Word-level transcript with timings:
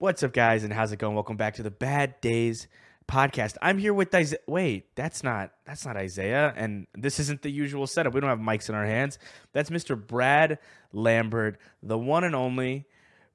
What's 0.00 0.22
up, 0.22 0.32
guys, 0.32 0.62
and 0.62 0.72
how's 0.72 0.92
it 0.92 1.00
going? 1.00 1.16
Welcome 1.16 1.36
back 1.36 1.54
to 1.54 1.64
the 1.64 1.72
Bad 1.72 2.20
Days 2.20 2.68
podcast. 3.08 3.56
I'm 3.60 3.78
here 3.78 3.92
with 3.92 4.14
Isaiah. 4.14 4.38
Wait, 4.46 4.94
that's 4.94 5.24
not 5.24 5.50
that's 5.64 5.84
not 5.84 5.96
Isaiah, 5.96 6.54
and 6.56 6.86
this 6.96 7.18
isn't 7.18 7.42
the 7.42 7.50
usual 7.50 7.84
setup. 7.88 8.14
We 8.14 8.20
don't 8.20 8.30
have 8.30 8.38
mics 8.38 8.68
in 8.68 8.76
our 8.76 8.86
hands. 8.86 9.18
That's 9.52 9.70
Mr. 9.70 10.00
Brad 10.00 10.60
Lambert, 10.92 11.58
the 11.82 11.98
one 11.98 12.22
and 12.22 12.36
only. 12.36 12.86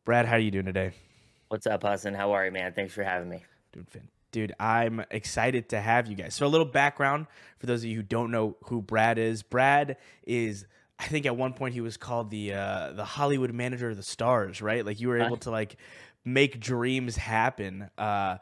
Brad, 0.05 0.26
how 0.26 0.38
are 0.38 0.39
you 0.39 0.52
doing 0.52 0.63
today? 0.63 0.94
What's 1.49 1.68
up, 1.68 1.84
Hassan? 1.84 2.13
How 2.13 2.31
are 2.31 2.46
you, 2.46 2.52
man? 2.54 2.71
Thanks 2.71 2.93
for 2.93 3.04
having 3.04 3.27
me. 3.27 3.43
Dude, 3.73 3.89
Finn. 3.89 4.07
Dude, 4.32 4.55
I'm 4.57 5.04
excited 5.11 5.68
to 5.70 5.82
have 5.82 6.07
you 6.07 6.16
guys. 6.16 6.34
So, 6.34 6.45
a 6.45 6.48
little 6.48 6.66
background 6.66 7.27
for 7.59 7.66
those 7.66 7.84
of 7.84 7.89
you 7.89 7.98
who 7.98 8.04
don't 8.04 8.32
know 8.32 8.55
who 8.64 8.82
Brad 8.82 9.18
is. 9.18 9.43
Brad 9.43 9.98
is, 10.25 10.66
I 10.98 11.07
think, 11.07 11.25
at 11.25 11.36
one 11.36 11.52
point 11.52 11.73
he 11.73 11.82
was 11.82 11.98
called 11.98 12.30
the 12.30 12.54
uh, 12.54 12.93
the 12.93 13.04
Hollywood 13.04 13.52
manager 13.54 13.89
of 13.89 13.98
the 13.98 14.04
stars, 14.04 14.61
right? 14.61 14.86
Like 14.86 15.02
you 15.02 15.09
were 15.09 15.20
able 15.21 15.36
to 15.38 15.52
like 15.52 15.75
make 16.26 16.60
dreams 16.60 17.16
happen. 17.16 17.90
Uh, 17.98 18.38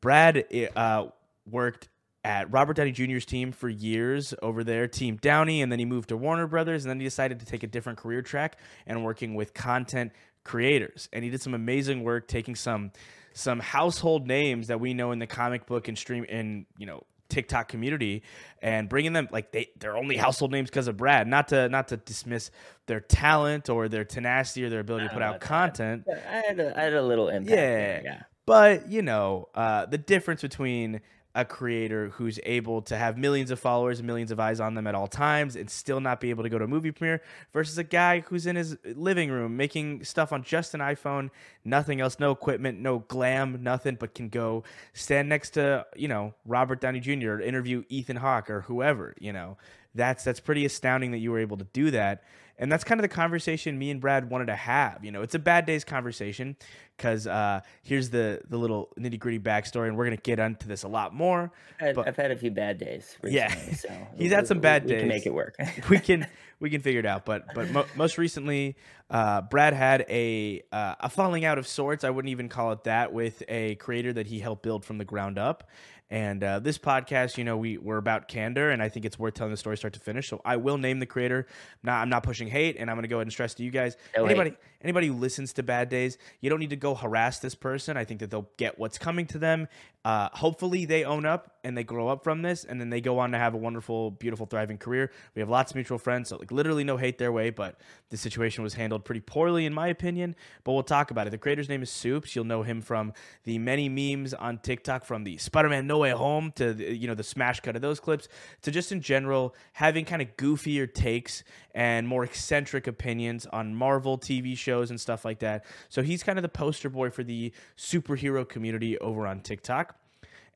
Brad 0.00 0.44
uh, 0.74 1.06
worked 1.50 1.88
at 2.24 2.50
Robert 2.52 2.74
Downey 2.74 2.92
Jr.'s 2.92 3.24
team 3.24 3.52
for 3.52 3.68
years 3.68 4.34
over 4.42 4.64
there, 4.64 4.88
Team 4.88 5.16
Downey, 5.16 5.62
and 5.62 5.70
then 5.70 5.78
he 5.78 5.84
moved 5.84 6.08
to 6.08 6.16
Warner 6.16 6.46
Brothers, 6.48 6.84
and 6.84 6.90
then 6.90 6.98
he 6.98 7.06
decided 7.06 7.40
to 7.40 7.46
take 7.46 7.62
a 7.62 7.68
different 7.68 7.98
career 7.98 8.20
track 8.20 8.58
and 8.86 9.04
working 9.04 9.34
with 9.34 9.54
content 9.54 10.12
creators. 10.42 11.08
And 11.12 11.22
he 11.24 11.30
did 11.30 11.40
some 11.40 11.54
amazing 11.54 12.02
work 12.02 12.28
taking 12.28 12.54
some 12.54 12.92
some 13.32 13.60
household 13.60 14.26
names 14.26 14.68
that 14.68 14.80
we 14.80 14.94
know 14.94 15.12
in 15.12 15.18
the 15.18 15.26
comic 15.26 15.66
book 15.66 15.88
and 15.88 15.98
stream 15.98 16.24
and 16.28 16.64
you 16.78 16.86
know 16.86 17.02
TikTok 17.28 17.68
community 17.68 18.22
and 18.62 18.88
bringing 18.88 19.12
them 19.12 19.28
like 19.30 19.52
they 19.52 19.70
they're 19.78 19.96
only 19.96 20.16
household 20.16 20.52
names 20.52 20.70
because 20.70 20.88
of 20.88 20.96
Brad. 20.96 21.26
Not 21.26 21.48
to 21.48 21.68
not 21.68 21.88
to 21.88 21.96
dismiss 21.96 22.50
their 22.86 23.00
talent 23.00 23.68
or 23.68 23.88
their 23.88 24.04
tenacity 24.04 24.64
or 24.64 24.70
their 24.70 24.80
ability 24.80 25.08
to 25.08 25.14
put 25.14 25.22
out 25.22 25.40
content. 25.40 26.06
I 26.08 26.42
had 26.46 26.60
a, 26.60 26.78
I 26.78 26.82
had 26.82 26.94
a 26.94 27.02
little 27.02 27.28
impact. 27.28 27.50
Yeah, 27.50 27.56
there, 27.56 28.02
yeah. 28.04 28.22
But 28.46 28.90
you 28.90 29.02
know, 29.02 29.48
uh, 29.54 29.86
the 29.86 29.98
difference 29.98 30.42
between 30.42 31.00
a 31.36 31.44
creator 31.44 32.08
who's 32.14 32.40
able 32.44 32.80
to 32.80 32.96
have 32.96 33.18
millions 33.18 33.50
of 33.50 33.60
followers 33.60 33.98
and 33.98 34.06
millions 34.06 34.30
of 34.30 34.40
eyes 34.40 34.58
on 34.58 34.74
them 34.74 34.86
at 34.86 34.94
all 34.94 35.06
times 35.06 35.54
and 35.54 35.68
still 35.68 36.00
not 36.00 36.18
be 36.18 36.30
able 36.30 36.42
to 36.42 36.48
go 36.48 36.58
to 36.58 36.64
a 36.64 36.68
movie 36.68 36.90
premiere 36.90 37.20
versus 37.52 37.76
a 37.76 37.84
guy 37.84 38.20
who's 38.20 38.46
in 38.46 38.56
his 38.56 38.78
living 38.94 39.30
room 39.30 39.54
making 39.54 40.02
stuff 40.02 40.32
on 40.32 40.42
just 40.42 40.72
an 40.72 40.80
iPhone, 40.80 41.28
nothing 41.62 42.00
else, 42.00 42.18
no 42.18 42.30
equipment, 42.30 42.80
no 42.80 43.00
glam, 43.00 43.62
nothing, 43.62 43.96
but 43.96 44.14
can 44.14 44.30
go 44.30 44.64
stand 44.94 45.28
next 45.28 45.50
to, 45.50 45.84
you 45.94 46.08
know, 46.08 46.32
Robert 46.46 46.80
Downey 46.80 47.00
Jr. 47.00 47.38
interview 47.40 47.84
Ethan 47.90 48.16
Hawke 48.16 48.48
or 48.48 48.62
whoever, 48.62 49.14
you 49.20 49.32
know. 49.32 49.58
That's 49.94 50.24
that's 50.24 50.40
pretty 50.40 50.64
astounding 50.64 51.10
that 51.12 51.18
you 51.18 51.30
were 51.32 51.38
able 51.38 51.58
to 51.58 51.66
do 51.72 51.90
that. 51.90 52.22
And 52.58 52.72
that's 52.72 52.84
kind 52.84 52.98
of 52.98 53.02
the 53.02 53.08
conversation 53.08 53.78
me 53.78 53.90
and 53.90 54.00
Brad 54.00 54.30
wanted 54.30 54.46
to 54.46 54.56
have. 54.56 55.04
You 55.04 55.12
know, 55.12 55.22
it's 55.22 55.34
a 55.34 55.38
bad 55.38 55.66
days 55.66 55.84
conversation 55.84 56.56
because 56.96 57.26
uh, 57.26 57.60
here's 57.82 58.10
the 58.10 58.40
the 58.48 58.56
little 58.56 58.90
nitty 58.98 59.18
gritty 59.18 59.38
backstory, 59.38 59.88
and 59.88 59.96
we're 59.96 60.04
gonna 60.04 60.16
get 60.16 60.38
into 60.38 60.66
this 60.66 60.82
a 60.82 60.88
lot 60.88 61.14
more. 61.14 61.52
I've, 61.80 61.94
but, 61.94 62.08
I've 62.08 62.16
had 62.16 62.30
a 62.30 62.36
few 62.36 62.50
bad 62.50 62.78
days. 62.78 63.16
Recently, 63.22 63.36
yeah, 63.36 63.74
so 63.74 63.90
he's 64.16 64.32
had 64.32 64.46
some 64.46 64.60
bad 64.60 64.84
we, 64.84 64.90
days. 64.90 64.96
We 64.96 65.00
can 65.00 65.08
make 65.08 65.26
it 65.26 65.34
work. 65.34 65.56
we 65.90 65.98
can 65.98 66.26
we 66.60 66.70
can 66.70 66.80
figure 66.80 67.00
it 67.00 67.06
out. 67.06 67.24
But 67.24 67.54
but 67.54 67.70
mo- 67.70 67.86
most 67.94 68.18
recently, 68.18 68.76
uh, 69.10 69.42
Brad 69.42 69.74
had 69.74 70.06
a 70.08 70.62
uh, 70.72 70.94
a 71.00 71.08
falling 71.10 71.44
out 71.44 71.58
of 71.58 71.66
sorts. 71.66 72.04
I 72.04 72.10
wouldn't 72.10 72.30
even 72.30 72.48
call 72.48 72.72
it 72.72 72.84
that 72.84 73.12
with 73.12 73.42
a 73.48 73.74
creator 73.76 74.12
that 74.14 74.26
he 74.26 74.38
helped 74.38 74.62
build 74.62 74.84
from 74.84 74.98
the 74.98 75.04
ground 75.04 75.38
up. 75.38 75.68
And 76.08 76.44
uh, 76.44 76.60
this 76.60 76.78
podcast, 76.78 77.36
you 77.36 77.42
know, 77.42 77.56
we 77.56 77.78
we're 77.78 77.96
about 77.96 78.28
candor, 78.28 78.70
and 78.70 78.80
I 78.80 78.88
think 78.88 79.04
it's 79.04 79.18
worth 79.18 79.34
telling 79.34 79.50
the 79.50 79.56
story 79.56 79.76
start 79.76 79.92
to 79.94 80.00
finish. 80.00 80.28
So 80.28 80.40
I 80.44 80.56
will 80.56 80.78
name 80.78 81.00
the 81.00 81.06
creator. 81.06 81.46
Not, 81.82 82.00
I'm 82.00 82.08
not 82.08 82.22
pushing 82.22 82.46
hate, 82.46 82.76
and 82.78 82.88
I'm 82.88 82.96
going 82.96 83.02
to 83.02 83.08
go 83.08 83.16
ahead 83.16 83.26
and 83.26 83.32
stress 83.32 83.54
to 83.54 83.64
you 83.64 83.72
guys. 83.72 83.96
No 84.16 84.24
anybody 84.24 84.50
hate. 84.50 84.58
Anybody 84.86 85.08
who 85.08 85.14
listens 85.14 85.52
to 85.54 85.64
Bad 85.64 85.88
Days, 85.88 86.16
you 86.40 86.48
don't 86.48 86.60
need 86.60 86.70
to 86.70 86.76
go 86.76 86.94
harass 86.94 87.40
this 87.40 87.56
person. 87.56 87.96
I 87.96 88.04
think 88.04 88.20
that 88.20 88.30
they'll 88.30 88.48
get 88.56 88.78
what's 88.78 88.98
coming 88.98 89.26
to 89.26 89.36
them. 89.38 89.66
Uh, 90.04 90.28
hopefully, 90.32 90.84
they 90.84 91.02
own 91.02 91.26
up 91.26 91.56
and 91.64 91.76
they 91.76 91.82
grow 91.82 92.06
up 92.06 92.22
from 92.22 92.42
this, 92.42 92.62
and 92.62 92.80
then 92.80 92.90
they 92.90 93.00
go 93.00 93.18
on 93.18 93.32
to 93.32 93.38
have 93.38 93.52
a 93.52 93.56
wonderful, 93.56 94.12
beautiful, 94.12 94.46
thriving 94.46 94.78
career. 94.78 95.10
We 95.34 95.40
have 95.40 95.48
lots 95.48 95.72
of 95.72 95.74
mutual 95.74 95.98
friends, 95.98 96.28
so 96.28 96.36
like 96.36 96.52
literally 96.52 96.84
no 96.84 96.96
hate 96.96 97.18
their 97.18 97.32
way, 97.32 97.50
but 97.50 97.80
the 98.10 98.16
situation 98.16 98.62
was 98.62 98.74
handled 98.74 99.04
pretty 99.04 99.22
poorly, 99.22 99.66
in 99.66 99.74
my 99.74 99.88
opinion. 99.88 100.36
But 100.62 100.74
we'll 100.74 100.84
talk 100.84 101.10
about 101.10 101.26
it. 101.26 101.30
The 101.30 101.38
creator's 101.38 101.68
name 101.68 101.82
is 101.82 101.90
Supes. 101.90 102.36
You'll 102.36 102.44
know 102.44 102.62
him 102.62 102.80
from 102.80 103.14
the 103.42 103.58
many 103.58 103.88
memes 103.88 104.32
on 104.32 104.58
TikTok, 104.58 105.04
from 105.04 105.24
the 105.24 105.38
Spider-Man 105.38 105.88
No 105.88 105.98
Way 105.98 106.10
Home 106.10 106.52
to 106.54 106.72
the, 106.72 106.96
you 106.96 107.08
know 107.08 107.14
the 107.14 107.24
smash 107.24 107.58
cut 107.58 107.74
of 107.74 107.82
those 107.82 107.98
clips, 107.98 108.28
to 108.62 108.70
just 108.70 108.92
in 108.92 109.00
general 109.00 109.56
having 109.72 110.04
kind 110.04 110.22
of 110.22 110.36
goofier 110.36 110.92
takes 110.94 111.42
and 111.74 112.06
more 112.06 112.22
eccentric 112.22 112.86
opinions 112.86 113.44
on 113.46 113.74
Marvel 113.74 114.18
TV 114.18 114.56
shows 114.56 114.75
and 114.90 115.00
stuff 115.00 115.24
like 115.24 115.40
that. 115.40 115.64
So 115.88 116.02
he's 116.02 116.22
kind 116.22 116.38
of 116.38 116.42
the 116.42 116.48
poster 116.48 116.88
boy 116.88 117.10
for 117.10 117.24
the 117.24 117.52
superhero 117.76 118.48
community 118.48 118.98
over 118.98 119.26
on 119.26 119.40
TikTok. 119.40 119.96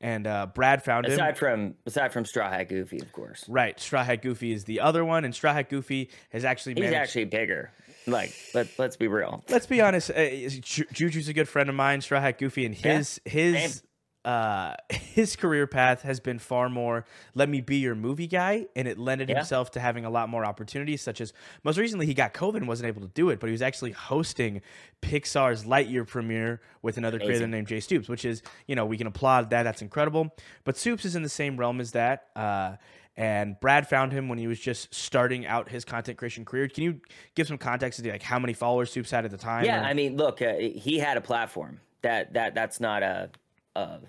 And 0.03 0.27
uh, 0.27 0.47
Brad 0.47 0.83
found 0.83 1.05
him. 1.07 1.13
Aside 1.13 1.37
from 1.37 1.75
aside 1.85 2.11
from 2.13 2.25
Straw 2.25 2.49
Hat 2.49 2.71
Goofy, 2.71 3.01
of 3.01 3.13
course. 3.13 3.45
Right, 3.49 3.79
Straw 3.79 4.03
Hat 4.03 4.23
Goofy 4.23 4.51
is 4.53 4.65
the 4.65 4.81
other 4.81 5.05
one, 5.05 5.27
and 5.27 5.35
Straw 5.35 5.53
Hat 5.53 5.69
Goofy 5.69 6.09
has 6.31 6.43
actually 6.43 6.75
He's 6.81 6.93
actually 6.93 7.27
bigger. 7.27 7.71
Like, 8.07 8.35
let 8.55 8.69
let's 8.79 8.97
be 8.97 9.09
real. 9.09 9.45
Let's 9.51 9.67
be 9.67 9.83
honest. 9.83 10.11
Uh, 10.11 10.15
Juju's 10.15 11.29
a 11.29 11.35
good 11.35 11.49
friend 11.49 11.69
of 11.69 11.75
mine. 11.75 12.01
Straw 12.01 12.19
Hat 12.19 12.39
Goofy, 12.39 12.65
and 12.65 12.83
Yeah, 12.83 12.97
his 12.97 13.21
his 13.27 13.55
same. 13.55 13.90
Uh 14.25 14.75
his 14.91 15.35
career 15.35 15.67
path 15.67 16.03
has 16.03 16.21
been 16.21 16.39
far 16.39 16.69
more 16.69 17.07
let 17.35 17.49
me 17.49 17.61
be 17.63 17.77
your 17.77 17.95
movie 17.95 18.27
guy 18.27 18.67
and 18.77 18.87
it 18.87 18.99
lended 18.99 19.29
Yeah. 19.31 19.37
himself 19.37 19.71
to 19.73 19.81
having 19.81 20.05
a 20.05 20.11
lot 20.11 20.29
more 20.29 20.45
opportunities 20.45 21.01
such 21.01 21.21
as 21.23 21.33
most 21.65 21.79
recently 21.79 22.05
he 22.07 22.13
got 22.13 22.35
covid 22.35 22.57
and 22.59 22.69
wasn't 22.69 22.89
able 22.89 23.01
to 23.01 23.09
do 23.09 23.31
it 23.31 23.41
but 23.41 23.47
he 23.47 23.53
was 23.53 23.63
actually 23.63 23.93
hosting 23.93 24.61
pixar's 25.01 25.65
lightyear 25.65 26.07
premiere 26.07 26.61
with 26.83 26.99
another 26.99 27.19
creator 27.19 27.47
named 27.47 27.67
jay 27.67 27.81
stoops 27.81 28.09
which 28.11 28.25
is 28.27 28.43
you 28.67 28.75
know 28.77 28.85
we 28.85 28.99
can 28.99 29.07
applaud 29.07 29.49
that 29.51 29.63
that's 29.63 29.81
incredible 29.81 30.31
but 30.65 30.77
stoops 30.77 31.05
is 31.07 31.17
in 31.17 31.23
the 31.23 31.29
same 31.29 31.57
realm 31.57 31.81
as 31.81 31.93
that 31.93 32.27
uh 32.37 32.77
and 33.17 33.59
Brad 33.61 33.87
found 33.89 34.13
him 34.13 34.29
when 34.29 34.39
he 34.39 34.47
was 34.47 34.59
just 34.59 34.95
starting 34.95 35.45
out 35.45 35.69
his 35.69 35.85
content 35.85 36.17
creation 36.17 36.45
career. 36.45 36.69
Can 36.69 36.85
you 36.85 37.01
give 37.35 37.49
some 37.49 37.59
context 37.59 38.03
to 38.03 38.09
like 38.11 38.23
how 38.23 38.39
many 38.39 38.55
followers 38.55 38.93
Stoops 38.93 39.11
had 39.11 39.27
at 39.27 39.31
the 39.31 39.37
time? 39.37 39.65
Yeah, 39.65 39.83
or- 39.83 39.85
I 39.85 39.93
mean, 39.93 40.17
look, 40.17 40.41
uh, 40.41 40.55
he 40.55 40.99
had 40.99 41.19
a 41.19 41.21
platform. 41.21 41.81
That 42.03 42.33
that 42.35 42.55
that's 42.55 42.81
not 42.81 43.03
a. 43.03 43.29
a 43.77 44.01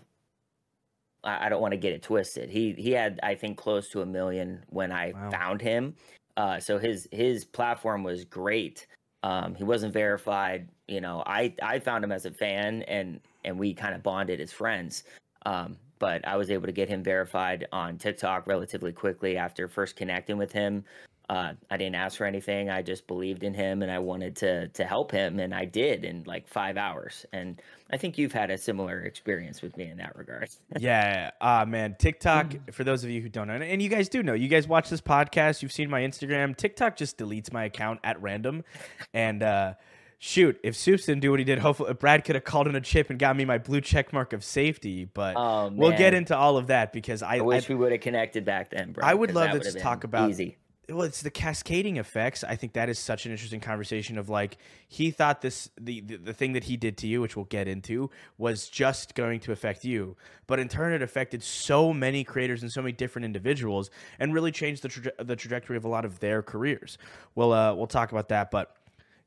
I 1.24 1.46
I 1.46 1.50
don't 1.50 1.62
want 1.62 1.74
to 1.74 1.78
get 1.78 1.94
it 1.94 2.04
twisted. 2.04 2.50
He 2.50 2.74
he 2.74 2.92
had 2.92 3.20
I 3.24 3.36
think 3.36 3.58
close 3.58 3.90
to 3.90 4.02
a 4.02 4.06
million 4.06 4.64
when 4.70 4.92
I 4.92 5.14
Wow. 5.14 5.30
found 5.32 5.62
him. 5.62 5.96
Uh, 6.38 6.60
so 6.60 6.78
his 6.80 7.08
his 7.12 7.46
platform 7.46 8.04
was 8.04 8.26
great. 8.26 8.88
Um, 9.24 9.54
he 9.56 9.64
wasn't 9.64 9.94
verified. 9.94 10.70
You 10.88 11.02
know, 11.02 11.24
I 11.26 11.54
I 11.62 11.80
found 11.80 12.04
him 12.04 12.12
as 12.12 12.26
a 12.26 12.32
fan 12.32 12.84
and 12.84 13.20
and 13.44 13.60
we 13.60 13.74
kind 13.74 13.94
of 13.96 14.04
bonded 14.04 14.40
as 14.42 14.52
friends. 14.52 15.04
Um, 15.46 15.78
but 16.00 16.28
I 16.28 16.36
was 16.38 16.50
able 16.50 16.66
to 16.66 16.72
get 16.72 16.90
him 16.90 17.04
verified 17.04 17.68
on 17.72 17.98
TikTok 17.98 18.48
relatively 18.48 18.92
quickly 18.92 19.38
after 19.38 19.68
first 19.68 19.96
connecting 19.96 20.38
with 20.38 20.52
him. 20.52 20.84
Uh, 21.32 21.54
I 21.70 21.78
didn't 21.78 21.96
ask 21.96 22.18
for 22.18 22.26
anything. 22.26 22.70
I 22.70 22.82
just 22.82 23.08
believed 23.08 23.44
in 23.44 23.54
him 23.54 23.82
and 23.84 23.90
I 23.90 24.00
wanted 24.00 24.36
to 24.38 24.68
to 24.68 24.84
help 24.84 25.12
him, 25.12 25.40
and 25.40 25.56
I 25.56 25.64
did 25.64 26.04
in 26.04 26.24
like 26.26 26.46
five 26.46 26.76
hours. 26.76 27.26
And 27.32 27.62
I 27.90 27.96
think 27.96 28.18
you've 28.18 28.34
had 28.34 28.52
a 28.52 28.58
similar 28.58 29.00
experience 29.04 29.62
with 29.62 29.78
me 29.78 29.86
in 29.86 29.98
that 30.00 30.14
regard. 30.18 30.50
Yeah. 30.80 31.32
Ah, 31.40 31.64
man. 31.66 31.96
TikTok, 31.98 32.48
Mm-hmm. 32.48 32.72
for 32.72 32.84
those 32.84 33.06
of 33.06 33.10
you 33.10 33.22
who 33.22 33.30
don't 33.30 33.48
know, 33.48 33.54
and 33.54 33.82
you 33.82 33.88
guys 33.88 34.10
do 34.10 34.22
know, 34.22 34.34
you 34.34 34.50
guys 34.50 34.68
watch 34.68 34.90
this 34.90 35.00
podcast, 35.00 35.62
you've 35.62 35.72
seen 35.72 35.90
my 35.90 36.02
Instagram. 36.02 36.56
TikTok 36.58 36.98
just 36.98 37.18
deletes 37.18 37.54
my 37.54 37.64
account 37.64 38.02
at 38.04 38.22
random. 38.22 38.66
And 39.14 39.42
uh, 39.42 39.74
shoot, 40.20 40.60
if 40.64 40.76
Supes 40.76 41.06
didn't 41.06 41.22
do 41.22 41.32
what 41.32 41.40
he 41.40 41.46
did, 41.46 41.60
hopefully 41.60 41.94
Brad 41.94 42.26
could 42.26 42.36
have 42.36 42.44
called 42.44 42.68
in 42.68 42.76
a 42.76 42.82
chip 42.82 43.10
and 43.10 43.18
got 43.18 43.38
me 43.38 43.46
my 43.46 43.58
blue 43.58 43.80
check 43.82 44.12
mark 44.12 44.34
of 44.34 44.44
safety. 44.44 45.06
But 45.06 45.36
Oh, 45.38 45.72
we'll 45.74 45.98
get 45.98 46.14
into 46.14 46.36
all 46.36 46.58
of 46.58 46.68
that 46.68 46.92
because 46.92 47.24
I, 47.24 47.36
I 47.36 47.38
I, 47.38 47.42
wish 47.42 47.70
we 47.70 47.76
would 47.76 47.92
have 47.94 48.02
connected 48.02 48.44
back 48.44 48.70
then, 48.72 48.92
bro. 48.92 49.06
I 49.08 49.14
would 49.14 49.34
love 49.34 49.52
to 49.52 49.60
just 49.60 49.80
talk 49.80 50.04
about 50.04 50.30
easy. 50.30 50.58
Well 50.90 51.04
it's 51.04 51.22
the 51.22 51.30
cascading 51.30 51.98
effects. 51.98 52.44
I 52.44 52.56
think 52.56 52.74
that 52.74 52.90
is 52.90 52.98
such 52.98 53.26
an 53.26 53.32
interesting 53.32 53.60
conversation 53.60 54.18
of 54.18 54.30
like 54.30 54.58
he 54.88 55.12
thought 55.12 55.42
this 55.42 55.70
the, 55.80 56.02
the 56.02 56.18
the 56.18 56.34
thing 56.34 56.54
that 56.54 56.66
he 56.66 56.76
did 56.76 56.98
to 56.98 57.08
you 57.08 57.22
which 57.22 57.36
we'll 57.36 57.46
get 57.46 57.68
into 57.68 58.10
was 58.38 58.68
just 58.68 59.16
going 59.16 59.40
to 59.42 59.52
affect 59.52 59.86
you. 59.86 60.18
But 60.48 60.60
in 60.60 60.68
turn 60.68 60.92
it 60.94 61.02
affected 61.02 61.44
so 61.44 61.94
many 61.94 62.24
creators 62.24 62.62
and 62.62 62.72
so 62.72 62.82
many 62.82 62.94
different 62.94 63.26
individuals 63.26 63.90
and 64.20 64.34
really 64.34 64.52
changed 64.52 64.82
the, 64.82 64.90
traje- 64.90 65.28
the 65.28 65.36
trajectory 65.36 65.78
of 65.78 65.86
a 65.86 65.88
lot 65.88 66.04
of 66.04 66.20
their 66.20 66.42
careers. 66.42 66.98
We'll 67.36 67.54
uh 67.54 67.74
we'll 67.76 67.88
talk 67.88 68.12
about 68.12 68.30
that 68.30 68.52
but 68.52 68.76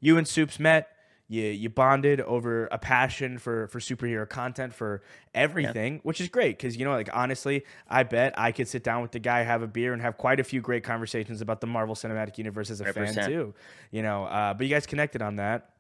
you 0.00 0.19
and 0.19 0.29
supes 0.29 0.59
met 0.59 0.94
you 1.35 1.51
you 1.51 1.69
bonded 1.69 2.21
over 2.21 2.67
a 2.67 2.79
passion 2.79 3.39
for 3.39 3.67
for 3.69 3.79
superhero 3.79 4.29
content 4.29 4.73
for 4.73 5.03
everything 5.35 6.01
which 6.03 6.21
is 6.21 6.29
great 6.29 6.57
because 6.57 6.77
you 6.77 6.85
know 6.85 6.93
like 6.93 7.11
honestly 7.13 7.65
i 7.89 8.03
bet 8.03 8.33
i 8.39 8.53
could 8.53 8.69
sit 8.69 8.83
down 8.85 9.03
with 9.03 9.13
the 9.13 9.19
guy 9.19 9.43
have 9.43 9.63
a 9.63 9.67
beer 9.67 9.93
and 9.93 10.01
have 10.01 10.17
quite 10.17 10.41
a 10.41 10.45
few 10.45 10.61
great 10.61 10.85
conversations 10.85 11.41
about 11.41 11.61
the 11.61 11.67
marvel 11.67 11.95
cinematic 11.95 12.39
universe 12.39 12.71
as 12.71 12.81
a 12.81 12.93
fan 12.93 13.15
100%. 13.15 13.27
too 13.27 13.55
you 13.91 14.03
know 14.03 14.25
uh, 14.25 14.55
but 14.55 14.67
you 14.67 14.73
guys 14.73 14.87
connected 14.87 15.21
on 15.21 15.37
that 15.37 15.71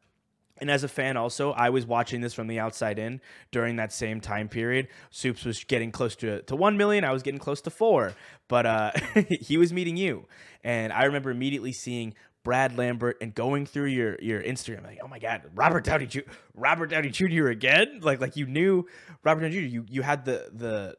and 0.58 0.70
as 0.70 0.84
a 0.84 0.88
fan, 0.88 1.16
also, 1.16 1.50
I 1.50 1.70
was 1.70 1.84
watching 1.84 2.20
this 2.20 2.32
from 2.32 2.46
the 2.46 2.60
outside 2.60 2.98
in 2.98 3.20
during 3.50 3.76
that 3.76 3.92
same 3.92 4.20
time 4.20 4.48
period. 4.48 4.86
Supes 5.10 5.44
was 5.44 5.64
getting 5.64 5.90
close 5.90 6.14
to 6.16 6.42
to 6.42 6.54
one 6.54 6.76
million. 6.76 7.02
I 7.02 7.12
was 7.12 7.24
getting 7.24 7.40
close 7.40 7.60
to 7.62 7.70
four, 7.70 8.14
but 8.46 8.64
uh, 8.64 8.92
he 9.40 9.56
was 9.56 9.72
meeting 9.72 9.96
you, 9.96 10.26
and 10.62 10.92
I 10.92 11.04
remember 11.04 11.32
immediately 11.32 11.72
seeing 11.72 12.14
Brad 12.44 12.76
Lambert 12.78 13.16
and 13.20 13.34
going 13.34 13.66
through 13.66 13.86
your 13.86 14.16
your 14.20 14.42
Instagram, 14.42 14.84
like, 14.84 14.98
oh 15.02 15.08
my 15.08 15.18
God, 15.18 15.42
Robert 15.54 15.84
Downey 15.84 16.06
Jr. 16.06 16.20
Robert 16.54 16.86
Downey 16.90 17.10
Jr. 17.10 17.48
again? 17.48 18.00
Like 18.02 18.20
like 18.20 18.36
you 18.36 18.46
knew 18.46 18.86
Robert 19.24 19.40
Downey 19.40 19.54
Jr. 19.54 19.60
You 19.60 19.84
you 19.88 20.02
had 20.02 20.24
the 20.24 20.50
the 20.52 20.96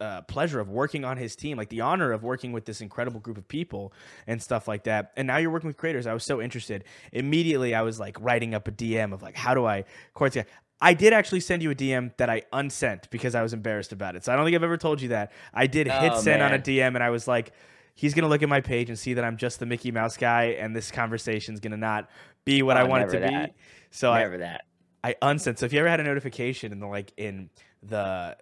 uh, 0.00 0.22
pleasure 0.22 0.60
of 0.60 0.68
working 0.70 1.04
on 1.04 1.16
his 1.16 1.34
team, 1.36 1.56
like 1.56 1.68
the 1.68 1.80
honor 1.80 2.12
of 2.12 2.22
working 2.22 2.52
with 2.52 2.64
this 2.64 2.80
incredible 2.80 3.18
group 3.20 3.36
of 3.36 3.46
people 3.48 3.92
and 4.28 4.40
stuff 4.42 4.68
like 4.68 4.84
that. 4.84 5.12
And 5.16 5.26
now 5.26 5.38
you're 5.38 5.50
working 5.50 5.66
with 5.66 5.76
creators. 5.76 6.06
I 6.06 6.14
was 6.14 6.22
so 6.24 6.40
interested. 6.40 6.84
Immediately, 7.12 7.74
I 7.74 7.82
was 7.82 7.98
like 7.98 8.16
writing 8.20 8.54
up 8.54 8.68
a 8.68 8.72
DM 8.72 9.12
of 9.12 9.22
like, 9.22 9.36
how 9.36 9.54
do 9.54 9.66
I 9.66 9.84
court? 10.14 10.36
I 10.80 10.94
did 10.94 11.12
actually 11.12 11.40
send 11.40 11.62
you 11.62 11.72
a 11.72 11.74
DM 11.74 12.16
that 12.18 12.30
I 12.30 12.42
unsent 12.52 13.10
because 13.10 13.34
I 13.34 13.42
was 13.42 13.52
embarrassed 13.52 13.92
about 13.92 14.14
it. 14.14 14.24
So 14.24 14.32
I 14.32 14.36
don't 14.36 14.44
think 14.44 14.54
I've 14.54 14.62
ever 14.62 14.76
told 14.76 15.00
you 15.00 15.08
that. 15.08 15.32
I 15.52 15.66
did 15.66 15.88
hit 15.88 16.12
Oh, 16.12 16.20
send 16.20 16.42
on 16.42 16.54
a. 16.54 16.58
DM 16.60 16.94
and 16.94 17.02
I 17.02 17.10
was 17.10 17.26
like, 17.26 17.52
he's 17.98 18.14
gonna 18.14 18.28
look 18.28 18.44
at 18.44 18.48
my 18.48 18.60
page 18.60 18.88
and 18.90 18.96
see 18.98 19.14
that 19.14 19.24
I'm 19.24 19.36
just 19.36 19.58
the 19.58 19.66
Mickey 19.66 19.90
Mouse 19.90 20.16
guy, 20.16 20.56
and 20.60 20.74
this 20.74 20.92
conversation's 20.92 21.58
gonna 21.58 21.76
not 21.76 22.08
be 22.44 22.62
what 22.62 22.76
Oh, 22.76 22.80
I 22.80 22.82
want 22.84 23.02
it 23.02 23.08
to 23.10 23.18
never 23.18 23.26
be. 23.26 23.34
that. 23.34 23.54
So 23.90 24.12
I, 24.12 24.28
that. 24.36 24.60
I 25.02 25.16
unsent. 25.20 25.58
So 25.58 25.66
if 25.66 25.72
you 25.72 25.80
ever 25.80 25.88
had 25.88 25.98
a 25.98 26.04
notification 26.04 26.70
in 26.70 26.78
the 26.78 26.86
like 26.86 27.12
in 27.16 27.50
the 27.82 28.36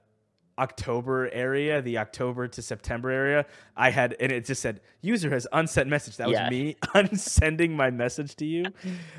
October 0.58 1.30
area, 1.32 1.80
the 1.80 1.98
October 1.98 2.48
to 2.48 2.62
September 2.62 3.10
area, 3.10 3.46
I 3.76 3.90
had 3.90 4.14
and 4.20 4.30
it 4.30 4.44
just 4.44 4.60
said 4.60 4.80
user 5.00 5.30
has 5.30 5.46
unsent 5.52 5.88
message. 5.88 6.16
That 6.18 6.28
was 6.28 6.38
me 6.50 6.76
unsending 6.94 7.76
my 7.76 7.90
message 7.90 8.36
to 8.36 8.44
you. 8.46 8.64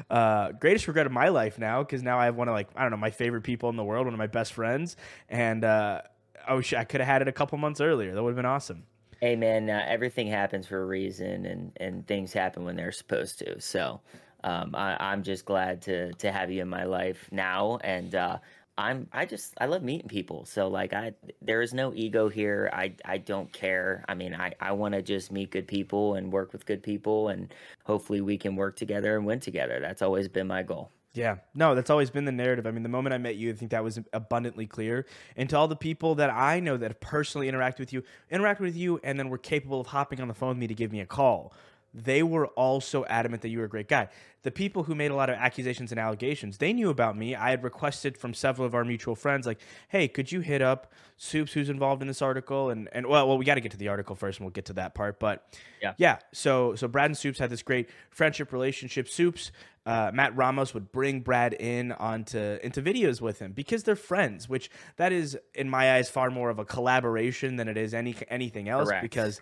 Uh, 0.09 0.53
greatest 0.53 0.87
regret 0.87 1.05
of 1.05 1.11
my 1.11 1.27
life 1.29 1.59
now 1.59 1.83
because 1.83 2.01
now 2.01 2.17
I 2.17 2.25
have 2.25 2.35
one 2.35 2.47
of 2.47 2.53
like 2.53 2.69
I 2.75 2.81
don't 2.83 2.91
know 2.91 2.97
my 2.97 3.11
favorite 3.11 3.41
people 3.41 3.69
in 3.69 3.75
the 3.75 3.83
world, 3.83 4.05
one 4.05 4.13
of 4.13 4.17
my 4.17 4.27
best 4.27 4.53
friends, 4.53 4.95
and 5.27 5.65
uh, 5.65 6.01
oh 6.47 6.61
shit, 6.61 6.79
I 6.79 6.85
could 6.85 7.01
have 7.01 7.07
had 7.09 7.21
it 7.23 7.27
a 7.27 7.31
couple 7.33 7.57
months 7.57 7.81
earlier. 7.81 8.13
That 8.15 8.23
would 8.23 8.29
have 8.29 8.35
been 8.37 8.45
awesome. 8.45 8.83
Hey 9.21 9.35
man, 9.35 9.69
uh, 9.69 9.83
everything 9.87 10.27
happens 10.27 10.67
for 10.67 10.81
a 10.81 10.85
reason, 10.85 11.45
and 11.45 11.71
and 11.77 12.05
things 12.07 12.33
happen 12.33 12.63
when 12.65 12.75
they're 12.75 12.91
supposed 12.91 13.39
to. 13.39 13.59
So, 13.59 14.01
um, 14.43 14.75
I, 14.75 14.95
I'm 14.99 15.23
just 15.23 15.45
glad 15.45 15.81
to 15.83 16.13
to 16.13 16.31
have 16.31 16.51
you 16.51 16.61
in 16.61 16.67
my 16.69 16.83
life 16.85 17.27
now, 17.31 17.77
and 17.83 18.13
uh, 18.13 18.37
I'm 18.77 19.07
I 19.11 19.25
just 19.25 19.55
I 19.59 19.65
love 19.65 19.81
meeting 19.83 20.07
people. 20.07 20.45
So 20.45 20.67
like 20.67 20.93
I 20.93 21.13
there 21.41 21.61
is 21.61 21.73
no 21.73 21.93
ego 21.95 22.29
here. 22.29 22.69
I 22.73 22.93
I 23.05 23.17
don't 23.17 23.51
care. 23.51 24.05
I 24.07 24.13
mean 24.13 24.35
I 24.35 24.53
I 24.61 24.71
want 24.73 24.93
to 24.93 25.01
just 25.01 25.31
meet 25.31 25.51
good 25.51 25.67
people 25.67 26.13
and 26.15 26.31
work 26.31 26.53
with 26.53 26.65
good 26.67 26.83
people, 26.83 27.29
and 27.29 27.53
hopefully 27.85 28.21
we 28.21 28.37
can 28.37 28.55
work 28.55 28.75
together 28.75 29.15
and 29.17 29.25
win 29.25 29.39
together. 29.39 29.79
That's 29.79 30.01
always 30.03 30.27
been 30.27 30.47
my 30.47 30.61
goal. 30.63 30.91
Yeah, 31.17 31.37
no, 31.55 31.73
that's 31.73 31.89
always 31.89 32.11
been 32.11 32.25
the 32.25 32.31
narrative. 32.31 32.67
I 32.67 32.71
mean, 32.71 32.83
the 32.83 32.89
moment 32.89 33.11
I 33.13 33.17
met 33.17 33.37
you, 33.37 33.49
I 33.49 33.53
think 33.53 33.71
that 33.71 33.83
was 33.83 33.99
abundantly 34.13 34.67
clear. 34.67 35.07
And 35.35 35.49
to 35.49 35.57
all 35.57 35.67
the 35.67 35.75
people 35.75 36.13
that 36.15 36.29
I 36.29 36.59
know 36.59 36.77
that 36.77 37.01
personally 37.01 37.49
interacted 37.49 37.79
with 37.79 37.91
you, 37.91 38.03
interact 38.29 38.61
with 38.61 38.77
you, 38.77 38.99
and 39.03 39.17
then 39.17 39.29
were 39.29 39.39
capable 39.39 39.81
of 39.81 39.87
hopping 39.87 40.21
on 40.21 40.27
the 40.27 40.35
phone 40.35 40.49
with 40.49 40.57
me 40.59 40.67
to 40.67 40.75
give 40.75 40.91
me 40.91 40.99
a 40.99 41.07
call, 41.07 41.53
they 41.93 42.21
were 42.23 42.47
all 42.47 42.79
so 42.81 43.05
adamant 43.05 43.41
that 43.41 43.49
you 43.49 43.59
were 43.59 43.65
a 43.65 43.69
great 43.69 43.87
guy. 43.87 44.09
The 44.43 44.51
people 44.51 44.83
who 44.83 44.95
made 44.95 45.11
a 45.11 45.15
lot 45.15 45.29
of 45.29 45.35
accusations 45.35 45.91
and 45.91 45.99
allegations, 45.99 46.57
they 46.57 46.71
knew 46.71 46.89
about 46.89 47.17
me. 47.17 47.35
I 47.35 47.49
had 47.49 47.63
requested 47.63 48.17
from 48.17 48.33
several 48.33 48.65
of 48.65 48.75
our 48.75 48.85
mutual 48.85 49.15
friends, 49.15 49.45
like, 49.45 49.59
"Hey, 49.89 50.07
could 50.07 50.31
you 50.31 50.39
hit 50.41 50.61
up 50.61 50.93
Supes, 51.17 51.53
who's 51.53 51.69
involved 51.69 52.01
in 52.01 52.07
this 52.07 52.21
article?" 52.21 52.69
And 52.69 52.87
and 52.93 53.07
well, 53.07 53.27
well, 53.27 53.37
we 53.37 53.45
got 53.45 53.55
to 53.55 53.61
get 53.61 53.71
to 53.71 53.77
the 53.77 53.87
article 53.89 54.15
first, 54.15 54.39
and 54.39 54.45
we'll 54.45 54.53
get 54.53 54.65
to 54.65 54.73
that 54.73 54.95
part. 54.95 55.19
But 55.19 55.57
Yeah. 55.81 55.93
yeah. 55.97 56.19
So 56.33 56.75
so 56.75 56.87
Brad 56.87 57.07
and 57.07 57.17
Supes 57.17 57.39
had 57.39 57.49
this 57.49 57.63
great 57.63 57.89
friendship 58.09 58.53
relationship. 58.53 59.09
Supes, 59.09 59.51
uh, 59.85 60.11
Matt 60.13 60.35
Ramos 60.35 60.73
would 60.73 60.91
bring 60.91 61.21
Brad 61.21 61.53
in 61.53 61.91
onto 61.93 62.37
into 62.61 62.81
videos 62.81 63.19
with 63.21 63.39
him 63.39 63.51
because 63.53 63.83
they're 63.83 63.95
friends, 63.95 64.47
which 64.47 64.69
that 64.97 65.11
is 65.11 65.37
in 65.55 65.69
my 65.69 65.95
eyes 65.95 66.09
far 66.09 66.29
more 66.29 66.49
of 66.49 66.59
a 66.59 66.65
collaboration 66.65 67.55
than 67.55 67.67
it 67.67 67.75
is 67.75 67.93
any 67.93 68.15
anything 68.29 68.69
else. 68.69 68.87
Correct. 68.87 69.01
Because 69.01 69.41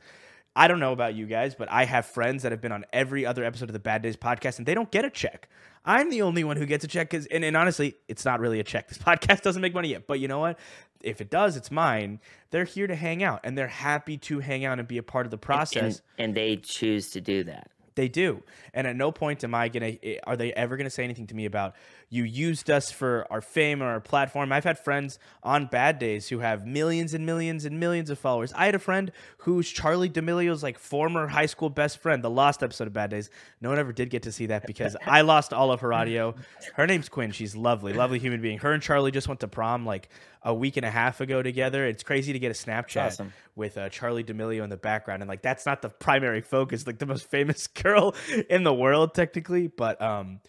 I 0.56 0.68
don't 0.68 0.80
know 0.80 0.94
about 0.94 1.16
you 1.16 1.25
guys, 1.25 1.54
but 1.54 1.69
I 1.69 1.84
have 1.86 2.06
friends 2.06 2.44
that 2.44 2.52
have 2.52 2.62
been 2.62 2.72
on 2.72 2.86
every 2.94 3.25
other 3.25 3.44
episode 3.44 3.69
of 3.69 3.74
the 3.74 3.80
Bad 3.80 4.02
Days 4.02 4.16
podcast, 4.16 4.57
and 4.57 4.66
they 4.66 4.74
don't 4.74 4.90
get 4.90 5.04
a 5.04 5.10
check. 5.10 5.50
I'm 5.84 6.10
the 6.10 6.22
only 6.22 6.44
one 6.44 6.57
who 6.57 6.66
gets 6.66 6.86
a 6.86 6.88
check 6.88 7.10
because, 7.10 7.25
and, 7.28 7.44
and 7.44 7.57
honestly, 7.57 7.96
it's 8.07 8.24
not 8.24 8.40
really 8.40 8.60
a 8.60 8.63
check. 8.63 8.88
This 8.96 8.98
podcast 8.98 9.42
doesn't 9.42 9.62
make 9.62 9.74
money 9.74 9.90
yet, 9.90 10.07
but 10.07 10.19
you 10.19 10.28
know 10.28 10.40
what? 10.40 10.57
If 11.02 11.19
it 11.19 11.30
does, 11.30 11.57
it's 11.57 11.69
mine. 11.69 12.19
They're 12.52 12.63
here 12.63 12.88
to 12.88 12.96
hang 12.96 13.22
out, 13.22 13.42
and 13.44 13.57
they're 13.57 13.68
happy 13.68 14.18
to 14.19 14.40
hang 14.40 14.63
out 14.63 14.80
and 14.80 14.88
be 14.88 14.98
a 14.98 15.04
part 15.04 15.28
of 15.28 15.31
the 15.31 15.38
process. 15.38 16.02
and, 16.18 16.30
and 16.30 16.36
they 16.36 16.56
choose 16.58 17.12
to 17.12 17.22
do 17.22 17.44
that. 17.44 17.69
They 17.96 18.08
do. 18.08 18.44
And 18.74 18.88
at 18.88 18.96
no 18.96 19.12
point 19.12 19.44
am 19.44 19.56
I 19.56 19.69
going 19.69 19.98
to, 19.98 20.06
eh, 20.06 20.19
are 20.25 20.36
they 20.36 20.51
ever 20.54 20.78
going 20.78 20.86
to 20.86 20.92
say 20.92 21.04
anything 21.04 21.28
to 21.28 21.36
me 21.36 21.46
about 21.46 21.75
you 22.10 22.24
used 22.24 22.69
us 22.69 22.92
for 22.92 23.25
our 23.30 23.42
fame 23.42 23.81
or 23.81 23.88
our 23.88 24.00
platform? 24.00 24.52
I've 24.52 24.63
had 24.63 24.80
friends 24.80 25.19
on 25.44 25.66
bad 25.66 26.00
days 26.00 26.30
who 26.30 26.40
have 26.40 26.66
millions 26.66 27.13
and 27.13 27.25
millions 27.25 27.66
and 27.66 27.80
millions 27.80 28.10
of 28.10 28.19
followers. 28.19 28.54
I 28.54 28.66
had 28.66 28.75
a 28.75 28.80
friend 28.80 29.12
who's 29.40 29.72
Charli 29.74 30.12
D'Amelio's 30.12 30.63
like 30.63 30.80
former 30.80 31.28
high 31.28 31.46
school 31.46 31.69
best 31.69 32.00
friend, 32.00 32.24
the 32.24 32.30
lost 32.30 32.63
episode 32.63 32.88
of 32.88 32.94
Bad 32.94 33.10
Days. 33.10 33.30
No 33.62 33.69
one 33.69 33.80
ever 33.80 33.94
did 33.94 34.10
get 34.10 34.24
to 34.24 34.31
see 34.31 34.48
that 34.48 34.66
because 34.66 34.96
I 35.06 35.22
lost 35.22 35.54
all 35.54 35.72
of 35.72 35.81
her 35.81 35.94
audio. 35.94 36.36
Her 36.75 36.88
name's 36.88 37.10
Quinn. 37.10 37.31
She's 37.31 37.56
lovely, 37.56 37.94
lovely 37.94 38.19
human 38.19 38.42
being. 38.42 38.60
Her 38.60 38.74
and 38.74 38.81
Charli 38.81 39.12
just 39.12 39.28
went 39.28 39.40
to 39.42 39.48
prom 39.48 39.86
like 39.86 40.10
a 40.46 40.54
week 40.54 40.78
and 40.78 40.86
a 40.86 40.92
half 40.92 41.19
ago 41.22 41.42
together. 41.42 41.86
It's 41.86 42.04
crazy 42.04 42.31
to 42.31 42.40
get 42.40 42.51
a 42.51 42.54
Snapchat 42.54 43.08
awesome. 43.08 43.34
with 43.56 43.78
uh, 43.78 43.90
Charli 43.90 44.24
D'Amelio 44.24 44.63
in 44.63 44.69
the 44.69 44.78
background, 44.78 45.24
and 45.24 45.28
like 45.28 45.42
that's 45.42 45.66
not 45.66 45.81
the 45.81 45.90
primary 45.90 46.42
focus, 46.42 46.86
like 46.86 47.00
the 47.00 47.08
most 47.08 47.30
famous 47.30 47.68
girl 47.84 48.16
in 48.50 48.63
the 48.63 48.74
world, 48.74 49.16
technically. 49.16 49.68
But 49.68 50.00
um, 50.01 50.40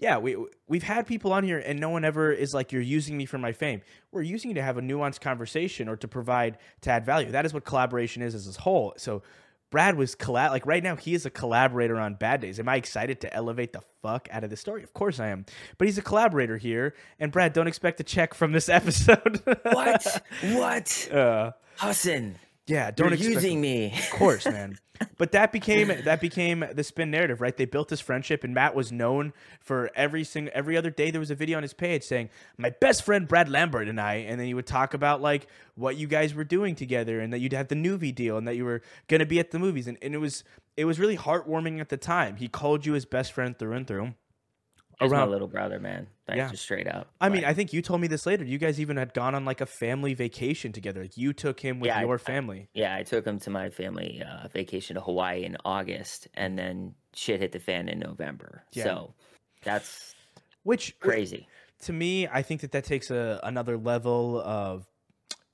yeah, 0.00 0.16
we 0.16 0.34
we've 0.66 0.82
had 0.82 1.06
people 1.06 1.32
on 1.32 1.44
here, 1.44 1.58
and 1.58 1.78
no 1.78 1.90
one 1.90 2.06
ever 2.06 2.32
is 2.32 2.54
like, 2.54 2.72
"You're 2.72 2.80
using 2.80 3.18
me 3.18 3.26
for 3.26 3.36
my 3.36 3.52
fame." 3.52 3.82
We're 4.10 4.22
using 4.22 4.50
you 4.50 4.54
to 4.54 4.62
have 4.62 4.78
a 4.78 4.80
nuanced 4.80 5.20
conversation 5.20 5.88
or 5.88 5.96
to 5.96 6.08
provide 6.08 6.56
to 6.80 6.90
add 6.90 7.04
value. 7.04 7.30
That 7.30 7.44
is 7.44 7.52
what 7.52 7.64
collaboration 7.64 8.22
is 8.22 8.34
as 8.34 8.56
a 8.56 8.60
whole. 8.60 8.94
So. 8.96 9.22
Brad 9.70 9.94
was 9.94 10.16
collab 10.16 10.50
like 10.50 10.66
right 10.66 10.82
now 10.82 10.96
he 10.96 11.14
is 11.14 11.26
a 11.26 11.30
collaborator 11.30 11.96
on 11.96 12.14
Bad 12.14 12.40
Days. 12.40 12.58
Am 12.58 12.68
I 12.68 12.74
excited 12.74 13.20
to 13.20 13.32
elevate 13.32 13.72
the 13.72 13.82
fuck 14.02 14.26
out 14.32 14.42
of 14.42 14.50
this 14.50 14.60
story? 14.60 14.82
Of 14.82 14.92
course 14.94 15.20
I 15.20 15.28
am. 15.28 15.46
But 15.78 15.86
he's 15.86 15.96
a 15.96 16.02
collaborator 16.02 16.56
here, 16.56 16.92
and 17.20 17.30
Brad, 17.30 17.52
don't 17.52 17.68
expect 17.68 18.00
a 18.00 18.02
check 18.02 18.34
from 18.34 18.50
this 18.50 18.68
episode. 18.80 19.40
What? 19.62 20.22
what? 20.42 21.08
Uh, 21.12 21.52
Hassan, 21.76 22.34
yeah, 22.70 22.90
don't 22.92 23.18
you're 23.18 23.32
using 23.32 23.60
me. 23.60 23.92
of 23.92 24.10
course, 24.10 24.46
man. 24.46 24.78
But 25.16 25.32
that 25.32 25.50
became 25.50 25.88
that 25.88 26.20
became 26.20 26.62
the 26.74 26.84
spin 26.84 27.10
narrative, 27.10 27.40
right? 27.40 27.56
They 27.56 27.64
built 27.64 27.88
this 27.88 28.00
friendship, 28.00 28.44
and 28.44 28.52
Matt 28.52 28.74
was 28.74 28.92
known 28.92 29.32
for 29.58 29.90
every 29.94 30.24
single 30.24 30.52
every 30.54 30.76
other 30.76 30.90
day. 30.90 31.10
There 31.10 31.20
was 31.20 31.30
a 31.30 31.34
video 31.34 31.56
on 31.56 31.62
his 31.62 31.72
page 31.72 32.02
saying, 32.02 32.28
"My 32.58 32.68
best 32.68 33.02
friend 33.02 33.26
Brad 33.26 33.48
Lambert 33.48 33.88
and 33.88 33.98
I," 33.98 34.16
and 34.16 34.38
then 34.38 34.46
he 34.46 34.52
would 34.52 34.66
talk 34.66 34.92
about 34.92 35.22
like 35.22 35.46
what 35.74 35.96
you 35.96 36.06
guys 36.06 36.34
were 36.34 36.44
doing 36.44 36.74
together, 36.74 37.18
and 37.18 37.32
that 37.32 37.38
you'd 37.38 37.54
have 37.54 37.68
the 37.68 37.76
Nuvi 37.76 38.14
deal, 38.14 38.36
and 38.36 38.46
that 38.46 38.56
you 38.56 38.66
were 38.66 38.82
gonna 39.08 39.24
be 39.24 39.40
at 39.40 39.52
the 39.52 39.58
movies, 39.58 39.86
and, 39.86 39.96
and 40.02 40.14
it 40.14 40.18
was 40.18 40.44
it 40.76 40.84
was 40.84 41.00
really 41.00 41.16
heartwarming 41.16 41.80
at 41.80 41.88
the 41.88 41.96
time. 41.96 42.36
He 42.36 42.48
called 42.48 42.84
you 42.84 42.92
his 42.92 43.06
best 43.06 43.32
friend 43.32 43.58
through 43.58 43.72
and 43.72 43.86
through. 43.86 44.12
He's 45.00 45.10
my 45.10 45.18
Around- 45.18 45.30
little 45.30 45.48
brother, 45.48 45.78
man. 45.80 46.06
Like, 46.28 46.36
Yeah. 46.36 46.50
just 46.50 46.62
straight 46.62 46.86
up. 46.86 47.08
I 47.20 47.28
mean, 47.28 47.44
I 47.44 47.54
think 47.54 47.72
you 47.72 47.80
told 47.82 48.00
me 48.00 48.06
this 48.06 48.26
later. 48.26 48.44
You 48.44 48.58
guys 48.58 48.78
even 48.80 48.96
had 48.96 49.14
gone 49.14 49.34
on 49.34 49.44
like 49.44 49.60
a 49.60 49.66
family 49.66 50.14
vacation 50.14 50.72
together. 50.72 51.02
Like 51.02 51.16
you 51.16 51.32
took 51.32 51.60
him 51.60 51.80
with 51.80 51.88
Yeah, 51.88 51.98
I- 51.98 52.02
your 52.02 52.18
family. 52.18 52.68
yeah, 52.74 52.94
I 52.94 53.02
took 53.02 53.24
him 53.26 53.38
to 53.40 53.50
my 53.50 53.70
family 53.70 54.22
uh, 54.22 54.48
vacation 54.48 54.94
to 54.94 55.00
Hawaii 55.00 55.44
in 55.44 55.56
August, 55.64 56.28
and 56.34 56.58
then 56.58 56.94
shit 57.14 57.40
hit 57.40 57.52
the 57.52 57.58
fan 57.60 57.88
in 57.88 57.98
November. 57.98 58.64
Yeah. 58.72 58.84
So 58.84 59.14
that's 59.64 60.14
Which 60.64 60.98
crazy. 61.00 61.48
to 61.82 61.92
me, 61.92 62.28
I 62.28 62.42
think 62.42 62.60
that 62.60 62.72
that 62.72 62.84
takes 62.84 63.10
a 63.10 63.40
another 63.42 63.76
level 63.78 64.40
of 64.42 64.86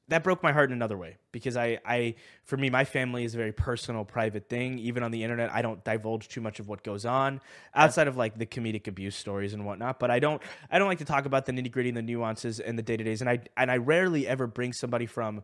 that 0.08 0.22
broke 0.22 0.42
my 0.42 0.52
heart 0.52 0.70
in 0.70 0.74
another 0.74 0.96
way 0.96 1.16
because 1.32 1.56
I, 1.56 1.78
I 1.84 2.14
for 2.44 2.56
me 2.56 2.70
my 2.70 2.84
family 2.84 3.24
is 3.24 3.34
a 3.34 3.38
very 3.38 3.52
personal 3.52 4.04
private 4.04 4.48
thing. 4.48 4.78
Even 4.78 5.02
on 5.02 5.10
the 5.10 5.22
internet 5.22 5.52
i 5.52 5.62
don't 5.62 5.82
divulge 5.84 6.28
too 6.28 6.40
much 6.40 6.60
of 6.60 6.68
what 6.68 6.82
goes 6.82 7.04
on 7.04 7.40
outside 7.74 8.08
of 8.08 8.16
like 8.16 8.38
the 8.38 8.46
comedic 8.46 8.86
abuse 8.86 9.16
stories 9.16 9.52
and 9.52 9.64
whatnot 9.64 9.98
but 9.98 10.10
i 10.10 10.18
don't 10.18 10.42
i 10.70 10.78
don't 10.78 10.88
like 10.88 10.98
to 10.98 11.04
talk 11.04 11.26
about 11.26 11.46
the 11.46 11.52
nitty 11.52 11.70
gritty 11.70 11.88
and 11.88 11.96
the 11.96 12.02
nuances 12.02 12.60
and 12.60 12.78
the 12.78 12.82
day-to-days. 12.82 13.20
And 13.20 13.30
i 13.30 13.40
and 13.56 13.70
i 13.70 13.76
rarely 13.76 14.26
ever 14.26 14.46
bring 14.46 14.72
somebody 14.72 15.06
from 15.06 15.42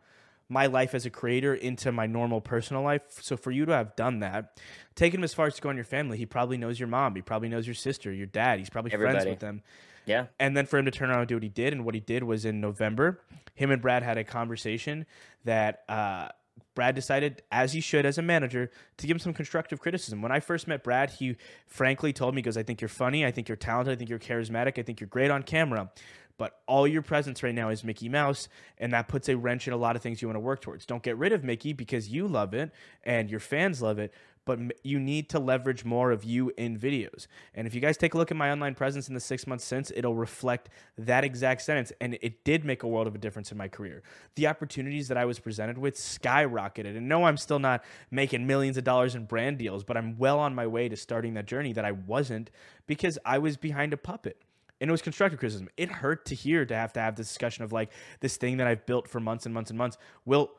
my 0.49 0.66
life 0.66 0.95
as 0.95 1.07
a 1.07 1.11
creator 1.11 1.54
into 1.54 1.90
my 1.92 2.07
normal 2.07 2.40
personal 2.40 2.83
life. 2.83 3.02
So 3.23 3.37
for 3.37 3.50
you 3.50 3.64
to 3.64 3.73
have 3.73 3.97
done 3.97 4.21
that 4.21 4.61
taking 4.95 5.21
him 5.21 5.25
as 5.25 5.33
far 5.33 5.47
as 5.47 5.54
to 5.54 5.62
go 5.62 5.71
on 5.71 5.76
your 5.76 5.85
family. 5.85 6.19
He 6.19 6.26
probably 6.26 6.59
knows 6.59 6.78
your 6.78 6.88
mom. 6.88 7.14
He 7.14 7.23
probably 7.23 7.49
knows 7.49 7.66
your 7.66 7.75
sister 7.75 8.12
your 8.12 8.26
dad. 8.26 8.59
He's 8.59 8.69
probably 8.69 8.90
friends 8.90 9.25
with 9.31 9.40
them 9.40 9.62
Yeah. 10.04 10.26
and 10.40 10.56
then 10.56 10.66
for 10.66 10.78
him 10.78 10.85
to 10.87 10.90
turn 10.90 11.11
around 11.11 11.21
and 11.21 11.28
do 11.28 11.37
what 11.37 11.42
he 11.42 11.49
did, 11.49 11.73
and 11.73 11.85
what 11.85 11.94
he 11.94 12.00
did 12.00 12.25
was 12.25 12.44
in 12.44 12.61
November, 12.61 13.21
him 13.54 13.71
and 13.71 13.80
Brad 13.80 14.02
had 14.02 14.18
a 14.18 14.25
conversation 14.25 15.06
that 15.44 15.82
uh, 15.88 16.28
Brad 16.75 16.94
decided, 16.94 17.42
as 17.50 17.73
he 17.73 17.80
should 17.80 18.06
as 18.06 18.18
a 18.18 18.23
manager, 18.23 18.71
to 18.97 19.06
give 19.06 19.14
him 19.14 19.18
some 19.21 19.35
constructive 19.35 19.80
criticism. 19.80 20.23
When 20.23 20.32
I 20.32 20.40
first 20.40 20.66
met 20.66 20.82
Brad, 20.82 21.11
he 21.11 21.37
frankly 21.66 22.12
told 22.12 22.35
me, 22.35 22.42
goes, 22.42 22.56
I 22.56 22.62
think 22.62 22.80
you're 22.80 22.88
funny, 22.88 23.26
I 23.26 23.30
think 23.30 23.49
you're 23.49 23.56
talented, 23.56 23.92
I 23.92 23.97
think 23.97 24.11
you're 24.11 24.18
charismatic, 24.18 24.78
I 24.78 24.82
think 24.82 25.00
you're 25.00 25.09
great 25.09 25.30
on 25.30 25.42
camera. 25.42 25.90
But 26.38 26.59
all 26.66 26.88
your 26.88 27.02
presence 27.02 27.42
right 27.42 27.54
now 27.54 27.68
is 27.68 27.85
Mickey 27.85 28.09
Mouse, 28.09 28.49
and 28.78 28.92
that 28.94 29.06
puts 29.06 29.28
a 29.28 29.37
wrench 29.37 29.68
in 29.68 29.75
a 29.75 29.76
lot 29.76 29.97
of 29.97 30.02
things 30.02 30.23
you 30.23 30.28
want 30.28 30.37
to 30.37 30.40
work 30.40 30.61
towards. 30.62 30.87
Don't 30.87 31.02
get 31.02 31.18
rid 31.18 31.32
of 31.32 31.44
Mickey 31.44 31.73
because 31.75 32.09
you 32.09 32.26
love 32.26 32.54
it 32.54 32.73
and 33.04 33.30
your 33.30 33.38
fans 33.38 33.82
love 33.82 33.99
it, 33.99 34.12
but 34.44 34.58
you 34.82 34.99
need 34.99 35.28
to 35.30 35.38
leverage 35.38 35.84
more 35.84 36.11
of 36.11 36.25
you 36.25 36.52
in 36.56 36.78
videos. 36.78 37.26
And 37.54 37.66
if 37.66 37.75
you 37.75 37.80
guys 37.80 37.96
take 37.96 38.14
a 38.14 38.18
look 38.18 38.30
at 38.30 38.37
my 38.37 38.50
online 38.50 38.75
presence 38.75 39.08
in 39.08 39.14
the 39.14 39.20
six 39.20 39.46
months 39.46 39.64
since, 39.64 39.92
it'll 39.94 40.14
reflect 40.14 40.68
that 40.99 41.25
exact 41.25 41.62
sentence. 41.62 41.92
And 42.00 42.18
it 42.20 42.44
did 42.44 42.64
make 42.64 42.82
a 42.82 42.88
world 42.88 43.06
of 43.06 43.14
a 43.14 43.18
difference 43.18 43.52
in 43.52 43.58
my 43.58 43.68
career. 43.68 44.02
The 44.34 44.46
opportunities 44.46 45.08
that 45.08 45.16
I 45.16 45.25
was 45.25 45.38
presented 45.38 45.78
with 45.78 45.96
skyrocketed. 45.96 46.96
And 46.96 47.08
no, 47.08 47.25
I'm 47.25 47.37
still 47.37 47.58
not 47.58 47.84
making 48.11 48.46
millions 48.46 48.76
of 48.76 48.84
dollars 48.84 49.14
in 49.14 49.26
brand 49.26 49.58
deals, 49.58 49.84
but 49.84 49.96
I'm 49.96 50.18
well 50.18 50.38
on 50.38 50.54
my 50.54 50.66
way 50.66 50.88
to 50.88 50.96
starting 50.96 51.34
that 51.34 51.46
journey 51.46 51.72
that 51.75 51.84
I 51.84 51.92
wasn't 51.92 52.50
because 52.87 53.18
I 53.25 53.38
was 53.38 53.56
behind 53.56 53.92
a 53.92 53.96
puppet 53.96 54.42
and 54.80 54.90
it 54.90 54.92
was 54.92 55.00
constructive 55.00 55.38
criticism. 55.38 55.68
It 55.76 55.90
hurt 55.90 56.25
to 56.26 56.34
hear 56.34 56.66
to 56.66 56.75
have 56.75 56.92
to 56.94 57.00
have 57.00 57.14
this 57.14 57.28
discussion 57.28 57.62
of 57.62 57.72
like 57.72 57.92
this 58.18 58.37
thing 58.37 58.56
that 58.56 58.66
I've 58.66 58.84
built 58.84 59.06
for 59.06 59.20
months 59.20 59.46
and 59.46 59.54
months 59.54 59.70
and 59.70 59.78
months. 59.78 59.96
Will 60.25 60.50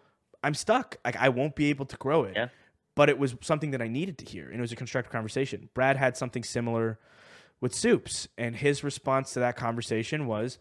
I'm 0.43 0.53
stuck. 0.53 0.97
Like 1.03 1.15
I 1.17 1.29
won't 1.29 1.55
be 1.55 1.69
able 1.69 1.85
to 1.85 1.97
grow 1.97 2.23
it. 2.23 2.33
Yeah. 2.35 2.47
But 2.95 3.09
it 3.09 3.17
was 3.17 3.35
something 3.41 3.71
that 3.71 3.81
I 3.81 3.87
needed 3.87 4.17
to 4.19 4.25
hear, 4.25 4.45
and 4.45 4.55
it 4.55 4.61
was 4.61 4.71
a 4.71 4.75
constructive 4.75 5.11
conversation. 5.11 5.69
Brad 5.73 5.97
had 5.97 6.15
something 6.15 6.43
similar 6.43 6.99
with 7.59 7.73
Supes, 7.73 8.27
and 8.37 8.55
his 8.55 8.83
response 8.83 9.33
to 9.33 9.39
that 9.39 9.55
conversation 9.55 10.27
was, 10.27 10.59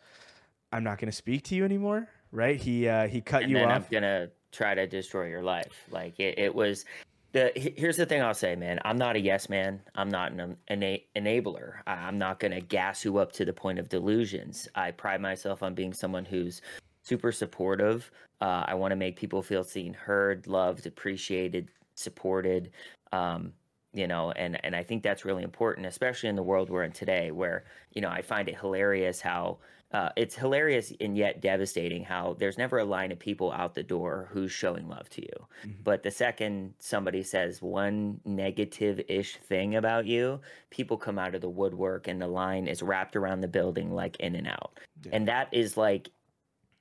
"I'm 0.73 0.85
not 0.85 0.99
going 0.99 1.11
to 1.11 1.17
speak 1.17 1.43
to 1.45 1.55
you 1.55 1.65
anymore." 1.65 2.09
Right? 2.31 2.57
He 2.57 2.89
uh, 2.89 3.09
he 3.09 3.21
cut 3.21 3.43
and 3.43 3.51
you 3.51 3.59
off. 3.59 3.71
I'm 3.71 3.85
gonna 3.91 4.29
try 4.53 4.75
to 4.75 4.87
destroy 4.87 5.29
your 5.29 5.43
life. 5.43 5.87
Like 5.91 6.19
it, 6.19 6.39
it 6.39 6.55
was. 6.55 6.85
The 7.33 7.51
here's 7.55 7.97
the 7.97 8.05
thing 8.05 8.21
I'll 8.23 8.35
say, 8.35 8.55
man. 8.57 8.79
I'm 8.85 8.99
not 8.99 9.17
a 9.17 9.21
yes 9.21 9.49
man. 9.49 9.81
I'm 9.95 10.11
not 10.11 10.33
an 10.33 10.57
ena- 10.69 10.99
enabler. 11.17 11.77
I'm 11.87 12.19
not 12.19 12.39
gonna 12.39 12.61
gas 12.61 13.07
you 13.07 13.17
up 13.19 13.33
to 13.33 13.47
the 13.47 13.55
point 13.55 13.79
of 13.79 13.89
delusions. 13.89 14.69
I 14.75 14.91
pride 14.91 15.21
myself 15.23 15.62
on 15.62 15.75
being 15.75 15.95
someone 15.95 16.27
who's 16.27 16.61
super 17.03 17.33
supportive. 17.33 18.11
Uh, 18.41 18.65
I 18.67 18.75
want 18.75 18.93
to 18.93 18.97
make 18.97 19.17
people 19.17 19.43
feel 19.43 19.65
seen, 19.65 19.95
heard, 19.95 20.47
loved, 20.47 20.87
appreciated, 20.87 21.71
supported. 21.95 22.71
Um, 23.13 23.55
you 23.95 24.07
know, 24.07 24.31
and 24.33 24.63
and 24.65 24.75
I 24.75 24.83
think 24.83 25.03
that's 25.03 25.25
really 25.25 25.43
important, 25.43 25.87
especially 25.87 26.29
in 26.31 26.37
the 26.37 26.43
world 26.43 26.71
we're 26.71 26.85
in 26.85 26.93
today, 26.93 27.31
where 27.31 27.65
you 27.93 28.01
know 28.01 28.09
I 28.09 28.23
find 28.23 28.49
it 28.49 28.59
hilarious 28.59 29.21
how 29.21 29.59
uh, 29.93 30.09
it's 30.17 30.35
hilarious 30.35 30.93
and 31.01 31.17
yet 31.19 31.43
devastating 31.43 32.03
how 32.03 32.35
there's 32.35 32.57
never 32.57 32.79
a 32.79 32.85
line 32.85 33.13
of 33.13 33.19
people 33.19 33.53
out 33.53 33.75
the 33.75 33.83
door 33.83 34.29
who's 34.33 34.51
showing 34.51 34.89
love 34.89 35.11
to 35.11 35.21
you. 35.23 35.47
Mhm. 35.65 35.85
But 35.85 36.03
the 36.03 36.11
second 36.11 36.75
somebody 36.79 37.23
says 37.23 37.61
one 37.61 38.21
negative 38.25 39.01
ish 39.09 39.37
thing 39.37 39.77
about 39.77 40.07
you, 40.07 40.41
people 40.71 40.97
come 40.97 41.19
out 41.19 41.35
of 41.35 41.43
the 41.43 41.51
woodwork 41.51 42.09
and 42.09 42.23
the 42.23 42.27
line 42.29 42.67
is 42.67 42.83
wrapped 42.83 43.17
around 43.17 43.41
the 43.43 43.49
building 43.49 43.93
like 43.93 44.17
in 44.19 44.35
and 44.35 44.47
out. 44.47 44.79
Yeah. 45.03 45.13
And 45.13 45.29
that 45.29 45.49
is 45.53 45.77
like, 45.77 46.11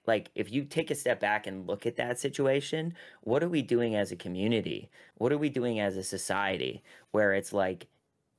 like 0.07 0.29
if 0.35 0.51
you 0.51 0.63
take 0.63 0.91
a 0.91 0.95
step 0.95 1.19
back 1.19 1.47
and 1.47 1.67
look 1.67 1.85
at 1.85 1.95
that 1.97 2.19
situation, 2.19 2.93
what 3.21 3.43
are 3.43 3.49
we 3.49 3.61
doing 3.61 3.95
as 3.95 4.11
a 4.11 4.15
community? 4.15 4.89
What 5.15 5.31
are 5.31 5.37
we 5.37 5.49
doing 5.49 5.79
as 5.79 5.97
a 5.97 6.03
society 6.03 6.81
where 7.11 7.33
it's 7.33 7.53
like 7.53 7.87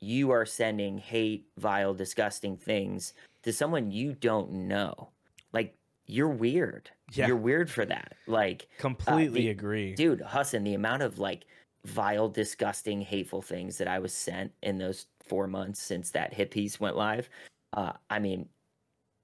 you 0.00 0.30
are 0.30 0.44
sending 0.44 0.98
hate, 0.98 1.46
vile, 1.58 1.94
disgusting 1.94 2.56
things 2.56 3.12
to 3.42 3.52
someone 3.52 3.90
you 3.92 4.14
don't 4.14 4.50
know? 4.52 5.10
Like 5.52 5.74
you're 6.06 6.28
weird. 6.28 6.90
Yeah. 7.12 7.28
You're 7.28 7.36
weird 7.36 7.70
for 7.70 7.84
that. 7.86 8.14
Like 8.26 8.68
Completely 8.78 9.42
the- 9.42 9.50
agree. 9.50 9.94
dude 9.94 10.22
Hassan, 10.26 10.64
the 10.64 10.74
amount 10.74 11.02
of 11.02 11.18
like 11.18 11.44
vile 11.84 12.28
disgusting 12.28 13.00
hateful 13.00 13.42
things 13.42 13.76
that 13.76 13.88
i 13.88 13.98
was 13.98 14.12
sent 14.12 14.52
in 14.62 14.78
those 14.78 15.06
four 15.26 15.48
months 15.48 15.82
since 15.82 16.10
that 16.12 16.32
hit 16.32 16.48
piece 16.52 16.78
went 16.78 16.96
live 16.96 17.28
uh, 17.72 17.90
i 18.08 18.20
mean 18.20 18.48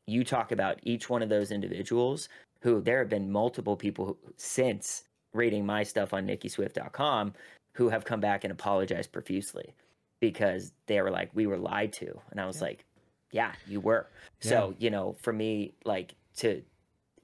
you 0.09 0.25
talk 0.25 0.53
about 0.53 0.79
each 0.83 1.09
one 1.11 1.23
of 1.23 1.29
those 1.29 1.51
individuals 1.51 2.29
who 2.63 2.81
there 2.81 2.99
have 2.99 3.09
been 3.09 3.31
multiple 3.31 3.77
people 3.77 4.05
who, 4.07 4.19
since 4.37 5.05
reading 5.35 5.65
my 5.67 5.83
stuff 5.83 6.13
on 6.15 6.27
nickiswift.com 6.27 7.33
who 7.75 7.89
have 7.89 8.05
come 8.05 8.21
back 8.21 8.45
and 8.45 8.51
apologized 8.53 9.13
profusely 9.13 9.75
because 10.21 10.73
they 10.87 11.01
were 11.01 11.11
like 11.11 11.31
we 11.35 11.47
were 11.47 11.59
lied 11.59 11.93
to. 11.93 12.19
And 12.31 12.41
i 12.41 12.47
was 12.47 12.57
Yeah. 12.57 12.63
like 12.65 12.85
yeah 13.31 13.53
you 13.67 13.81
were. 13.81 14.09
So 14.41 14.75
you 14.79 14.91
know 14.91 15.15
for 15.21 15.33
me 15.33 15.75
like 15.85 16.15
to 16.39 16.63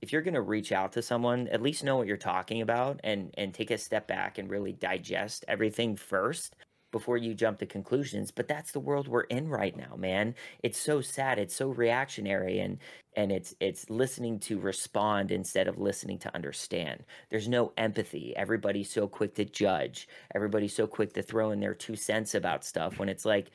if 0.03 0.13
you're 0.13 0.23
going 0.23 0.35
to 0.35 0.43
reach 0.43 0.71
out 0.71 0.93
to 0.93 1.01
someone 1.03 1.49
at 1.49 1.63
least 1.63 1.83
know 1.83 1.97
what 1.97 2.07
you're 2.07 2.17
talking 2.19 2.61
about 2.61 3.01
and 3.03 3.33
and 3.39 3.55
take 3.55 3.71
a 3.71 3.79
step 3.79 4.07
back 4.07 4.37
and 4.39 4.51
really 4.51 4.73
digest 4.73 5.45
everything 5.49 5.97
first 5.97 6.57
before 6.95 7.17
you 7.17 7.35
jump 7.35 7.59
to 7.59 7.67
conclusions 7.67 8.31
but 8.31 8.47
that's 8.47 8.71
the 8.71 8.79
world 8.81 9.09
we're 9.09 9.23
in 9.23 9.49
right 9.49 9.77
now 9.77 9.97
man. 9.97 10.35
It's 10.63 10.79
so 10.79 11.01
sad 11.01 11.39
it's 11.41 11.55
so 11.57 11.69
reactionary 11.69 12.61
and 12.61 12.79
and 13.17 13.33
it's 13.33 13.55
it's 13.59 13.91
listening 13.91 14.39
to 14.41 14.59
respond 14.61 15.33
instead 15.33 15.67
of 15.69 15.77
listening 15.79 16.19
to 16.21 16.35
understand. 16.35 17.05
There's 17.31 17.49
no 17.49 17.73
empathy. 17.77 18.33
Everybody's 18.37 18.91
so 18.93 19.09
quick 19.09 19.35
to 19.35 19.45
judge. 19.45 20.07
Everybody's 20.35 20.75
so 20.77 20.87
quick 20.87 21.13
to 21.15 21.23
throw 21.23 21.51
in 21.51 21.59
their 21.61 21.75
two 21.75 21.97
cents 21.97 22.35
about 22.35 22.65
stuff 22.65 22.99
when 23.01 23.09
it's 23.09 23.25
like 23.25 23.51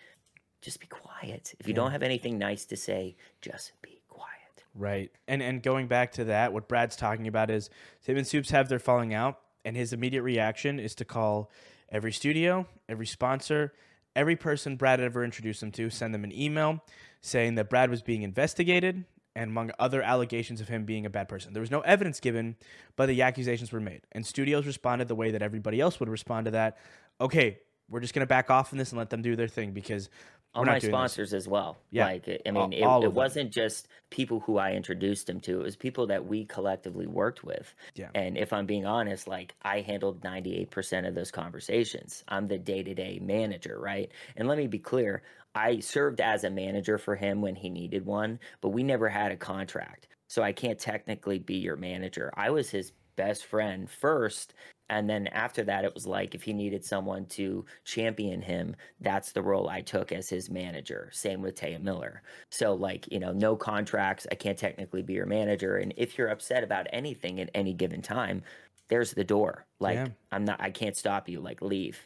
just 0.62 0.82
be 0.82 0.88
quiet. 0.88 1.54
If 1.62 1.68
you 1.68 1.72
Yeah. 1.74 1.78
don't 1.78 1.92
have 1.92 2.04
anything 2.04 2.38
nice 2.38 2.66
to 2.66 2.76
say 2.76 3.16
just 3.42 3.72
be 3.82 4.02
quiet. 4.10 4.30
Right. 4.76 5.12
And 5.30 5.42
and 5.42 5.64
going 5.64 5.88
back 5.88 6.12
to 6.14 6.26
that, 6.26 6.52
what 6.52 6.68
Brad's 6.68 6.98
talking 6.98 7.28
about 7.28 7.50
is 7.50 7.70
Tim 8.04 8.18
and 8.18 8.28
Supes 8.28 8.52
have 8.52 8.68
their 8.68 8.80
falling 8.80 9.14
out, 9.14 9.40
and 9.66 9.76
his 9.78 9.94
immediate 9.94 10.24
reaction 10.24 10.80
is 10.80 10.94
to 10.96 11.06
call 11.06 11.50
every 11.92 12.12
studio, 12.12 12.68
every 12.88 13.06
sponsor, 13.06 13.74
every 14.16 14.36
person 14.36 14.76
Brad 14.76 15.00
ever 15.00 15.24
introduced 15.24 15.64
him 15.64 15.72
to, 15.74 15.90
send 15.90 16.14
them 16.14 16.24
an 16.24 16.32
email 16.32 16.84
saying 17.22 17.56
that 17.56 17.70
Brad 17.70 17.90
was 17.90 18.02
being 18.02 18.24
investigated 18.24 19.06
and 19.36 19.52
among 19.52 19.72
other 19.80 20.02
allegations 20.02 20.60
of 20.62 20.68
him 20.68 20.86
being 20.86 21.06
a 21.06 21.10
bad 21.10 21.30
person. 21.30 21.54
There 21.54 21.62
was 21.62 21.72
no 21.72 21.82
evidence 21.82 22.20
given, 22.20 22.56
but 22.96 23.08
the 23.08 23.22
accusations 23.22 23.72
were 23.72 23.80
made. 23.80 24.02
And 24.12 24.26
studios 24.26 24.66
responded 24.66 25.08
the 25.08 25.16
way 25.16 25.32
that 25.32 25.42
everybody 25.42 25.80
else 25.80 26.00
would 26.00 26.10
respond 26.10 26.46
to 26.46 26.52
that. 26.52 26.78
Okay, 27.22 27.60
we're 27.90 28.00
just 28.00 28.14
gonna 28.14 28.26
back 28.26 28.50
off 28.50 28.70
from 28.70 28.78
this 28.78 28.92
and 28.92 28.98
let 28.98 29.10
them 29.10 29.22
do 29.22 29.36
their 29.36 29.48
thing 29.48 29.72
because 29.72 30.10
all 30.54 30.66
my 30.66 30.80
doing 30.80 30.82
this. 30.82 30.90
sponsors 30.90 31.34
as 31.34 31.48
well. 31.48 31.78
Yeah. 31.92 32.06
Like, 32.06 32.42
I 32.46 32.52
mean, 32.52 32.74
it, 32.74 32.84
all 32.84 33.04
it 33.04 33.08
of 33.08 33.14
wasn't 33.14 33.52
just 33.52 33.88
people 34.10 34.40
who 34.40 34.58
I 34.58 34.72
introduced 34.74 35.30
him 35.30 35.40
to. 35.42 35.60
It 35.60 35.64
was 35.64 35.76
people 35.76 36.08
that 36.08 36.26
we 36.26 36.46
collectively 36.46 37.08
worked 37.08 37.44
with. 37.44 37.74
Yeah. 37.96 38.10
And 38.16 38.38
if 38.38 38.52
I'm 38.52 38.66
being 38.66 38.86
honest, 38.86 39.28
like 39.28 39.54
I 39.62 39.82
handled 39.82 40.22
98% 40.22 41.08
of 41.08 41.16
those 41.16 41.32
conversations. 41.32 42.24
I'm 42.28 42.48
the 42.48 42.58
day 42.58 42.84
to 42.84 42.94
day 42.94 43.20
manager, 43.22 43.80
right? 43.80 44.12
And 44.36 44.48
let 44.48 44.58
me 44.58 44.68
be 44.68 44.80
clear 44.80 45.24
I 45.56 45.80
served 45.80 46.22
as 46.22 46.44
a 46.44 46.50
manager 46.50 46.98
for 46.98 47.16
him 47.16 47.42
when 47.42 47.56
he 47.56 47.70
needed 47.70 48.06
one, 48.06 48.40
but 48.62 48.70
we 48.70 48.84
never 48.84 49.10
had 49.10 49.32
a 49.32 49.38
contract. 49.38 50.08
So 50.28 50.44
I 50.44 50.52
can't 50.52 50.78
technically 50.78 51.40
be 51.40 51.56
your 51.56 51.76
manager. 51.76 52.32
I 52.36 52.52
was 52.52 52.70
his 52.70 52.92
best 53.20 53.46
friend 53.46 53.90
first. 53.90 54.54
And 54.90 55.08
then 55.08 55.28
after 55.28 55.64
that, 55.66 55.86
it 55.86 55.94
was 55.94 56.08
like 56.08 56.34
if 56.34 56.42
he 56.42 56.54
needed 56.54 56.84
someone 56.84 57.26
to 57.38 57.64
champion 57.84 58.42
him, 58.42 58.76
that's 59.02 59.32
the 59.34 59.42
role 59.42 59.70
I 59.70 59.82
took 59.82 60.12
as 60.12 60.30
his 60.30 60.50
manager. 60.50 61.10
Same 61.12 61.42
with 61.44 61.56
Taya 61.60 61.80
Miller. 61.82 62.24
So, 62.50 62.74
like, 62.74 63.12
you 63.12 63.20
know, 63.20 63.32
no 63.32 63.56
contracts. 63.56 64.26
I 64.32 64.36
can't 64.36 64.58
technically 64.58 65.04
be 65.04 65.14
your 65.14 65.28
manager. 65.28 65.78
And 65.78 65.94
if 65.98 66.18
you're 66.18 66.30
upset 66.30 66.64
about 66.64 66.88
anything 66.92 67.40
at 67.40 67.52
any 67.54 67.74
given 67.74 68.02
time, 68.02 68.42
there's 68.88 69.12
the 69.12 69.24
door. 69.24 69.66
Like, 69.80 69.96
Yeah. 69.98 70.08
I'm 70.32 70.46
not, 70.46 70.60
I 70.62 70.72
can't 70.72 70.98
stop 70.98 71.30
you. 71.30 71.40
Like, 71.40 71.62
leave. 71.62 72.00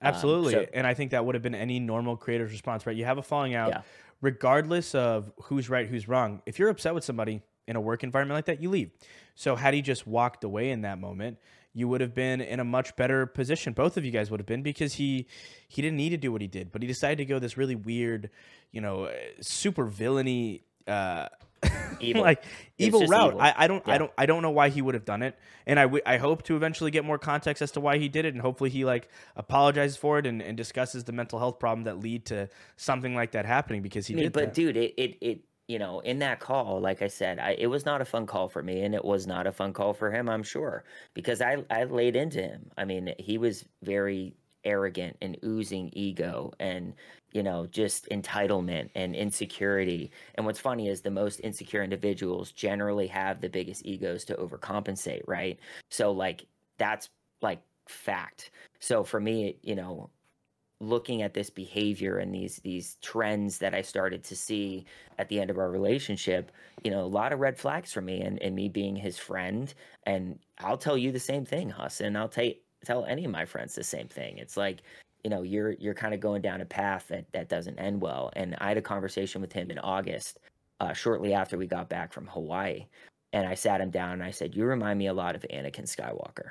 Um, 0.00 0.08
Absolutely. 0.08 0.52
so- 0.54 0.66
and 0.72 0.86
I 0.86 0.94
think 0.94 1.10
that 1.10 1.26
would 1.26 1.34
have 1.34 1.42
been 1.42 1.54
any 1.54 1.78
normal 1.78 2.16
creator's 2.16 2.52
response, 2.52 2.86
right? 2.86 2.96
You 2.96 3.04
have 3.04 3.18
a 3.18 3.22
falling 3.22 3.54
out, 3.54 3.68
Yeah. 3.70 3.82
regardless 4.22 4.94
of 4.94 5.30
who's 5.42 5.68
right, 5.68 5.86
who's 5.86 6.08
wrong. 6.08 6.40
If 6.46 6.58
you're 6.58 6.70
upset 6.70 6.94
with 6.94 7.04
somebody 7.04 7.42
in 7.70 7.76
a 7.76 7.80
work 7.80 8.02
environment 8.02 8.36
like 8.36 8.46
that, 8.46 8.60
you 8.60 8.68
leave. 8.68 8.90
So 9.36 9.54
had 9.54 9.72
he 9.72 9.80
just 9.80 10.06
walked 10.06 10.42
away 10.42 10.70
in 10.70 10.82
that 10.82 10.98
moment, 10.98 11.38
you 11.72 11.86
would 11.86 12.00
have 12.00 12.14
been 12.14 12.40
in 12.40 12.58
a 12.58 12.64
much 12.64 12.96
better 12.96 13.26
position. 13.26 13.72
Both 13.72 13.96
of 13.96 14.04
you 14.04 14.10
guys 14.10 14.28
would 14.30 14.40
have 14.40 14.46
been 14.46 14.62
because 14.62 14.94
he 14.94 15.28
he 15.68 15.80
didn't 15.80 15.96
need 15.96 16.10
to 16.10 16.16
do 16.16 16.32
what 16.32 16.40
he 16.40 16.48
did, 16.48 16.72
but 16.72 16.82
he 16.82 16.88
decided 16.88 17.18
to 17.18 17.24
go 17.24 17.38
this 17.38 17.56
really 17.56 17.76
weird, 17.76 18.28
you 18.72 18.80
know, 18.80 19.08
super 19.40 19.86
villainy 19.86 20.64
uh 20.88 21.28
Evil. 22.00 22.22
like 22.22 22.42
evil 22.78 23.06
route. 23.06 23.34
evil. 23.34 23.40
I, 23.40 23.54
I 23.56 23.66
don't 23.68 23.86
I 23.86 23.98
don't 23.98 24.10
I 24.16 24.26
don't 24.26 24.40
know 24.42 24.50
why 24.50 24.70
he 24.70 24.80
would 24.80 24.94
have 24.94 25.04
done 25.04 25.22
it, 25.22 25.38
and 25.66 25.78
I, 25.78 25.82
w- 25.82 26.02
I 26.06 26.16
hope 26.16 26.42
to 26.44 26.56
eventually 26.56 26.90
get 26.90 27.04
more 27.04 27.18
context 27.18 27.60
as 27.60 27.70
to 27.72 27.80
why 27.80 27.98
he 27.98 28.08
did 28.08 28.24
it, 28.24 28.32
and 28.32 28.40
hopefully 28.40 28.70
he 28.70 28.86
like 28.86 29.10
apologizes 29.36 29.98
for 29.98 30.18
it 30.18 30.26
and, 30.26 30.40
and 30.40 30.56
discusses 30.56 31.04
the 31.04 31.12
mental 31.12 31.38
health 31.38 31.58
problem 31.58 31.84
that 31.84 32.00
lead 32.00 32.24
to 32.26 32.48
something 32.78 33.14
like 33.14 33.32
that 33.32 33.44
happening 33.44 33.82
because 33.82 34.06
he 34.06 34.14
I 34.14 34.16
mean, 34.16 34.24
did 34.24 34.32
but 34.32 34.44
that. 34.46 34.54
dude, 34.54 34.76
it, 34.78 34.94
it, 34.96 35.18
it, 35.20 35.40
you 35.70 35.78
know, 35.78 36.00
in 36.00 36.18
that 36.18 36.40
call, 36.40 36.80
like 36.80 37.00
I 37.00 37.06
said, 37.06 37.38
I, 37.38 37.54
it 37.56 37.68
was 37.68 37.86
not 37.86 38.00
a 38.00 38.04
fun 38.04 38.26
call 38.26 38.48
for 38.48 38.60
me, 38.60 38.82
and 38.82 38.92
it 38.92 39.04
was 39.04 39.28
not 39.28 39.46
a 39.46 39.52
fun 39.52 39.72
call 39.72 39.94
for 39.94 40.10
him, 40.10 40.28
I'm 40.28 40.42
sure, 40.42 40.82
because 41.14 41.40
I, 41.40 41.64
I 41.70 41.84
laid 41.84 42.16
into 42.16 42.42
him. 42.42 42.72
I 42.76 42.84
mean, 42.84 43.14
he 43.20 43.38
was 43.38 43.64
very 43.80 44.34
arrogant 44.64 45.16
and 45.22 45.36
oozing 45.44 45.90
ego, 45.92 46.52
and 46.58 46.94
you 47.30 47.44
know, 47.44 47.66
just 47.66 48.08
entitlement 48.08 48.90
and 48.96 49.14
insecurity. 49.14 50.10
And 50.34 50.44
what's 50.44 50.58
funny 50.58 50.88
is 50.88 51.02
the 51.02 51.12
most 51.12 51.38
insecure 51.44 51.84
individuals 51.84 52.50
generally 52.50 53.06
have 53.06 53.40
the 53.40 53.48
biggest 53.48 53.86
egos 53.86 54.24
to 54.24 54.34
overcompensate, 54.34 55.22
right? 55.28 55.56
So, 55.88 56.10
like, 56.10 56.46
that's 56.78 57.08
like 57.42 57.62
fact. 57.86 58.50
So 58.80 59.04
for 59.04 59.20
me, 59.20 59.58
you 59.62 59.76
know, 59.76 60.10
looking 60.80 61.20
at 61.22 61.34
this 61.34 61.50
behavior 61.50 62.18
and 62.18 62.34
these 62.34 62.56
these 62.56 62.96
trends 63.02 63.58
that 63.58 63.74
I 63.74 63.82
started 63.82 64.24
to 64.24 64.36
see 64.36 64.86
at 65.18 65.28
the 65.28 65.40
end 65.40 65.50
of 65.50 65.58
our 65.58 65.70
relationship, 65.70 66.50
you 66.82 66.90
know, 66.90 67.04
a 67.04 67.06
lot 67.06 67.32
of 67.32 67.40
red 67.40 67.58
flags 67.58 67.92
for 67.92 68.00
me 68.00 68.22
and, 68.22 68.40
and 68.42 68.54
me 68.54 68.68
being 68.68 68.96
his 68.96 69.18
friend. 69.18 69.72
And 70.04 70.38
I'll 70.58 70.78
tell 70.78 70.96
you 70.96 71.12
the 71.12 71.20
same 71.20 71.44
thing, 71.44 71.70
Huss, 71.70 72.00
and 72.00 72.16
I'll 72.16 72.28
tell 72.28 72.50
tell 72.84 73.04
any 73.04 73.26
of 73.26 73.30
my 73.30 73.44
friends 73.44 73.74
the 73.74 73.84
same 73.84 74.08
thing. 74.08 74.38
It's 74.38 74.56
like 74.56 74.82
you 75.24 75.30
know, 75.30 75.42
you're 75.42 75.72
you're 75.72 75.94
kind 75.94 76.14
of 76.14 76.20
going 76.20 76.42
down 76.42 76.60
a 76.60 76.66
path 76.66 77.08
that 77.08 77.30
that 77.32 77.48
doesn't 77.48 77.78
end 77.78 78.00
well. 78.00 78.30
And 78.36 78.56
I 78.58 78.68
had 78.68 78.78
a 78.78 78.82
conversation 78.82 79.40
with 79.40 79.52
him 79.52 79.70
in 79.70 79.78
August, 79.78 80.38
uh, 80.80 80.92
shortly 80.92 81.34
after 81.34 81.58
we 81.58 81.66
got 81.66 81.88
back 81.88 82.12
from 82.12 82.26
Hawaii, 82.26 82.86
and 83.32 83.46
I 83.46 83.54
sat 83.54 83.80
him 83.80 83.90
down 83.90 84.12
and 84.12 84.22
I 84.22 84.30
said, 84.30 84.54
"You 84.54 84.64
remind 84.64 84.98
me 84.98 85.08
a 85.08 85.14
lot 85.14 85.34
of 85.36 85.44
Anakin 85.52 85.84
Skywalker." 85.84 86.50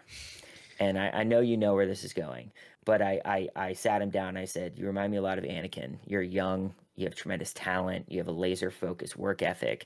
And 0.79 0.97
I, 0.97 1.09
I 1.09 1.23
know 1.23 1.41
you 1.41 1.57
know 1.57 1.73
where 1.73 1.87
this 1.87 2.05
is 2.05 2.13
going, 2.13 2.51
but 2.89 3.03
I, 3.03 3.21
I 3.23 3.49
I 3.55 3.73
sat 3.73 4.01
him 4.01 4.09
down 4.09 4.35
I 4.35 4.45
said, 4.45 4.73
"You 4.75 4.87
remind 4.87 5.11
me 5.11 5.17
a 5.17 5.21
lot 5.21 5.37
of 5.37 5.43
Anakin. 5.43 5.99
You're 6.07 6.23
young, 6.23 6.73
you 6.95 7.05
have 7.05 7.13
tremendous 7.13 7.53
talent, 7.53 8.11
you 8.11 8.17
have 8.17 8.29
a 8.29 8.31
laser 8.31 8.71
focused 8.71 9.15
work 9.15 9.43
ethic, 9.43 9.85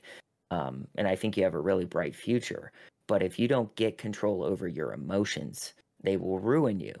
um, 0.50 0.86
and 0.94 1.06
I 1.06 1.14
think 1.14 1.36
you 1.36 1.44
have 1.44 1.52
a 1.52 1.60
really 1.60 1.84
bright 1.84 2.16
future. 2.16 2.72
But 3.06 3.22
if 3.22 3.38
you 3.38 3.46
don't 3.46 3.76
get 3.76 3.98
control 3.98 4.42
over 4.42 4.66
your 4.66 4.94
emotions, 4.94 5.74
they 6.02 6.16
will 6.16 6.38
ruin 6.38 6.80
you." 6.80 6.94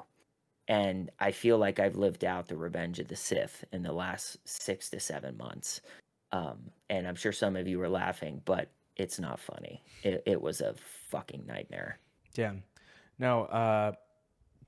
And 0.68 1.10
I 1.20 1.30
feel 1.30 1.56
like 1.56 1.78
I've 1.78 1.96
lived 1.96 2.22
out 2.22 2.48
the 2.48 2.56
revenge 2.58 2.98
of 2.98 3.08
the 3.08 3.16
Sith 3.16 3.64
in 3.72 3.82
the 3.82 3.92
last 3.92 4.36
six 4.44 4.90
to 4.90 5.00
seven 5.00 5.38
months. 5.38 5.80
Um, 6.32 6.70
and 6.90 7.08
I'm 7.08 7.16
sure 7.16 7.32
some 7.32 7.56
of 7.56 7.66
you 7.66 7.78
were 7.78 7.88
laughing, 7.88 8.42
but 8.44 8.68
it's 8.96 9.18
not 9.18 9.40
funny. 9.40 9.82
It, 10.02 10.22
it 10.26 10.40
was 10.42 10.60
a 10.60 10.74
fucking 11.08 11.46
nightmare. 11.46 11.98
Damn. 12.34 12.62
No, 13.18 13.44
uh, 13.44 13.92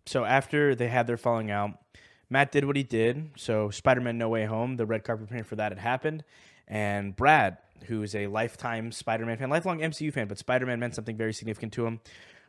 so 0.06 0.24
after 0.24 0.74
they 0.74 0.88
had 0.88 1.06
their 1.06 1.16
falling 1.16 1.50
out, 1.50 1.78
Matt 2.30 2.52
did 2.52 2.64
what 2.64 2.76
he 2.76 2.82
did. 2.82 3.30
So 3.36 3.70
Spider 3.70 4.00
Man 4.00 4.18
No 4.18 4.28
Way 4.28 4.46
Home, 4.46 4.76
the 4.76 4.86
red 4.86 5.04
carpet 5.04 5.28
premiere 5.28 5.44
for 5.44 5.56
that 5.56 5.72
had 5.72 5.78
happened. 5.78 6.24
And 6.68 7.14
Brad, 7.14 7.58
who 7.86 8.02
is 8.02 8.14
a 8.14 8.26
lifetime 8.26 8.92
Spider 8.92 9.26
Man 9.26 9.36
fan, 9.36 9.50
lifelong 9.50 9.80
MCU 9.80 10.12
fan, 10.12 10.28
but 10.28 10.38
Spider 10.38 10.66
Man 10.66 10.80
meant 10.80 10.94
something 10.94 11.16
very 11.16 11.32
significant 11.32 11.72
to 11.74 11.86
him, 11.86 12.00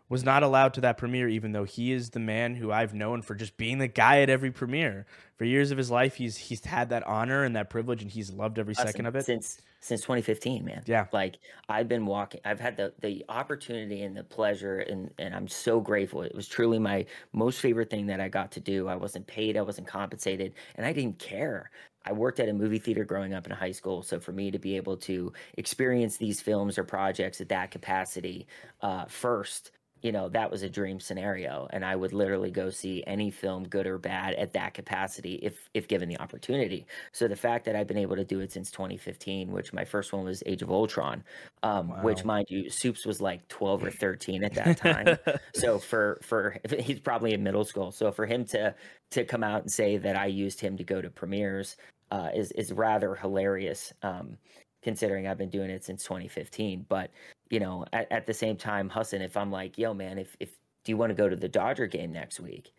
was 0.10 0.24
not 0.24 0.42
allowed 0.42 0.74
to 0.76 0.82
that 0.82 0.98
premiere, 0.98 1.28
even 1.28 1.52
though 1.52 1.66
he 1.66 1.92
is 1.92 2.12
the 2.12 2.20
man 2.20 2.56
who 2.56 2.72
I've 2.72 2.94
known 2.94 3.22
for 3.22 3.36
just 3.36 3.58
being 3.58 3.78
the 3.78 3.88
guy 3.88 4.22
at 4.22 4.30
every 4.30 4.52
premiere. 4.52 5.06
For 5.36 5.44
years 5.44 5.70
of 5.72 5.78
his 5.78 5.92
life, 5.92 6.16
he's 6.16 6.38
he's 6.38 6.64
had 6.66 6.90
that 6.90 7.06
honor 7.06 7.44
and 7.44 7.56
that 7.56 7.70
privilege, 7.70 8.02
and 8.02 8.10
he's 8.10 8.32
loved 8.32 8.58
every 8.58 8.74
second 8.74 9.06
of 9.06 9.16
it 9.16 9.26
since 9.26 9.62
since 9.80 10.02
2015, 10.02 10.66
man. 10.66 10.84
Yeah, 10.86 11.06
like 11.12 11.38
I've 11.70 11.88
been 11.88 12.06
walking. 12.06 12.42
I've 12.46 12.60
had 12.60 12.78
the 12.78 12.94
the 13.02 13.24
opportunity 13.30 14.02
and 14.02 14.16
the 14.16 14.24
pleasure, 14.24 14.80
and 14.80 15.12
and 15.20 15.36
I'm 15.36 15.48
so 15.48 15.80
grateful. 15.80 16.24
It 16.24 16.34
was 16.34 16.48
truly 16.48 16.80
my 16.80 17.06
most 17.34 17.60
favorite 17.60 17.90
thing 17.90 18.08
that 18.08 18.20
I 18.20 18.30
got 18.30 18.52
to 18.54 18.60
do. 18.60 18.88
I 18.88 18.96
wasn't 18.96 19.28
paid, 19.28 19.58
I 19.58 19.62
wasn't 19.62 19.88
compensated, 19.88 20.54
and 20.76 20.86
I 20.86 20.94
didn't 20.94 21.20
care. 21.20 21.70
I 22.06 22.14
worked 22.14 22.40
at 22.40 22.48
a 22.48 22.54
movie 22.54 22.80
theater 22.80 23.04
growing 23.04 23.34
up 23.34 23.46
in 23.46 23.52
high 23.52 23.74
school, 23.74 24.02
so 24.02 24.20
for 24.20 24.32
me 24.32 24.50
to 24.52 24.60
be 24.60 24.78
able 24.78 24.96
to 24.98 25.34
experience 25.58 26.16
these 26.16 26.40
films 26.40 26.78
or 26.78 26.86
projects 26.86 27.42
at 27.42 27.50
that 27.50 27.70
capacity 27.70 28.48
uh, 28.82 29.06
first 29.06 29.72
you 30.02 30.12
know 30.12 30.30
that 30.30 30.50
was 30.50 30.64
a 30.64 30.70
dream 30.70 31.00
scenario 31.00 31.68
and 31.72 31.84
i 31.84 31.96
would 31.96 32.14
literally 32.14 32.52
go 32.52 32.70
see 32.70 33.04
any 33.08 33.32
film 33.32 33.68
good 33.68 33.88
or 33.88 33.98
bad 33.98 34.34
at 34.36 34.54
that 34.54 34.74
capacity 34.74 35.36
if 35.42 35.70
if 35.74 35.88
given 35.88 36.10
the 36.10 36.20
opportunity. 36.20 36.86
So 37.12 37.28
the 37.28 37.36
fact 37.36 37.66
that 37.66 37.76
i've 37.76 37.88
been 37.88 37.98
able 37.98 38.16
to 38.16 38.24
do 38.24 38.40
it 38.40 38.52
since 38.52 38.72
2015 38.72 39.52
which 39.52 39.74
my 39.74 39.86
first 39.86 40.14
one 40.14 40.24
was 40.24 40.44
age 40.46 40.62
of 40.62 40.72
ultron 40.72 41.24
um, 41.64 41.90
wow. 41.90 42.02
which 42.02 42.24
mind 42.24 42.48
you 42.50 42.70
supes 42.70 43.06
was 43.06 43.22
like 43.22 43.48
12 43.48 43.86
or 43.86 43.92
13 44.00 44.44
at 44.44 44.54
that 44.54 44.78
time. 44.78 45.18
So 45.54 45.80
for 45.90 46.20
for 46.22 46.58
he's 46.80 47.00
probably 47.00 47.34
in 47.34 47.44
middle 47.44 47.66
school. 47.66 47.92
So 47.92 48.12
for 48.12 48.26
him 48.26 48.46
to 48.46 48.76
to 49.12 49.26
come 49.26 49.44
out 49.44 49.62
and 49.62 49.72
say 49.72 49.98
that 49.98 50.18
i 50.18 50.26
used 50.26 50.60
him 50.60 50.78
to 50.78 50.84
go 50.84 51.02
to 51.02 51.10
premieres 51.10 51.78
uh, 52.12 52.30
is 52.36 52.52
is 52.54 52.72
rather 52.72 53.16
hilarious. 53.16 53.94
Um, 54.02 54.38
considering 54.88 55.28
I've 55.28 55.38
been 55.38 55.50
doing 55.50 55.70
it 55.70 55.84
since 55.84 56.02
2015. 56.04 56.86
But 56.88 57.12
you 57.50 57.60
know, 57.60 57.84
at, 57.92 58.10
at 58.10 58.26
the 58.26 58.34
same 58.34 58.56
time, 58.56 58.90
Hassan, 58.90 59.22
if 59.22 59.36
I'm 59.36 59.52
like, 59.52 59.78
yo, 59.78 59.94
man, 59.94 60.18
if 60.18 60.38
if 60.40 60.52
do 60.86 60.94
you 60.94 60.98
want 60.98 61.10
to 61.10 61.14
go 61.14 61.28
to 61.28 61.36
the 61.36 61.50
Dodger 61.50 61.88
game 61.88 62.14
next 62.14 62.40
week, 62.40 62.72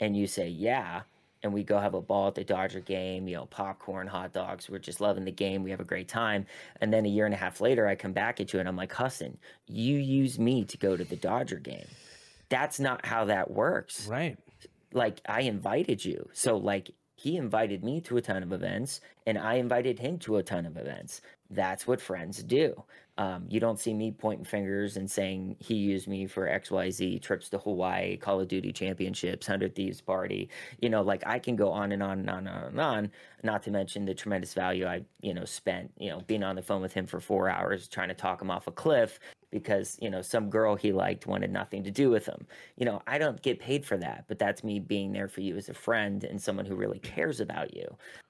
and 0.00 0.16
you 0.16 0.26
say 0.26 0.48
yeah, 0.48 1.02
and 1.42 1.52
we 1.52 1.62
go 1.62 1.78
have 1.78 1.92
a 1.92 2.00
ball 2.00 2.28
at 2.28 2.36
the 2.36 2.42
Dodger 2.42 2.80
game, 2.80 3.28
you 3.28 3.36
know, 3.36 3.44
popcorn, 3.44 4.06
hot 4.06 4.32
dogs, 4.32 4.70
we're 4.70 4.78
just 4.78 5.02
loving 5.02 5.26
the 5.26 5.30
game, 5.30 5.62
we 5.62 5.70
have 5.70 5.80
a 5.80 5.84
great 5.84 6.08
time, 6.08 6.46
and 6.80 6.90
then 6.90 7.04
a 7.04 7.08
year 7.10 7.26
and 7.26 7.34
a 7.34 7.36
half 7.36 7.60
later, 7.60 7.86
I 7.86 7.96
come 7.96 8.14
back 8.14 8.40
at 8.40 8.54
you 8.54 8.58
and 8.58 8.66
I'm 8.66 8.76
like, 8.76 8.94
Hassan, 8.94 9.36
you 9.66 9.98
use 9.98 10.38
me 10.38 10.64
to 10.64 10.78
go 10.78 10.96
to 10.96 11.04
the 11.04 11.16
Dodger 11.16 11.58
game. 11.58 11.86
That's 12.48 12.80
not 12.80 13.04
how 13.04 13.26
that 13.26 13.50
works. 13.50 14.06
Right. 14.06 14.38
Like 14.94 15.20
I 15.28 15.42
invited 15.42 16.02
you. 16.02 16.30
So 16.32 16.56
like 16.56 16.92
he 17.22 17.36
invited 17.36 17.84
me 17.84 18.00
to 18.00 18.16
a 18.16 18.20
ton 18.20 18.42
of 18.42 18.52
events 18.52 19.00
and 19.26 19.38
I 19.38 19.54
invited 19.54 19.96
him 19.96 20.18
to 20.18 20.38
a 20.38 20.42
ton 20.42 20.66
of 20.66 20.76
events. 20.76 21.20
That's 21.50 21.86
what 21.86 22.00
friends 22.00 22.42
do. 22.42 22.82
Um, 23.16 23.44
you 23.48 23.60
don't 23.60 23.78
see 23.78 23.94
me 23.94 24.10
pointing 24.10 24.44
fingers 24.44 24.96
and 24.96 25.08
saying 25.08 25.54
he 25.60 25.74
used 25.74 26.08
me 26.08 26.26
for 26.26 26.48
XYZ 26.48 27.22
trips 27.22 27.48
to 27.50 27.58
Hawaii, 27.58 28.16
Call 28.16 28.40
of 28.40 28.48
Duty 28.48 28.72
championships, 28.72 29.46
100 29.46 29.72
Thieves 29.76 30.00
party. 30.00 30.48
You 30.80 30.90
know, 30.90 31.02
like 31.02 31.22
I 31.24 31.38
can 31.38 31.54
go 31.54 31.70
on 31.70 31.92
and 31.92 32.02
on 32.02 32.18
and 32.18 32.28
on 32.28 32.48
and 32.48 32.48
on 32.48 32.64
and 32.64 32.80
on, 32.80 33.10
not 33.44 33.62
to 33.64 33.70
mention 33.70 34.04
the 34.04 34.14
tremendous 34.14 34.52
value 34.52 34.86
I, 34.86 35.04
you 35.20 35.32
know, 35.32 35.44
spent, 35.44 35.92
you 35.98 36.10
know, 36.10 36.22
being 36.26 36.42
on 36.42 36.56
the 36.56 36.62
phone 36.62 36.82
with 36.82 36.92
him 36.92 37.06
for 37.06 37.20
four 37.20 37.48
hours 37.48 37.86
trying 37.86 38.08
to 38.08 38.14
talk 38.14 38.42
him 38.42 38.50
off 38.50 38.66
a 38.66 38.72
cliff 38.72 39.20
because 39.52 39.98
you 40.00 40.10
know 40.10 40.22
some 40.22 40.50
girl 40.50 40.74
he 40.74 40.92
liked 40.92 41.26
wanted 41.26 41.52
nothing 41.52 41.84
to 41.84 41.90
do 41.92 42.10
with 42.10 42.26
him. 42.26 42.46
You 42.76 42.86
know 42.86 43.02
i 43.06 43.18
don't 43.18 43.42
get 43.42 43.60
paid 43.60 43.86
for 43.86 43.96
that 43.98 44.24
but 44.28 44.38
that's 44.38 44.64
me 44.64 44.80
being 44.80 45.12
there 45.12 45.28
for 45.28 45.42
you 45.42 45.56
as 45.56 45.68
a 45.68 45.74
friend 45.74 46.24
and 46.24 46.42
someone 46.42 46.66
who 46.66 46.74
really 46.76 46.98
cares 47.00 47.40
about 47.40 47.74
you. 47.76 47.86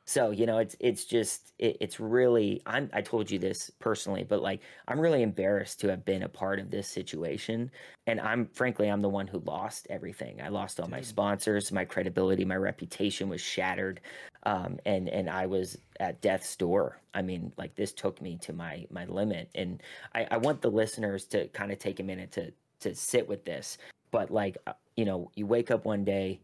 So 0.07 0.31
you 0.31 0.47
know 0.47 0.59
it's 0.59 0.77
it's 0.81 1.05
just 1.05 1.53
it, 1.59 1.77
it's 1.81 2.01
really 2.01 2.61
i'm 2.67 2.91
i 2.93 3.01
told 3.03 3.31
you 3.31 3.39
this 3.39 3.71
personally 3.79 4.25
but 4.25 4.43
like 4.43 4.61
i'm 4.89 5.01
really 5.01 5.23
embarrassed 5.23 5.81
to 5.81 5.89
have 5.89 6.05
been 6.05 6.25
a 6.25 6.29
part 6.29 6.59
of 6.59 6.71
this 6.71 6.89
situation. 6.89 7.71
And 8.07 8.21
i'm 8.21 8.47
frankly 8.47 8.89
i'm 8.91 9.03
the 9.03 9.09
one 9.09 9.29
who 9.29 9.39
lost 9.41 9.87
everything. 9.91 10.41
I 10.43 10.49
lost 10.49 10.81
all 10.81 10.87
Dude. 10.87 10.93
my 10.97 11.01
sponsors 11.03 11.73
my 11.73 11.85
credibility 11.85 12.45
my 12.45 12.57
reputation 12.57 13.29
was 13.29 13.41
shattered 13.41 14.01
um, 14.44 14.78
and 14.87 15.09
and 15.09 15.28
i 15.31 15.46
was 15.46 15.78
at 16.00 16.20
death's 16.20 16.57
door 16.57 16.98
i 17.14 17.22
mean 17.22 17.52
like 17.57 17.74
this 17.74 17.92
took 17.92 18.20
me 18.20 18.37
to 18.40 18.52
my 18.52 18.87
my 18.90 19.05
limit 19.07 19.48
and 19.55 19.83
i, 20.14 20.26
I 20.31 20.37
want 20.37 20.61
the 20.62 20.70
listeners 20.70 21.24
to 21.26 21.48
kind 21.48 21.72
of 21.72 21.78
take 21.78 22.00
a 22.00 22.05
minute 22.05 22.33
to 22.33 22.52
to 22.81 22.94
sit 22.94 23.28
with 23.28 23.44
this 23.44 23.78
but 24.11 24.31
like 24.31 24.57
uh, 24.66 24.72
you 24.96 25.05
know 25.05 25.31
you 25.35 25.46
wake 25.46 25.70
up 25.70 25.85
one 25.85 26.05
day 26.05 26.40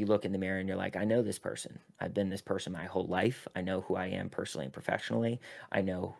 you 0.00 0.06
look 0.06 0.24
in 0.24 0.32
the 0.32 0.38
mirror 0.38 0.58
and 0.58 0.66
you're 0.66 0.78
like, 0.78 0.96
I 0.96 1.04
know 1.04 1.22
this 1.22 1.38
person. 1.38 1.78
I've 2.00 2.14
been 2.14 2.30
this 2.30 2.40
person 2.40 2.72
my 2.72 2.86
whole 2.86 3.06
life. 3.06 3.46
I 3.54 3.60
know 3.60 3.82
who 3.82 3.96
I 3.96 4.06
am 4.06 4.30
personally 4.30 4.64
and 4.64 4.72
professionally. 4.72 5.40
I 5.70 5.82
know, 5.82 6.16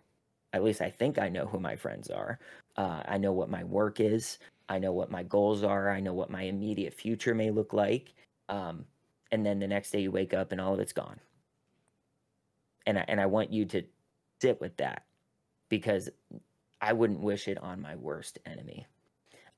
at 0.52 0.62
least 0.62 0.82
I 0.82 0.90
think 0.90 1.18
I 1.18 1.30
know 1.30 1.46
who 1.46 1.58
my 1.58 1.74
friends 1.74 2.10
are. 2.10 2.38
Uh, 2.76 3.02
I 3.06 3.16
know 3.16 3.32
what 3.32 3.48
my 3.48 3.64
work 3.64 3.98
is. 3.98 4.38
I 4.68 4.78
know 4.78 4.92
what 4.92 5.10
my 5.10 5.22
goals 5.22 5.64
are. 5.64 5.90
I 5.90 5.98
know 5.98 6.12
what 6.12 6.30
my 6.30 6.42
immediate 6.42 6.92
future 6.92 7.34
may 7.34 7.50
look 7.50 7.72
like. 7.72 8.12
Um, 8.50 8.84
and 9.32 9.44
then 9.44 9.58
the 9.58 9.68
next 9.68 9.90
day 9.90 10.00
you 10.00 10.10
wake 10.10 10.34
up 10.34 10.52
and 10.52 10.60
all 10.60 10.74
of 10.74 10.80
it's 10.80 10.92
gone. 10.92 11.20
And 12.86 12.98
I, 12.98 13.04
and 13.08 13.20
I 13.20 13.26
want 13.26 13.52
you 13.52 13.64
to 13.66 13.82
sit 14.40 14.60
with 14.60 14.76
that 14.78 15.04
because 15.68 16.08
I 16.80 16.92
wouldn't 16.92 17.20
wish 17.20 17.46
it 17.48 17.58
on 17.58 17.80
my 17.80 17.96
worst 17.96 18.38
enemy. 18.46 18.86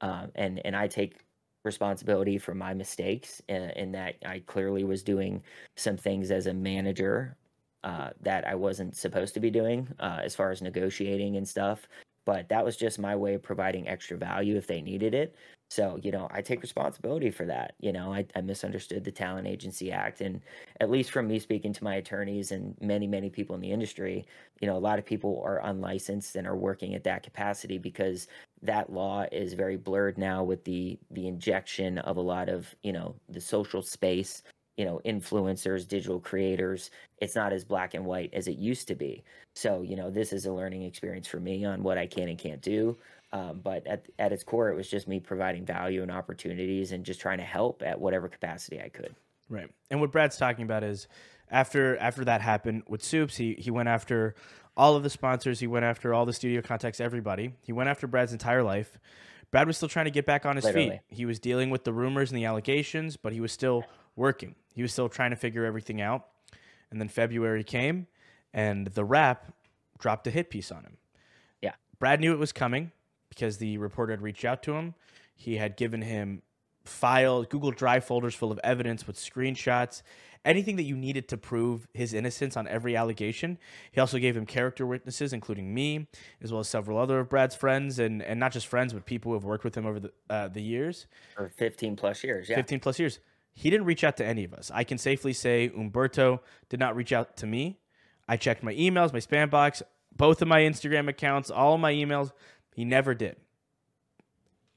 Um, 0.01 0.33
and 0.35 0.61
and 0.65 0.77
I 0.77 0.89
take 0.89 1.25
responsibility 1.65 2.39
for 2.39 2.55
my 2.55 2.75
mistakes 2.75 3.41
in, 3.49 3.71
in, 3.71 3.93
that 3.93 4.17
I 4.27 4.43
clearly 4.47 4.83
was 4.83 5.05
doing 5.05 5.43
some 5.77 5.97
things 5.97 6.33
as 6.33 6.49
a 6.49 6.55
manager 6.55 7.37
uh, 7.85 8.11
that 8.21 8.47
I 8.47 8.57
wasn't 8.57 8.97
supposed 8.97 9.35
to 9.35 9.41
be 9.41 9.51
doing 9.51 9.89
uh, 10.01 10.19
as 10.25 10.35
far 10.35 10.51
as 10.51 10.61
negotiating 10.61 11.37
and 11.37 11.47
stuff. 11.47 11.87
But 12.25 12.49
that 12.49 12.65
was 12.65 12.77
just 12.77 12.99
my 12.99 13.17
way 13.17 13.35
of 13.35 13.43
providing 13.43 13.89
extra 13.89 14.17
value 14.17 14.57
if 14.57 14.67
they 14.67 14.81
needed 14.81 15.15
it. 15.15 15.35
So, 15.71 15.99
you 16.03 16.13
know, 16.13 16.29
I 16.31 16.43
take 16.43 16.61
responsibility 16.61 17.31
for 17.31 17.47
that. 17.47 17.75
You 17.81 17.93
know, 17.93 18.13
I, 18.13 18.27
I 18.37 18.43
misunderstood 18.43 19.05
the 19.05 19.11
Talent 19.11 19.47
Agency 19.49 19.91
Act. 19.91 20.21
And 20.21 20.43
at 20.81 20.91
least 20.91 21.11
from 21.11 21.27
me 21.27 21.39
speaking 21.39 21.73
to 21.73 21.85
my 21.85 21.95
attorneys 21.95 22.53
and 22.53 22.77
many, 22.81 23.07
many 23.07 23.31
people 23.31 23.55
in 23.55 23.63
the 23.63 23.73
industry, 23.73 24.27
you 24.61 24.69
know, 24.69 24.77
a 24.77 24.79
lot 24.79 24.99
of 24.99 25.07
people 25.07 25.43
are 25.47 25.65
unlicensed 25.65 26.37
and 26.37 26.47
are 26.47 26.57
working 26.57 26.95
at 26.95 27.05
that 27.05 27.23
capacity 27.23 27.79
because 27.79 28.29
that 28.61 28.93
law 28.93 29.25
is 29.33 29.55
very 29.55 29.79
blurred 29.79 30.19
now 30.19 30.45
with 30.45 30.63
the 30.65 30.99
the 31.11 31.27
injection 31.27 31.99
of 31.99 32.19
a 32.19 32.21
lot 32.21 32.51
of, 32.51 32.75
you 32.83 32.93
know, 32.93 33.15
the 33.31 33.41
social 33.41 33.81
space, 33.81 34.43
you 34.77 34.85
know, 34.85 35.01
influencers, 35.05 35.87
digital 35.87 36.21
creators. 36.21 36.91
It's 37.19 37.35
not 37.35 37.53
as 37.53 37.65
black 37.65 37.95
and 37.95 38.05
white 38.05 38.33
as 38.33 38.49
it 38.49 38.57
used 38.57 38.89
to 38.89 38.95
be. 38.95 39.23
So, 39.55 39.83
you 39.83 39.97
know, 39.97 40.11
this 40.11 40.33
is 40.33 40.47
a 40.47 40.53
learning 40.53 40.83
experience 40.83 41.27
for 41.27 41.41
me 41.41 41.65
on 41.65 41.83
what 41.83 41.99
I 41.99 42.07
can 42.07 42.29
and 42.29 42.39
can't 42.39 42.63
do. 42.63 42.97
Um, 43.33 43.61
but 43.63 43.87
at, 43.87 44.07
at 44.19 44.33
its 44.33 44.45
core, 44.45 44.71
it 44.71 44.77
was 44.77 44.89
just 44.89 45.09
me 45.09 45.19
providing 45.21 45.65
value 45.65 46.03
and 46.03 46.11
opportunities 46.11 46.93
and 46.93 47.05
just 47.05 47.21
trying 47.21 47.39
to 47.39 47.45
help 47.45 47.83
at 47.85 48.01
whatever 48.01 48.29
capacity 48.29 48.81
I 48.81 48.89
could. 48.89 49.15
Right. 49.49 49.71
And 49.91 50.01
what 50.01 50.13
Brad's 50.13 50.37
talking 50.37 50.65
about 50.65 50.85
is 50.85 51.09
after 51.51 51.97
after 51.99 52.25
that 52.25 52.41
happened 52.41 52.85
with 52.89 53.03
Supes, 53.03 53.37
he, 53.37 53.55
he 53.59 53.71
went 53.71 53.89
after 53.89 54.35
all 54.77 54.97
of 54.97 55.03
the 55.03 55.11
sponsors. 55.11 55.61
He 55.61 55.67
went 55.67 55.85
after 55.85 56.15
all 56.15 56.25
the 56.25 56.33
studio 56.33 56.63
contacts, 56.63 57.01
everybody. 57.01 57.53
He 57.63 57.73
went 57.73 57.89
after 57.89 58.07
Brad's 58.07 58.33
entire 58.33 58.63
life. 58.63 58.99
Brad 59.53 59.67
was 59.69 59.77
still 59.77 59.89
trying 59.89 60.07
to 60.07 60.11
get 60.11 60.27
back 60.27 60.45
on 60.45 60.57
his 60.57 60.65
Literally. 60.65 60.91
feet. 60.91 61.01
He 61.09 61.25
was 61.27 61.39
dealing 61.39 61.71
with 61.71 61.85
the 61.85 61.93
rumors 61.93 62.31
and 62.33 62.39
the 62.39 62.47
allegations, 62.47 63.17
but 63.17 63.33
he 63.33 63.41
was 63.41 63.53
still 63.53 63.85
working. 64.17 64.57
He 64.75 64.83
was 64.83 64.93
still 64.93 65.09
trying 65.09 65.31
to 65.31 65.37
figure 65.37 65.65
everything 65.65 66.01
out. 66.01 66.27
And 66.91 67.01
then 67.01 67.09
February 67.09 67.63
came, 67.63 68.07
and 68.53 68.87
the 68.89 69.05
Wrap 69.05 69.53
dropped 69.99 70.27
a 70.27 70.31
hit 70.31 70.51
piece 70.51 70.73
on 70.73 70.83
him. 70.83 70.97
Yeah. 71.61 71.75
Brad 71.99 72.19
knew 72.21 72.33
it 72.33 72.39
was 72.39 72.53
coming 72.53 72.91
because 73.29 73.59
the 73.59 73.79
reporter 73.79 74.13
had 74.13 74.23
reached 74.23 74.45
out 74.45 74.63
to 74.65 74.73
him. 74.73 74.95
He 75.37 75.57
had 75.57 75.77
given 75.77 76.03
him 76.03 76.43
files, 76.85 77.47
Google 77.49 77.71
Drive 77.71 78.05
folders 78.05 78.35
full 78.35 78.53
of 78.53 78.61
evidence 78.65 79.07
with 79.07 79.17
screenshots, 79.17 80.03
anything 80.45 80.77
that 80.77 80.83
you 80.85 80.97
needed 80.97 81.29
to 81.29 81.37
prove 81.37 81.87
his 81.95 82.13
innocence 82.13 82.57
on 82.57 82.67
every 82.69 82.97
allegation. 82.97 83.59
He 83.91 84.01
also 84.01 84.19
gave 84.19 84.37
him 84.37 84.47
character 84.47 84.87
witnesses, 84.87 85.33
including 85.33 85.73
me, 85.73 86.09
as 86.43 86.53
well 86.53 86.61
as 86.61 86.69
several 86.69 86.99
other 86.99 87.21
of 87.21 87.29
Brad's 87.29 87.55
friends, 87.55 87.99
and 87.99 88.23
and 88.23 88.39
not 88.41 88.53
just 88.53 88.67
friends, 88.67 88.93
but 88.93 89.05
people 89.07 89.31
who 89.31 89.35
have 89.35 89.45
worked 89.45 89.65
with 89.65 89.77
him 89.77 89.87
over 89.87 90.01
the 90.01 90.13
uh, 90.29 90.49
the 90.49 90.63
years, 90.63 91.07
for 91.37 91.49
15 91.49 91.97
plus 91.97 92.25
years. 92.25 92.49
Yeah, 92.49 92.57
15 92.57 92.81
plus 92.81 92.99
years. 92.99 93.19
He 93.55 93.69
didn't 93.69 93.87
reach 93.87 94.03
out 94.03 94.17
to 94.17 94.25
any 94.25 94.45
of 94.45 94.55
us. 94.55 94.71
I 94.73 94.83
can 94.85 94.97
safely 94.97 95.35
say 95.35 95.71
Umberto 95.77 96.41
did 96.71 96.81
not 96.81 96.97
reach 96.97 97.13
out 97.13 97.37
to 97.39 97.47
me. 97.47 97.79
I 98.27 98.37
checked 98.37 98.63
my 98.63 98.73
emails, 98.75 99.13
my 99.13 99.19
spam 99.19 99.51
box, 99.51 99.83
both 100.17 100.41
of 100.41 100.49
my 100.49 100.61
Instagram 100.61 101.09
accounts, 101.09 101.51
all 101.51 101.75
of 101.75 101.81
my 101.81 101.93
emails. 101.93 102.33
He 102.75 102.87
never 102.87 103.15
did. 103.15 103.37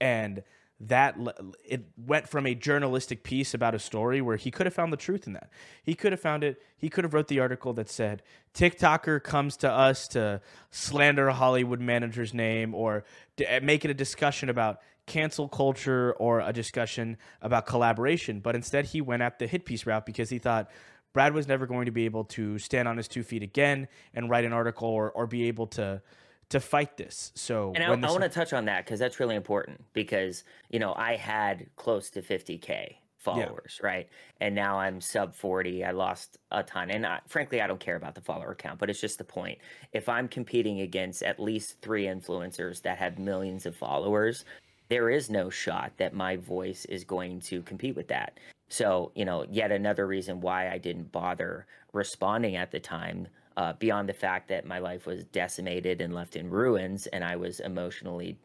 And 0.02 0.44
that 0.80 1.16
it 1.64 1.86
went 1.98 2.28
from 2.28 2.46
a 2.46 2.54
journalistic 2.54 3.24
piece 3.24 3.54
about 3.54 3.74
a 3.74 3.80
story 3.80 4.22
where 4.22 4.36
he 4.36 4.52
could 4.52 4.66
have 4.66 4.74
found 4.74 4.92
the 4.92 4.98
truth 4.98 5.26
in 5.26 5.34
that. 5.34 5.50
He 5.84 5.96
could 5.96 6.12
have 6.12 6.20
found 6.20 6.44
it. 6.44 6.62
He 6.78 6.90
could 6.90 7.06
have 7.06 7.14
wrote 7.14 7.30
the 7.30 7.40
article 7.40 7.74
that 7.74 7.90
said 7.90 8.22
TikToker 8.54 9.24
comes 9.24 9.56
to 9.58 9.72
us 9.72 10.08
to 10.10 10.42
slander 10.72 11.30
a 11.30 11.34
Hollywood 11.34 11.80
manager's 11.80 12.34
name 12.34 12.76
or 12.76 13.06
eh, 13.40 13.60
make 13.64 13.86
it 13.86 13.92
a 13.92 13.94
discussion 13.94 14.50
about 14.50 14.80
cancel 15.06 15.48
culture 15.48 16.14
or 16.14 16.42
a 16.42 16.52
discussion 16.52 17.18
about 17.42 17.66
collaboration. 17.66 18.42
But 18.42 18.56
instead, 18.56 18.86
he 18.86 19.00
went 19.00 19.22
at 19.22 19.40
the 19.40 19.48
hit 19.48 19.64
piece 19.66 19.86
route 19.86 20.06
because 20.06 20.30
he 20.30 20.40
thought 20.40 20.70
Brad 21.14 21.34
was 21.34 21.48
never 21.48 21.66
going 21.66 21.86
to 21.86 21.92
be 21.92 22.04
able 22.04 22.26
to 22.26 22.60
stand 22.60 22.90
on 22.90 22.98
his 22.98 23.08
two 23.08 23.24
feet 23.24 23.44
again 23.44 23.88
and 24.14 24.30
write 24.30 24.44
an 24.44 24.52
article 24.52 24.90
or, 24.90 25.12
or 25.12 25.26
be 25.26 25.48
able 25.48 25.68
to 25.68 26.02
to 26.50 26.60
fight 26.60 26.98
this. 26.98 27.32
So 27.36 27.74
and 27.76 27.84
I, 27.84 28.08
I 28.08 28.12
want 28.12 28.24
to 28.24 28.30
touch 28.30 28.54
on 28.54 28.66
that 28.66 28.86
because 28.86 29.00
that's 29.00 29.20
really 29.20 29.36
important 29.36 29.84
because 29.94 30.44
you 30.70 30.80
know 30.80 30.94
I 30.96 31.16
had 31.16 31.68
close 31.76 32.10
to 32.12 32.22
50k 32.22 32.96
followers, 33.26 33.80
yeah. 33.82 33.88
right? 33.88 34.10
And 34.40 34.54
now 34.54 34.78
I'm 34.78 35.02
sub 35.02 35.34
40. 35.34 35.84
I 35.84 35.92
lost 35.92 36.38
a 36.52 36.64
ton, 36.64 36.92
and 36.92 37.06
I, 37.06 37.20
frankly, 37.28 37.60
I 37.60 37.68
don't 37.68 37.80
care 37.80 37.96
about 37.96 38.14
the 38.16 38.22
follower 38.22 38.56
count, 38.56 38.80
but 38.80 38.90
it's 38.90 39.02
just 39.02 39.18
the 39.18 39.24
point. 39.24 39.58
If 39.92 40.08
I'm 40.08 40.28
competing 40.28 40.82
against 40.82 41.24
at 41.24 41.40
least 41.40 41.82
three 41.82 42.06
influencers 42.06 42.82
that 42.84 43.00
have 43.00 43.18
millions 43.18 43.66
of 43.66 43.76
followers, 43.76 44.46
there 44.90 45.10
is 45.10 45.30
no 45.30 45.50
shot 45.50 45.94
that 45.98 46.14
my 46.14 46.38
voice 46.38 46.86
is 46.86 47.04
going 47.04 47.42
to 47.42 47.64
compete 47.64 47.96
with 47.96 48.08
that. 48.10 48.40
So, 48.70 49.12
you 49.16 49.26
know, 49.26 49.46
yet 49.50 49.72
another 49.72 50.06
reason 50.06 50.42
why 50.42 50.70
I 50.70 50.78
didn't 50.78 51.12
bother 51.12 51.66
responding 51.94 52.56
at 52.56 52.72
the 52.72 52.80
time 52.80 53.28
uh, 53.58 53.74
beyond 53.74 54.10
the 54.10 54.14
fact 54.14 54.48
that 54.50 54.66
my 54.66 54.80
life 54.80 55.06
was 55.06 55.24
decimated 55.26 56.02
and 56.02 56.14
left 56.14 56.36
in 56.36 56.50
ruins 56.50 57.08
and 57.08 57.24
I 57.24 57.36
was 57.36 57.60
emotionally 57.60 58.38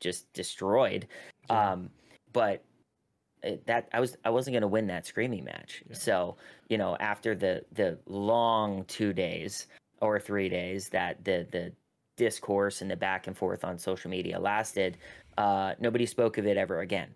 just 0.00 0.30
destroyed. 0.32 1.06
Yeah. 1.48 1.72
Um, 1.72 1.90
but 2.32 2.62
that 3.66 3.88
I 3.92 4.00
was 4.00 4.16
I 4.24 4.30
wasn't 4.30 4.54
going 4.54 4.62
to 4.62 4.68
win 4.68 4.86
that 4.88 5.06
screaming 5.06 5.44
match. 5.44 5.82
Yeah. 5.88 5.96
So 5.96 6.36
you 6.68 6.78
know 6.78 6.96
after 7.00 7.34
the 7.34 7.64
the 7.72 7.98
long 8.06 8.84
two 8.84 9.12
days 9.12 9.66
or 10.00 10.20
three 10.20 10.48
days 10.48 10.88
that 10.90 11.24
the 11.24 11.46
the 11.50 11.72
discourse 12.16 12.82
and 12.82 12.90
the 12.90 12.96
back 12.96 13.26
and 13.26 13.36
forth 13.36 13.64
on 13.64 13.78
social 13.78 14.10
media 14.10 14.38
lasted, 14.38 14.98
uh, 15.38 15.74
nobody 15.80 16.06
spoke 16.06 16.38
of 16.38 16.46
it 16.46 16.56
ever 16.56 16.80
again. 16.80 17.08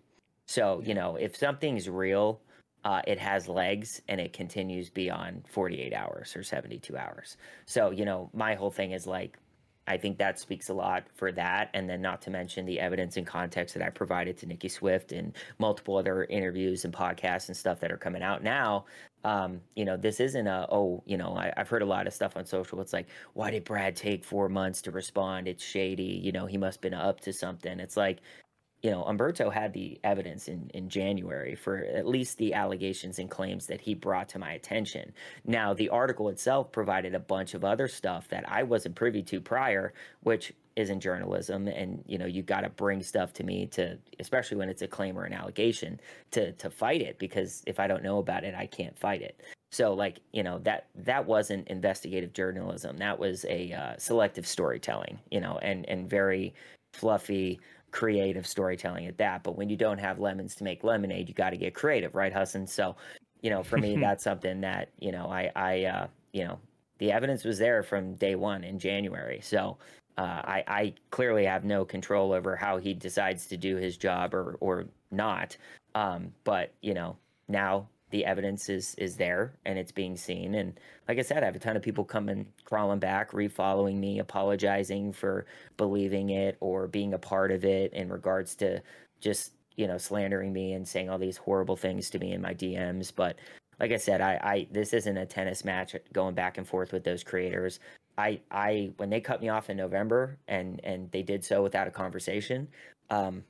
So 0.47 0.81
you 0.83 0.93
know 0.93 1.15
if 1.15 1.35
something's 1.35 1.89
real 1.89 2.41
uh, 2.87 3.01
it 3.05 3.19
has 3.19 3.49
legs 3.49 4.01
and 4.07 4.21
it 4.21 4.31
continues 4.31 4.89
beyond 4.89 5.43
48 5.49 5.93
hours 5.93 6.33
or 6.37 6.41
72 6.41 6.95
hours. 6.95 7.35
So, 7.65 7.91
you 7.91 8.05
know, 8.05 8.29
my 8.33 8.55
whole 8.55 8.71
thing 8.71 8.93
is 8.93 9.05
like, 9.05 9.37
I 9.87 9.97
think 9.97 10.17
that 10.19 10.39
speaks 10.39 10.69
a 10.69 10.73
lot 10.73 11.03
for 11.13 11.33
that. 11.33 11.69
And 11.73 11.89
then, 11.89 12.01
not 12.01 12.21
to 12.21 12.29
mention 12.29 12.65
the 12.65 12.79
evidence 12.79 13.17
and 13.17 13.27
context 13.27 13.73
that 13.75 13.83
I 13.85 13.89
provided 13.89 14.37
to 14.37 14.45
Nicki 14.45 14.69
Swift 14.69 15.11
and 15.11 15.33
multiple 15.59 15.97
other 15.97 16.23
interviews 16.23 16.85
and 16.85 16.93
podcasts 16.93 17.49
and 17.49 17.57
stuff 17.57 17.81
that 17.81 17.91
are 17.91 17.97
coming 17.97 18.23
out 18.23 18.41
now. 18.41 18.85
Um, 19.25 19.59
you 19.75 19.83
know, 19.83 19.97
this 19.97 20.21
isn't 20.21 20.47
a, 20.47 20.65
oh, 20.71 21.03
you 21.05 21.17
know, 21.17 21.35
I, 21.35 21.51
have 21.57 21.67
heard 21.67 21.81
a 21.81 21.85
lot 21.85 22.07
of 22.07 22.13
stuff 22.13 22.37
on 22.37 22.45
social. 22.45 22.79
It's 22.79 22.93
like, 22.93 23.07
why 23.33 23.51
did 23.51 23.65
Brad 23.65 23.97
take 23.97 24.23
four 24.23 24.47
months 24.47 24.81
to 24.83 24.91
respond? 24.91 25.49
It's 25.49 25.63
shady. 25.63 26.21
You 26.23 26.31
know, 26.31 26.45
he 26.45 26.57
must 26.57 26.77
have 26.77 26.81
been 26.83 26.93
up 26.93 27.19
to 27.21 27.33
something. 27.33 27.81
It's 27.81 27.97
like, 27.97 28.19
you 28.83 28.91
know, 28.91 29.03
Umberto 29.03 29.49
had 29.49 29.73
the 29.73 29.99
evidence 30.03 30.47
in, 30.47 30.69
in 30.73 30.87
January 30.87 31.55
for 31.55 31.77
at 31.77 32.07
least 32.07 32.37
the 32.37 32.53
allegations 32.53 33.17
and 33.17 33.29
claims 33.29 33.65
that 33.67 33.81
he 33.81 33.95
brought 33.95 34.29
to 34.29 34.39
my 34.39 34.51
attention. 34.51 35.13
Now, 35.45 35.73
the 35.73 35.89
article 35.89 36.29
itself 36.29 36.71
provided 36.71 37.15
a 37.15 37.19
bunch 37.19 37.55
of 37.55 37.63
other 37.63 37.87
stuff 37.87 38.27
that 38.29 38.47
I 38.47 38.63
wasn't 38.63 38.95
privy 38.95 39.23
to 39.23 39.41
prior, 39.41 39.93
which 40.21 40.53
isn't 40.75 40.99
journalism. 40.99 41.67
And, 41.67 42.03
you 42.05 42.19
know, 42.19 42.27
you 42.27 42.43
got 42.43 42.61
to 42.61 42.69
bring 42.69 43.01
stuff 43.01 43.33
to 43.33 43.43
me 43.43 43.65
to, 43.67 43.97
especially 44.19 44.57
when 44.57 44.69
it's 44.69 44.83
a 44.83 44.87
claim 44.87 45.17
or 45.17 45.23
an 45.23 45.33
allegation, 45.33 45.99
to, 46.31 46.51
to 46.53 46.69
fight 46.69 47.01
it, 47.01 47.17
because 47.17 47.63
if 47.65 47.79
I 47.79 47.87
don't 47.87 48.03
know 48.03 48.19
about 48.19 48.43
it, 48.43 48.53
I 48.53 48.67
can't 48.67 48.97
fight 48.97 49.23
it. 49.23 49.41
So, 49.71 49.95
like, 49.95 50.19
you 50.31 50.43
know, 50.43 50.59
that 50.59 50.87
that 50.95 51.25
wasn't 51.25 51.67
investigative 51.67 52.31
journalism. 52.31 52.97
That 52.97 53.17
was 53.17 53.43
a 53.45 53.73
uh, 53.73 53.93
selective 53.97 54.45
storytelling, 54.45 55.19
you 55.31 55.41
know, 55.41 55.57
and, 55.63 55.83
and 55.89 56.07
very 56.07 56.53
fluffy, 56.93 57.59
creative 57.97 58.45
storytelling 58.45 59.07
at 59.07 59.17
that. 59.17 59.41
But 59.41 59.57
when 59.57 59.69
you 59.69 59.75
don't 59.75 59.97
have 59.97 60.19
lemons 60.19 60.53
to 60.55 60.63
make 60.63 60.83
lemonade, 60.83 61.27
you 61.27 61.33
got 61.33 61.49
to 61.49 61.57
get 61.57 61.73
creative, 61.73 62.13
right, 62.13 62.31
Hassan? 62.31 62.67
So, 62.67 62.95
you 63.41 63.49
know, 63.49 63.63
for 63.63 63.77
me, 63.77 63.97
that's 63.99 64.23
something 64.23 64.61
that 64.61 64.89
you 64.99 65.11
know, 65.11 65.25
I, 65.31 65.51
I, 65.55 65.85
uh, 65.85 66.07
you 66.31 66.45
know, 66.45 66.59
the 66.99 67.11
evidence 67.11 67.43
was 67.43 67.57
there 67.57 67.81
from 67.81 68.13
day 68.13 68.35
one 68.35 68.63
in 68.63 68.77
January. 68.77 69.39
So, 69.41 69.77
uh, 70.15 70.41
I, 70.45 70.63
I 70.67 70.93
clearly 71.09 71.45
have 71.45 71.65
no 71.65 71.85
control 71.85 72.33
over 72.33 72.55
how 72.55 72.77
he 72.77 72.93
decides 72.93 73.47
to 73.47 73.57
do 73.57 73.77
his 73.77 73.97
job 73.97 74.35
or 74.35 74.57
or 74.59 74.85
not. 75.09 75.57
Um, 75.95 76.31
but 76.43 76.73
you 76.83 76.93
know, 76.93 77.17
now 77.47 77.87
the 78.09 78.25
evidence 78.25 78.69
is 78.69 78.95
is 78.95 79.17
there 79.17 79.53
and 79.65 79.77
it's 79.77 79.91
being 79.91 80.17
seen. 80.17 80.55
And 80.55 80.79
like 81.07 81.19
i 81.19 81.21
said 81.21 81.43
i 81.43 81.45
have 81.45 81.55
a 81.55 81.59
ton 81.59 81.75
of 81.75 81.81
people 81.81 82.03
coming 82.03 82.45
crawling 82.65 82.99
back 82.99 83.31
refollowing 83.31 83.97
me 83.97 84.19
apologizing 84.19 85.13
for 85.13 85.45
believing 85.77 86.29
it 86.29 86.57
or 86.59 86.87
being 86.87 87.13
a 87.13 87.19
part 87.19 87.51
of 87.51 87.65
it 87.65 87.93
in 87.93 88.09
regards 88.09 88.55
to 88.55 88.81
just 89.19 89.53
you 89.75 89.87
know 89.87 89.97
slandering 89.97 90.53
me 90.53 90.73
and 90.73 90.87
saying 90.87 91.09
all 91.09 91.17
these 91.17 91.37
horrible 91.37 91.75
things 91.75 92.09
to 92.09 92.19
me 92.19 92.33
in 92.33 92.41
my 92.41 92.53
dms 92.53 93.11
but 93.15 93.37
like 93.79 93.91
i 93.91 93.97
said 93.97 94.21
i, 94.21 94.33
I 94.43 94.67
this 94.71 94.93
isn't 94.93 95.17
a 95.17 95.25
tennis 95.25 95.63
match 95.63 95.95
going 96.13 96.35
back 96.35 96.57
and 96.57 96.67
forth 96.67 96.93
with 96.93 97.03
those 97.03 97.23
creators. 97.23 97.79
I 98.17 98.41
i 98.49 98.91
when 98.97 99.09
they 99.11 99.21
cut 99.21 99.41
me 99.41 99.49
off 99.49 99.69
in 99.69 99.77
november 99.77 100.37
and 100.47 100.81
and 100.83 101.11
they 101.11 101.21
did 101.21 101.45
so 101.45 101.61
without 101.61 101.87
a 101.87 101.91
conversation 101.91 102.67
um 103.11 103.43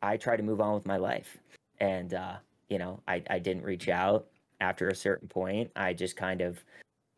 i 0.00 0.16
try 0.16 0.36
to 0.36 0.42
move 0.42 0.60
on 0.60 0.74
with 0.74 0.86
my 0.86 0.96
life. 0.96 1.38
And 1.80 2.14
uh 2.14 2.36
you 2.72 2.78
know, 2.78 2.98
I, 3.06 3.22
I 3.28 3.38
didn't 3.38 3.64
reach 3.64 3.90
out 3.90 4.28
after 4.62 4.88
a 4.88 4.94
certain 4.94 5.28
point. 5.28 5.70
I 5.76 5.92
just 5.92 6.16
kind 6.16 6.40
of 6.40 6.64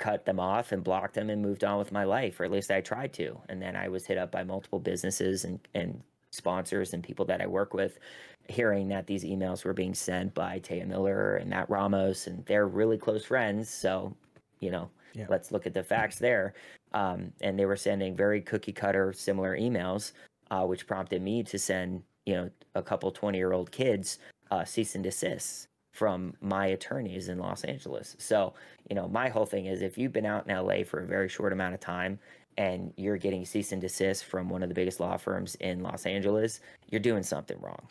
cut 0.01 0.25
them 0.25 0.41
off 0.41 0.73
and 0.73 0.83
blocked 0.83 1.15
them 1.15 1.31
and 1.31 1.41
moved 1.41 1.63
on 1.63 1.79
with 1.79 1.93
my 1.93 2.03
life, 2.03 2.41
or 2.41 2.45
at 2.45 2.51
least 2.51 2.73
I 2.73 2.81
tried 2.81 3.13
to. 3.13 3.39
And 3.49 3.63
then 3.63 3.77
I 3.77 3.89
was 3.89 4.05
hit 4.05 4.19
up 4.19 4.33
by 4.33 4.43
multiple 4.43 4.81
businesses 4.81 5.45
and, 5.45 5.61
and 5.77 6.03
sponsors 6.33 6.93
and 6.93 7.05
people 7.05 7.25
that 7.27 7.41
I 7.41 7.47
work 7.47 7.73
with, 7.73 8.01
hearing 8.49 8.89
that 8.89 9.07
these 9.07 9.23
emails 9.23 9.65
were 9.65 9.73
being 9.73 9.95
sent 9.95 10.35
by 10.35 10.59
Taya 10.59 10.89
Miller 10.89 11.37
and 11.37 11.51
Matt 11.51 11.71
Ramos, 11.71 12.27
and 12.27 12.45
they're 12.47 12.67
really 12.67 12.99
close 12.99 13.25
friends. 13.25 13.71
So, 13.71 14.13
you 14.59 14.73
know, 14.73 14.91
yeah. 15.13 15.27
let's 15.29 15.53
look 15.53 15.67
at 15.67 15.75
the 15.75 15.85
facts 15.85 16.19
there. 16.19 16.55
Um, 16.95 17.31
and 17.43 17.57
they 17.57 17.67
were 17.67 17.77
sending 17.77 18.17
very 18.17 18.41
cookie 18.41 18.73
cutter 18.73 19.13
similar 19.13 19.57
emails, 19.57 20.15
uh, 20.51 20.65
which 20.65 20.89
prompted 20.89 21.23
me 21.23 21.45
to 21.45 21.61
send, 21.61 22.03
you 22.27 22.35
know, 22.35 22.51
a 22.75 22.83
couple 22.83 23.13
20 23.13 23.39
year 23.39 23.53
old 23.53 23.71
kids 23.71 24.19
uh, 24.55 24.65
cease 24.65 24.95
and 24.95 25.03
desist 25.03 25.67
from 25.91 26.35
my 26.41 26.67
attorneys 26.67 27.29
in 27.29 27.39
Los 27.39 27.65
Angeles. 27.65 28.17
So, 28.19 28.55
you 28.89 28.97
know, 28.97 29.09
my 29.09 29.29
whole 29.29 29.47
thing 29.47 29.67
is 29.67 29.83
if 29.83 29.99
you've 29.99 30.13
been 30.13 30.27
out 30.27 30.49
in 30.49 30.57
LA 30.57 30.85
for 30.85 31.01
a 31.01 31.07
very 31.07 31.29
short 31.29 31.53
amount 31.53 31.75
of 31.75 31.81
time 31.81 32.19
and 32.57 32.93
you're 32.97 33.17
getting 33.17 33.45
cease 33.45 33.73
and 33.73 33.81
desist 33.81 34.25
from 34.25 34.49
one 34.49 34.63
of 34.63 34.69
the 34.69 34.75
biggest 34.75 35.01
law 35.01 35.17
firms 35.17 35.57
in 35.57 35.83
Los 35.83 36.07
Angeles, 36.07 36.61
you're 36.89 37.01
doing 37.01 37.23
something 37.23 37.61
wrong. 37.61 37.89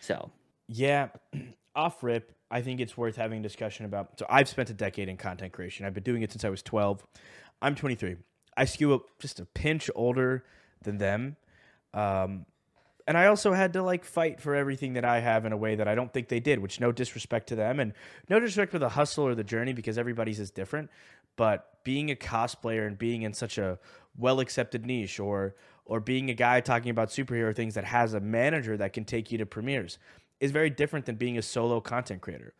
So, 0.00 0.30
yeah, 0.68 1.08
off 1.76 2.02
rip, 2.02 2.32
I 2.50 2.60
think 2.60 2.80
it's 2.80 2.96
worth 2.96 3.16
having 3.16 3.40
a 3.40 3.42
discussion 3.42 3.84
about. 3.84 4.18
So, 4.18 4.26
I've 4.28 4.48
spent 4.48 4.70
a 4.70 4.74
decade 4.74 5.08
in 5.08 5.16
content 5.16 5.52
creation. 5.52 5.86
I've 5.86 5.94
been 5.94 6.02
doing 6.02 6.22
it 6.22 6.32
since 6.32 6.44
I 6.44 6.50
was 6.50 6.62
12. 6.62 7.04
I'm 7.62 7.74
23. 7.74 8.16
I 8.56 8.64
skew 8.64 8.94
up 8.94 9.06
just 9.20 9.40
a 9.40 9.44
pinch 9.44 9.90
older 9.94 10.44
than 10.82 10.98
them. 10.98 11.36
Um, 11.92 12.46
and 13.06 13.18
I 13.18 13.26
also 13.26 13.52
had 13.52 13.74
to 13.74 13.82
like 13.82 14.04
fight 14.04 14.40
for 14.40 14.54
everything 14.54 14.94
that 14.94 15.04
I 15.04 15.20
have 15.20 15.44
in 15.44 15.52
a 15.52 15.56
way 15.56 15.74
that 15.74 15.86
I 15.86 15.94
don't 15.94 16.12
think 16.12 16.28
they 16.28 16.40
did, 16.40 16.58
which 16.60 16.80
no 16.80 16.90
disrespect 16.90 17.48
to 17.48 17.54
them 17.54 17.78
and 17.78 17.92
no 18.28 18.40
disrespect 18.40 18.72
for 18.72 18.78
the 18.78 18.90
hustle 18.90 19.26
or 19.26 19.34
the 19.34 19.44
journey 19.44 19.72
because 19.72 19.98
everybody's 19.98 20.40
is 20.40 20.50
different. 20.50 20.90
But 21.36 21.84
being 21.84 22.10
a 22.10 22.14
cosplayer 22.14 22.86
and 22.86 22.96
being 22.96 23.22
in 23.22 23.34
such 23.34 23.58
a 23.58 23.78
well 24.16 24.40
accepted 24.40 24.86
niche 24.86 25.20
or 25.20 25.54
or 25.84 26.00
being 26.00 26.30
a 26.30 26.34
guy 26.34 26.60
talking 26.60 26.90
about 26.90 27.08
superhero 27.08 27.54
things 27.54 27.74
that 27.74 27.84
has 27.84 28.14
a 28.14 28.20
manager 28.20 28.76
that 28.76 28.94
can 28.94 29.04
take 29.04 29.30
you 29.30 29.36
to 29.36 29.44
premieres 29.44 29.98
is 30.40 30.50
very 30.50 30.70
different 30.70 31.04
than 31.04 31.16
being 31.16 31.36
a 31.36 31.42
solo 31.42 31.80
content 31.80 32.22
creator. 32.22 32.54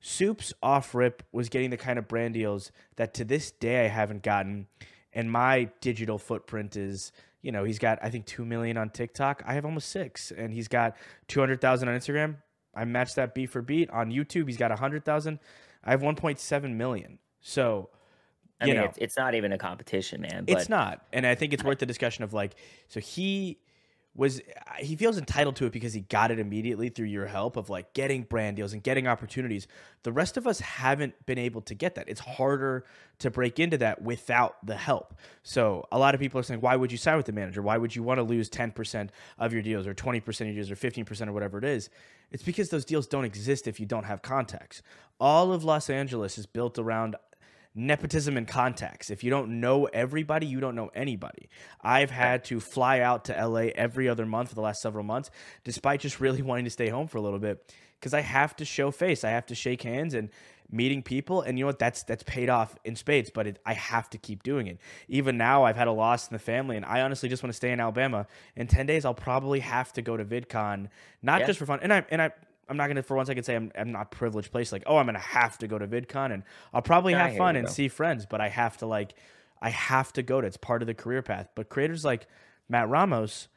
Supes 0.00 0.52
off 0.62 0.94
rip 0.94 1.22
was 1.32 1.48
getting 1.48 1.70
the 1.70 1.76
kind 1.76 1.98
of 1.98 2.08
brand 2.08 2.34
deals 2.34 2.72
that 2.96 3.14
to 3.14 3.24
this 3.24 3.52
day 3.52 3.84
I 3.84 3.88
haven't 3.88 4.22
gotten, 4.22 4.66
and 5.12 5.30
my 5.30 5.70
digital 5.80 6.18
footprint 6.18 6.76
is 6.76 7.12
you 7.44 7.52
know, 7.52 7.62
he's 7.62 7.78
got 7.78 7.98
I 8.02 8.08
think 8.08 8.24
two 8.24 8.44
million 8.44 8.76
on 8.78 8.88
TikTok. 8.90 9.42
I 9.46 9.54
have 9.54 9.64
almost 9.64 9.90
six, 9.90 10.32
and 10.32 10.52
he's 10.52 10.66
got 10.66 10.96
two 11.28 11.40
hundred 11.40 11.60
thousand 11.60 11.88
on 11.88 11.94
Instagram. 11.94 12.36
I 12.74 12.84
matched 12.86 13.16
that 13.16 13.34
beat 13.34 13.50
for 13.50 13.62
beat 13.62 13.90
on 13.90 14.10
YouTube. 14.10 14.46
He's 14.46 14.56
got 14.56 14.72
a 14.72 14.76
hundred 14.76 15.04
thousand. 15.04 15.38
I 15.84 15.90
have 15.90 16.00
1.7 16.00 16.74
million. 16.74 17.18
So 17.40 17.90
I 18.60 18.66
mean, 18.66 18.76
know, 18.76 18.84
it's, 18.84 18.98
it's 18.98 19.16
not 19.16 19.34
even 19.34 19.52
a 19.52 19.58
competition, 19.58 20.22
man. 20.22 20.44
But 20.46 20.56
it's 20.56 20.68
not, 20.68 21.04
and 21.12 21.26
I 21.26 21.34
think 21.34 21.52
it's 21.52 21.62
worth 21.62 21.78
the 21.78 21.86
discussion 21.86 22.24
of 22.24 22.32
like, 22.32 22.54
so 22.88 23.00
he 23.00 23.58
was 24.16 24.40
uh, 24.40 24.74
he 24.78 24.94
feels 24.96 25.18
entitled 25.18 25.56
to 25.56 25.66
it 25.66 25.72
because 25.72 25.92
he 25.92 26.02
got 26.02 26.30
it 26.30 26.38
immediately 26.38 26.88
through 26.88 27.06
your 27.06 27.26
help 27.26 27.56
of 27.56 27.68
like 27.68 27.92
getting 27.94 28.22
brand 28.22 28.56
deals 28.56 28.72
and 28.72 28.82
getting 28.82 29.06
opportunities. 29.06 29.66
The 30.04 30.12
rest 30.12 30.36
of 30.36 30.46
us 30.46 30.60
haven't 30.60 31.26
been 31.26 31.38
able 31.38 31.62
to 31.62 31.74
get 31.74 31.96
that. 31.96 32.08
It's 32.08 32.20
harder 32.20 32.84
to 33.18 33.30
break 33.30 33.58
into 33.58 33.78
that 33.78 34.02
without 34.02 34.64
the 34.64 34.76
help. 34.76 35.14
So 35.42 35.86
a 35.90 35.98
lot 35.98 36.14
of 36.14 36.20
people 36.20 36.38
are 36.38 36.44
saying, 36.44 36.60
why 36.60 36.76
would 36.76 36.92
you 36.92 36.98
sign 36.98 37.16
with 37.16 37.26
the 37.26 37.32
manager? 37.32 37.62
Why 37.62 37.76
would 37.76 37.94
you 37.96 38.02
want 38.02 38.18
to 38.18 38.22
lose 38.22 38.48
10% 38.50 39.08
of 39.38 39.52
your 39.52 39.62
deals 39.62 39.86
or 39.86 39.94
20% 39.94 40.40
of 40.40 40.46
your 40.46 40.54
deals 40.54 40.70
or 40.70 40.76
15% 40.76 41.28
or 41.28 41.32
whatever 41.32 41.58
it 41.58 41.64
is? 41.64 41.90
It's 42.30 42.42
because 42.42 42.68
those 42.68 42.84
deals 42.84 43.06
don't 43.06 43.24
exist 43.24 43.68
if 43.68 43.78
you 43.78 43.86
don't 43.86 44.04
have 44.04 44.22
contacts. 44.22 44.82
All 45.20 45.52
of 45.52 45.62
Los 45.62 45.88
Angeles 45.88 46.36
is 46.38 46.46
built 46.46 46.78
around 46.78 47.14
nepotism 47.74 48.36
and 48.36 48.46
contacts. 48.46 49.10
If 49.10 49.24
you 49.24 49.30
don't 49.30 49.60
know 49.60 49.86
everybody, 49.86 50.46
you 50.46 50.60
don't 50.60 50.74
know 50.76 50.90
anybody. 50.94 51.48
I've 51.82 52.10
had 52.10 52.44
to 52.46 52.60
fly 52.60 53.00
out 53.00 53.24
to 53.26 53.32
LA 53.46 53.68
every 53.74 54.08
other 54.08 54.26
month 54.26 54.50
for 54.50 54.54
the 54.54 54.60
last 54.60 54.80
several 54.80 55.04
months, 55.04 55.30
despite 55.64 56.00
just 56.00 56.20
really 56.20 56.42
wanting 56.50 56.64
to 56.64 56.70
stay 56.70 56.88
home 56.88 57.08
for 57.08 57.18
a 57.18 57.20
little 57.20 57.38
bit, 57.38 57.72
because 57.98 58.14
I 58.14 58.20
have 58.20 58.54
to 58.56 58.64
show 58.64 58.90
face. 58.90 59.24
I 59.24 59.30
have 59.30 59.46
to 59.46 59.54
shake 59.54 59.82
hands 59.82 60.14
and 60.14 60.30
meeting 60.70 61.02
people, 61.02 61.42
and 61.42 61.58
you 61.58 61.64
know 61.64 61.68
what? 61.68 61.78
That's 61.78 62.02
that's 62.04 62.22
paid 62.22 62.48
off 62.48 62.76
in 62.84 62.96
spades. 62.96 63.30
But 63.30 63.46
it, 63.46 63.58
I 63.66 63.74
have 63.74 64.08
to 64.10 64.18
keep 64.18 64.42
doing 64.42 64.66
it. 64.66 64.78
Even 65.08 65.36
now, 65.36 65.64
I've 65.64 65.76
had 65.76 65.88
a 65.88 65.92
loss 65.92 66.28
in 66.28 66.34
the 66.34 66.38
family, 66.38 66.76
and 66.76 66.84
I 66.86 67.00
honestly 67.02 67.28
just 67.28 67.42
want 67.42 67.52
to 67.52 67.56
stay 67.56 67.70
in 67.72 67.80
Alabama. 67.80 68.26
In 68.56 68.66
ten 68.66 68.86
days, 68.86 69.04
I'll 69.04 69.14
probably 69.14 69.60
have 69.60 69.92
to 69.94 70.02
go 70.02 70.16
to 70.16 70.24
VidCon, 70.24 70.88
not 71.22 71.40
Yeah. 71.40 71.46
just 71.48 71.58
for 71.58 71.66
fun. 71.66 71.80
And 71.82 71.92
I 71.92 72.04
and 72.10 72.22
I. 72.22 72.30
I'm 72.68 72.76
not 72.76 72.88
gonna 72.88 73.02
for 73.02 73.16
once 73.16 73.28
I 73.28 73.34
could 73.34 73.44
say 73.44 73.54
I'm, 73.54 73.72
I'm 73.76 73.92
not 73.92 74.10
privileged 74.10 74.50
place 74.50 74.72
like 74.72 74.84
oh 74.86 74.96
I'm 74.96 75.06
gonna 75.06 75.18
have 75.18 75.58
to 75.58 75.66
go 75.66 75.78
to 75.78 75.86
VidCon 75.86 76.32
and 76.32 76.42
I'll 76.72 76.82
probably 76.82 77.14
I 77.14 77.28
have 77.28 77.36
fun 77.36 77.56
and 77.56 77.68
see 77.68 77.88
friends 77.88 78.26
but 78.26 78.40
I 78.40 78.48
have 78.48 78.76
to 78.78 78.86
like 78.86 79.14
I 79.60 79.70
have 79.70 80.12
to 80.14 80.22
go 80.22 80.40
to 80.40 80.46
it's 80.46 80.56
part 80.56 80.82
of 80.82 80.86
the 80.86 80.94
career 80.94 81.22
path 81.22 81.48
but 81.54 81.68
creators 81.68 82.04
like 82.04 82.26
Matt 82.68 82.88
Ramos 82.88 83.48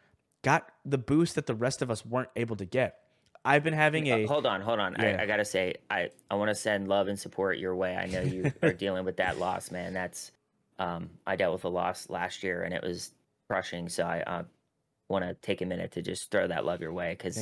got 0.44 0.70
the 0.86 0.98
boost 0.98 1.36
that 1.36 1.46
the 1.46 1.56
rest 1.56 1.82
of 1.82 1.90
us 1.92 2.06
weren't 2.06 2.30
able 2.36 2.56
to 2.58 2.66
get 2.66 3.00
I've 3.48 3.64
been 3.64 3.74
having 3.74 4.08
a 4.08 4.26
Uh, 4.26 4.28
hold 4.28 4.46
on, 4.46 4.60
hold 4.60 4.80
on. 4.80 4.96
Yeah. 5.00 5.16
I, 5.20 5.24
I 5.24 5.26
gotta 5.26 5.46
say, 5.46 5.76
I 5.90 6.10
I 6.30 6.36
want 6.36 6.50
to 6.50 6.56
send 6.56 6.90
love 6.90 7.08
and 7.08 7.18
support 7.18 7.58
your 7.58 7.76
way. 7.76 7.96
I 7.96 8.06
know 8.06 8.22
you 8.22 8.52
are 8.62 8.74
dealing 8.74 9.06
with 9.06 9.18
that 9.18 9.40
loss, 9.40 9.72
man. 9.72 9.94
That's 9.94 10.32
um, 10.80 11.10
I 11.26 11.38
dealt 11.38 11.54
with 11.54 11.64
a 11.64 11.70
loss 11.70 12.10
last 12.10 12.44
year, 12.44 12.64
and 12.64 12.74
it 12.74 12.84
was 12.84 13.12
crushing. 13.50 13.88
So 13.88 14.04
I 14.04 14.22
uh, 14.28 14.44
want 15.10 15.26
to 15.26 15.34
take 15.36 15.62
a 15.62 15.66
minute 15.66 15.92
to 15.94 16.02
just 16.02 16.32
throw 16.32 16.48
that 16.48 16.66
love 16.66 16.82
your 16.82 16.94
way 16.94 17.12
because. 17.18 17.36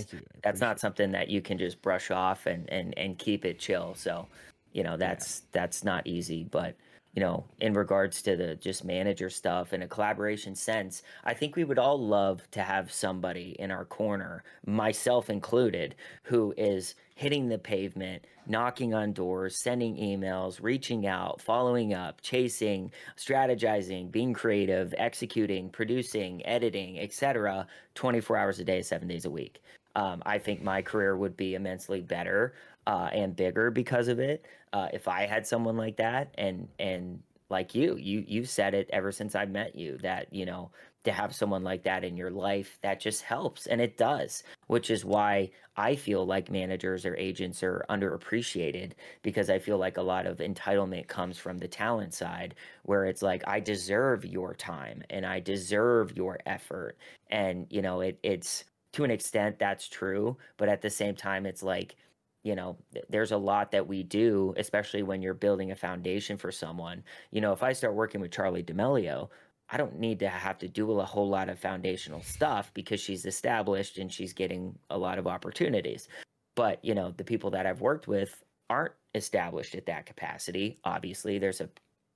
That's 0.44 0.62
not 0.62 0.80
something 0.80 1.12
that 1.12 1.30
you 1.30 1.42
can 1.42 1.58
just 1.58 1.82
brush 1.82 2.12
off 2.12 2.46
and 2.46 2.70
and 2.70 2.98
and 2.98 3.18
keep 3.18 3.46
it 3.46 3.60
chill. 3.60 3.96
So, 3.96 4.28
you 4.74 4.84
know, 4.84 4.98
that's 4.98 5.44
that's 5.52 5.84
not 5.84 6.06
easy, 6.06 6.44
but 6.44 6.76
you 7.16 7.22
know, 7.22 7.46
in 7.62 7.74
regards 7.74 8.22
to 8.24 8.36
the 8.36 8.56
just 8.56 8.84
manager 8.84 9.30
stuff 9.30 9.74
in 9.74 9.82
a 9.82 9.88
collaboration 9.88 10.54
sense, 10.54 11.02
I 11.24 11.34
think 11.34 11.56
we 11.56 11.64
would 11.64 11.80
all 11.80 11.98
love 11.98 12.50
to 12.52 12.62
have 12.62 12.92
somebody 12.92 13.56
in 13.58 13.72
our 13.72 13.86
corner, 13.86 14.44
myself 14.66 15.30
included, 15.30 15.96
who 16.24 16.54
is 16.58 16.96
hitting 17.16 17.48
the 17.48 17.58
pavement, 17.58 18.26
knocking 18.48 18.94
on 18.94 19.14
doors, 19.14 19.58
sending 19.58 19.96
emails, 19.96 20.62
reaching 20.62 21.08
out, 21.08 21.40
following 21.42 21.94
up, 21.94 22.20
chasing, 22.22 22.92
strategizing, 23.18 24.12
being 24.12 24.34
creative, 24.34 24.94
executing, 24.98 25.70
producing, 25.70 26.46
editing, 26.46 27.00
etc., 27.00 27.66
24 27.96 28.38
hours 28.38 28.60
a 28.60 28.66
day, 28.66 28.82
7 28.82 29.08
days 29.08 29.24
a 29.24 29.30
week 29.30 29.62
um, 29.96 30.22
I 30.26 30.38
think 30.38 30.62
my 30.62 30.82
career 30.82 31.16
would 31.16 31.38
be 31.38 31.56
immensely 31.56 32.02
better 32.02 32.54
uh, 32.88 33.10
and 33.14 33.36
bigger 33.36 33.72
because 33.72 34.08
of 34.08 34.20
it. 34.20 34.46
Uh, 34.76 34.90
if 34.92 35.08
I 35.08 35.26
had 35.26 35.48
someone 35.48 35.78
like 35.78 35.96
that, 35.96 36.36
and 36.38 36.68
and 36.80 37.24
like 37.50 37.76
you, 37.76 37.96
you 37.96 38.26
you 38.28 38.44
said 38.44 38.74
it 38.74 38.90
ever 38.92 39.10
since 39.10 39.34
I 39.34 39.46
met 39.46 39.74
you 39.74 39.98
that 40.00 40.34
you 40.34 40.46
know 40.46 40.70
to 41.06 41.14
have 41.14 41.34
someone 41.34 41.64
like 41.64 41.84
that 41.84 42.04
in 42.04 42.18
your 42.18 42.30
life 42.30 42.78
that 42.82 43.00
just 43.00 43.22
helps, 43.22 43.68
and 43.68 43.80
it 43.80 43.96
does. 43.98 44.44
Which 44.68 44.92
is 44.92 45.06
why 45.06 45.52
I 45.78 45.96
feel 45.96 46.26
like 46.26 46.52
managers 46.52 47.06
or 47.06 47.16
agents 47.16 47.64
are 47.64 47.86
underappreciated 47.90 48.92
because 49.22 49.50
I 49.50 49.60
feel 49.60 49.78
like 49.78 49.96
a 49.96 50.02
lot 50.02 50.26
of 50.26 50.40
entitlement 50.40 51.08
comes 51.08 51.38
from 51.38 51.58
the 51.58 51.70
talent 51.70 52.14
side, 52.14 52.56
where 52.84 53.06
it's 53.06 53.22
like 53.22 53.48
I 53.48 53.62
deserve 53.62 54.26
your 54.26 54.54
time 54.54 55.04
and 55.10 55.26
I 55.26 55.40
deserve 55.40 56.18
your 56.18 56.40
effort, 56.46 56.98
and 57.32 57.66
you 57.70 57.82
know 57.82 58.02
it 58.02 58.20
it's 58.24 58.66
to 58.92 59.06
an 59.06 59.12
extent 59.12 59.60
that's 59.60 59.90
true 59.90 60.38
but 60.58 60.70
at 60.70 60.82
the 60.82 60.90
same 60.90 61.16
time 61.16 61.46
it's 61.46 61.62
like 61.62 61.96
you 62.46 62.56
know 62.56 62.78
there's 63.10 63.32
a 63.32 63.38
lot 63.38 63.72
that 63.72 63.88
we 63.88 64.04
do 64.04 64.54
especially 64.56 65.04
when 65.04 65.22
you're 65.22 65.34
building 65.34 65.72
a 65.72 65.76
foundation 65.76 66.38
for 66.38 66.52
someone. 66.52 67.04
You 67.32 67.42
know 67.42 67.52
if 67.52 67.64
i 67.64 67.74
start 67.74 67.96
working 67.96 68.22
with 68.22 68.32
charli 68.32 68.64
d'amelio 68.66 69.30
i 69.70 69.78
don't 69.78 70.00
need 70.00 70.20
to 70.20 70.30
have 70.30 70.60
to 70.60 70.68
do 70.68 71.00
a 71.00 71.04
whole 71.04 71.28
lot 71.28 71.50
of 71.50 71.60
foundational 71.60 72.22
stuff 72.22 72.72
because 72.74 73.00
she's 73.00 73.26
established 73.26 73.98
and 73.98 74.14
she's 74.14 74.32
getting 74.32 74.78
a 74.92 74.98
lot 74.98 75.18
of 75.18 75.28
opportunities. 75.28 76.08
But 76.56 76.86
you 76.86 76.96
know 76.96 77.12
the 77.18 77.24
people 77.24 77.50
that 77.52 77.66
i've 77.66 77.82
worked 77.82 78.08
with 78.08 78.44
aren't 78.70 78.94
established 79.16 79.76
at 79.76 79.88
that 79.88 80.06
capacity. 80.06 80.78
Obviously 80.84 81.40
there's 81.40 81.62
a 81.62 81.70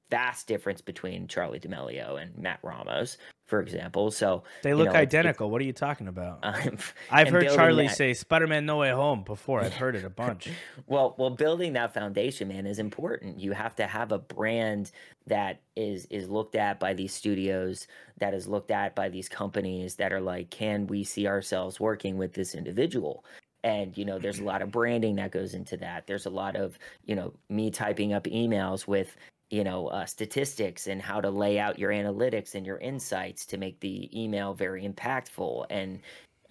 vast 0.10 0.48
difference 0.48 0.82
between 0.82 1.28
charli 1.28 1.60
d'amelio 1.62 2.22
and 2.22 2.38
matt 2.38 2.60
ramos 2.64 3.18
for 3.46 3.62
example. 3.62 4.12
So 4.12 4.44
they 4.62 4.70
you 4.70 4.76
look 4.76 4.86
know, 4.86 4.92
it's- 4.92 5.02
it's- 5.02 5.14
identical. 5.20 5.50
What 5.50 5.60
are 5.60 5.66
you 5.66 5.74
talking 5.74 6.08
about? 6.08 6.40
Um, 6.44 6.78
I've 7.10 7.30
heard 7.30 7.46
Charli 7.46 7.88
that- 7.88 7.96
say 7.98 8.14
Spider-Man 8.14 8.64
No 8.68 8.78
Way 8.78 8.92
Home 8.92 9.24
before. 9.24 9.62
I've 9.62 9.74
heard 9.74 9.96
it 9.96 10.06
a 10.06 10.10
bunch. 10.10 10.50
Well 10.88 11.16
well 11.18 11.32
building 11.32 11.74
that 11.74 11.94
foundation 11.94 12.48
man 12.48 12.68
is 12.68 12.78
important. 12.80 13.40
You 13.40 13.54
have 13.54 13.76
to 13.78 13.88
have 13.88 14.12
a 14.12 14.20
brand 14.20 14.92
that 15.26 15.62
is 15.76 16.06
is 16.12 16.30
looked 16.30 16.54
at 16.56 16.80
by 16.80 16.94
these 16.94 17.12
studios 17.14 17.88
that 18.20 18.34
is 18.36 18.48
looked 18.48 18.70
at 18.72 18.96
by 18.96 19.10
these 19.10 19.28
companies 19.28 19.96
that 19.96 20.14
are 20.14 20.22
like 20.22 20.52
can 20.52 20.86
we 20.86 21.04
see 21.04 21.26
ourselves 21.28 21.80
working 21.80 22.18
with 22.18 22.34
this 22.34 22.54
individual? 22.54 23.26
And 23.64 23.98
you 23.98 24.06
know 24.06 24.20
there's 24.20 24.40
a 24.40 24.44
lot 24.44 24.62
of 24.62 24.70
branding 24.72 25.16
that 25.16 25.32
goes 25.32 25.56
into 25.56 25.76
that. 25.78 26.06
There's 26.06 26.28
a 26.28 26.30
lot 26.30 26.56
of 26.56 26.78
you 27.06 27.16
know 27.16 27.34
me 27.50 27.72
typing 27.72 28.14
up 28.14 28.26
emails 28.26 28.86
with 28.88 29.18
you 29.50 29.64
know 29.64 29.88
uh, 29.88 30.06
statistics 30.06 30.88
and 30.88 31.02
how 31.02 31.22
to 31.22 31.30
lay 31.30 31.60
out 31.60 31.80
your 31.80 31.92
analytics 31.92 32.56
and 32.56 32.66
your 32.66 32.78
insights 32.78 33.46
to 33.46 33.58
make 33.58 33.80
the 33.80 34.10
email 34.20 34.54
very 34.54 34.88
impactful 34.88 35.66
and 35.70 36.00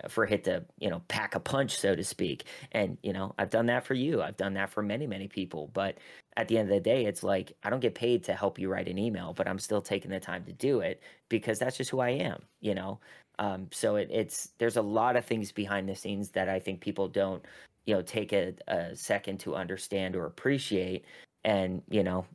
for 0.08 0.24
it 0.24 0.44
to 0.44 0.64
you 0.78 0.88
know 0.88 1.02
pack 1.08 1.34
a 1.34 1.40
punch 1.40 1.78
so 1.78 1.94
to 1.94 2.04
speak. 2.04 2.44
And 2.72 2.98
you 3.02 3.12
know 3.12 3.34
i've 3.38 3.50
done 3.50 3.66
that 3.66 3.84
for 3.84 3.94
you. 3.94 4.22
I've 4.22 4.36
done 4.36 4.54
that 4.54 4.70
for 4.70 4.82
many 4.82 5.06
many 5.06 5.28
people. 5.28 5.70
But 5.72 5.98
at 6.36 6.48
the 6.48 6.58
end 6.58 6.70
of 6.70 6.74
the 6.74 6.80
day 6.80 7.04
it's 7.06 7.24
like 7.24 7.52
i 7.64 7.70
don't 7.70 7.80
get 7.80 7.96
paid 7.96 8.22
to 8.24 8.32
help 8.32 8.60
you 8.60 8.68
write 8.68 8.86
an 8.86 8.96
email 8.96 9.32
but 9.32 9.48
i'm 9.48 9.58
still 9.58 9.82
taking 9.82 10.08
the 10.08 10.20
time 10.20 10.44
to 10.44 10.52
do 10.52 10.78
it 10.78 11.02
because 11.28 11.58
that's 11.58 11.76
just 11.76 11.90
who 11.90 11.98
i 11.98 12.10
am 12.10 12.40
you 12.60 12.74
know? 12.74 13.00
Um, 13.40 13.68
so 13.72 13.96
it, 13.96 14.08
it's 14.10 14.50
there's 14.58 14.76
a 14.76 14.82
lot 14.82 15.16
of 15.16 15.24
things 15.24 15.50
behind 15.52 15.88
the 15.88 15.96
scenes 15.96 16.30
that 16.30 16.48
i 16.48 16.60
think 16.60 16.80
people 16.80 17.08
don't 17.08 17.44
you 17.88 17.94
know 17.94 18.02
take 18.02 18.34
a, 18.34 18.54
a 18.68 18.94
second 18.94 19.40
to 19.40 19.56
understand 19.56 20.14
or 20.14 20.26
appreciate. 20.26 21.06
And 21.44 21.82
you 21.88 22.02
know 22.02 22.26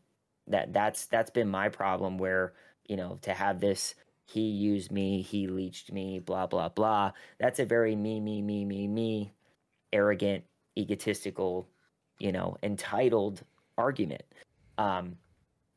that 0.48 0.74
that's 0.74 1.06
that's 1.06 1.30
been 1.30 1.48
my 1.50 1.70
problem 1.70 2.18
where 2.18 2.54
you 2.88 2.96
know 2.96 3.18
to 3.22 3.34
have 3.34 3.60
this 3.60 3.96
he 4.26 4.42
used 4.42 4.92
me 4.92 5.22
he 5.22 5.48
leached 5.48 5.92
me 5.92 6.20
blah 6.20 6.48
blah 6.48 6.70
blah. 6.70 7.12
That's 7.40 7.60
a 7.60 7.66
very 7.66 7.96
me 7.96 8.20
me 8.20 8.42
me 8.42 8.66
me 8.66 8.88
me 8.88 9.34
arrogant 9.92 10.44
egotistical 10.78 11.68
you 12.20 12.32
know 12.32 12.58
entitled 12.64 13.44
argument. 13.78 14.24
Um 14.78 15.18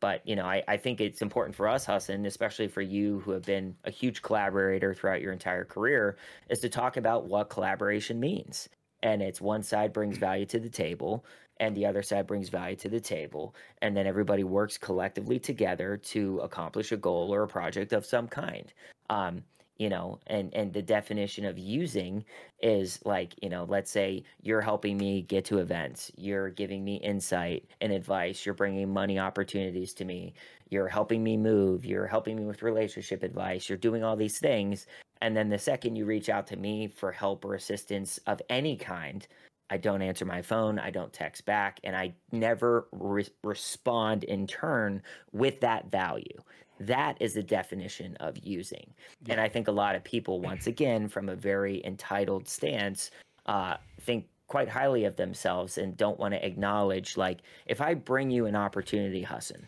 but 0.00 0.26
you 0.26 0.36
know 0.36 0.44
I, 0.44 0.62
I 0.68 0.76
think 0.76 1.00
it's 1.00 1.22
important 1.22 1.56
for 1.56 1.68
us 1.68 1.86
Hassan, 1.86 2.26
especially 2.26 2.68
for 2.68 2.82
you 2.82 3.20
who 3.20 3.32
have 3.32 3.42
been 3.42 3.76
a 3.84 3.90
huge 3.90 4.22
collaborator 4.22 4.94
throughout 4.94 5.22
your 5.22 5.32
entire 5.32 5.64
career 5.64 6.16
is 6.48 6.60
to 6.60 6.68
talk 6.68 6.96
about 6.96 7.26
what 7.26 7.50
collaboration 7.50 8.20
means 8.20 8.68
and 9.02 9.22
it's 9.22 9.40
one 9.40 9.62
side 9.62 9.92
brings 9.92 10.18
value 10.18 10.46
to 10.46 10.58
the 10.58 10.68
table 10.68 11.24
and 11.58 11.76
the 11.76 11.86
other 11.86 12.02
side 12.02 12.26
brings 12.26 12.48
value 12.48 12.76
to 12.76 12.88
the 12.88 13.00
table 13.00 13.54
and 13.82 13.96
then 13.96 14.06
everybody 14.06 14.44
works 14.44 14.76
collectively 14.78 15.38
together 15.38 15.96
to 15.96 16.38
accomplish 16.40 16.92
a 16.92 16.96
goal 16.96 17.32
or 17.32 17.42
a 17.42 17.48
project 17.48 17.92
of 17.92 18.04
some 18.04 18.28
kind. 18.28 18.72
Um 19.10 19.42
you 19.78 19.88
know 19.88 20.18
and 20.26 20.54
and 20.54 20.72
the 20.72 20.82
definition 20.82 21.44
of 21.44 21.58
using 21.58 22.24
is 22.60 22.98
like 23.04 23.34
you 23.42 23.48
know 23.48 23.64
let's 23.68 23.90
say 23.90 24.24
you're 24.42 24.60
helping 24.60 24.96
me 24.96 25.22
get 25.22 25.44
to 25.44 25.58
events 25.58 26.10
you're 26.16 26.50
giving 26.50 26.84
me 26.84 26.96
insight 26.96 27.64
and 27.80 27.92
advice 27.92 28.46
you're 28.46 28.54
bringing 28.54 28.92
money 28.92 29.18
opportunities 29.18 29.92
to 29.92 30.04
me 30.04 30.32
you're 30.70 30.88
helping 30.88 31.22
me 31.22 31.36
move 31.36 31.84
you're 31.84 32.06
helping 32.06 32.36
me 32.36 32.44
with 32.44 32.62
relationship 32.62 33.22
advice 33.22 33.68
you're 33.68 33.78
doing 33.78 34.02
all 34.02 34.16
these 34.16 34.38
things 34.38 34.86
and 35.20 35.36
then 35.36 35.48
the 35.48 35.58
second 35.58 35.96
you 35.96 36.04
reach 36.04 36.28
out 36.28 36.46
to 36.46 36.56
me 36.56 36.86
for 36.86 37.12
help 37.12 37.44
or 37.44 37.54
assistance 37.54 38.18
of 38.26 38.40
any 38.48 38.76
kind 38.76 39.26
I 39.68 39.78
don't 39.78 40.02
answer 40.02 40.24
my 40.24 40.42
phone. 40.42 40.78
I 40.78 40.90
don't 40.90 41.12
text 41.12 41.44
back. 41.44 41.80
And 41.82 41.96
I 41.96 42.14
never 42.32 42.86
re- 42.92 43.26
respond 43.42 44.24
in 44.24 44.46
turn 44.46 45.02
with 45.32 45.60
that 45.60 45.90
value. 45.90 46.40
That 46.78 47.16
is 47.20 47.34
the 47.34 47.42
definition 47.42 48.16
of 48.16 48.38
using. 48.38 48.92
And 49.28 49.40
I 49.40 49.48
think 49.48 49.66
a 49.66 49.72
lot 49.72 49.96
of 49.96 50.04
people, 50.04 50.40
once 50.40 50.66
again, 50.66 51.08
from 51.08 51.28
a 51.28 51.34
very 51.34 51.84
entitled 51.84 52.48
stance, 52.48 53.10
uh, 53.46 53.76
think 54.00 54.26
quite 54.46 54.68
highly 54.68 55.04
of 55.04 55.16
themselves 55.16 55.78
and 55.78 55.96
don't 55.96 56.20
want 56.20 56.32
to 56.32 56.46
acknowledge 56.46 57.16
like 57.16 57.38
if 57.66 57.80
I 57.80 57.94
bring 57.94 58.30
you 58.30 58.46
an 58.46 58.54
opportunity, 58.54 59.22
Hassan, 59.22 59.66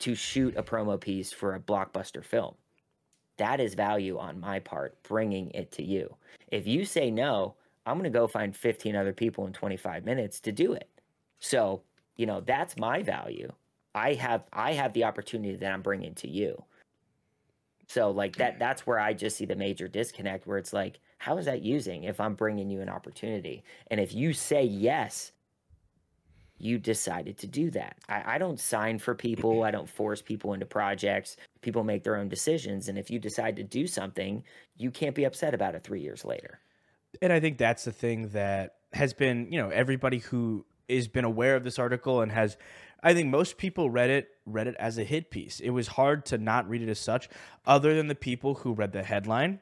to 0.00 0.14
shoot 0.14 0.56
a 0.56 0.62
promo 0.62 1.00
piece 1.00 1.32
for 1.32 1.54
a 1.54 1.60
blockbuster 1.60 2.24
film, 2.24 2.54
that 3.38 3.60
is 3.60 3.74
value 3.74 4.18
on 4.18 4.40
my 4.40 4.58
part 4.58 5.02
bringing 5.02 5.50
it 5.50 5.72
to 5.72 5.82
you. 5.82 6.14
If 6.48 6.66
you 6.66 6.84
say 6.84 7.10
no, 7.10 7.54
I'm 7.86 7.98
going 7.98 8.10
to 8.10 8.18
go 8.18 8.26
find 8.26 8.56
15 8.56 8.96
other 8.96 9.12
people 9.12 9.46
in 9.46 9.52
25 9.52 10.04
minutes 10.04 10.40
to 10.40 10.52
do 10.52 10.72
it. 10.72 10.88
So, 11.38 11.82
you 12.16 12.26
know, 12.26 12.40
that's 12.40 12.76
my 12.76 13.02
value. 13.02 13.52
I 13.94 14.14
have 14.14 14.44
I 14.52 14.74
have 14.74 14.92
the 14.92 15.04
opportunity 15.04 15.56
that 15.56 15.72
I'm 15.72 15.82
bringing 15.82 16.14
to 16.16 16.28
you. 16.28 16.62
So 17.88 18.10
like 18.10 18.36
that 18.36 18.58
that's 18.58 18.86
where 18.86 18.98
I 18.98 19.14
just 19.14 19.36
see 19.36 19.46
the 19.46 19.56
major 19.56 19.88
disconnect 19.88 20.46
where 20.46 20.58
it's 20.58 20.72
like 20.72 20.98
how 21.18 21.38
is 21.38 21.46
that 21.46 21.62
using 21.62 22.04
if 22.04 22.20
I'm 22.20 22.34
bringing 22.34 22.68
you 22.68 22.80
an 22.80 22.90
opportunity? 22.90 23.64
And 23.90 23.98
if 23.98 24.14
you 24.14 24.32
say 24.32 24.64
yes, 24.64 25.32
you 26.58 26.78
decided 26.78 27.38
to 27.38 27.46
do 27.46 27.70
that. 27.70 27.96
I, 28.08 28.34
I 28.34 28.38
don't 28.38 28.58
sign 28.58 28.98
for 28.98 29.14
people. 29.14 29.54
Mm-hmm. 29.54 29.66
I 29.66 29.70
don't 29.70 29.88
force 29.88 30.22
people 30.22 30.52
into 30.54 30.66
projects. 30.66 31.36
People 31.60 31.84
make 31.84 32.02
their 32.04 32.16
own 32.16 32.28
decisions. 32.28 32.88
And 32.88 32.98
if 32.98 33.10
you 33.10 33.18
decide 33.18 33.56
to 33.56 33.62
do 33.62 33.86
something, 33.86 34.42
you 34.76 34.90
can't 34.90 35.14
be 35.14 35.24
upset 35.24 35.54
about 35.54 35.74
it 35.74 35.84
three 35.84 36.00
years 36.00 36.24
later. 36.24 36.60
And 37.20 37.32
I 37.32 37.40
think 37.40 37.58
that's 37.58 37.84
the 37.84 37.92
thing 37.92 38.28
that 38.30 38.76
has 38.92 39.12
been, 39.12 39.48
you 39.50 39.60
know, 39.60 39.70
everybody 39.70 40.18
who 40.18 40.64
has 40.88 41.08
been 41.08 41.24
aware 41.24 41.56
of 41.56 41.64
this 41.64 41.78
article 41.78 42.20
and 42.20 42.32
has 42.32 42.56
I 43.02 43.14
think 43.14 43.28
most 43.28 43.58
people 43.58 43.90
read 43.90 44.10
it 44.10 44.28
read 44.46 44.66
it 44.66 44.74
as 44.78 44.98
a 44.98 45.04
hit 45.04 45.30
piece. 45.30 45.60
It 45.60 45.70
was 45.70 45.86
hard 45.88 46.24
to 46.26 46.38
not 46.38 46.68
read 46.68 46.82
it 46.82 46.88
as 46.88 46.98
such, 46.98 47.28
other 47.66 47.94
than 47.94 48.08
the 48.08 48.14
people 48.14 48.54
who 48.54 48.72
read 48.72 48.92
the 48.92 49.02
headline 49.02 49.60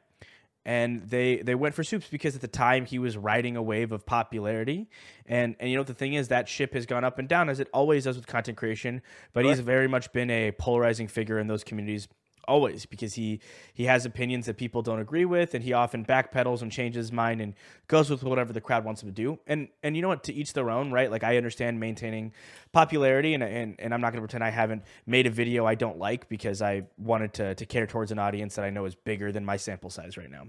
and 0.64 1.02
they 1.02 1.36
they 1.36 1.54
went 1.54 1.74
for 1.74 1.84
Supes 1.84 2.08
because 2.08 2.34
at 2.34 2.40
the 2.40 2.48
time 2.48 2.86
he 2.86 2.98
was 2.98 3.16
riding 3.16 3.56
a 3.56 3.62
wave 3.62 3.92
of 3.92 4.06
popularity, 4.06 4.88
and 5.26 5.56
and 5.60 5.70
you 5.70 5.76
know 5.76 5.82
the 5.82 5.94
thing 5.94 6.14
is? 6.14 6.28
That 6.28 6.48
ship 6.48 6.74
has 6.74 6.86
gone 6.86 7.04
up 7.04 7.18
and 7.18 7.28
down 7.28 7.48
as 7.48 7.60
it 7.60 7.68
always 7.72 8.04
does 8.04 8.16
with 8.16 8.26
content 8.26 8.56
creation, 8.56 9.02
but 9.32 9.44
he's 9.44 9.60
very 9.60 9.88
much 9.88 10.12
been 10.12 10.30
a 10.30 10.52
polarizing 10.52 11.08
figure 11.08 11.38
in 11.38 11.46
those 11.46 11.64
communities 11.64 12.08
always 12.46 12.86
because 12.86 13.14
he 13.14 13.40
he 13.72 13.84
has 13.84 14.06
opinions 14.06 14.46
that 14.46 14.56
people 14.56 14.82
don't 14.82 15.00
agree 15.00 15.24
with 15.24 15.54
and 15.54 15.64
he 15.64 15.72
often 15.72 16.04
backpedals 16.04 16.62
and 16.62 16.70
changes 16.70 17.06
his 17.06 17.12
mind 17.12 17.40
and 17.40 17.54
goes 17.88 18.10
with 18.10 18.22
whatever 18.22 18.52
the 18.52 18.60
crowd 18.60 18.84
wants 18.84 19.02
him 19.02 19.08
to 19.08 19.14
do. 19.14 19.38
And 19.46 19.68
and 19.82 19.96
you 19.96 20.02
know 20.02 20.08
what? 20.08 20.24
To 20.24 20.32
each 20.32 20.52
their 20.52 20.70
own 20.70 20.92
right? 20.92 21.10
Like 21.10 21.24
i 21.24 21.36
understand 21.36 21.80
maintaining 21.80 22.32
popularity 22.72 23.34
and 23.34 23.42
and, 23.42 23.76
and 23.78 23.94
i'm 23.94 24.00
not 24.00 24.12
going 24.12 24.20
to 24.20 24.22
pretend 24.22 24.42
i 24.42 24.50
haven't 24.50 24.82
made 25.06 25.26
a 25.26 25.30
video 25.30 25.64
i 25.64 25.74
don't 25.74 25.98
like 25.98 26.28
because 26.28 26.60
i 26.60 26.82
wanted 26.98 27.32
to 27.34 27.54
to 27.54 27.66
cater 27.66 27.86
towards 27.86 28.10
an 28.10 28.18
audience 28.18 28.56
that 28.56 28.64
i 28.64 28.70
know 28.70 28.84
is 28.84 28.94
bigger 28.94 29.30
than 29.32 29.44
my 29.44 29.56
sample 29.56 29.90
size 29.90 30.16
right 30.16 30.30
now. 30.30 30.46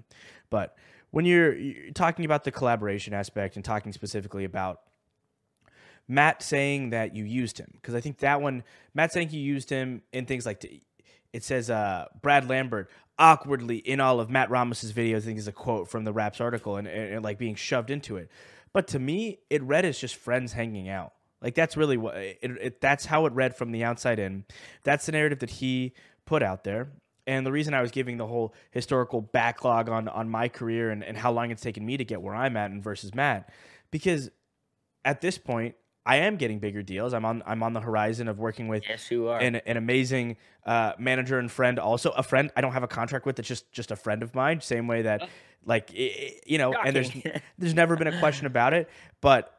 But 0.49 0.75
when 1.12 1.25
you're, 1.25 1.55
you're 1.55 1.91
talking 1.93 2.25
about 2.25 2.43
the 2.43 2.51
collaboration 2.51 3.13
aspect 3.13 3.55
and 3.55 3.63
talking 3.63 3.93
specifically 3.93 4.43
about 4.43 4.81
Matt 6.08 6.43
saying 6.43 6.91
that 6.91 7.15
you 7.15 7.23
used 7.23 7.58
him 7.58 7.69
because 7.75 7.95
I 7.95 8.01
think 8.01 8.19
that 8.19 8.41
one 8.41 8.63
Matt 8.93 9.12
saying 9.12 9.29
you 9.31 9.39
used 9.39 9.69
him 9.69 10.01
in 10.13 10.25
things 10.25 10.45
like 10.45 10.63
it 11.36 11.43
says 11.43 11.69
uh, 11.69 12.06
Brad 12.21 12.48
Lambert 12.48 12.89
awkwardly 13.19 13.78
in 13.78 14.00
all 14.00 14.21
of 14.21 14.30
Matt 14.30 14.50
Ramos's 14.50 14.93
videos. 14.93 15.17
I 15.17 15.19
think 15.21 15.38
is 15.38 15.50
a 15.50 15.52
quote 15.52 15.89
from 15.89 16.06
the 16.06 16.13
Wrap's 16.13 16.39
article 16.39 16.78
and, 16.78 16.88
and, 16.88 17.15
and, 17.15 17.24
like 17.24 17.38
being 17.38 17.56
shoved 17.56 17.89
into 17.89 18.15
it. 18.15 18.32
But 18.71 18.88
to 18.89 19.00
me, 19.00 19.39
it 19.50 19.62
read 19.62 19.84
as 19.84 20.00
just 20.00 20.15
friends 20.15 20.54
hanging 20.54 20.88
out. 20.88 21.12
Like 21.41 21.54
that's 21.54 21.76
really 21.76 21.98
what 21.98 22.15
it, 22.15 22.39
it, 22.41 22.82
that's 22.82 23.06
how 23.06 23.26
it 23.26 23.34
read 23.34 23.54
from 23.54 23.74
the 23.74 23.84
outside 23.84 24.17
in. 24.17 24.45
That's 24.84 25.06
the 25.06 25.12
narrative 25.12 25.39
that 25.39 25.50
he 25.50 25.93
put 26.26 26.41
out 26.41 26.63
there. 26.63 26.88
And 27.28 27.45
the 27.45 27.52
reason 27.52 27.74
I 27.74 27.82
was 27.82 27.91
giving 27.91 28.15
the 28.15 28.28
whole 28.28 28.54
historical 28.71 29.19
backlog 29.19 29.89
on 29.89 30.08
on 30.08 30.30
my 30.30 30.48
career 30.48 30.89
and, 30.89 31.04
and 31.04 31.17
how 31.17 31.34
long 31.34 31.52
it's 31.52 31.62
taken 31.62 31.86
me 31.86 31.98
to 31.98 32.06
get 32.06 32.21
where 32.21 32.34
I'm 32.36 32.56
at 32.56 32.71
and 32.71 32.82
versus 32.82 33.13
Matt, 33.13 33.52
because 33.91 34.30
at 35.04 35.19
this 35.19 35.38
point, 35.38 35.76
I 36.05 36.17
am 36.17 36.35
getting 36.37 36.59
bigger 36.59 36.83
deals. 36.83 37.13
I'm 37.13 37.25
on 37.25 37.41
I'm 37.45 37.63
on 37.63 37.73
the 37.73 37.81
horizon 37.81 38.27
of 38.27 38.37
working 38.37 38.67
with 38.67 38.83
yes, 38.87 39.09
you 39.09 39.27
are. 39.27 39.39
An, 39.39 39.55
an 39.55 39.77
amazing 39.77 40.37
uh, 40.65 40.93
manager 40.99 41.39
and 41.39 41.51
friend. 41.51 41.79
Also, 41.79 42.11
a 42.11 42.21
friend 42.21 42.51
I 42.55 42.61
don't 42.61 42.73
have 42.73 42.83
a 42.83 42.87
contract 42.87 43.25
with. 43.25 43.39
It's 43.39 43.47
just 43.47 43.71
just 43.71 43.91
a 43.91 43.95
friend 43.95 44.21
of 44.21 44.35
mine. 44.35 44.61
Same 44.61 44.87
way 44.87 45.01
that, 45.01 45.23
oh. 45.23 45.27
like 45.65 45.89
you 45.93 46.57
know, 46.57 46.73
Shocking. 46.73 46.87
and 46.87 46.95
there's 46.95 47.11
there's 47.57 47.73
never 47.73 47.95
been 47.95 48.07
a 48.07 48.19
question 48.19 48.45
about 48.45 48.73
it. 48.73 48.89
But 49.19 49.51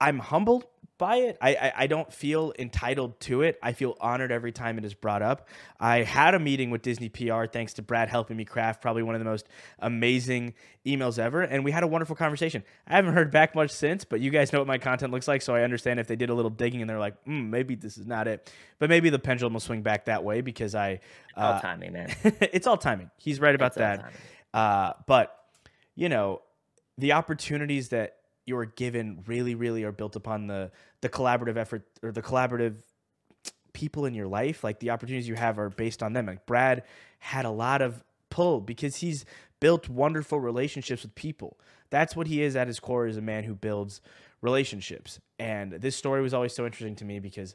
I'm 0.00 0.18
humbled 0.18 0.66
by 1.02 1.16
it. 1.16 1.36
I, 1.40 1.54
I, 1.56 1.72
I 1.78 1.86
don't 1.88 2.12
feel 2.12 2.52
entitled 2.56 3.18
to 3.22 3.42
it. 3.42 3.58
I 3.60 3.72
feel 3.72 3.96
honored 4.00 4.30
every 4.30 4.52
time 4.52 4.78
it 4.78 4.84
is 4.84 4.94
brought 4.94 5.20
up. 5.20 5.48
I 5.80 6.04
had 6.04 6.32
a 6.36 6.38
meeting 6.38 6.70
with 6.70 6.80
Disney 6.82 7.08
PR 7.08 7.46
thanks 7.46 7.72
to 7.72 7.82
Brad 7.82 8.08
helping 8.08 8.36
me 8.36 8.44
craft 8.44 8.80
probably 8.80 9.02
one 9.02 9.16
of 9.16 9.18
the 9.18 9.24
most 9.24 9.48
amazing 9.80 10.54
emails 10.86 11.18
ever, 11.18 11.42
and 11.42 11.64
we 11.64 11.72
had 11.72 11.82
a 11.82 11.88
wonderful 11.88 12.14
conversation. 12.14 12.62
I 12.86 12.94
haven't 12.94 13.14
heard 13.14 13.32
back 13.32 13.56
much 13.56 13.72
since, 13.72 14.04
but 14.04 14.20
you 14.20 14.30
guys 14.30 14.52
know 14.52 14.60
what 14.60 14.68
my 14.68 14.78
content 14.78 15.12
looks 15.12 15.26
like, 15.26 15.42
so 15.42 15.56
I 15.56 15.62
understand 15.62 15.98
if 15.98 16.06
they 16.06 16.14
did 16.14 16.30
a 16.30 16.34
little 16.34 16.52
digging 16.52 16.82
and 16.82 16.88
they're 16.88 17.00
like, 17.00 17.16
mm, 17.24 17.48
maybe 17.48 17.74
this 17.74 17.98
is 17.98 18.06
not 18.06 18.28
it. 18.28 18.52
But 18.78 18.88
maybe 18.88 19.10
the 19.10 19.18
pendulum 19.18 19.54
will 19.54 19.60
swing 19.60 19.82
back 19.82 20.04
that 20.04 20.22
way 20.22 20.40
because 20.40 20.76
I 20.76 21.00
uh, 21.36 21.54
all 21.54 21.60
timing, 21.60 21.94
man. 21.94 22.14
it's 22.22 22.68
all 22.68 22.76
timing. 22.76 23.10
He's 23.18 23.40
right 23.40 23.56
about 23.56 23.72
it's 23.72 23.78
that. 23.78 24.12
Uh, 24.54 24.92
but 25.08 25.36
you 25.96 26.08
know 26.08 26.42
the 26.96 27.10
opportunities 27.10 27.88
that 27.88 28.18
you're 28.46 28.64
given 28.64 29.22
really 29.26 29.54
really 29.54 29.84
are 29.84 29.92
built 29.92 30.16
upon 30.16 30.46
the 30.46 30.70
the 31.00 31.08
collaborative 31.08 31.56
effort 31.56 31.86
or 32.02 32.12
the 32.12 32.22
collaborative 32.22 32.76
people 33.72 34.04
in 34.04 34.14
your 34.14 34.26
life 34.26 34.62
like 34.62 34.80
the 34.80 34.90
opportunities 34.90 35.28
you 35.28 35.34
have 35.34 35.58
are 35.58 35.70
based 35.70 36.02
on 36.02 36.12
them 36.12 36.26
like 36.26 36.44
brad 36.46 36.82
had 37.18 37.44
a 37.44 37.50
lot 37.50 37.80
of 37.80 38.04
pull 38.30 38.60
because 38.60 38.96
he's 38.96 39.24
built 39.60 39.88
wonderful 39.88 40.40
relationships 40.40 41.02
with 41.02 41.14
people 41.14 41.58
that's 41.90 42.16
what 42.16 42.26
he 42.26 42.42
is 42.42 42.56
at 42.56 42.66
his 42.66 42.80
core 42.80 43.06
is 43.06 43.16
a 43.16 43.22
man 43.22 43.44
who 43.44 43.54
builds 43.54 44.00
relationships 44.40 45.20
and 45.38 45.72
this 45.72 45.96
story 45.96 46.20
was 46.20 46.34
always 46.34 46.54
so 46.54 46.66
interesting 46.66 46.96
to 46.96 47.04
me 47.04 47.18
because 47.18 47.54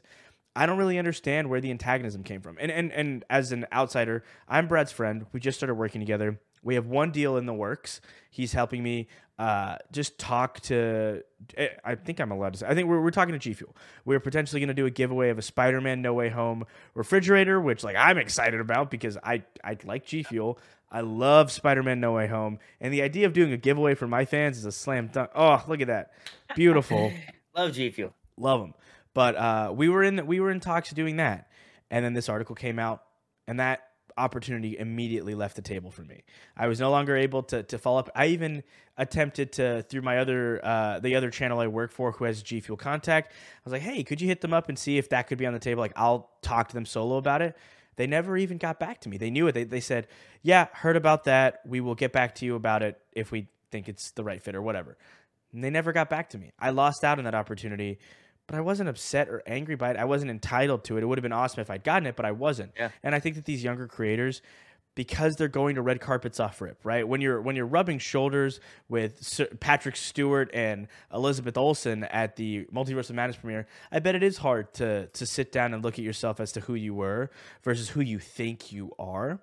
I 0.58 0.66
don't 0.66 0.78
really 0.78 0.98
understand 0.98 1.48
where 1.48 1.60
the 1.60 1.70
antagonism 1.70 2.24
came 2.24 2.40
from. 2.40 2.56
And 2.58 2.72
and 2.72 2.90
and 2.90 3.24
as 3.30 3.52
an 3.52 3.66
outsider, 3.72 4.24
I'm 4.48 4.66
Brad's 4.66 4.90
friend. 4.90 5.24
We 5.32 5.38
just 5.38 5.56
started 5.56 5.74
working 5.74 6.00
together. 6.00 6.40
We 6.64 6.74
have 6.74 6.86
one 6.86 7.12
deal 7.12 7.36
in 7.36 7.46
the 7.46 7.54
works. 7.54 8.00
He's 8.28 8.54
helping 8.54 8.82
me 8.82 9.06
uh, 9.38 9.76
just 9.92 10.18
talk 10.18 10.60
to. 10.60 11.22
Eh, 11.56 11.68
I 11.84 11.94
think 11.94 12.20
I'm 12.20 12.32
allowed 12.32 12.54
to 12.54 12.58
say. 12.60 12.66
I 12.66 12.74
think 12.74 12.88
we're, 12.88 13.00
we're 13.00 13.12
talking 13.12 13.32
to 13.32 13.38
G 13.38 13.52
Fuel. 13.52 13.74
We're 14.04 14.20
potentially 14.20 14.60
going 14.60 14.68
to 14.68 14.74
do 14.74 14.86
a 14.86 14.90
giveaway 14.90 15.30
of 15.30 15.38
a 15.38 15.42
Spider-Man 15.42 16.02
No 16.02 16.12
Way 16.12 16.28
Home 16.28 16.64
refrigerator, 16.94 17.60
which 17.60 17.84
like 17.84 17.96
I'm 17.96 18.18
excited 18.18 18.60
about 18.60 18.90
because 18.90 19.16
I 19.22 19.44
I 19.62 19.76
like 19.84 20.04
G 20.04 20.24
Fuel. 20.24 20.58
I 20.90 21.02
love 21.02 21.52
Spider-Man 21.52 22.00
No 22.00 22.12
Way 22.12 22.26
Home, 22.26 22.58
and 22.80 22.92
the 22.92 23.02
idea 23.02 23.26
of 23.26 23.32
doing 23.32 23.52
a 23.52 23.56
giveaway 23.56 23.94
for 23.94 24.08
my 24.08 24.24
fans 24.24 24.58
is 24.58 24.64
a 24.64 24.72
slam 24.72 25.08
dunk. 25.08 25.30
Oh, 25.34 25.62
look 25.68 25.80
at 25.80 25.86
that, 25.86 26.12
beautiful. 26.56 27.12
love 27.56 27.72
G 27.72 27.90
Fuel. 27.90 28.12
Love 28.36 28.60
them. 28.60 28.74
But 29.14 29.36
uh, 29.36 29.72
we 29.74 29.88
were 29.88 30.02
in 30.02 30.26
we 30.26 30.40
were 30.40 30.50
in 30.50 30.58
talks 30.58 30.90
doing 30.90 31.16
that, 31.16 31.48
and 31.90 32.04
then 32.04 32.14
this 32.14 32.28
article 32.28 32.56
came 32.56 32.78
out, 32.80 33.04
and 33.46 33.60
that 33.60 33.87
opportunity 34.18 34.76
immediately 34.78 35.34
left 35.34 35.56
the 35.56 35.62
table 35.62 35.90
for 35.90 36.02
me. 36.02 36.24
I 36.56 36.66
was 36.66 36.80
no 36.80 36.90
longer 36.90 37.16
able 37.16 37.42
to 37.44 37.62
to 37.62 37.78
follow 37.78 38.00
up. 38.00 38.10
I 38.14 38.26
even 38.26 38.62
attempted 38.96 39.52
to 39.52 39.82
through 39.82 40.02
my 40.02 40.18
other 40.18 40.60
uh, 40.64 40.98
the 40.98 41.14
other 41.16 41.30
channel 41.30 41.60
I 41.60 41.68
work 41.68 41.92
for 41.92 42.12
who 42.12 42.24
has 42.24 42.42
G 42.42 42.60
Fuel 42.60 42.76
contact. 42.76 43.32
I 43.32 43.60
was 43.64 43.72
like, 43.72 43.82
hey, 43.82 44.02
could 44.02 44.20
you 44.20 44.28
hit 44.28 44.40
them 44.40 44.52
up 44.52 44.68
and 44.68 44.78
see 44.78 44.98
if 44.98 45.08
that 45.10 45.28
could 45.28 45.38
be 45.38 45.46
on 45.46 45.52
the 45.52 45.58
table? 45.58 45.80
Like 45.80 45.94
I'll 45.96 46.30
talk 46.42 46.68
to 46.68 46.74
them 46.74 46.86
solo 46.86 47.16
about 47.16 47.42
it. 47.42 47.56
They 47.96 48.06
never 48.06 48.36
even 48.36 48.58
got 48.58 48.78
back 48.78 49.00
to 49.02 49.08
me. 49.08 49.16
They 49.16 49.30
knew 49.30 49.46
it. 49.46 49.52
They 49.52 49.64
they 49.64 49.80
said, 49.80 50.08
yeah, 50.42 50.68
heard 50.72 50.96
about 50.96 51.24
that. 51.24 51.60
We 51.66 51.80
will 51.80 51.94
get 51.94 52.12
back 52.12 52.34
to 52.36 52.44
you 52.44 52.54
about 52.54 52.82
it 52.82 53.00
if 53.12 53.32
we 53.32 53.48
think 53.70 53.88
it's 53.88 54.10
the 54.12 54.24
right 54.24 54.42
fit 54.42 54.54
or 54.54 54.62
whatever. 54.62 54.96
And 55.52 55.64
they 55.64 55.70
never 55.70 55.92
got 55.92 56.10
back 56.10 56.30
to 56.30 56.38
me. 56.38 56.52
I 56.58 56.70
lost 56.70 57.04
out 57.04 57.18
on 57.18 57.24
that 57.24 57.34
opportunity 57.34 57.98
but 58.48 58.56
I 58.56 58.60
wasn't 58.62 58.88
upset 58.88 59.28
or 59.28 59.42
angry 59.46 59.76
by 59.76 59.90
it. 59.90 59.96
I 59.96 60.06
wasn't 60.06 60.30
entitled 60.32 60.82
to 60.84 60.96
it. 60.96 61.02
It 61.02 61.06
would 61.06 61.18
have 61.18 61.22
been 61.22 61.32
awesome 61.32 61.60
if 61.60 61.70
I'd 61.70 61.84
gotten 61.84 62.06
it, 62.06 62.16
but 62.16 62.24
I 62.24 62.32
wasn't. 62.32 62.72
Yeah. 62.76 62.88
And 63.02 63.14
I 63.14 63.20
think 63.20 63.36
that 63.36 63.44
these 63.44 63.62
younger 63.62 63.86
creators, 63.86 64.40
because 64.94 65.36
they're 65.36 65.48
going 65.48 65.74
to 65.76 65.82
red 65.82 66.00
carpets 66.00 66.40
off 66.40 66.60
rip, 66.62 66.78
right? 66.82 67.06
When 67.06 67.20
you're 67.20 67.40
when 67.42 67.56
you're 67.56 67.66
rubbing 67.66 67.98
shoulders 67.98 68.58
with 68.88 69.22
Sir 69.22 69.46
Patrick 69.60 69.96
Stewart 69.96 70.50
and 70.54 70.88
Elizabeth 71.12 71.56
Olsen 71.58 72.04
at 72.04 72.36
the 72.36 72.64
Multiverse 72.72 73.10
of 73.10 73.16
Madness 73.16 73.36
premiere, 73.36 73.68
I 73.92 73.98
bet 74.00 74.14
it 74.14 74.22
is 74.22 74.38
hard 74.38 74.72
to 74.74 75.06
to 75.06 75.26
sit 75.26 75.52
down 75.52 75.74
and 75.74 75.84
look 75.84 75.98
at 75.98 76.04
yourself 76.04 76.40
as 76.40 76.50
to 76.52 76.60
who 76.60 76.74
you 76.74 76.94
were 76.94 77.30
versus 77.62 77.90
who 77.90 78.00
you 78.00 78.18
think 78.18 78.72
you 78.72 78.92
are. 78.98 79.40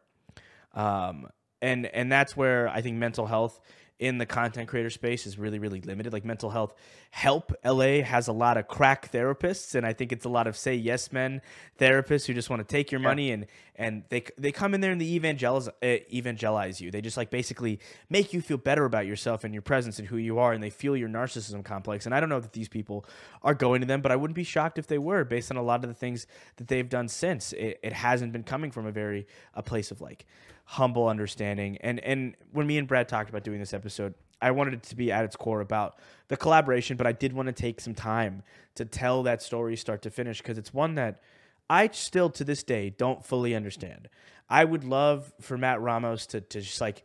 Um, 0.74 1.30
and 1.62 1.86
and 1.86 2.12
that's 2.12 2.36
where 2.36 2.68
I 2.68 2.82
think 2.82 2.98
mental 2.98 3.28
health 3.28 3.62
in 4.00 4.18
the 4.18 4.26
content 4.26 4.68
creator 4.68 4.90
space 4.90 5.26
is 5.26 5.38
really 5.38 5.60
really 5.60 5.82
limited. 5.82 6.14
Like 6.14 6.26
mental 6.26 6.50
health 6.50 6.74
help 7.12 7.54
la 7.64 8.02
has 8.02 8.28
a 8.28 8.34
lot 8.34 8.58
of 8.58 8.68
crack 8.68 9.10
therapists 9.12 9.74
and 9.74 9.86
i 9.86 9.94
think 9.94 10.12
it's 10.12 10.26
a 10.26 10.30
lot 10.30 10.48
of 10.48 10.58
say 10.58 10.76
yes 10.76 11.14
men 11.14 11.42
therapists 11.80 12.26
who 12.26 12.34
just 12.34 12.50
want 12.50 12.60
to 12.60 12.66
take 12.66 12.92
your 12.92 13.00
yeah. 13.00 13.08
money 13.08 13.32
and 13.32 13.46
and 13.78 14.04
they 14.10 14.24
they 14.38 14.52
come 14.52 14.74
in 14.74 14.82
there 14.82 14.92
and 14.92 15.02
they 15.02 15.06
evangelize 15.06 15.68
uh, 15.68 15.98
evangelize 16.14 16.80
you. 16.80 16.92
They 16.92 17.02
just 17.02 17.18
like 17.18 17.30
basically 17.30 17.80
make 18.10 18.34
you 18.34 18.42
feel 18.42 18.58
better 18.58 18.86
about 18.86 19.06
yourself 19.06 19.44
and 19.44 19.54
your 19.54 19.62
presence 19.62 20.00
and 20.00 20.08
who 20.08 20.18
you 20.18 20.40
are 20.40 20.54
and 20.54 20.64
they 20.64 20.70
feel 20.70 20.96
your 20.96 21.10
narcissism 21.10 21.64
complex. 21.64 22.06
And 22.06 22.16
i 22.16 22.20
don't 22.20 22.30
know 22.30 22.40
that 22.40 22.54
these 22.54 22.70
people 22.70 23.06
are 23.44 23.54
going 23.54 23.82
to 23.82 23.88
them 23.88 24.02
but 24.02 24.12
i 24.12 24.16
wouldn't 24.16 24.36
be 24.36 24.44
shocked 24.44 24.78
if 24.78 24.88
they 24.88 24.98
were 24.98 25.24
based 25.24 25.52
on 25.52 25.58
a 25.58 25.64
lot 25.64 25.84
of 25.84 25.90
the 25.90 25.94
things 25.94 26.28
that 26.58 26.68
they've 26.68 26.90
done 26.90 27.08
since. 27.08 27.54
It, 27.54 27.80
it 27.84 27.94
hasn't 27.94 28.32
been 28.32 28.44
coming 28.44 28.72
from 28.72 28.86
a 28.86 28.92
very 28.92 29.28
a 29.54 29.64
place 29.64 29.92
of 29.92 30.02
like 30.02 30.26
humble 30.66 31.08
understanding. 31.08 31.78
And 31.82 32.00
and 32.02 32.36
when 32.52 32.68
me 32.68 32.78
and 32.78 32.88
Brad 32.88 33.08
talked 33.08 33.30
about 33.30 33.44
doing 33.44 33.60
this 33.60 33.74
episode, 33.74 34.16
I 34.42 34.52
wanted 34.52 34.74
it 34.74 34.84
to 34.84 34.96
be 34.96 35.12
at 35.12 35.24
its 35.24 35.36
core 35.36 35.62
about 35.62 36.00
the 36.28 36.38
collaboration, 36.38 36.98
but 36.98 37.08
I 37.08 37.12
did 37.12 37.34
want 37.34 37.48
to 37.48 37.54
take 37.54 37.80
some 37.80 37.96
time 37.96 38.44
to 38.76 38.86
tell 38.86 39.24
that 39.24 39.42
story 39.42 39.78
start 39.78 40.02
to 40.04 40.10
finish 40.10 40.40
because 40.40 40.58
it's 40.58 40.74
one 40.74 40.96
that 40.96 41.22
I 41.70 41.88
still 41.90 42.30
to 42.32 42.44
this 42.44 42.64
day 42.64 42.90
don't 42.90 43.26
fully 43.26 43.56
understand. 43.56 44.10
I 44.50 44.66
would 44.66 44.84
love 44.84 45.34
for 45.40 45.58
Matt 45.58 45.82
Ramos 45.82 46.26
to 46.28 46.42
to 46.42 46.62
just 46.62 46.82
like 46.82 47.04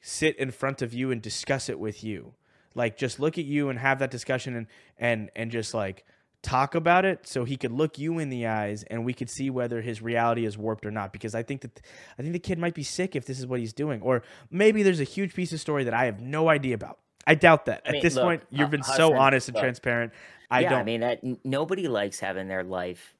sit 0.00 0.36
in 0.36 0.50
front 0.50 0.82
of 0.82 0.92
you 0.92 1.10
and 1.10 1.22
discuss 1.22 1.68
it 1.68 1.78
with 1.78 2.02
you. 2.02 2.34
Like 2.74 2.96
just 2.96 3.20
look 3.20 3.38
at 3.38 3.44
you 3.44 3.68
and 3.68 3.78
have 3.78 3.98
that 4.00 4.10
discussion 4.10 4.56
and 4.56 4.66
and 4.98 5.30
and 5.36 5.50
just 5.50 5.74
like 5.74 6.04
talk 6.44 6.74
about 6.74 7.04
it 7.04 7.26
so 7.26 7.44
he 7.44 7.56
could 7.56 7.72
look 7.72 7.98
you 7.98 8.18
in 8.18 8.28
the 8.28 8.46
eyes 8.46 8.84
and 8.84 9.04
we 9.04 9.14
could 9.14 9.30
see 9.30 9.50
whether 9.50 9.80
his 9.80 10.02
reality 10.02 10.44
is 10.44 10.56
warped 10.56 10.86
or 10.86 10.90
not 10.90 11.12
because 11.12 11.34
I 11.34 11.42
think 11.42 11.62
that 11.62 11.80
I 12.18 12.22
think 12.22 12.34
the 12.34 12.38
kid 12.38 12.58
might 12.58 12.74
be 12.74 12.82
sick 12.84 13.16
if 13.16 13.24
this 13.24 13.38
is 13.40 13.46
what 13.46 13.60
he's 13.60 13.72
doing 13.72 14.02
or 14.02 14.22
maybe 14.50 14.82
there's 14.82 15.00
a 15.00 15.04
huge 15.04 15.34
piece 15.34 15.52
of 15.52 15.60
story 15.60 15.84
that 15.84 15.94
I 15.94 16.04
have 16.04 16.20
no 16.20 16.48
idea 16.48 16.74
about. 16.74 16.98
I 17.26 17.34
doubt 17.34 17.64
that. 17.66 17.82
I 17.86 17.92
mean, 17.92 17.96
At 17.96 18.02
this 18.02 18.14
look, 18.16 18.24
point, 18.24 18.42
you've 18.50 18.70
been 18.70 18.82
uh, 18.82 18.96
so 18.96 19.14
honest 19.14 19.48
and 19.48 19.54
look. 19.54 19.62
transparent. 19.62 20.12
I 20.50 20.60
yeah, 20.60 20.68
don't 20.70 20.80
I 20.80 20.84
mean, 20.84 21.00
that, 21.00 21.20
nobody 21.44 21.88
likes 21.88 22.20
having 22.20 22.48
their 22.48 22.62
life 22.62 23.14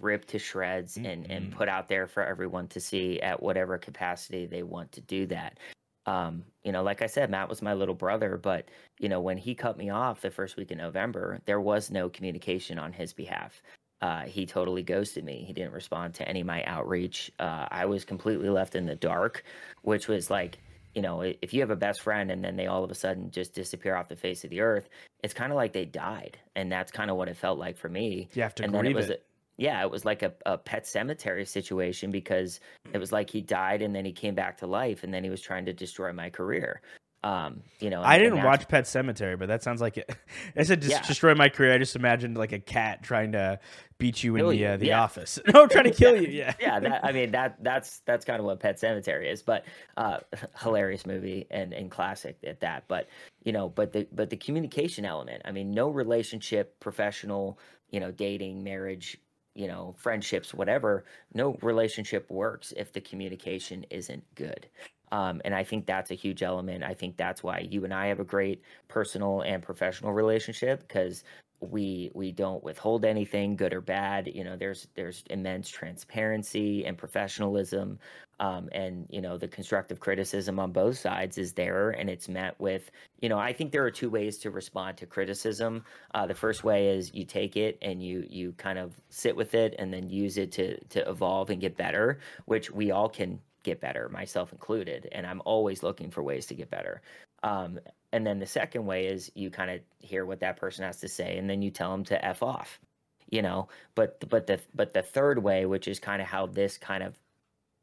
ripped 0.00 0.28
to 0.28 0.38
shreds 0.38 0.96
and, 0.96 1.28
and 1.28 1.50
put 1.50 1.68
out 1.68 1.88
there 1.88 2.06
for 2.06 2.24
everyone 2.24 2.68
to 2.68 2.80
see 2.80 3.20
at 3.20 3.42
whatever 3.42 3.78
capacity 3.78 4.46
they 4.46 4.62
want 4.62 4.92
to 4.92 5.00
do 5.00 5.26
that. 5.26 5.58
Um, 6.08 6.44
you 6.64 6.72
know, 6.72 6.82
like 6.82 7.02
I 7.02 7.06
said, 7.06 7.30
Matt 7.30 7.48
was 7.48 7.60
my 7.60 7.74
little 7.74 7.94
brother, 7.94 8.38
but 8.38 8.68
you 8.98 9.08
know, 9.08 9.20
when 9.20 9.36
he 9.36 9.54
cut 9.54 9.76
me 9.76 9.90
off 9.90 10.22
the 10.22 10.30
first 10.30 10.56
week 10.56 10.70
in 10.70 10.78
November, 10.78 11.40
there 11.44 11.60
was 11.60 11.90
no 11.90 12.08
communication 12.08 12.78
on 12.78 12.92
his 12.92 13.12
behalf. 13.12 13.62
Uh, 14.00 14.22
he 14.22 14.46
totally 14.46 14.82
ghosted 14.82 15.24
me. 15.24 15.44
He 15.46 15.52
didn't 15.52 15.72
respond 15.72 16.14
to 16.14 16.28
any 16.28 16.40
of 16.40 16.46
my 16.46 16.64
outreach. 16.64 17.30
Uh, 17.38 17.66
I 17.70 17.84
was 17.84 18.04
completely 18.04 18.48
left 18.48 18.74
in 18.74 18.86
the 18.86 18.94
dark, 18.94 19.44
which 19.82 20.08
was 20.08 20.30
like, 20.30 20.58
you 20.94 21.02
know, 21.02 21.20
if 21.20 21.52
you 21.52 21.60
have 21.60 21.70
a 21.70 21.76
best 21.76 22.00
friend 22.00 22.30
and 22.30 22.42
then 22.42 22.56
they 22.56 22.66
all 22.66 22.84
of 22.84 22.90
a 22.90 22.94
sudden 22.94 23.30
just 23.30 23.52
disappear 23.52 23.94
off 23.94 24.08
the 24.08 24.16
face 24.16 24.44
of 24.44 24.50
the 24.50 24.60
earth, 24.60 24.88
it's 25.22 25.34
kind 25.34 25.52
of 25.52 25.56
like 25.56 25.72
they 25.72 25.84
died, 25.84 26.38
and 26.56 26.72
that's 26.72 26.90
kind 26.90 27.10
of 27.10 27.16
what 27.16 27.28
it 27.28 27.36
felt 27.36 27.58
like 27.58 27.76
for 27.76 27.88
me. 27.88 28.28
you 28.32 28.42
have 28.42 28.54
to 28.54 28.64
and 28.64 28.72
then 28.72 28.82
grieve 28.82 28.96
it 28.96 28.96
was, 28.96 29.10
it. 29.10 29.26
Yeah, 29.58 29.82
it 29.84 29.90
was 29.90 30.04
like 30.04 30.22
a, 30.22 30.32
a 30.46 30.56
pet 30.56 30.86
cemetery 30.86 31.44
situation 31.44 32.10
because 32.10 32.60
it 32.92 32.98
was 32.98 33.12
like 33.12 33.28
he 33.28 33.40
died 33.42 33.82
and 33.82 33.94
then 33.94 34.04
he 34.04 34.12
came 34.12 34.34
back 34.34 34.56
to 34.58 34.66
life, 34.66 35.02
and 35.04 35.12
then 35.12 35.24
he 35.24 35.30
was 35.30 35.40
trying 35.42 35.66
to 35.66 35.72
destroy 35.72 36.12
my 36.12 36.30
career. 36.30 36.80
Um, 37.24 37.62
you 37.80 37.90
know, 37.90 38.00
I 38.00 38.14
and- 38.14 38.22
and 38.26 38.34
didn't 38.36 38.46
watch 38.46 38.68
Pet 38.68 38.84
Sematary, 38.84 39.36
but 39.36 39.48
that 39.48 39.64
sounds 39.64 39.80
like 39.80 39.96
it. 39.98 40.08
I 40.56 40.62
said 40.62 40.80
just 40.80 40.92
Yeah. 40.92 41.02
destroy 41.02 41.34
my 41.34 41.48
career. 41.48 41.72
I 41.74 41.78
just 41.78 41.96
imagined 41.96 42.38
like 42.38 42.52
a 42.52 42.60
cat 42.60 43.02
trying 43.02 43.32
to 43.32 43.58
beat 43.98 44.22
you 44.22 44.36
in 44.36 44.42
Kill 44.42 44.50
the 44.50 44.66
uh, 44.66 44.76
the 44.76 44.86
yeah. 44.86 45.02
office. 45.02 45.40
No, 45.52 45.66
trying 45.66 45.84
to 45.86 45.90
kill 46.02 46.14
you. 46.22 46.28
Yeah. 46.28 46.54
yeah, 46.60 46.78
that, 46.78 47.04
I 47.04 47.10
mean 47.10 47.32
that 47.32 47.56
that's 47.60 47.98
that's 48.06 48.24
kind 48.24 48.38
of 48.38 48.46
what 48.46 48.60
Pet 48.60 48.80
Sematary 48.80 49.32
is, 49.32 49.42
but 49.42 49.64
uh, 49.96 50.18
hilarious 50.60 51.04
movie 51.04 51.48
and 51.50 51.72
and 51.72 51.90
classic 51.90 52.38
at 52.46 52.60
that. 52.60 52.84
But 52.86 53.08
you 53.42 53.50
know, 53.50 53.68
but 53.68 53.92
the 53.92 54.06
but 54.12 54.30
the 54.30 54.36
communication 54.36 55.04
element. 55.04 55.42
I 55.44 55.50
mean, 55.50 55.72
no 55.72 55.88
relationship, 55.88 56.78
professional, 56.78 57.58
you 57.90 57.98
know, 57.98 58.12
dating, 58.12 58.62
marriage, 58.62 59.18
you 59.58 59.66
know, 59.68 59.94
friendships, 59.98 60.54
whatever. 60.54 61.04
No 61.34 61.58
relationship 61.62 62.30
works 62.30 62.72
if 62.76 62.92
the 62.92 63.00
communication 63.00 63.84
isn't 63.90 64.24
good. 64.36 64.68
Um, 65.12 65.40
and 65.44 65.54
I 65.54 65.64
think 65.64 65.86
that's 65.86 66.10
a 66.10 66.14
huge 66.14 66.42
element. 66.42 66.84
I 66.84 66.94
think 66.94 67.16
that's 67.16 67.42
why 67.42 67.60
you 67.60 67.84
and 67.84 67.94
I 67.94 68.06
have 68.08 68.20
a 68.20 68.24
great 68.24 68.62
personal 68.88 69.42
and 69.42 69.62
professional 69.62 70.12
relationship 70.12 70.80
because 70.86 71.24
we 71.60 72.10
we 72.14 72.30
don't 72.30 72.62
withhold 72.62 73.04
anything 73.04 73.56
good 73.56 73.74
or 73.74 73.80
bad 73.80 74.30
you 74.32 74.44
know 74.44 74.56
there's 74.56 74.86
there's 74.94 75.24
immense 75.30 75.68
transparency 75.68 76.84
and 76.86 76.96
professionalism 76.96 77.98
um, 78.40 78.68
and 78.70 79.06
you 79.10 79.20
know 79.20 79.36
the 79.36 79.48
constructive 79.48 79.98
criticism 79.98 80.60
on 80.60 80.70
both 80.70 80.96
sides 80.96 81.36
is 81.36 81.52
there 81.52 81.90
and 81.90 82.08
it's 82.08 82.28
met 82.28 82.58
with 82.60 82.90
you 83.20 83.28
know 83.28 83.38
i 83.38 83.52
think 83.52 83.72
there 83.72 83.84
are 83.84 83.90
two 83.90 84.08
ways 84.08 84.38
to 84.38 84.50
respond 84.50 84.96
to 84.96 85.06
criticism. 85.06 85.84
Uh, 86.14 86.26
the 86.26 86.34
first 86.34 86.62
way 86.62 86.88
is 86.88 87.12
you 87.12 87.24
take 87.24 87.56
it 87.56 87.76
and 87.82 88.02
you 88.02 88.24
you 88.28 88.52
kind 88.52 88.78
of 88.78 88.94
sit 89.08 89.34
with 89.34 89.54
it 89.54 89.74
and 89.78 89.92
then 89.92 90.08
use 90.08 90.38
it 90.38 90.52
to 90.52 90.78
to 90.86 91.08
evolve 91.10 91.50
and 91.50 91.60
get 91.60 91.76
better 91.76 92.20
which 92.44 92.70
we 92.70 92.92
all 92.92 93.08
can 93.08 93.40
get 93.64 93.80
better 93.80 94.08
myself 94.10 94.52
included 94.52 95.08
and 95.12 95.26
i'm 95.26 95.42
always 95.44 95.82
looking 95.82 96.10
for 96.10 96.22
ways 96.22 96.46
to 96.46 96.54
get 96.54 96.70
better 96.70 97.02
um, 97.42 97.78
and 98.12 98.26
then 98.26 98.38
the 98.38 98.46
second 98.46 98.86
way 98.86 99.06
is 99.06 99.30
you 99.34 99.50
kind 99.50 99.70
of 99.70 99.80
hear 99.98 100.24
what 100.24 100.40
that 100.40 100.56
person 100.56 100.84
has 100.84 101.00
to 101.00 101.08
say 101.08 101.38
and 101.38 101.48
then 101.48 101.62
you 101.62 101.70
tell 101.70 101.90
them 101.90 102.04
to 102.04 102.24
f 102.24 102.42
off 102.42 102.80
you 103.30 103.42
know? 103.42 103.68
But 103.94 104.28
but 104.28 104.46
the 104.46 104.60
but 104.74 104.92
the 104.94 105.02
third 105.02 105.42
way 105.42 105.66
which 105.66 105.88
is 105.88 106.00
kind 106.00 106.22
of 106.22 106.28
how 106.28 106.46
this 106.46 106.78
kind 106.78 107.02
of 107.02 107.18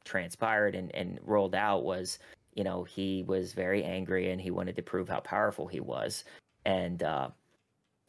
transpired 0.03 0.75
and, 0.75 0.93
and 0.95 1.19
rolled 1.23 1.55
out 1.55 1.83
was 1.83 2.19
you 2.53 2.63
know 2.63 2.83
he 2.83 3.23
was 3.23 3.53
very 3.53 3.83
angry 3.83 4.31
and 4.31 4.39
he 4.39 4.51
wanted 4.51 4.75
to 4.75 4.81
prove 4.81 5.09
how 5.09 5.19
powerful 5.19 5.67
he 5.67 5.79
was. 5.79 6.23
And 6.65 7.03
uh 7.03 7.29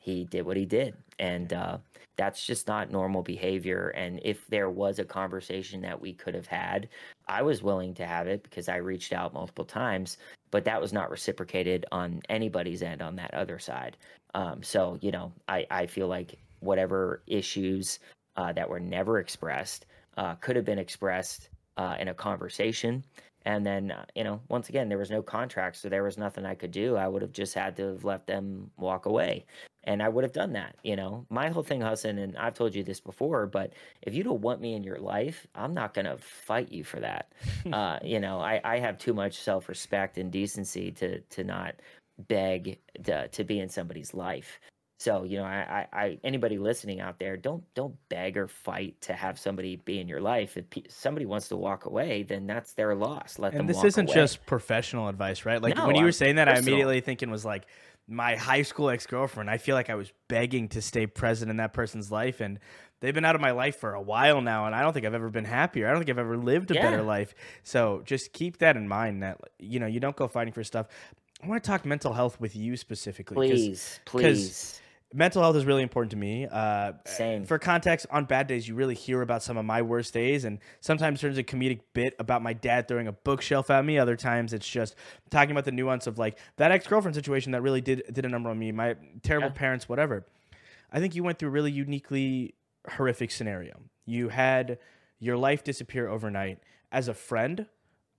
he 0.07 0.25
did 0.25 0.47
what 0.47 0.57
he 0.57 0.65
did. 0.67 0.95
And 1.19 1.53
uh 1.53 1.79
that's 2.17 2.47
just 2.47 2.67
not 2.67 2.91
normal 2.91 3.23
behavior. 3.23 3.89
And 3.91 4.21
if 4.25 4.47
there 4.49 4.71
was 4.71 4.99
a 4.99 5.05
conversation 5.05 5.83
that 5.83 6.01
we 6.01 6.13
could 6.15 6.35
have 6.35 6.47
had 6.47 6.89
i 7.29 7.43
was 7.43 7.63
willing 7.63 7.93
to 7.95 8.07
have 8.07 8.27
it 8.29 8.43
because 8.45 8.69
i 8.69 8.77
reached 8.77 9.13
out 9.13 9.35
multiple 9.35 9.65
times 9.65 10.17
but 10.53 10.65
that 10.65 10.81
was 10.81 10.93
not 10.93 11.11
reciprocated 11.11 11.85
on 11.91 12.23
anybody's 12.29 12.83
end 12.83 13.03
on 13.03 13.17
that 13.17 13.35
other 13.35 13.59
side. 13.59 13.97
Um 14.35 14.63
so 14.63 14.99
you 15.01 15.11
know 15.11 15.33
i 15.49 15.67
i 15.71 15.87
feel 15.87 16.09
like 16.09 16.39
whatever 16.61 17.23
issues 17.27 17.99
uh, 18.37 18.53
that 18.53 18.69
were 18.69 18.81
never 18.81 19.19
expressed 19.19 19.87
uh, 20.17 20.35
could 20.37 20.57
have 20.57 20.65
been 20.65 20.79
expressed 20.79 21.49
uh, 21.77 21.97
in 22.01 22.09
a 22.09 22.15
conversation 22.15 23.03
and 23.47 23.65
then 23.65 23.93
uh, 23.93 24.05
you 24.15 24.25
know 24.25 24.41
once 24.49 24.69
again 24.69 24.89
there 24.89 24.99
was 24.99 25.11
no 25.11 25.23
contract 25.23 25.77
so 25.77 25.89
there 25.89 26.03
was 26.03 26.19
nothing 26.19 26.45
i 26.45 26.55
could 26.55 26.73
do. 26.73 26.97
I 26.97 27.09
would 27.09 27.23
have 27.23 27.33
just 27.33 27.55
had 27.55 27.77
to 27.77 27.93
have 27.93 28.05
let 28.05 28.27
them 28.27 28.71
walk 28.77 29.07
away 29.07 29.47
and 29.85 30.03
i 30.03 30.09
would 30.09 30.25
have 30.25 30.33
done 30.33 30.53
that 30.53 30.77
you 30.83 30.97
know? 30.97 31.25
My 31.31 31.49
whole 31.49 31.63
thing 31.63 31.81
Hassan, 31.81 32.19
and 32.19 32.37
i've 32.37 32.55
told 32.55 32.75
you 32.75 32.83
this 32.83 33.01
before 33.01 33.47
but 33.47 33.73
if 34.03 34.15
you 34.15 34.23
don't 34.23 34.43
want 34.43 34.61
me 34.61 34.75
in 34.75 34.85
your 34.85 34.99
life 34.99 35.47
i'm 35.55 35.73
not 35.73 35.95
going 35.95 36.05
to 36.07 36.19
fight 36.19 36.71
you 36.71 36.85
for 36.85 37.01
that. 37.01 37.33
Uh, 37.73 37.99
you 38.03 38.21
know 38.21 38.39
I, 38.41 38.61
I 38.65 38.79
have 38.79 38.97
too 38.97 39.13
much 39.13 39.41
self-respect 39.41 40.19
and 40.19 40.31
decency 40.31 40.93
to 40.93 41.21
to 41.21 41.45
not 41.45 41.75
beg 42.29 42.79
to, 43.05 43.29
to 43.29 43.45
be 43.45 43.61
in 43.61 43.69
somebody's 43.69 44.15
life 44.15 44.61
so 44.99 45.25
you 45.25 45.39
know 45.39 45.45
I, 45.45 45.87
I, 45.93 45.99
I 46.05 46.19
anybody 46.25 46.59
listening 46.59 47.01
out 47.01 47.19
there 47.19 47.37
don't 47.37 47.63
don't 47.75 47.95
beg 48.09 48.37
or 48.37 48.49
fight 48.49 49.01
to 49.03 49.13
have 49.13 49.39
somebody 49.39 49.77
be 49.77 50.01
in 50.01 50.09
your 50.09 50.21
life 50.21 50.57
if 50.57 50.71
pe- 50.71 50.83
somebody 50.89 51.27
wants 51.27 51.49
to 51.49 51.57
walk 51.57 51.85
away 51.85 52.23
then 52.23 52.47
that's 52.47 52.73
their 52.73 52.95
loss 52.95 53.39
let 53.39 53.53
them 53.53 53.61
And 53.61 53.69
this 53.69 53.77
walk 53.77 53.87
isn't 53.87 54.09
away. 54.09 54.15
just 54.15 54.47
professional 54.47 55.09
advice, 55.09 55.45
right? 55.45 55.61
Like 55.61 55.77
No, 55.77 55.87
when 55.87 55.97
you 55.97 56.05
were 56.05 56.13
saying 56.13 56.37
that, 56.37 56.49
I 56.49 56.59
immediately 56.59 57.01
thinking 57.01 57.31
was 57.31 57.45
like 57.45 57.67
my 58.09 58.37
high 58.37 58.63
school 58.63 58.89
ex 58.91 59.07
girlfriend. 59.07 59.51
I 59.51 59.59
feel 59.59 59.75
like 59.75 59.91
I 59.91 59.97
was 59.97 60.13
begging 60.29 60.69
to 60.71 60.81
stay 60.83 61.07
present 61.07 61.51
in 61.51 61.57
that 61.59 61.73
person's 61.73 62.11
life, 62.13 62.41
and 62.41 62.59
they've 63.01 63.15
been 63.15 63.25
out 63.25 63.35
of 63.35 63.41
my 63.41 63.51
life 63.51 63.77
for 63.77 63.95
a 63.95 64.01
while 64.01 64.41
now, 64.41 64.67
and 64.67 64.75
I 64.75 64.83
don't 64.83 64.93
think 64.93 65.05
I've 65.07 65.15
ever 65.15 65.29
been 65.29 65.45
happier. 65.45 65.89
I 65.89 65.91
don't 65.91 65.99
think 66.01 66.11
I've 66.11 66.19
ever 66.19 66.37
lived 66.37 66.71
a 66.71 66.75
better 66.75 67.03
life. 67.03 67.35
So 67.65 68.03
just 68.05 68.33
keep 68.33 68.59
that 68.59 68.77
in 68.77 68.87
mind. 68.89 69.23
That 69.23 69.41
you 69.59 69.81
know 69.81 69.87
you 69.87 70.01
don't 70.01 70.17
go 70.17 70.29
fighting 70.29 70.53
for 70.53 70.63
stuff. 70.65 70.87
I 71.43 71.49
want 71.49 71.63
to 71.63 71.69
talk 71.69 71.85
mental 71.85 72.13
health 72.13 72.41
with 72.41 72.57
you 72.57 72.77
specifically. 72.77 73.49
please 73.49 74.01
please 74.05 74.81
mental 75.15 75.43
health 75.43 75.57
is 75.57 75.65
really 75.65 75.83
important 75.83 76.11
to 76.11 76.17
me. 76.17 76.47
Uh, 76.51 76.93
Same. 77.07 77.45
For 77.45 77.59
context, 77.59 78.07
on 78.11 78.25
bad 78.25 78.47
days, 78.47 78.67
you 78.69 78.75
really 78.75 78.95
hear 78.95 79.23
about 79.23 79.43
some 79.43 79.57
of 79.57 79.65
my 79.65 79.83
worst 79.83 80.13
days, 80.13 80.45
and 80.45 80.59
sometimes 80.81 81.21
turns 81.21 81.39
a 81.39 81.43
comedic 81.45 81.81
bit 81.95 82.15
about 82.19 82.43
my 82.43 82.53
dad 82.53 82.89
throwing 82.89 83.07
a 83.09 83.13
bookshelf 83.13 83.71
at 83.71 83.85
me. 83.85 83.99
Other 83.99 84.17
times, 84.17 84.53
it's 84.53 84.69
just 84.69 84.95
talking 85.31 85.53
about 85.53 85.65
the 85.65 85.73
nuance 85.73 86.07
of 86.07 86.19
like 86.19 86.39
that 86.57 86.73
ex 86.73 86.87
girlfriend 86.87 87.15
situation 87.15 87.53
that 87.53 87.63
really 87.63 87.81
did 87.81 88.03
did 88.13 88.25
a 88.25 88.29
number 88.29 88.51
on 88.51 88.59
me. 88.59 88.73
My 88.73 88.97
terrible 89.23 89.49
Yeah. 89.49 89.55
parents, 89.55 89.89
whatever. 89.89 90.27
I 90.93 91.01
think 91.01 91.15
you 91.15 91.23
went 91.25 91.39
through 91.39 91.49
a 91.49 91.53
really 91.53 91.73
uniquely 91.73 92.55
horrific 92.89 93.31
scenario. 93.31 93.81
You 94.05 94.29
had 94.29 94.79
your 95.19 95.37
life 95.37 95.65
disappear 95.65 96.09
overnight. 96.09 96.61
As 96.93 97.09
a 97.09 97.15
friend, 97.15 97.67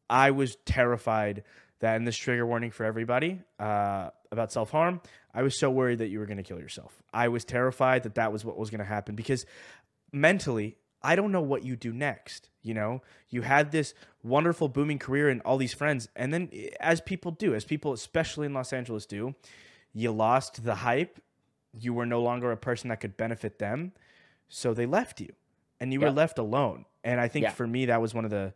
I 0.09 0.31
was 0.31 0.57
terrified 0.65 1.43
that, 1.79 1.95
and 1.95 2.07
this 2.07 2.17
trigger 2.17 2.45
warning 2.45 2.71
for 2.71 2.83
everybody 2.85 3.41
uh, 3.59 4.09
about 4.32 4.51
self 4.51 4.71
harm, 4.71 5.01
I 5.34 5.41
was 5.43 5.59
so 5.59 5.69
worried 5.69 5.99
that 5.99 6.07
you 6.07 6.19
were 6.19 6.25
going 6.25 6.38
to 6.38 6.43
kill 6.43 6.59
yourself. 6.59 7.01
I 7.13 7.28
was 7.28 7.45
terrified 7.45 8.03
that 8.03 8.15
that 8.15 8.32
was 8.32 8.43
what 8.45 8.57
was 8.57 8.69
going 8.69 8.80
to 8.80 8.86
happen 8.86 9.15
because 9.15 9.45
mentally, 10.11 10.78
I 11.01 11.15
don't 11.15 11.32
know 11.32 11.41
what 11.41 11.63
you 11.63 11.75
do 11.75 11.93
next. 11.93 12.49
You 12.61 12.73
know, 12.73 13.01
you 13.30 13.43
had 13.43 13.71
this 13.71 13.93
wonderful 14.23 14.67
booming 14.67 14.99
career 14.99 15.30
and 15.30 15.41
all 15.43 15.57
these 15.57 15.73
friends, 15.73 16.09
and 16.15 16.34
then 16.34 16.49
eh, 16.51 16.69
as 16.80 16.99
people 17.01 17.32
do, 17.32 17.55
as 17.55 17.63
people 17.63 17.93
especially 17.93 18.45
in 18.45 18.53
Los 18.53 18.73
Angeles 18.73 19.05
do, 19.05 19.36
you 19.93 20.11
lost 20.11 20.63
the 20.63 20.75
hype. 20.75 21.21
You 21.80 21.93
were 21.93 22.05
no 22.05 22.21
longer 22.21 22.51
a 22.51 22.57
person 22.57 22.89
that 22.89 22.99
could 22.99 23.15
benefit 23.15 23.59
them, 23.59 23.93
so 24.49 24.73
they 24.73 24.86
left 24.86 25.21
you, 25.21 25.34
and 25.80 25.93
you 25.93 25.99
were 26.01 26.11
left 26.11 26.39
alone. 26.39 26.86
And 27.03 27.21
I 27.21 27.28
think 27.30 27.43
Yeah. 27.43 27.51
for 27.51 27.67
me, 27.67 27.86
that 27.86 28.01
was 28.01 28.13
one 28.13 28.25
of 28.25 28.32
the 28.32 28.53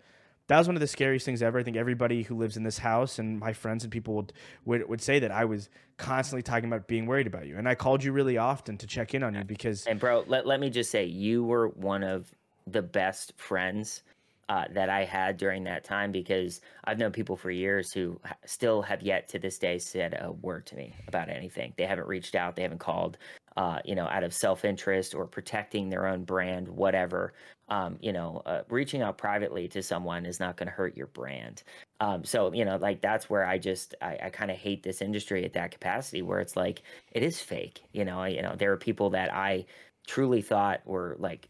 that 0.52 0.58
was 0.58 0.68
one 0.68 0.76
of 0.76 0.82
the 0.82 0.88
scariest 0.88 1.26
things 1.26 1.42
ever. 1.42 1.60
I 1.60 1.64
think 1.64 1.78
everybody 1.78 2.24
who 2.24 2.36
lives 2.36 2.58
in 2.58 2.64
this 2.64 2.78
house 2.78 3.20
and 3.20 3.40
my 3.40 3.54
friends 3.54 3.86
and 3.86 3.92
people 3.92 4.16
would, 4.16 4.34
would 4.66 4.90
would 4.90 5.02
say 5.02 5.18
that 5.20 5.32
I 5.32 5.46
was 5.46 5.70
constantly 5.96 6.44
talking 6.44 6.66
about 6.66 6.88
being 6.88 7.06
worried 7.06 7.26
about 7.26 7.48
you, 7.48 7.58
and 7.58 7.70
I 7.70 7.76
called 7.76 8.04
you 8.04 8.12
really 8.12 8.38
often 8.38 8.78
to 8.80 8.86
check 8.86 9.14
in 9.14 9.24
on 9.24 9.34
you 9.34 9.46
because 9.46 9.86
And 9.86 9.98
bro, 9.98 10.26
let, 10.28 10.46
let 10.46 10.60
me 10.60 10.70
just 10.70 10.92
say, 10.92 11.06
you 11.06 11.46
were 11.46 11.70
one 11.70 12.04
of 12.04 12.30
the 12.68 12.82
best 12.82 13.32
friends 13.38 14.04
uh, 14.50 14.66
that 14.74 14.90
I 14.90 15.06
had 15.06 15.38
during 15.38 15.64
that 15.64 15.86
time 15.86 16.12
because 16.12 16.60
I've 16.84 16.98
known 16.98 17.14
people 17.14 17.38
for 17.38 17.50
years 17.50 17.94
who 17.94 18.20
still 18.46 18.82
have 18.82 19.02
yet 19.02 19.30
to 19.30 19.40
this 19.40 19.58
day 19.58 19.80
said 19.80 20.20
a 20.22 20.34
word 20.34 20.66
to 20.66 20.76
me 20.76 20.94
about 21.08 21.30
anything. 21.30 21.72
They 21.78 21.86
haven't 21.86 22.08
reached 22.08 22.36
out, 22.36 22.58
they 22.58 22.64
haven't 22.64 22.80
called, 22.80 23.18
uh, 23.56 23.80
you 23.86 23.96
know, 23.96 24.08
out 24.08 24.26
of 24.26 24.34
self 24.34 24.66
interest 24.66 25.16
or 25.16 25.26
protecting 25.26 25.88
their 25.88 26.06
own 26.06 26.26
brand, 26.26 26.68
whatever. 26.68 27.32
Um, 27.72 27.98
you 28.02 28.14
know, 28.14 28.44
uh, 28.46 28.64
reaching 28.70 29.02
out 29.02 29.18
privately 29.18 29.68
to 29.70 29.82
someone 29.82 30.28
is 30.28 30.40
not 30.42 30.58
going 30.58 30.68
to 30.68 30.74
hurt 30.74 30.98
your 30.98 31.08
brand. 31.08 31.64
Um, 32.02 32.26
so, 32.26 32.54
you 32.54 32.66
know, 32.66 32.78
like 32.78 33.02
that's 33.02 33.30
where 33.30 33.46
I 33.46 33.58
just 33.60 33.96
I, 34.02 34.20
I 34.26 34.30
kind 34.30 34.52
of 34.52 34.58
hate 34.58 34.84
this 34.84 35.02
industry 35.02 35.46
at 35.46 35.54
that 35.54 35.72
capacity 35.72 36.22
where 36.22 36.42
it's 36.42 36.58
like 36.58 36.84
it 37.14 37.24
is 37.24 37.42
fake. 37.42 37.84
You 37.94 38.06
know, 38.06 38.26
you 38.26 38.42
know, 38.44 38.56
there 38.58 38.74
are 38.74 38.78
people 38.78 39.12
that 39.12 39.34
I 39.34 39.68
truly 40.08 40.42
thought 40.42 40.86
were 40.86 41.16
like 41.20 41.50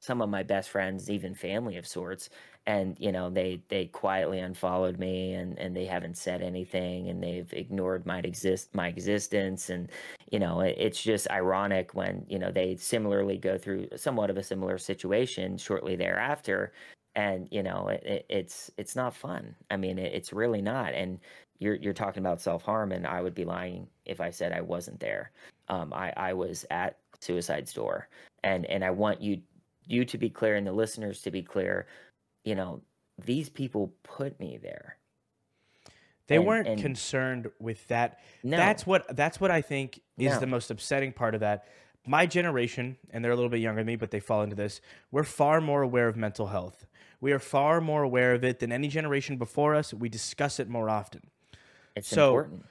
some 0.00 0.22
of 0.22 0.30
my 0.30 0.42
best 0.42 0.70
friends, 0.70 1.10
even 1.10 1.34
family 1.34 1.76
of 1.76 1.86
sorts, 1.86 2.30
and 2.70 2.96
you 3.00 3.10
know 3.10 3.28
they 3.30 3.60
they 3.68 3.86
quietly 3.86 4.38
unfollowed 4.38 4.96
me 4.96 5.34
and 5.34 5.58
and 5.58 5.76
they 5.76 5.86
haven't 5.86 6.16
said 6.16 6.40
anything 6.40 7.08
and 7.08 7.20
they've 7.20 7.52
ignored 7.52 8.06
my 8.06 8.20
exist 8.20 8.72
my 8.74 8.86
existence. 8.86 9.70
And 9.70 9.90
you 10.30 10.38
know 10.38 10.60
it, 10.60 10.76
it's 10.78 11.02
just 11.02 11.28
ironic 11.30 11.94
when 11.94 12.24
you 12.28 12.38
know 12.38 12.52
they 12.52 12.76
similarly 12.76 13.38
go 13.38 13.58
through 13.58 13.88
somewhat 13.96 14.30
of 14.30 14.36
a 14.36 14.42
similar 14.44 14.78
situation 14.78 15.58
shortly 15.58 15.96
thereafter. 15.96 16.72
And 17.16 17.48
you 17.50 17.64
know 17.64 17.88
it, 17.88 18.02
it, 18.04 18.26
it's 18.28 18.70
it's 18.76 18.94
not 18.94 19.16
fun. 19.16 19.56
I 19.70 19.76
mean 19.76 19.98
it's 19.98 20.32
really 20.32 20.62
not. 20.62 20.94
And 20.94 21.18
you're 21.58 21.74
you're 21.74 21.92
talking 21.92 22.22
about 22.22 22.40
self-harm 22.40 22.92
and 22.92 23.06
i 23.06 23.20
would 23.20 23.34
be 23.34 23.44
lying 23.44 23.86
if 24.06 24.18
i 24.20 24.30
said 24.30 24.52
i 24.52 24.60
wasn't 24.60 25.00
there. 25.00 25.32
Um, 25.68 25.92
i 25.92 26.12
i 26.16 26.32
was 26.32 26.64
at 26.70 26.98
suicide's 27.18 27.72
door. 27.72 28.08
And 28.44 28.64
and 28.66 28.84
i 28.84 28.90
want 28.90 29.20
you 29.20 29.42
you 29.86 30.04
to 30.04 30.18
be 30.18 30.30
clear 30.30 30.54
and 30.54 30.66
the 30.66 30.72
listeners 30.72 31.20
to 31.22 31.32
be 31.32 31.42
clear, 31.42 31.86
you 32.44 32.54
know, 32.54 32.82
these 33.24 33.48
people 33.48 33.92
put 34.02 34.38
me 34.40 34.58
there. 34.60 34.96
They 36.26 36.36
and, 36.36 36.46
weren't 36.46 36.68
and 36.68 36.80
concerned 36.80 37.50
with 37.58 37.86
that. 37.88 38.20
No. 38.42 38.56
That's 38.56 38.86
what 38.86 39.16
that's 39.16 39.40
what 39.40 39.50
I 39.50 39.62
think 39.62 40.00
is 40.16 40.34
no. 40.34 40.40
the 40.40 40.46
most 40.46 40.70
upsetting 40.70 41.12
part 41.12 41.34
of 41.34 41.40
that. 41.40 41.66
My 42.06 42.24
generation, 42.24 42.96
and 43.10 43.22
they're 43.22 43.32
a 43.32 43.36
little 43.36 43.50
bit 43.50 43.60
younger 43.60 43.80
than 43.80 43.86
me, 43.86 43.96
but 43.96 44.10
they 44.10 44.20
fall 44.20 44.42
into 44.42 44.56
this. 44.56 44.80
We're 45.10 45.24
far 45.24 45.60
more 45.60 45.82
aware 45.82 46.08
of 46.08 46.16
mental 46.16 46.46
health. 46.46 46.86
We 47.20 47.32
are 47.32 47.38
far 47.38 47.80
more 47.80 48.02
aware 48.02 48.32
of 48.32 48.42
it 48.44 48.60
than 48.60 48.72
any 48.72 48.88
generation 48.88 49.36
before 49.36 49.74
us. 49.74 49.92
We 49.92 50.08
discuss 50.08 50.58
it 50.58 50.68
more 50.68 50.88
often. 50.88 51.30
It's 51.94 52.08
so, 52.08 52.28
important. 52.28 52.64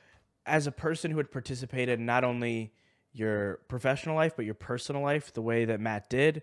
As 0.46 0.66
a 0.66 0.72
person 0.72 1.12
who 1.12 1.18
had 1.18 1.30
participated 1.30 2.00
in 2.00 2.06
not 2.06 2.24
only 2.24 2.74
your 3.12 3.60
professional 3.68 4.16
life 4.16 4.36
but 4.36 4.46
your 4.46 4.56
personal 4.56 5.04
life, 5.04 5.34
the 5.34 5.42
way 5.42 5.66
that 5.66 5.80
Matt 5.80 6.10
did, 6.10 6.42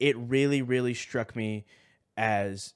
it 0.00 0.16
really, 0.16 0.62
really 0.62 0.94
struck 0.94 1.36
me 1.36 1.64
as 2.16 2.74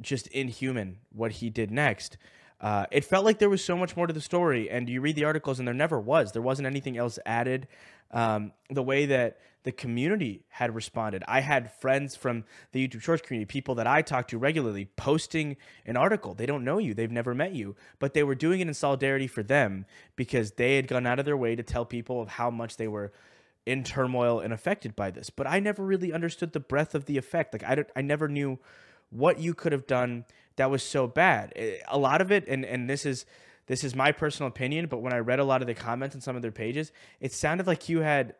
just 0.00 0.26
inhuman 0.28 0.98
what 1.12 1.32
he 1.32 1.50
did 1.50 1.70
next. 1.70 2.16
Uh, 2.60 2.86
it 2.92 3.04
felt 3.04 3.24
like 3.24 3.38
there 3.38 3.50
was 3.50 3.64
so 3.64 3.76
much 3.76 3.96
more 3.96 4.06
to 4.06 4.12
the 4.12 4.20
story, 4.20 4.70
and 4.70 4.88
you 4.88 5.00
read 5.00 5.16
the 5.16 5.24
articles, 5.24 5.58
and 5.58 5.66
there 5.66 5.74
never 5.74 5.98
was. 5.98 6.32
There 6.32 6.42
wasn't 6.42 6.66
anything 6.66 6.96
else 6.96 7.18
added. 7.26 7.66
Um, 8.12 8.52
the 8.70 8.82
way 8.82 9.06
that 9.06 9.38
the 9.64 9.72
community 9.72 10.44
had 10.48 10.74
responded, 10.74 11.24
I 11.26 11.40
had 11.40 11.72
friends 11.72 12.14
from 12.14 12.44
the 12.72 12.86
YouTube 12.86 13.02
Shorts 13.02 13.22
community, 13.22 13.46
people 13.46 13.74
that 13.76 13.86
I 13.86 14.02
talk 14.02 14.28
to 14.28 14.38
regularly, 14.38 14.84
posting 14.96 15.56
an 15.86 15.96
article. 15.96 16.34
They 16.34 16.46
don't 16.46 16.64
know 16.64 16.78
you, 16.78 16.94
they've 16.94 17.10
never 17.10 17.34
met 17.34 17.52
you, 17.52 17.74
but 17.98 18.12
they 18.12 18.22
were 18.22 18.34
doing 18.34 18.60
it 18.60 18.68
in 18.68 18.74
solidarity 18.74 19.26
for 19.26 19.42
them 19.42 19.86
because 20.14 20.52
they 20.52 20.76
had 20.76 20.88
gone 20.88 21.06
out 21.06 21.18
of 21.18 21.24
their 21.24 21.36
way 21.36 21.56
to 21.56 21.62
tell 21.62 21.84
people 21.84 22.20
of 22.20 22.28
how 22.28 22.50
much 22.50 22.76
they 22.76 22.88
were 22.88 23.12
in 23.64 23.84
turmoil 23.84 24.40
and 24.40 24.52
affected 24.52 24.96
by 24.96 25.10
this. 25.10 25.30
But 25.30 25.46
I 25.46 25.60
never 25.60 25.84
really 25.84 26.12
understood 26.12 26.52
the 26.52 26.60
breadth 26.60 26.94
of 26.94 27.06
the 27.06 27.18
effect. 27.18 27.52
Like 27.52 27.62
I, 27.64 27.84
I 27.94 28.02
never 28.02 28.28
knew 28.28 28.58
what 29.10 29.38
you 29.38 29.54
could 29.54 29.72
have 29.72 29.86
done 29.86 30.24
that 30.56 30.70
was 30.70 30.82
so 30.82 31.06
bad. 31.06 31.52
Eh, 31.56 31.76
a 31.88 31.98
lot 31.98 32.20
of 32.20 32.32
it, 32.32 32.44
and 32.48 32.64
and 32.64 32.88
this 32.88 33.06
is 33.06 33.24
this 33.66 33.84
is 33.84 33.94
my 33.94 34.12
personal 34.12 34.48
opinion, 34.48 34.86
but 34.86 34.98
when 34.98 35.12
I 35.12 35.18
read 35.18 35.38
a 35.38 35.44
lot 35.44 35.60
of 35.60 35.66
the 35.66 35.74
comments 35.74 36.14
on 36.14 36.20
some 36.20 36.36
of 36.36 36.42
their 36.42 36.50
pages, 36.50 36.92
it 37.20 37.32
sounded 37.32 37.66
like 37.66 37.88
you 37.88 38.00
had 38.00 38.34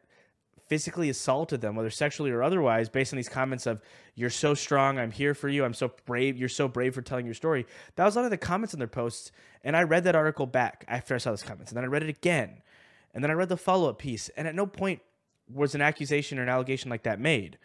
physically 0.66 1.10
assaulted 1.10 1.60
them, 1.60 1.74
whether 1.74 1.90
sexually 1.90 2.30
or 2.30 2.42
otherwise, 2.42 2.88
based 2.88 3.12
on 3.12 3.16
these 3.16 3.28
comments 3.28 3.66
of 3.66 3.80
"You're 4.14 4.30
so 4.30 4.54
strong, 4.54 4.98
I'm 4.98 5.10
here 5.10 5.34
for 5.34 5.48
you, 5.48 5.64
I'm 5.64 5.74
so 5.74 5.92
brave, 6.06 6.36
you're 6.36 6.48
so 6.48 6.66
brave 6.66 6.94
for 6.94 7.02
telling 7.02 7.26
your 7.26 7.34
story." 7.34 7.66
That 7.96 8.04
was 8.04 8.16
a 8.16 8.18
lot 8.18 8.24
of 8.24 8.30
the 8.30 8.36
comments 8.38 8.74
in 8.74 8.78
their 8.78 8.88
posts, 8.88 9.30
and 9.62 9.76
I 9.76 9.82
read 9.82 10.04
that 10.04 10.16
article 10.16 10.46
back 10.46 10.84
after 10.88 11.14
I 11.14 11.18
saw 11.18 11.30
those 11.30 11.42
comments, 11.42 11.70
and 11.70 11.76
then 11.76 11.84
I 11.84 11.88
read 11.88 12.02
it 12.02 12.08
again, 12.08 12.62
and 13.14 13.22
then 13.22 13.30
I 13.30 13.34
read 13.34 13.48
the 13.48 13.56
follow 13.56 13.88
up 13.88 13.98
piece, 13.98 14.28
and 14.30 14.48
at 14.48 14.54
no 14.54 14.66
point 14.66 15.00
was 15.54 15.74
an 15.74 15.80
accusation 15.80 16.38
or 16.38 16.42
an 16.42 16.48
allegation 16.48 16.90
like 16.90 17.02
that 17.04 17.20
made. 17.20 17.58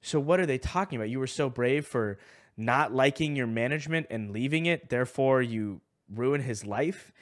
So 0.00 0.18
what 0.18 0.40
are 0.40 0.46
they 0.46 0.58
talking 0.58 0.96
about? 0.96 1.08
You 1.08 1.20
were 1.20 1.26
so 1.26 1.48
brave 1.48 1.86
for 1.86 2.18
not 2.56 2.92
liking 2.92 3.36
your 3.36 3.46
management 3.46 4.08
and 4.10 4.30
leaving 4.30 4.66
it, 4.66 4.90
therefore 4.90 5.40
you 5.40 5.80
ruin 6.12 6.42
his 6.42 6.66
life. 6.66 7.12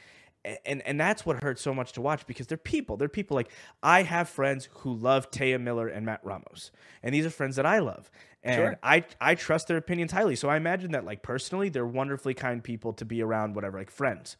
And 0.64 0.80
and 0.86 0.98
that's 0.98 1.26
what 1.26 1.42
hurts 1.42 1.60
so 1.60 1.74
much 1.74 1.92
to 1.92 2.00
watch 2.00 2.26
because 2.26 2.46
they're 2.46 2.56
people. 2.56 2.96
They're 2.96 3.10
people 3.10 3.34
like 3.34 3.50
I 3.82 4.04
have 4.04 4.26
friends 4.26 4.70
who 4.78 4.94
love 4.94 5.30
Taya 5.30 5.60
Miller 5.60 5.86
and 5.86 6.06
Matt 6.06 6.20
Ramos. 6.24 6.70
And 7.02 7.14
these 7.14 7.26
are 7.26 7.30
friends 7.30 7.56
that 7.56 7.66
I 7.66 7.80
love. 7.80 8.10
And 8.42 8.56
sure. 8.56 8.78
I 8.82 9.04
I 9.20 9.34
trust 9.34 9.68
their 9.68 9.76
opinions 9.76 10.12
highly. 10.12 10.36
So 10.36 10.48
I 10.48 10.56
imagine 10.56 10.92
that 10.92 11.04
like 11.04 11.22
personally 11.22 11.68
they're 11.68 11.86
wonderfully 11.86 12.32
kind 12.32 12.64
people 12.64 12.94
to 12.94 13.04
be 13.04 13.22
around 13.22 13.54
whatever 13.54 13.76
like 13.76 13.90
friends. 13.90 14.38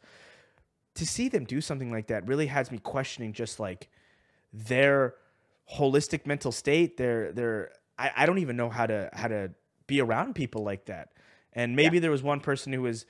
To 0.95 1.05
see 1.05 1.29
them 1.29 1.45
do 1.45 1.61
something 1.61 1.91
like 1.91 2.07
that 2.07 2.27
really 2.27 2.47
has 2.47 2.71
me 2.71 2.79
questioning 2.79 3.31
just 3.31 3.59
like 3.59 3.87
their 4.51 5.13
holistic 5.69 6.25
mental 6.25 6.51
state. 6.51 6.97
They're 6.97 7.31
they're 7.31 7.71
I, 7.97 8.11
I 8.17 8.25
don't 8.25 8.39
even 8.39 8.55
know 8.55 8.69
how 8.69 8.85
to 8.85 9.09
how 9.13 9.27
to 9.27 9.51
be 9.87 10.01
around 10.01 10.35
people 10.35 10.63
like 10.63 10.85
that. 10.85 11.09
And 11.53 11.75
maybe 11.75 11.97
yeah. 11.97 12.01
there 12.01 12.11
was 12.11 12.23
one 12.23 12.39
person 12.39 12.71
who 12.71 12.81
was 12.81 13.05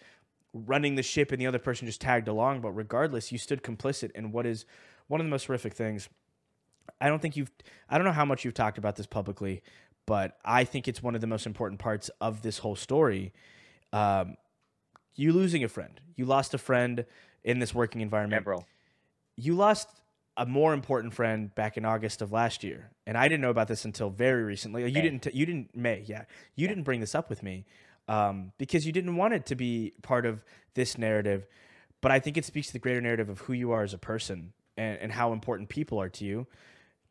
running 0.54 0.96
the 0.96 1.04
ship 1.04 1.32
and 1.32 1.40
the 1.40 1.48
other 1.48 1.60
person 1.60 1.88
just 1.88 2.02
tagged 2.02 2.28
along, 2.28 2.62
but 2.62 2.72
regardless, 2.72 3.32
you 3.32 3.38
stood 3.38 3.64
complicit 3.64 4.12
in 4.12 4.32
what 4.32 4.46
is 4.46 4.66
one 5.08 5.22
of 5.22 5.26
the 5.26 5.30
most 5.30 5.46
horrific 5.46 5.74
things. 5.74 6.10
I 7.00 7.08
don't 7.08 7.22
think 7.22 7.38
you've 7.38 7.52
I 7.90 7.98
don't 7.98 8.06
know 8.06 8.12
how 8.12 8.26
much 8.26 8.44
you've 8.44 8.54
talked 8.54 8.78
about 8.78 8.96
this 8.96 9.06
publicly, 9.06 9.62
but 10.06 10.38
I 10.44 10.64
think 10.64 10.88
it's 10.88 11.02
one 11.02 11.16
of 11.16 11.22
the 11.22 11.28
most 11.28 11.46
important 11.46 11.80
parts 11.80 12.10
of 12.20 12.42
this 12.42 12.58
whole 12.60 12.76
story. 12.76 13.34
Um, 13.94 14.36
you 15.16 15.34
losing 15.34 15.64
a 15.64 15.70
friend. 15.70 16.00
You 16.16 16.26
lost 16.26 16.54
a 16.54 16.58
friend 16.58 17.06
in 17.44 17.60
this 17.60 17.74
working 17.74 18.02
environment. 18.02 18.46
Yeah, 18.48 18.60
you 19.36 19.56
lost 19.56 19.88
a 20.42 20.46
more 20.48 20.74
important 20.74 21.14
friend 21.14 21.54
back 21.54 21.78
in 21.78 21.86
August 21.86 22.24
of 22.24 22.32
last 22.32 22.64
year, 22.64 22.90
and 23.06 23.16
I 23.16 23.28
didn't 23.28 23.42
know 23.42 23.52
about 23.52 23.68
this 23.68 23.86
until 23.86 24.10
very 24.10 24.44
recently. 24.44 24.82
You 24.88 24.92
May. 24.92 25.02
didn't. 25.02 25.20
T- 25.20 25.32
you 25.34 25.46
didn't. 25.46 25.76
May. 25.76 26.04
Yeah. 26.08 26.24
You 26.56 26.64
yeah. 26.64 26.68
didn't 26.70 26.84
bring 26.84 27.00
this 27.00 27.14
up 27.14 27.30
with 27.30 27.44
me 27.44 27.66
um, 28.08 28.52
because 28.58 28.86
you 28.86 28.92
didn't 28.92 29.16
want 29.16 29.36
it 29.36 29.46
to 29.46 29.56
be 29.56 29.94
part 30.02 30.26
of 30.26 30.44
this 30.74 30.98
narrative. 30.98 31.46
But 32.02 32.12
I 32.12 32.20
think 32.20 32.38
it 32.38 32.46
speaks 32.46 32.68
to 32.68 32.74
the 32.74 32.80
greater 32.80 33.00
narrative 33.02 33.30
of 33.30 33.42
who 33.42 33.54
you 33.54 33.72
are 33.72 33.84
as 33.84 33.94
a 33.94 34.00
person 34.00 34.54
and, 34.76 34.98
and 34.98 35.12
how 35.12 35.32
important 35.32 35.70
people 35.70 36.02
are 36.02 36.10
to 36.10 36.26
you. 36.26 36.48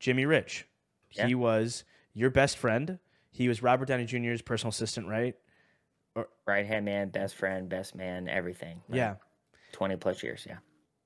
Jimmy 0.01 0.27
Rich, 0.27 0.67
yeah. 1.13 1.29
he 1.29 1.37
was 1.37 1.85
your 2.13 2.31
best 2.31 2.59
friend. 2.59 2.99
He 3.31 3.47
was 3.47 3.63
Robert 3.63 3.87
Downey 3.87 4.07
Jr.'s 4.07 4.43
personal 4.43 4.71
assistant, 4.71 5.07
right? 5.07 5.37
Or, 6.17 6.27
right 6.49 6.67
hand 6.67 6.85
man, 6.85 7.11
best 7.11 7.37
friend, 7.37 7.69
best 7.69 7.95
man, 7.95 8.29
everything. 8.29 8.83
Right? 8.89 8.97
Yeah. 8.97 9.15
20 9.71 9.97
plus 9.99 10.25
years. 10.25 10.45
Yeah. 10.49 10.57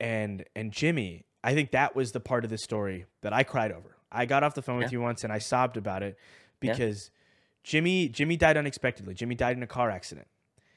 And 0.00 0.46
and 0.56 0.72
Jimmy 0.72 1.26
I 1.44 1.54
think 1.54 1.72
that 1.72 1.94
was 1.94 2.12
the 2.12 2.20
part 2.20 2.44
of 2.44 2.50
the 2.50 2.56
story 2.56 3.04
that 3.20 3.34
I 3.34 3.42
cried 3.42 3.70
over. 3.70 3.94
I 4.10 4.24
got 4.24 4.42
off 4.42 4.54
the 4.54 4.62
phone 4.62 4.78
yeah. 4.78 4.86
with 4.86 4.92
you 4.92 5.00
once 5.00 5.24
and 5.24 5.32
I 5.32 5.38
sobbed 5.38 5.76
about 5.76 6.02
it 6.02 6.18
because 6.58 7.10
yeah. 7.12 7.20
Jimmy 7.64 8.08
Jimmy 8.08 8.36
died 8.36 8.56
unexpectedly. 8.56 9.14
Jimmy 9.14 9.34
died 9.34 9.56
in 9.56 9.62
a 9.62 9.66
car 9.66 9.90
accident. 9.90 10.26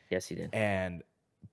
Yes, 0.10 0.28
he 0.28 0.36
did. 0.36 0.50
And 0.54 1.04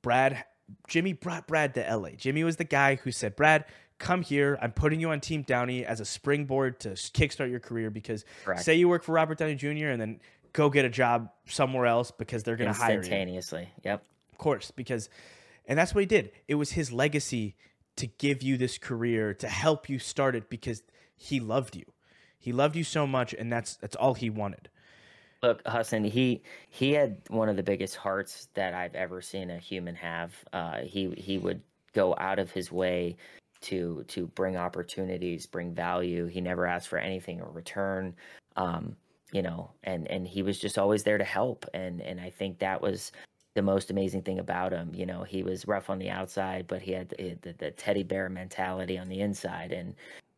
Brad 0.03 0.45
Jimmy 0.89 1.13
brought 1.13 1.47
Brad 1.47 1.75
to 1.75 1.97
LA. 1.97 2.11
Jimmy 2.11 2.43
was 2.43 2.57
the 2.57 2.65
guy 2.65 2.97
who 2.97 3.13
said, 3.13 3.37
"Brad, 3.37 3.67
come 3.99 4.23
here. 4.23 4.59
I'm 4.61 4.73
putting 4.73 4.99
you 4.99 5.11
on 5.11 5.21
Team 5.21 5.43
Downey 5.43 5.85
as 5.85 6.01
a 6.01 6.05
springboard 6.05 6.81
to 6.81 6.91
kickstart 6.91 7.51
your 7.51 7.61
career 7.61 7.91
because 7.91 8.25
Correct. 8.45 8.63
say 8.63 8.75
you 8.75 8.89
work 8.89 9.05
for 9.05 9.13
Robert 9.13 9.39
Downey 9.39 9.55
Jr. 9.55 9.89
and 9.89 10.01
then 10.01 10.21
go 10.53 10.71
get 10.71 10.85
a 10.85 10.91
job 10.91 11.31
somewhere 11.47 11.87
else 11.87 12.11
because 12.11 12.43
they're 12.43 12.57
going 12.57 12.73
to 12.73 12.79
hire 12.79 12.93
you 12.93 12.99
instantaneously. 12.99 13.69
Yep. 13.85 14.05
Of 14.33 14.39
course, 14.39 14.71
because 14.73 15.09
and 15.67 15.79
that's 15.79 15.95
what 15.95 16.01
he 16.01 16.07
did. 16.07 16.33
It 16.49 16.57
was 16.57 16.73
his 16.73 16.93
legacy 16.93 17.57
to 17.97 18.07
give 18.07 18.43
you 18.43 18.57
this 18.57 18.79
career 18.79 19.35
to 19.35 19.49
help 19.49 19.89
you 19.89 19.99
start 19.99 20.35
it 20.35 20.51
because 20.51 20.83
he 21.17 21.41
loved 21.41 21.77
you. 21.77 21.85
He 22.39 22.53
loved 22.53 22.77
you 22.77 22.85
so 22.85 23.07
much 23.07 23.35
and 23.35 23.53
that's 23.53 23.77
that's 23.77 23.97
all 23.97 24.15
he 24.15 24.31
wanted. 24.31 24.69
Look, 25.43 25.61
Hassan, 25.67 26.05
he 26.05 26.43
he 26.71 26.93
had 26.93 27.19
one 27.29 27.49
of 27.49 27.57
the 27.57 27.63
biggest 27.63 27.97
hearts 27.97 28.49
that 28.55 28.73
I've 28.75 28.95
ever 28.95 29.21
seen 29.21 29.51
a 29.51 29.59
human 29.59 29.95
have. 29.95 30.33
Uh, 30.53 30.79
he 30.79 31.11
he 31.19 31.39
would 31.39 31.61
go 31.93 32.15
out 32.19 32.39
of 32.39 32.51
his 32.51 32.73
way 32.73 33.17
to 33.63 34.05
to 34.09 34.27
bring 34.29 34.57
opportunities, 34.57 35.47
bring 35.47 35.75
value. 35.75 36.27
He 36.27 36.41
never 36.41 36.67
asked 36.67 36.89
for 36.89 36.99
anything 36.99 37.39
in 37.39 37.53
return. 37.53 38.15
Um, 38.57 38.97
you 39.33 39.43
know, 39.43 39.71
and 39.83 40.11
and 40.11 40.27
he 40.27 40.43
was 40.43 40.59
just 40.59 40.79
always 40.79 41.03
there 41.03 41.19
to 41.19 41.25
help. 41.25 41.67
And 41.75 42.01
and 42.01 42.21
I 42.21 42.31
think 42.31 42.59
that 42.61 42.81
was 42.81 43.13
the 43.55 43.63
most 43.63 43.91
amazing 43.91 44.23
thing 44.23 44.39
about 44.39 44.73
him. 44.73 44.93
You 44.95 45.07
know, 45.07 45.23
he 45.23 45.43
was 45.43 45.67
rough 45.67 45.91
on 45.91 45.99
the 45.99 46.11
outside, 46.11 46.67
but 46.67 46.83
he 46.83 46.93
had 46.93 47.09
the, 47.11 47.37
the, 47.43 47.55
the, 47.59 47.71
teddy 47.71 48.03
bear 48.03 48.29
mentality 48.29 48.99
on 48.99 49.09
the 49.09 49.21
inside, 49.21 49.73
and 49.73 49.95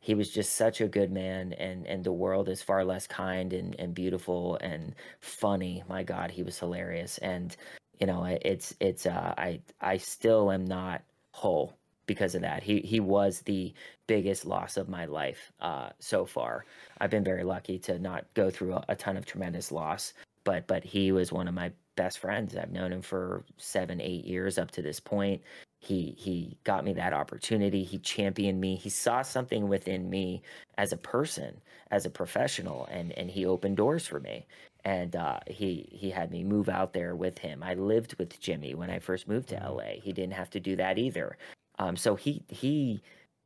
he 0.06 0.14
was 0.14 0.30
just 0.30 0.54
such 0.54 0.80
a 0.80 0.86
good 0.86 1.10
man 1.10 1.52
and 1.54 1.84
and 1.84 2.04
the 2.04 2.12
world 2.12 2.48
is 2.48 2.62
far 2.62 2.84
less 2.84 3.08
kind 3.08 3.52
and 3.52 3.74
and 3.80 3.92
beautiful 3.92 4.56
and 4.60 4.94
funny 5.18 5.82
my 5.88 6.04
god 6.04 6.30
he 6.30 6.44
was 6.44 6.56
hilarious 6.56 7.18
and 7.18 7.56
you 7.98 8.06
know 8.06 8.24
it's 8.24 8.72
it's 8.78 9.04
uh 9.04 9.34
i 9.36 9.58
i 9.80 9.96
still 9.96 10.52
am 10.52 10.64
not 10.64 11.02
whole 11.32 11.76
because 12.06 12.36
of 12.36 12.42
that 12.42 12.62
he 12.62 12.78
he 12.82 13.00
was 13.00 13.40
the 13.40 13.74
biggest 14.06 14.46
loss 14.46 14.76
of 14.76 14.88
my 14.88 15.06
life 15.06 15.50
uh 15.60 15.88
so 15.98 16.24
far 16.24 16.64
i've 17.00 17.10
been 17.10 17.24
very 17.24 17.42
lucky 17.42 17.76
to 17.76 17.98
not 17.98 18.24
go 18.34 18.48
through 18.48 18.74
a, 18.74 18.84
a 18.90 18.94
ton 18.94 19.16
of 19.16 19.26
tremendous 19.26 19.72
loss 19.72 20.12
but 20.44 20.68
but 20.68 20.84
he 20.84 21.10
was 21.10 21.32
one 21.32 21.48
of 21.48 21.54
my 21.54 21.72
best 21.96 22.18
friends. 22.18 22.56
I've 22.56 22.70
known 22.72 22.92
him 22.92 23.02
for 23.02 23.44
seven 23.56 24.00
eight 24.00 24.24
years 24.24 24.58
up 24.58 24.70
to 24.72 24.82
this 24.82 25.00
point. 25.00 25.42
He 25.80 26.14
he 26.18 26.58
got 26.64 26.84
me 26.84 26.92
that 26.94 27.12
opportunity. 27.12 27.84
He 27.84 27.98
championed 27.98 28.60
me. 28.60 28.76
He 28.76 28.90
saw 28.90 29.22
something 29.22 29.68
within 29.68 30.08
me 30.10 30.42
as 30.78 30.92
a 30.92 30.96
person 30.96 31.60
as 31.90 32.06
a 32.06 32.10
professional 32.10 32.86
and 32.90 33.12
and 33.12 33.30
he 33.30 33.46
opened 33.46 33.76
doors 33.76 34.06
for 34.06 34.20
me. 34.20 34.46
And 34.84 35.16
uh, 35.16 35.40
he 35.48 35.88
he 35.92 36.10
had 36.10 36.30
me 36.30 36.44
move 36.44 36.68
out 36.68 36.92
there 36.92 37.16
with 37.16 37.38
him. 37.38 37.62
I 37.62 37.74
lived 37.74 38.14
with 38.18 38.40
jimmy 38.40 38.74
when 38.74 38.90
i 38.90 38.98
first 38.98 39.28
moved 39.28 39.48
to 39.48 39.56
la 39.56 39.82
he 40.02 40.12
didn't 40.12 40.34
have 40.34 40.50
to 40.50 40.60
do 40.60 40.76
that 40.76 40.98
either. 40.98 41.36
Um, 41.78 41.96
so 41.96 42.14
he 42.16 42.42
he 42.48 43.02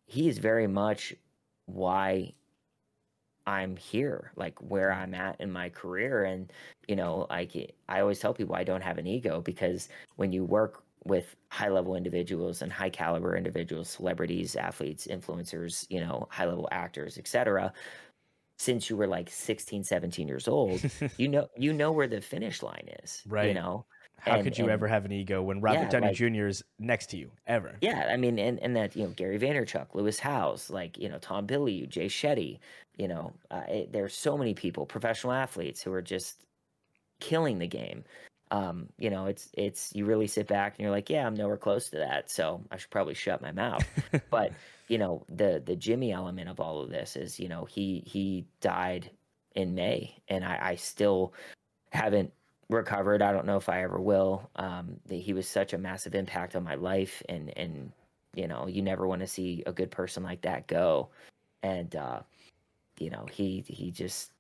he 0.07 0.29
is 0.29 0.39
very 0.39 0.67
much 0.67 1.15
why 1.67 2.35
I'm 3.51 3.77
here, 3.77 4.31
like 4.37 4.57
where 4.61 4.91
mm-hmm. 4.91 5.03
I'm 5.03 5.15
at 5.15 5.41
in 5.41 5.51
my 5.51 5.69
career. 5.69 6.23
And, 6.25 6.53
you 6.87 6.95
know, 6.95 7.27
like 7.29 7.75
I 7.89 8.01
always 8.01 8.21
tell 8.21 8.33
people 8.33 8.55
I 8.55 8.63
don't 8.65 8.83
have 8.83 8.99
an 8.99 9.09
ego 9.09 9.41
because 9.41 9.89
when 10.17 10.33
you 10.33 10.45
work 10.45 10.85
with 11.05 11.35
high 11.49 11.69
level 11.69 11.97
individuals 11.97 12.63
and 12.63 12.73
high 12.73 12.91
caliber 12.91 13.37
individuals, 13.37 13.89
celebrities, 13.91 14.55
athletes, 14.55 15.09
influencers, 15.11 15.85
you 15.91 15.99
know, 15.99 16.29
high 16.31 16.47
level 16.47 16.69
actors, 16.71 17.19
etc. 17.19 17.73
Since 18.59 18.89
you 18.89 18.97
were 18.97 19.09
like 19.09 19.29
16, 19.29 19.83
17 19.83 20.29
years 20.29 20.47
old, 20.47 20.81
you 21.17 21.29
know 21.29 21.49
you 21.57 21.73
know 21.73 21.91
where 21.91 22.07
the 22.07 22.21
finish 22.21 22.63
line 22.63 22.89
is. 23.03 23.23
Right. 23.27 23.49
You 23.49 23.55
know. 23.55 23.87
How 24.21 24.35
And- 24.37 24.45
could 24.45 24.59
you 24.59 24.65
and- 24.65 24.73
ever 24.73 24.87
have 24.89 25.05
an 25.05 25.13
ego 25.13 25.43
when 25.43 25.61
Robert 25.61 25.81
Yeah, 25.83 25.89
Downey 25.89 26.07
like- 26.09 26.17
Jr. 26.17 26.47
is 26.47 26.63
next 26.79 27.07
to 27.11 27.17
you? 27.17 27.31
Ever? 27.47 27.77
Yeah, 27.81 28.09
I 28.13 28.17
mean, 28.17 28.39
and, 28.39 28.59
and 28.61 28.77
that 28.77 28.95
you 28.97 29.05
know 29.05 29.11
Gary 29.11 29.39
Vaynerchuk, 29.39 29.95
Lewis 29.95 30.19
Howes, 30.21 30.71
like 30.71 30.99
you 30.99 31.09
know 31.09 31.19
Tom 31.19 31.47
Bilyeu, 31.47 31.89
Jay 31.89 32.07
Shetty, 32.07 32.59
you 32.97 33.09
know, 33.09 33.33
uh, 33.51 33.63
it, 33.69 33.93
there's 33.93 34.15
so 34.15 34.37
many 34.37 34.55
people, 34.55 34.85
professional 34.87 35.33
athletes 35.33 35.83
who 35.83 35.93
are 35.93 36.03
just 36.03 36.45
killing 37.21 37.59
the 37.59 37.67
game. 37.67 38.05
Um, 38.53 38.89
you 38.99 39.11
know, 39.11 39.27
it's 39.27 39.49
it's 39.55 39.95
you 39.95 40.05
really 40.05 40.27
sit 40.27 40.47
back 40.49 40.75
and 40.77 40.83
you're 40.83 40.91
like, 40.91 41.09
yeah, 41.09 41.27
I'm 41.27 41.35
nowhere 41.35 41.57
close 41.57 41.89
to 41.91 41.99
that, 41.99 42.31
so 42.31 42.63
I 42.71 42.77
should 42.79 42.91
probably 42.91 43.15
shut 43.15 43.41
my 43.41 43.53
mouth. 43.53 43.87
but 44.31 44.53
you 44.89 44.99
know, 44.99 45.25
the 45.29 45.63
the 45.65 45.77
Jimmy 45.77 46.11
element 46.13 46.49
of 46.49 46.59
all 46.59 46.81
of 46.81 46.91
this 46.91 47.15
is, 47.17 47.39
you 47.39 47.49
know, 47.49 47.65
he 47.65 48.03
he 48.07 48.45
died 48.61 49.09
in 49.55 49.75
May, 49.75 50.17
and 50.29 50.45
I, 50.45 50.59
I 50.61 50.75
still 50.75 51.33
haven't 51.91 52.33
recovered. 52.71 53.23
I 53.23 53.33
don't 53.33 53.47
know 53.47 53.57
if 53.57 53.69
I 53.69 53.83
ever 53.83 54.01
will. 54.01 54.49
Um, 54.57 55.01
he 55.09 55.33
was 55.33 55.49
such 55.49 55.73
a 55.73 55.79
massive 55.79 56.15
impact 56.15 56.57
on 56.57 56.65
my 56.65 56.75
life, 56.75 57.23
and 57.29 57.57
and 57.57 57.93
you 58.35 58.47
know, 58.49 58.67
you 58.67 58.83
never 58.83 59.07
want 59.07 59.21
to 59.21 59.27
see 59.27 59.63
a 59.67 59.73
good 59.73 59.91
person 59.91 60.23
like 60.23 60.43
that 60.43 60.67
go. 60.67 61.09
And 61.63 61.95
uh, 61.97 62.21
you 62.99 63.11
know, 63.11 63.27
he 63.31 63.65
he 63.67 63.91
just 63.91 64.31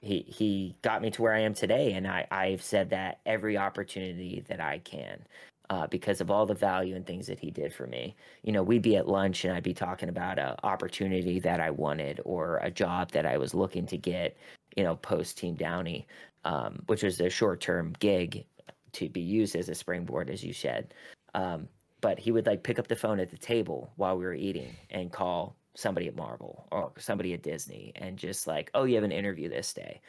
he 0.00 0.24
he 0.28 0.76
got 0.82 1.02
me 1.02 1.10
to 1.10 1.22
where 1.22 1.34
I 1.34 1.40
am 1.40 1.54
today, 1.54 1.92
and 1.92 2.06
I 2.06 2.26
I've 2.30 2.62
said 2.62 2.90
that 2.90 3.20
every 3.26 3.56
opportunity 3.56 4.44
that 4.48 4.60
I 4.60 4.78
can. 4.78 5.24
Uh, 5.68 5.84
because 5.88 6.20
of 6.20 6.30
all 6.30 6.46
the 6.46 6.54
value 6.54 6.94
and 6.94 7.04
things 7.04 7.26
that 7.26 7.40
he 7.40 7.50
did 7.50 7.74
for 7.74 7.88
me, 7.88 8.14
you 8.44 8.52
know, 8.52 8.62
we'd 8.62 8.82
be 8.82 8.94
at 8.94 9.08
lunch 9.08 9.44
and 9.44 9.52
I'd 9.52 9.64
be 9.64 9.74
talking 9.74 10.08
about 10.08 10.38
a 10.38 10.56
opportunity 10.64 11.40
that 11.40 11.58
I 11.58 11.72
wanted 11.72 12.20
or 12.24 12.58
a 12.58 12.70
job 12.70 13.10
that 13.10 13.26
I 13.26 13.36
was 13.36 13.52
looking 13.52 13.84
to 13.86 13.98
get, 13.98 14.36
you 14.76 14.84
know, 14.84 14.96
post 14.96 15.38
Team 15.38 15.54
Downey, 15.54 16.06
um, 16.44 16.82
which 16.86 17.02
was 17.02 17.20
a 17.20 17.30
short 17.30 17.60
term 17.60 17.94
gig 17.98 18.44
to 18.92 19.08
be 19.08 19.20
used 19.20 19.56
as 19.56 19.68
a 19.68 19.74
springboard, 19.74 20.30
as 20.30 20.44
you 20.44 20.52
said. 20.52 20.94
Um, 21.34 21.68
but 22.00 22.18
he 22.18 22.30
would 22.30 22.46
like 22.46 22.62
pick 22.62 22.78
up 22.78 22.88
the 22.88 22.96
phone 22.96 23.18
at 23.18 23.30
the 23.30 23.38
table 23.38 23.90
while 23.96 24.16
we 24.16 24.24
were 24.24 24.34
eating 24.34 24.74
and 24.90 25.12
call 25.12 25.56
somebody 25.74 26.08
at 26.08 26.16
Marvel 26.16 26.66
or 26.70 26.92
somebody 26.98 27.34
at 27.34 27.42
Disney 27.42 27.92
and 27.96 28.16
just 28.16 28.46
like, 28.46 28.70
oh, 28.74 28.84
you 28.84 28.94
have 28.94 29.04
an 29.04 29.12
interview 29.12 29.48
this 29.48 29.72
day. 29.72 30.00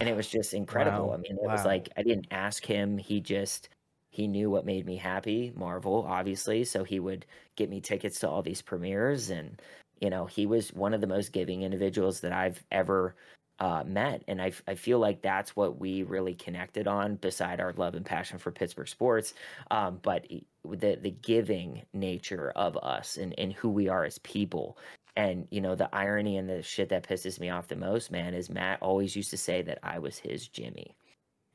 And 0.00 0.08
it 0.08 0.16
was 0.16 0.28
just 0.28 0.54
incredible. 0.54 1.08
Wow. 1.08 1.14
I 1.14 1.16
mean, 1.18 1.32
it 1.32 1.42
was 1.42 1.64
like 1.64 1.88
I 1.96 2.02
didn't 2.02 2.28
ask 2.30 2.64
him. 2.64 2.96
He 2.96 3.20
just 3.20 3.68
he 4.10 4.26
knew 4.26 4.50
what 4.50 4.66
made 4.66 4.86
me 4.86 4.96
happy, 4.96 5.52
Marvel, 5.56 6.06
obviously. 6.08 6.64
So 6.64 6.84
he 6.84 7.00
would 7.00 7.26
get 7.56 7.70
me 7.70 7.80
tickets 7.80 8.20
to 8.20 8.28
all 8.28 8.42
these 8.42 8.62
premieres 8.62 9.30
and 9.30 9.60
you 10.00 10.10
know, 10.10 10.26
he 10.26 10.46
was 10.46 10.72
one 10.72 10.94
of 10.94 11.00
the 11.00 11.06
most 11.06 11.32
giving 11.32 11.62
individuals 11.62 12.20
that 12.20 12.32
I've 12.32 12.62
ever 12.72 13.14
uh, 13.62 13.84
met. 13.86 14.24
and 14.26 14.42
i 14.42 14.74
feel 14.74 14.98
like 14.98 15.22
that's 15.22 15.54
what 15.54 15.78
we 15.78 16.02
really 16.02 16.34
connected 16.34 16.88
on 16.88 17.14
beside 17.14 17.60
our 17.60 17.72
love 17.76 17.94
and 17.94 18.04
passion 18.04 18.38
for 18.38 18.50
Pittsburgh 18.50 18.88
sports. 18.88 19.34
Um, 19.70 20.00
but 20.02 20.26
the, 20.64 20.98
the 21.00 21.10
giving 21.10 21.82
nature 21.92 22.50
of 22.56 22.76
us 22.76 23.16
and, 23.16 23.38
and 23.38 23.52
who 23.52 23.68
we 23.68 23.88
are 23.88 24.04
as 24.04 24.18
people. 24.18 24.76
And, 25.14 25.46
you 25.50 25.60
know, 25.60 25.74
the 25.76 25.94
irony 25.94 26.38
and 26.38 26.48
the 26.48 26.62
shit 26.62 26.88
that 26.88 27.06
pisses 27.06 27.38
me 27.38 27.50
off 27.50 27.68
the 27.68 27.76
most, 27.76 28.10
man, 28.10 28.34
is 28.34 28.48
Matt 28.50 28.82
always 28.82 29.14
used 29.14 29.30
to 29.30 29.36
say 29.36 29.62
that 29.62 29.78
I 29.82 29.98
was 29.98 30.16
his 30.18 30.48
Jimmy. 30.48 30.96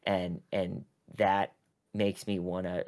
And, 0.05 0.41
and 0.53 0.85
that 1.17 1.53
makes 1.93 2.27
me 2.27 2.39
want 2.39 2.67
to 2.67 2.85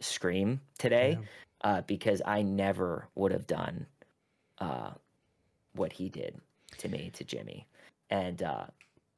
scream 0.00 0.60
today 0.78 1.18
Yeah. 1.20 1.26
uh, 1.70 1.80
because 1.82 2.22
I 2.24 2.42
never 2.42 3.08
would 3.14 3.32
have 3.32 3.46
done 3.46 3.86
uh, 4.58 4.90
what 5.74 5.92
he 5.92 6.08
did 6.08 6.40
to 6.78 6.88
me, 6.88 7.10
to 7.14 7.24
Jimmy. 7.24 7.66
And 8.10 8.42
uh, 8.42 8.66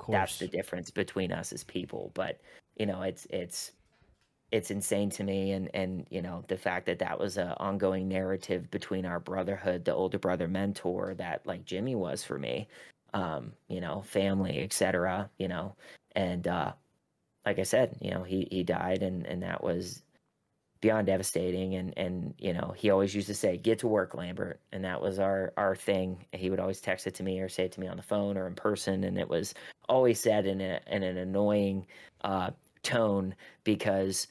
that's 0.09 0.38
the 0.38 0.49
difference 0.49 0.90
between 0.90 1.32
us 1.32 1.53
as 1.53 1.62
people 1.64 2.11
but 2.14 2.40
you 2.76 2.86
know 2.86 3.03
it's 3.03 3.26
it's 3.30 3.72
it's 4.51 4.70
insane 4.70 5.11
to 5.11 5.22
me 5.22 5.53
and 5.53 5.70
and 5.74 6.07
you 6.11 6.20
know 6.20 6.45
the 6.49 6.57
fact 6.57 6.86
that 6.86 6.99
that 6.99 7.18
was 7.18 7.36
an 7.36 7.53
ongoing 7.59 8.09
narrative 8.09 8.70
between 8.70 9.07
our 9.07 9.20
brotherhood 9.20 9.84
the 9.84 9.95
older 9.95 10.18
brother 10.18 10.49
mentor 10.49 11.14
that 11.14 11.47
like 11.47 11.64
jimmy 11.64 11.95
was 11.95 12.24
for 12.24 12.38
me 12.38 12.68
um 13.14 13.53
you 13.68 13.80
know 13.80 14.03
family 14.03 14.62
etc 14.62 15.30
you 15.38 15.49
know 15.49 15.74
and 16.16 16.49
uh 16.49 16.72
like 17.47 17.59
i 17.59 17.62
said 17.62 17.97
you 18.01 18.11
know 18.11 18.22
he 18.22 18.49
he 18.51 18.62
died 18.62 19.03
and 19.03 19.26
and 19.26 19.43
that 19.43 19.62
was 19.62 20.03
beyond 20.83 21.07
devastating 21.07 21.76
and 21.76 21.97
and 21.97 22.35
you 22.39 22.53
know 22.53 22.74
he 22.76 22.91
always 22.91 23.14
used 23.14 23.28
to 23.28 23.35
say 23.35 23.57
get 23.57 23.78
to 23.78 23.87
work 23.87 24.14
lambert 24.14 24.61
and 24.72 24.85
that 24.85 25.01
was 25.01 25.18
our 25.18 25.53
our 25.57 25.74
thing. 25.74 26.26
He 26.33 26.51
would 26.51 26.61
always 26.61 26.80
text 26.80 27.07
it 27.07 27.14
to 27.14 27.22
me 27.22 27.41
or 27.41 27.49
say 27.49 27.64
it 27.64 27.72
to 27.72 27.80
me 27.80 27.87
on 27.87 27.97
the 27.97 28.03
phone 28.03 28.37
or 28.37 28.47
in 28.49 28.55
person 28.55 29.05
and 29.05 29.16
it 29.16 29.28
was 29.28 29.55
always 29.89 30.20
said 30.20 30.45
in, 30.45 30.61
a, 30.61 30.80
in 30.89 31.03
an 31.05 31.16
annoying 31.16 31.87
uh, 32.22 32.51
tone 32.83 33.35
because 33.62 34.26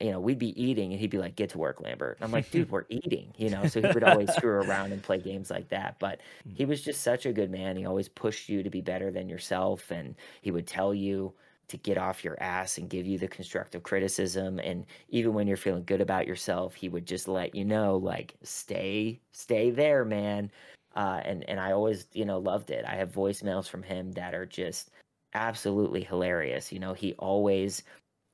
you 0.00 0.10
know 0.10 0.18
we'd 0.18 0.40
be 0.40 0.60
eating 0.60 0.90
and 0.90 1.00
he'd 1.00 1.10
be 1.10 1.18
like 1.18 1.36
get 1.36 1.50
to 1.50 1.58
work 1.58 1.80
lambert. 1.80 2.16
And 2.18 2.24
i'm 2.24 2.32
like 2.32 2.50
dude 2.50 2.70
we're 2.72 2.84
eating 2.88 3.32
you 3.36 3.48
know 3.48 3.66
so 3.68 3.80
he 3.80 3.86
would 3.86 4.02
always 4.02 4.32
screw 4.34 4.60
around 4.60 4.92
and 4.92 5.00
play 5.00 5.18
games 5.18 5.50
like 5.50 5.68
that. 5.68 6.00
But 6.00 6.20
he 6.52 6.64
was 6.64 6.82
just 6.82 7.02
such 7.02 7.26
a 7.26 7.32
good 7.32 7.52
man. 7.52 7.76
He 7.76 7.86
always 7.86 8.08
pushed 8.08 8.48
you 8.48 8.64
to 8.64 8.70
be 8.70 8.80
better 8.80 9.12
than 9.12 9.28
yourself 9.28 9.92
and 9.92 10.16
he 10.40 10.50
would 10.50 10.66
tell 10.66 10.92
you 10.92 11.32
to 11.68 11.76
get 11.78 11.98
off 11.98 12.24
your 12.24 12.40
ass 12.42 12.78
and 12.78 12.90
give 12.90 13.06
you 13.06 13.18
the 13.18 13.28
constructive 13.28 13.82
criticism 13.82 14.58
and 14.58 14.84
even 15.08 15.32
when 15.32 15.46
you're 15.46 15.56
feeling 15.56 15.84
good 15.84 16.00
about 16.00 16.26
yourself 16.26 16.74
he 16.74 16.88
would 16.88 17.06
just 17.06 17.28
let 17.28 17.54
you 17.54 17.64
know 17.64 17.96
like 17.96 18.34
stay 18.42 19.18
stay 19.32 19.70
there 19.70 20.04
man 20.04 20.50
uh, 20.94 21.20
and 21.24 21.48
and 21.48 21.58
I 21.58 21.72
always 21.72 22.06
you 22.12 22.24
know 22.24 22.38
loved 22.38 22.70
it. 22.70 22.84
I 22.86 22.96
have 22.96 23.12
voicemails 23.12 23.68
from 23.68 23.82
him 23.82 24.12
that 24.12 24.34
are 24.34 24.46
just 24.46 24.90
absolutely 25.34 26.04
hilarious. 26.04 26.72
You 26.72 26.80
know, 26.80 26.92
he 26.92 27.14
always 27.14 27.82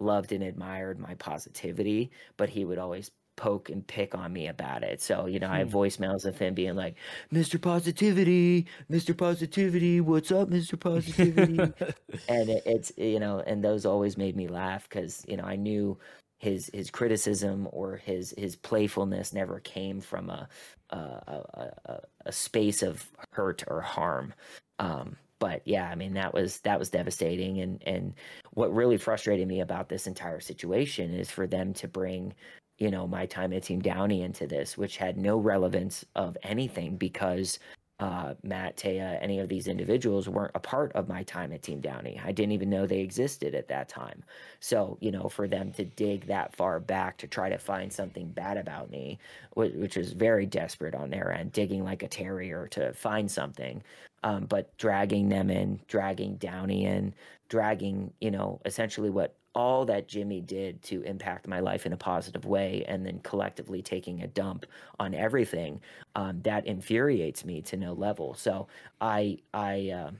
loved 0.01 0.33
and 0.33 0.43
admired 0.45 0.99
my 0.99 1.15
positivity, 1.15 2.11
but 2.37 2.49
he 2.49 2.65
would 2.65 2.79
always 2.79 3.11
poke 3.39 3.71
and 3.71 3.87
pick 3.87 4.15
on 4.15 4.33
me 4.33 4.49
about 4.49 4.83
it. 4.83 5.01
So 5.01 5.27
you 5.27 5.39
know, 5.39 5.49
I 5.49 5.61
have 5.61 5.71
voicemails 5.71 6.27
of 6.27 6.37
him 6.37 6.53
being 6.53 6.75
like, 6.75 6.97
"Mr. 7.33 7.61
Positivity, 7.61 8.67
Mr. 8.91 9.17
Positivity, 9.17 10.01
what's 10.03 10.31
up, 10.31 10.51
Mr. 10.51 10.79
Positivity?" 10.79 11.59
and 12.29 12.51
it, 12.51 12.63
it's 12.67 12.93
you 12.99 13.21
know, 13.21 13.41
and 13.47 13.65
those 13.65 13.87
always 13.87 14.19
made 14.19 14.37
me 14.37 14.49
laugh 14.49 14.89
because 14.89 15.25
you 15.27 15.37
know 15.39 15.45
I 15.45 15.57
knew 15.57 15.97
his 16.39 16.71
his 16.75 16.91
criticism 16.91 17.69
or 17.73 17.97
his 17.97 18.35
his 18.37 18.57
playfulness 18.57 19.33
never 19.33 19.61
came 19.61 20.01
from 20.01 20.29
a 20.29 20.49
a, 20.91 20.97
a, 20.97 21.73
a, 21.87 22.01
a 22.27 22.33
space 22.33 22.83
of 22.83 23.09
hurt 23.33 23.65
or 23.69 23.81
harm. 23.81 24.35
Um, 24.79 25.17
but 25.39 25.63
yeah, 25.65 25.89
I 25.89 25.95
mean 25.95 26.15
that 26.15 26.35
was 26.35 26.59
that 26.61 26.79
was 26.79 26.91
devastating, 26.91 27.61
and 27.61 27.83
and 27.87 28.15
what 28.55 28.75
really 28.75 28.97
frustrated 28.97 29.47
me 29.47 29.61
about 29.61 29.89
this 29.89 30.07
entire 30.07 30.41
situation 30.41 31.15
is 31.15 31.31
for 31.31 31.47
them 31.47 31.73
to 31.75 31.89
bring 31.89 32.35
you 32.79 32.91
know 32.91 33.07
my 33.07 33.27
time 33.27 33.53
at 33.53 33.65
Team 33.65 33.81
Downey 33.81 34.23
into 34.23 34.47
this, 34.47 34.79
which 34.79 34.97
had 34.97 35.17
no 35.19 35.39
relevance 35.39 36.05
of 36.15 36.37
anything 36.43 36.97
because 36.97 37.59
uh, 38.01 38.35
Matt, 38.45 38.77
Taya, 38.77 39.19
any 39.21 39.41
of 39.41 39.49
these 39.49 39.67
individuals 39.67 40.29
weren't 40.29 40.53
a 40.55 40.61
part 40.61 40.93
of 40.93 41.09
my 41.09 41.25
time 41.25 41.53
at 41.53 41.63
Team 41.63 41.81
Downey. 41.81 42.21
I 42.25 42.31
didn't 42.31 42.53
even 42.53 42.71
know 42.71 42.87
they 42.87 43.01
existed 43.01 43.57
at 43.57 43.67
that 43.69 43.89
time. 43.89 44.23
So, 44.61 44.99
you 45.01 45.11
know, 45.11 45.29
for 45.29 45.49
them 45.49 45.73
to 45.73 45.85
dig 45.85 46.27
that 46.27 46.55
far 46.55 46.79
back 46.79 47.17
to 47.19 47.27
try 47.27 47.49
to 47.49 47.59
find 47.59 47.93
something 47.93 48.31
bad 48.31 48.57
about 48.57 48.91
me, 48.91 49.19
which 49.55 49.97
is 49.97 50.13
very 50.13 50.47
desperate 50.47 50.95
on 50.95 51.11
their 51.11 51.33
end, 51.33 51.53
digging 51.53 51.83
like 51.83 52.05
a 52.05 52.09
terrier 52.09 52.69
to 52.69 52.93
find 52.93 53.29
something, 53.29 53.83
um, 54.23 54.47
but 54.47 54.77
dragging 54.79 55.29
them 55.29 55.51
in, 55.51 55.81
dragging 55.89 56.37
Downey 56.37 56.85
in, 56.85 57.15
dragging, 57.49 58.13
you 58.21 58.31
know, 58.31 58.61
essentially 58.65 59.11
what 59.11 59.35
all 59.59 59.85
that 59.85 60.07
Jimmy 60.07 60.41
did 60.41 60.81
to 60.85 61.03
impact 61.03 61.49
my 61.49 61.59
life 61.59 61.85
in 61.85 61.93
a 61.93 61.97
positive 61.97 62.45
way 62.45 62.85
and 62.87 63.05
then 63.05 63.19
collectively 63.25 63.83
taking 63.83 64.23
a 64.23 64.27
dump 64.29 64.65
on 65.01 65.15
everything 65.15 65.81
um, 66.15 66.41
that 66.43 66.65
infuriates 66.65 67.45
me 67.45 67.61
to 67.63 67.77
no 67.77 67.93
level. 67.93 68.35
So 68.35 68.69
I 69.01 69.39
I 69.53 69.91
uh, 69.91 70.11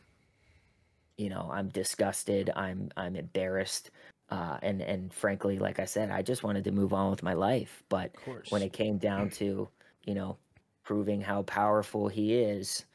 you 1.19 1.29
know 1.31 1.49
I'm 1.53 1.69
disgusted. 1.69 2.51
I'm 2.57 2.91
I'm 2.97 3.15
embarrassed. 3.15 3.93
Uh, 4.29 4.59
and 4.61 4.83
and 4.83 5.15
frankly 5.15 5.59
like 5.59 5.79
I 5.79 5.87
said 5.87 6.11
I 6.11 6.21
just 6.21 6.43
wanted 6.43 6.65
to 6.65 6.73
move 6.73 6.93
on 6.93 7.09
with 7.09 7.23
my 7.23 7.35
life. 7.35 7.85
But 7.89 8.17
when 8.49 8.63
it 8.63 8.73
came 8.73 8.99
down 8.99 9.31
to 9.39 9.69
you 10.05 10.15
know 10.15 10.37
proving 10.83 11.21
how 11.21 11.43
powerful 11.43 12.09
he 12.09 12.35
is 12.35 12.87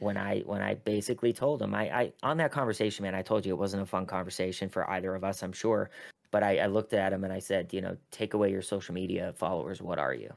when 0.00 0.16
I 0.16 0.40
when 0.40 0.62
I 0.62 0.74
basically 0.74 1.32
told 1.32 1.62
him 1.62 1.74
I, 1.74 1.82
I 1.90 2.12
on 2.22 2.38
that 2.38 2.50
conversation, 2.50 3.04
man, 3.04 3.14
I 3.14 3.22
told 3.22 3.46
you 3.46 3.52
it 3.52 3.58
wasn't 3.58 3.82
a 3.82 3.86
fun 3.86 4.06
conversation 4.06 4.68
for 4.68 4.88
either 4.90 5.14
of 5.14 5.24
us, 5.24 5.42
I'm 5.42 5.52
sure. 5.52 5.90
But 6.30 6.42
I, 6.42 6.58
I 6.58 6.66
looked 6.66 6.92
at 6.94 7.12
him 7.12 7.24
and 7.24 7.32
I 7.32 7.38
said, 7.40 7.72
you 7.72 7.80
know, 7.80 7.96
take 8.10 8.34
away 8.34 8.50
your 8.50 8.62
social 8.62 8.94
media 8.94 9.34
followers. 9.36 9.82
What 9.82 9.98
are 9.98 10.14
you? 10.14 10.32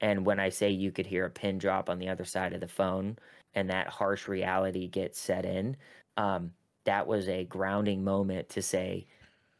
And 0.00 0.26
when 0.26 0.38
I 0.38 0.48
say 0.50 0.70
you 0.70 0.92
could 0.92 1.06
hear 1.06 1.24
a 1.26 1.30
pin 1.30 1.58
drop 1.58 1.88
on 1.88 1.98
the 1.98 2.08
other 2.08 2.24
side 2.24 2.52
of 2.52 2.60
the 2.60 2.68
phone 2.68 3.16
and 3.54 3.70
that 3.70 3.88
harsh 3.88 4.28
reality 4.28 4.86
gets 4.86 5.18
set 5.18 5.46
in, 5.46 5.76
um, 6.16 6.52
that 6.84 7.06
was 7.06 7.28
a 7.28 7.44
grounding 7.44 8.04
moment 8.04 8.48
to 8.50 8.62
say, 8.62 9.06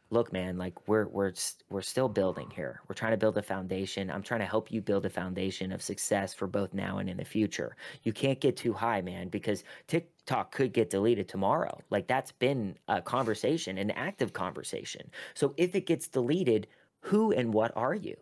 look 0.09 0.31
man 0.31 0.57
like 0.57 0.87
we're 0.87 1.07
we're 1.07 1.33
we're 1.69 1.81
still 1.81 2.09
building 2.09 2.49
here. 2.51 2.81
We're 2.87 2.95
trying 2.95 3.11
to 3.11 3.17
build 3.17 3.37
a 3.37 3.41
foundation. 3.41 4.09
I'm 4.09 4.23
trying 4.23 4.41
to 4.41 4.45
help 4.45 4.71
you 4.71 4.81
build 4.81 5.05
a 5.05 5.09
foundation 5.09 5.71
of 5.71 5.81
success 5.81 6.33
for 6.33 6.47
both 6.47 6.73
now 6.73 6.99
and 6.99 7.09
in 7.09 7.17
the 7.17 7.25
future. 7.25 7.75
You 8.03 8.13
can't 8.13 8.39
get 8.39 8.57
too 8.57 8.73
high 8.73 9.01
man 9.01 9.29
because 9.29 9.63
tiktok 9.87 10.51
could 10.51 10.73
get 10.73 10.89
deleted 10.89 11.27
tomorrow. 11.27 11.79
Like 11.89 12.07
that's 12.07 12.31
been 12.31 12.77
a 12.87 13.01
conversation 13.01 13.77
an 13.77 13.91
active 13.91 14.33
conversation. 14.33 15.09
So 15.33 15.53
if 15.57 15.75
it 15.75 15.85
gets 15.85 16.07
deleted 16.07 16.67
who 17.01 17.31
and 17.31 17.53
what 17.53 17.71
are 17.75 17.95
you 17.95 18.15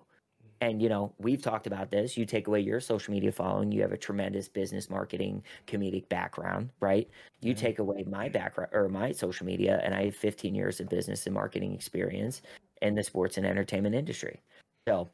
and 0.63 0.81
you 0.81 0.89
know 0.89 1.13
we've 1.17 1.41
talked 1.41 1.67
about 1.67 1.91
this. 1.91 2.17
You 2.17 2.25
take 2.25 2.47
away 2.47 2.61
your 2.61 2.79
social 2.79 3.13
media 3.13 3.31
following 3.31 3.71
you 3.71 3.81
have 3.81 3.91
a 3.91 3.97
tremendous 3.97 4.47
business 4.47 4.89
marketing 4.89 5.43
comedic 5.67 6.07
background 6.09 6.71
right? 6.79 7.09
You 7.41 7.53
mm-hmm. 7.53 7.65
take 7.65 7.79
away 7.79 8.05
my 8.07 8.29
background 8.29 8.71
or 8.73 8.87
my 8.89 9.11
social 9.11 9.45
media 9.45 9.81
and 9.83 9.93
i 9.93 10.05
have 10.05 10.15
15 10.15 10.55
years 10.55 10.79
of 10.79 10.89
business 10.89 11.25
and 11.25 11.33
marketing 11.33 11.73
experience 11.73 12.41
in 12.81 12.95
the 12.95 13.03
sports 13.03 13.37
and 13.37 13.45
entertainment 13.45 13.95
industry. 13.95 14.41
So 14.87 15.09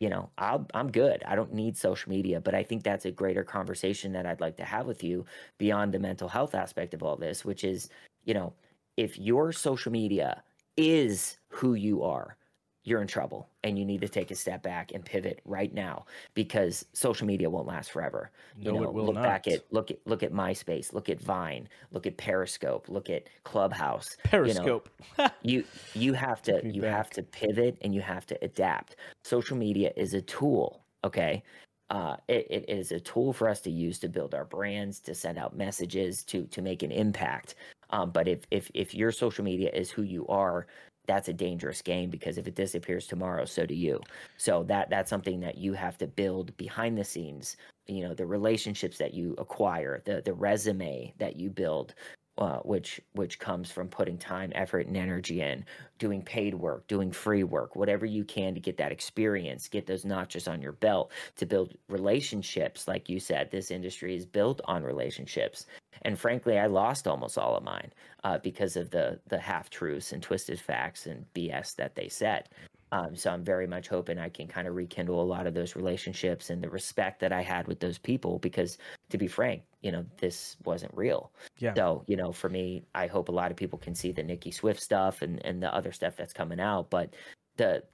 you 0.00 0.08
know 0.10 0.30
i 0.38 0.58
am 0.74 0.90
good. 0.90 1.22
I 1.26 1.34
don't 1.34 1.54
need 1.54 1.76
social 1.76 2.10
media 2.10 2.40
but 2.40 2.54
i 2.54 2.62
think 2.62 2.82
that's 2.82 3.04
a 3.06 3.10
greater 3.10 3.44
conversation 3.44 4.12
that 4.12 4.26
i'd 4.26 4.40
like 4.40 4.56
to 4.56 4.64
have 4.64 4.86
with 4.86 5.02
you 5.04 5.24
beyond 5.58 5.92
the 5.92 5.98
mental 5.98 6.28
health 6.28 6.54
aspect 6.54 6.94
of 6.94 7.02
all 7.02 7.16
this 7.16 7.44
which 7.44 7.64
is 7.64 7.90
you 8.24 8.34
know 8.34 8.52
if 8.96 9.18
your 9.18 9.52
social 9.52 9.92
media 9.92 10.42
is 10.76 11.38
who 11.48 11.74
you 11.74 12.02
are 12.02 12.36
you're 12.84 13.02
in 13.02 13.06
trouble 13.06 13.48
and 13.62 13.78
you 13.78 13.84
need 13.84 14.00
to 14.00 14.08
take 14.08 14.30
a 14.30 14.34
step 14.34 14.62
back 14.62 14.92
and 14.92 15.04
pivot 15.04 15.40
right 15.44 15.74
now 15.74 16.06
because 16.34 16.86
social 16.92 17.26
media 17.26 17.48
won't 17.48 17.66
last 17.66 17.90
forever. 17.92 18.30
No, 18.56 18.72
you 18.72 18.80
know, 18.80 18.84
it 18.84 18.94
will 18.94 19.04
look 19.04 19.16
not. 19.16 19.24
back 19.24 19.48
at 19.48 19.60
look 19.70 19.90
at 19.90 19.98
look 20.06 20.22
at 20.22 20.32
MySpace, 20.32 20.92
look 20.92 21.08
at 21.08 21.20
Vine, 21.20 21.68
look 21.92 22.06
at 22.06 22.16
Periscope, 22.16 22.88
look 22.88 23.10
at 23.10 23.24
Clubhouse. 23.44 24.16
Periscope. 24.24 24.88
You 25.18 25.24
know, 25.24 25.30
you, 25.42 25.64
you 25.94 26.12
have 26.14 26.42
to 26.42 26.60
you 26.64 26.82
back. 26.82 26.96
have 26.96 27.10
to 27.10 27.22
pivot 27.22 27.76
and 27.82 27.94
you 27.94 28.00
have 28.00 28.26
to 28.26 28.38
adapt. 28.42 28.96
Social 29.24 29.56
media 29.56 29.92
is 29.96 30.14
a 30.14 30.22
tool, 30.22 30.82
okay? 31.04 31.42
Uh, 31.90 32.16
it, 32.28 32.46
it 32.50 32.64
is 32.68 32.92
a 32.92 33.00
tool 33.00 33.32
for 33.32 33.48
us 33.48 33.60
to 33.60 33.70
use 33.70 33.98
to 33.98 34.08
build 34.08 34.34
our 34.34 34.44
brands, 34.44 35.00
to 35.00 35.14
send 35.14 35.36
out 35.38 35.56
messages, 35.56 36.22
to 36.24 36.44
to 36.46 36.62
make 36.62 36.82
an 36.82 36.92
impact. 36.92 37.56
Um, 37.90 38.10
but 38.10 38.28
if 38.28 38.40
if 38.50 38.70
if 38.74 38.94
your 38.94 39.10
social 39.12 39.44
media 39.44 39.70
is 39.74 39.90
who 39.90 40.02
you 40.02 40.26
are, 40.28 40.68
that's 41.06 41.28
a 41.28 41.32
dangerous 41.32 41.82
game 41.82 42.10
because 42.10 42.38
if 42.38 42.46
it 42.46 42.54
disappears 42.54 43.06
tomorrow, 43.06 43.44
so 43.44 43.66
do 43.66 43.74
you. 43.74 44.00
So 44.36 44.62
that 44.64 44.90
that's 44.90 45.10
something 45.10 45.40
that 45.40 45.58
you 45.58 45.72
have 45.74 45.98
to 45.98 46.06
build 46.06 46.56
behind 46.56 46.96
the 46.98 47.04
scenes. 47.04 47.56
You 47.86 48.06
know, 48.06 48.14
the 48.14 48.26
relationships 48.26 48.98
that 48.98 49.14
you 49.14 49.34
acquire, 49.38 50.02
the 50.04 50.22
the 50.22 50.34
resume 50.34 51.12
that 51.18 51.36
you 51.36 51.50
build, 51.50 51.94
uh, 52.38 52.58
which 52.58 53.00
which 53.12 53.38
comes 53.38 53.70
from 53.70 53.88
putting 53.88 54.16
time, 54.16 54.52
effort, 54.54 54.86
and 54.86 54.96
energy 54.96 55.42
in, 55.42 55.64
doing 55.98 56.22
paid 56.22 56.54
work, 56.54 56.86
doing 56.86 57.12
free 57.12 57.44
work, 57.44 57.76
whatever 57.76 58.06
you 58.06 58.24
can 58.24 58.54
to 58.54 58.60
get 58.60 58.76
that 58.78 58.92
experience, 58.92 59.68
get 59.68 59.86
those 59.86 60.04
notches 60.04 60.48
on 60.48 60.62
your 60.62 60.72
belt 60.72 61.12
to 61.36 61.46
build 61.46 61.74
relationships. 61.88 62.88
Like 62.88 63.08
you 63.08 63.20
said, 63.20 63.50
this 63.50 63.70
industry 63.70 64.16
is 64.16 64.26
built 64.26 64.60
on 64.64 64.82
relationships, 64.82 65.66
and 66.02 66.18
frankly, 66.18 66.58
I 66.58 66.66
lost 66.66 67.06
almost 67.06 67.36
all 67.36 67.56
of 67.56 67.62
mine 67.62 67.92
uh, 68.24 68.38
because 68.38 68.76
of 68.76 68.90
the 68.90 69.20
the 69.28 69.38
half 69.38 69.68
truths 69.70 70.12
and 70.12 70.22
twisted 70.22 70.60
facts 70.60 71.06
and 71.06 71.26
BS 71.34 71.76
that 71.76 71.94
they 71.94 72.08
said. 72.08 72.48
Um, 72.92 73.14
so 73.14 73.30
I'm 73.30 73.44
very 73.44 73.66
much 73.66 73.88
hoping 73.88 74.18
I 74.18 74.28
can 74.28 74.48
kind 74.48 74.66
of 74.66 74.74
rekindle 74.74 75.22
a 75.22 75.22
lot 75.22 75.46
of 75.46 75.54
those 75.54 75.76
relationships 75.76 76.50
and 76.50 76.62
the 76.62 76.68
respect 76.68 77.20
that 77.20 77.32
I 77.32 77.42
had 77.42 77.68
with 77.68 77.78
those 77.78 77.98
people 77.98 78.38
because 78.40 78.78
to 79.10 79.18
be 79.18 79.28
frank, 79.28 79.62
you 79.80 79.92
know, 79.92 80.04
this 80.18 80.56
wasn't 80.64 80.92
real. 80.96 81.30
Yeah. 81.58 81.74
So, 81.74 82.04
you 82.06 82.16
know, 82.16 82.32
for 82.32 82.48
me, 82.48 82.82
I 82.94 83.06
hope 83.06 83.28
a 83.28 83.32
lot 83.32 83.50
of 83.50 83.56
people 83.56 83.78
can 83.78 83.94
see 83.94 84.10
the 84.10 84.22
Nicki 84.22 84.50
Swift 84.50 84.80
stuff 84.80 85.22
and, 85.22 85.44
and 85.44 85.62
the 85.62 85.72
other 85.72 85.92
stuff 85.92 86.16
that's 86.16 86.32
coming 86.32 86.58
out. 86.58 86.90
But 86.90 87.14
the 87.56 87.84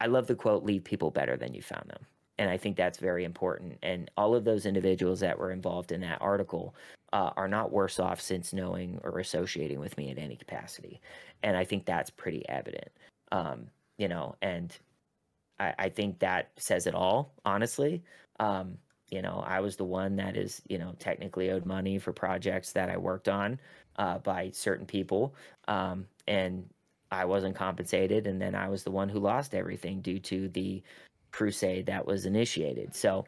I 0.00 0.06
love 0.06 0.26
the 0.26 0.34
quote, 0.34 0.64
leave 0.64 0.84
people 0.84 1.10
better 1.10 1.36
than 1.36 1.54
you 1.54 1.62
found 1.62 1.88
them. 1.88 2.04
And 2.38 2.50
I 2.50 2.56
think 2.56 2.76
that's 2.76 2.98
very 2.98 3.24
important. 3.24 3.78
And 3.82 4.10
all 4.16 4.34
of 4.34 4.44
those 4.44 4.66
individuals 4.66 5.20
that 5.20 5.38
were 5.38 5.52
involved 5.52 5.92
in 5.92 6.00
that 6.00 6.20
article 6.20 6.74
uh, 7.12 7.30
are 7.36 7.48
not 7.48 7.72
worse 7.72 8.00
off 8.00 8.20
since 8.20 8.52
knowing 8.52 8.98
or 9.04 9.20
associating 9.20 9.78
with 9.78 9.96
me 9.96 10.10
in 10.10 10.18
any 10.18 10.34
capacity. 10.36 11.00
And 11.44 11.56
I 11.56 11.64
think 11.64 11.86
that's 11.86 12.10
pretty 12.10 12.46
evident. 12.48 12.90
Um, 13.34 13.66
you 13.98 14.06
know, 14.06 14.36
and 14.42 14.72
I, 15.58 15.74
I, 15.76 15.88
think 15.88 16.20
that 16.20 16.52
says 16.56 16.86
it 16.86 16.94
all, 16.94 17.32
honestly. 17.44 18.04
Um, 18.38 18.78
you 19.10 19.22
know, 19.22 19.42
I 19.44 19.58
was 19.58 19.74
the 19.74 19.84
one 19.84 20.14
that 20.16 20.36
is, 20.36 20.62
you 20.68 20.78
know, 20.78 20.94
technically 21.00 21.50
owed 21.50 21.66
money 21.66 21.98
for 21.98 22.12
projects 22.12 22.70
that 22.72 22.90
I 22.90 22.96
worked 22.96 23.28
on 23.28 23.58
uh, 23.96 24.18
by 24.18 24.50
certain 24.52 24.86
people. 24.86 25.34
Um, 25.66 26.06
and 26.28 26.68
I 27.10 27.24
wasn't 27.24 27.56
compensated. 27.56 28.28
And 28.28 28.40
then 28.40 28.54
I 28.54 28.68
was 28.68 28.84
the 28.84 28.92
one 28.92 29.08
who 29.08 29.18
lost 29.18 29.52
everything 29.52 30.00
due 30.00 30.20
to 30.20 30.48
the 30.50 30.80
crusade 31.32 31.86
that 31.86 32.06
was 32.06 32.26
initiated. 32.26 32.94
So, 32.94 33.24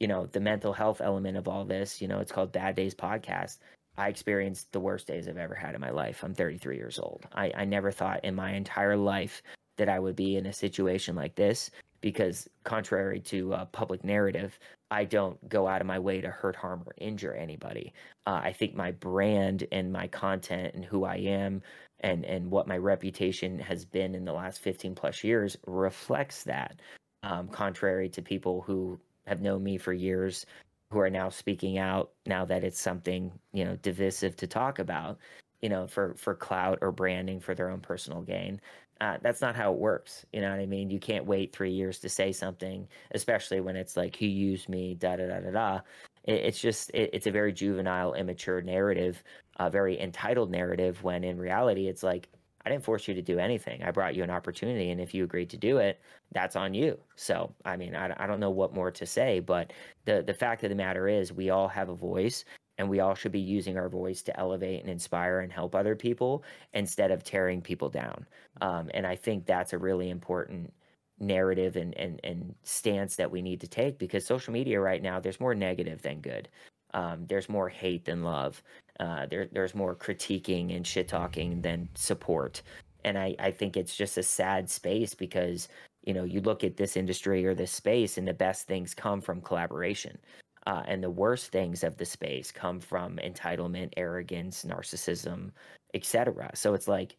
you 0.00 0.08
know, 0.08 0.24
the 0.24 0.40
mental 0.40 0.72
health 0.72 1.02
element 1.02 1.36
of 1.36 1.48
all 1.48 1.66
this, 1.66 2.00
you 2.00 2.08
know, 2.08 2.20
it's 2.20 2.32
called 2.32 2.52
Bad 2.52 2.76
Days 2.76 2.94
Podcast. 2.94 3.58
I 3.96 4.08
experienced 4.08 4.72
the 4.72 4.80
worst 4.80 5.06
days 5.06 5.28
I've 5.28 5.36
ever 5.36 5.54
had 5.54 5.74
in 5.74 5.80
my 5.80 5.90
life. 5.90 6.22
I'm 6.24 6.34
33 6.34 6.76
years 6.76 6.98
old. 6.98 7.26
I, 7.32 7.52
I 7.56 7.64
never 7.64 7.90
thought 7.90 8.24
in 8.24 8.34
my 8.34 8.52
entire 8.52 8.96
life 8.96 9.42
that 9.76 9.88
I 9.88 9.98
would 9.98 10.16
be 10.16 10.36
in 10.36 10.46
a 10.46 10.52
situation 10.52 11.14
like 11.14 11.34
this 11.34 11.70
because, 12.00 12.48
contrary 12.64 13.20
to 13.20 13.54
uh, 13.54 13.64
public 13.66 14.04
narrative, 14.04 14.58
I 14.90 15.04
don't 15.04 15.48
go 15.48 15.66
out 15.66 15.80
of 15.80 15.86
my 15.86 15.98
way 15.98 16.20
to 16.20 16.28
hurt, 16.28 16.54
harm, 16.54 16.82
or 16.86 16.94
injure 16.98 17.34
anybody. 17.34 17.92
Uh, 18.26 18.40
I 18.44 18.52
think 18.52 18.74
my 18.74 18.92
brand 18.92 19.66
and 19.72 19.92
my 19.92 20.06
content 20.08 20.74
and 20.74 20.84
who 20.84 21.04
I 21.04 21.16
am 21.16 21.62
and, 22.00 22.24
and 22.24 22.50
what 22.50 22.68
my 22.68 22.76
reputation 22.76 23.58
has 23.58 23.84
been 23.84 24.14
in 24.14 24.24
the 24.24 24.32
last 24.32 24.60
15 24.60 24.94
plus 24.94 25.24
years 25.24 25.56
reflects 25.66 26.44
that. 26.44 26.80
Um, 27.22 27.48
contrary 27.48 28.08
to 28.10 28.22
people 28.22 28.60
who 28.60 29.00
have 29.26 29.40
known 29.40 29.64
me 29.64 29.78
for 29.78 29.92
years 29.92 30.44
who 30.90 30.98
are 30.98 31.10
now 31.10 31.28
speaking 31.28 31.78
out 31.78 32.12
now 32.26 32.44
that 32.44 32.64
it's 32.64 32.80
something 32.80 33.32
you 33.52 33.64
know 33.64 33.76
divisive 33.76 34.36
to 34.36 34.46
talk 34.46 34.78
about 34.78 35.18
you 35.62 35.68
know 35.68 35.86
for 35.86 36.14
for 36.16 36.34
clout 36.34 36.78
or 36.82 36.92
branding 36.92 37.40
for 37.40 37.54
their 37.54 37.70
own 37.70 37.80
personal 37.80 38.20
gain 38.22 38.60
uh, 39.00 39.18
that's 39.22 39.40
not 39.40 39.56
how 39.56 39.72
it 39.72 39.78
works 39.78 40.24
you 40.32 40.40
know 40.40 40.50
what 40.50 40.60
i 40.60 40.66
mean? 40.66 40.88
You 40.90 41.00
can't 41.00 41.26
wait 41.26 41.52
three 41.52 41.72
years 41.72 41.98
to 42.00 42.08
say 42.08 42.32
something 42.32 42.86
especially 43.12 43.60
when 43.60 43.76
it's 43.76 43.96
like 43.96 44.14
he 44.14 44.28
used 44.28 44.68
me 44.68 44.94
da 44.94 45.16
da 45.16 45.26
da 45.26 45.40
da 45.40 45.50
da. 45.50 45.80
It, 46.24 46.34
it's 46.34 46.60
just 46.60 46.90
it, 46.90 47.10
it's 47.12 47.26
a 47.26 47.30
very 47.32 47.52
juvenile 47.52 48.14
immature 48.14 48.62
narrative 48.62 49.22
a 49.56 49.70
very 49.70 50.00
entitled 50.00 50.50
narrative 50.50 51.02
when 51.02 51.24
in 51.24 51.38
reality 51.38 51.88
it's 51.88 52.02
like 52.02 52.28
I 52.64 52.70
didn't 52.70 52.84
force 52.84 53.06
you 53.08 53.14
to 53.14 53.22
do 53.22 53.38
anything. 53.38 53.82
I 53.82 53.90
brought 53.90 54.14
you 54.14 54.22
an 54.22 54.30
opportunity, 54.30 54.90
and 54.90 55.00
if 55.00 55.12
you 55.14 55.24
agreed 55.24 55.50
to 55.50 55.56
do 55.56 55.78
it, 55.78 56.00
that's 56.32 56.56
on 56.56 56.74
you. 56.74 56.98
So, 57.16 57.54
I 57.64 57.76
mean, 57.76 57.94
I, 57.94 58.14
I 58.22 58.26
don't 58.26 58.40
know 58.40 58.50
what 58.50 58.74
more 58.74 58.90
to 58.90 59.06
say, 59.06 59.40
but 59.40 59.72
the 60.06 60.22
the 60.22 60.34
fact 60.34 60.62
of 60.64 60.70
the 60.70 60.74
matter 60.76 61.06
is, 61.08 61.32
we 61.32 61.50
all 61.50 61.68
have 61.68 61.88
a 61.90 61.94
voice, 61.94 62.44
and 62.78 62.88
we 62.88 63.00
all 63.00 63.14
should 63.14 63.32
be 63.32 63.40
using 63.40 63.76
our 63.76 63.88
voice 63.88 64.22
to 64.22 64.40
elevate 64.40 64.80
and 64.80 64.90
inspire 64.90 65.40
and 65.40 65.52
help 65.52 65.74
other 65.74 65.94
people 65.96 66.42
instead 66.72 67.10
of 67.10 67.22
tearing 67.24 67.60
people 67.60 67.88
down. 67.90 68.26
Um, 68.60 68.90
and 68.94 69.06
I 69.06 69.16
think 69.16 69.46
that's 69.46 69.72
a 69.72 69.78
really 69.78 70.10
important 70.10 70.72
narrative 71.20 71.76
and, 71.76 71.96
and 71.96 72.20
and 72.24 72.54
stance 72.64 73.16
that 73.16 73.30
we 73.30 73.40
need 73.42 73.60
to 73.60 73.68
take 73.68 73.98
because 73.98 74.26
social 74.26 74.52
media 74.52 74.80
right 74.80 75.02
now 75.02 75.20
there's 75.20 75.38
more 75.40 75.54
negative 75.54 76.02
than 76.02 76.20
good 76.20 76.48
Um, 76.94 77.26
there's 77.26 77.48
more 77.48 77.68
hate 77.68 78.04
than 78.04 78.22
love. 78.22 78.62
Uh, 79.00 79.26
there, 79.26 79.48
there's 79.52 79.74
more 79.74 79.94
critiquing 79.94 80.74
and 80.76 80.86
shit 80.86 81.08
talking 81.08 81.60
than 81.60 81.88
support. 81.94 82.62
And 83.04 83.18
I, 83.18 83.34
I 83.38 83.50
think 83.50 83.76
it's 83.76 83.96
just 83.96 84.18
a 84.18 84.22
sad 84.22 84.70
space 84.70 85.14
because, 85.14 85.68
you 86.04 86.14
know, 86.14 86.24
you 86.24 86.40
look 86.40 86.64
at 86.64 86.76
this 86.76 86.96
industry 86.96 87.44
or 87.44 87.54
this 87.54 87.72
space 87.72 88.18
and 88.18 88.26
the 88.26 88.34
best 88.34 88.66
things 88.66 88.94
come 88.94 89.20
from 89.20 89.40
collaboration. 89.40 90.18
Uh, 90.66 90.82
and 90.86 91.02
the 91.02 91.10
worst 91.10 91.52
things 91.52 91.84
of 91.84 91.96
the 91.98 92.06
space 92.06 92.50
come 92.50 92.80
from 92.80 93.18
entitlement, 93.18 93.92
arrogance, 93.98 94.64
narcissism, 94.64 95.50
etc. 95.92 96.50
So 96.54 96.72
it's 96.72 96.88
like 96.88 97.16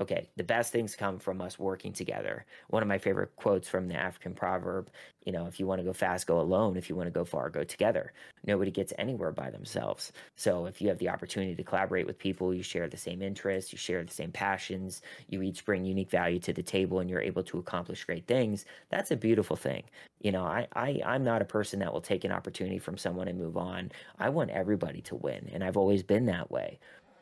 okay, 0.00 0.28
the 0.36 0.44
best 0.44 0.72
things 0.72 0.96
come 0.96 1.18
from 1.18 1.42
us 1.42 1.58
working 1.58 1.92
together. 1.92 2.46
One 2.68 2.82
of 2.82 2.88
my 2.88 2.98
favorite 2.98 3.36
quotes 3.36 3.68
from 3.68 3.86
the 3.86 3.94
African 3.94 4.34
proverb, 4.34 4.88
you 5.24 5.32
know, 5.32 5.46
if 5.46 5.60
you 5.60 5.66
want 5.66 5.80
to 5.80 5.84
go 5.84 5.92
fast, 5.92 6.26
go 6.26 6.40
alone. 6.40 6.78
If 6.78 6.88
you 6.88 6.96
want 6.96 7.06
to 7.06 7.12
go 7.12 7.24
far, 7.24 7.50
go 7.50 7.62
together. 7.62 8.14
Nobody 8.46 8.70
gets 8.70 8.94
anywhere 8.98 9.32
by 9.32 9.50
themselves. 9.50 10.12
So 10.36 10.64
if 10.64 10.80
you 10.80 10.88
have 10.88 10.98
the 10.98 11.10
opportunity 11.10 11.54
to 11.54 11.62
collaborate 11.62 12.06
with 12.06 12.18
people, 12.18 12.54
you 12.54 12.62
share 12.62 12.88
the 12.88 12.96
same 12.96 13.20
interests, 13.20 13.72
you 13.72 13.76
share 13.78 14.02
the 14.02 14.12
same 14.12 14.32
passions, 14.32 15.02
you 15.28 15.42
each 15.42 15.66
bring 15.66 15.84
unique 15.84 16.10
value 16.10 16.38
to 16.40 16.54
the 16.54 16.62
table 16.62 17.00
and 17.00 17.10
you're 17.10 17.20
able 17.20 17.42
to 17.44 17.58
accomplish 17.58 18.04
great 18.04 18.26
things, 18.26 18.64
that's 18.88 19.10
a 19.10 19.16
beautiful 19.16 19.56
thing. 19.56 19.82
You 20.22 20.32
know, 20.32 20.44
I, 20.44 20.66
I 20.74 21.00
I'm 21.04 21.24
not 21.24 21.42
a 21.42 21.46
person 21.46 21.80
that 21.80 21.92
will 21.92 22.00
take 22.00 22.24
an 22.24 22.32
opportunity 22.32 22.78
from 22.78 22.96
someone 22.96 23.28
and 23.28 23.38
move 23.38 23.56
on. 23.56 23.92
I 24.18 24.30
want 24.30 24.50
everybody 24.50 25.02
to 25.02 25.14
win. 25.16 25.50
And 25.52 25.62
I've 25.62 25.76
always 25.76 26.02
been 26.02 26.26
that 26.26 26.50
way 26.50 26.78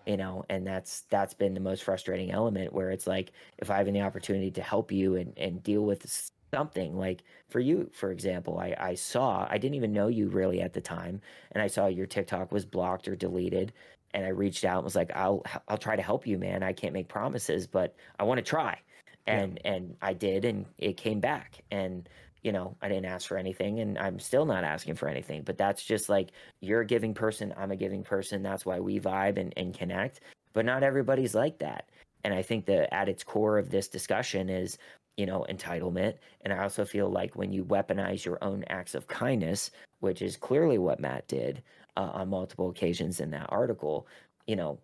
you 0.08 0.16
know 0.16 0.44
and 0.48 0.66
that's 0.66 1.02
that's 1.10 1.34
been 1.34 1.54
the 1.54 1.60
most 1.60 1.84
frustrating 1.84 2.32
element 2.32 2.72
where 2.72 2.90
it's 2.90 3.06
like 3.06 3.30
if 3.58 3.70
i 3.70 3.76
have 3.76 3.86
any 3.86 4.00
opportunity 4.00 4.50
to 4.50 4.62
help 4.62 4.90
you 4.90 5.16
and, 5.16 5.34
and 5.36 5.62
deal 5.62 5.82
with 5.82 6.30
something 6.52 6.96
like 6.96 7.22
for 7.50 7.60
you 7.60 7.90
for 7.92 8.10
example 8.10 8.58
I, 8.58 8.74
I 8.78 8.94
saw 8.94 9.46
i 9.50 9.58
didn't 9.58 9.74
even 9.74 9.92
know 9.92 10.08
you 10.08 10.28
really 10.28 10.62
at 10.62 10.72
the 10.72 10.80
time 10.80 11.20
and 11.52 11.62
i 11.62 11.66
saw 11.66 11.86
your 11.86 12.06
tiktok 12.06 12.50
was 12.50 12.64
blocked 12.64 13.06
or 13.06 13.14
deleted 13.14 13.74
and 14.14 14.24
i 14.24 14.30
reached 14.30 14.64
out 14.64 14.78
and 14.78 14.84
was 14.84 14.96
like 14.96 15.14
i'll 15.14 15.44
i'll 15.68 15.76
try 15.76 15.94
to 15.94 16.02
help 16.02 16.26
you 16.26 16.38
man 16.38 16.62
i 16.62 16.72
can't 16.72 16.94
make 16.94 17.08
promises 17.08 17.66
but 17.66 17.94
i 18.18 18.24
want 18.24 18.38
to 18.38 18.44
try 18.44 18.80
and 19.26 19.60
yeah. 19.62 19.72
and 19.72 19.94
i 20.00 20.14
did 20.14 20.46
and 20.46 20.64
it 20.78 20.96
came 20.96 21.20
back 21.20 21.62
and 21.70 22.08
you 22.42 22.52
know, 22.52 22.76
I 22.80 22.88
didn't 22.88 23.06
ask 23.06 23.26
for 23.26 23.36
anything 23.36 23.80
and 23.80 23.98
I'm 23.98 24.18
still 24.18 24.44
not 24.44 24.64
asking 24.64 24.94
for 24.94 25.08
anything. 25.08 25.42
But 25.42 25.58
that's 25.58 25.82
just 25.82 26.08
like 26.08 26.30
you're 26.60 26.82
a 26.82 26.86
giving 26.86 27.14
person, 27.14 27.54
I'm 27.56 27.70
a 27.70 27.76
giving 27.76 28.02
person. 28.02 28.42
That's 28.42 28.64
why 28.64 28.80
we 28.80 29.00
vibe 29.00 29.38
and, 29.38 29.52
and 29.56 29.76
connect. 29.76 30.20
But 30.52 30.64
not 30.64 30.82
everybody's 30.82 31.34
like 31.34 31.58
that. 31.58 31.88
And 32.24 32.34
I 32.34 32.42
think 32.42 32.66
that 32.66 32.92
at 32.92 33.08
its 33.08 33.22
core 33.22 33.58
of 33.58 33.70
this 33.70 33.88
discussion 33.88 34.48
is, 34.48 34.78
you 35.16 35.26
know, 35.26 35.46
entitlement. 35.48 36.14
And 36.42 36.52
I 36.52 36.62
also 36.62 36.84
feel 36.84 37.10
like 37.10 37.36
when 37.36 37.52
you 37.52 37.64
weaponize 37.64 38.24
your 38.24 38.42
own 38.42 38.64
acts 38.68 38.94
of 38.94 39.06
kindness, 39.08 39.70
which 40.00 40.22
is 40.22 40.36
clearly 40.36 40.78
what 40.78 41.00
Matt 41.00 41.26
did 41.28 41.62
uh, 41.96 42.10
on 42.12 42.28
multiple 42.28 42.70
occasions 42.70 43.20
in 43.20 43.30
that 43.30 43.46
article, 43.50 44.06
you 44.46 44.56
know, 44.56 44.78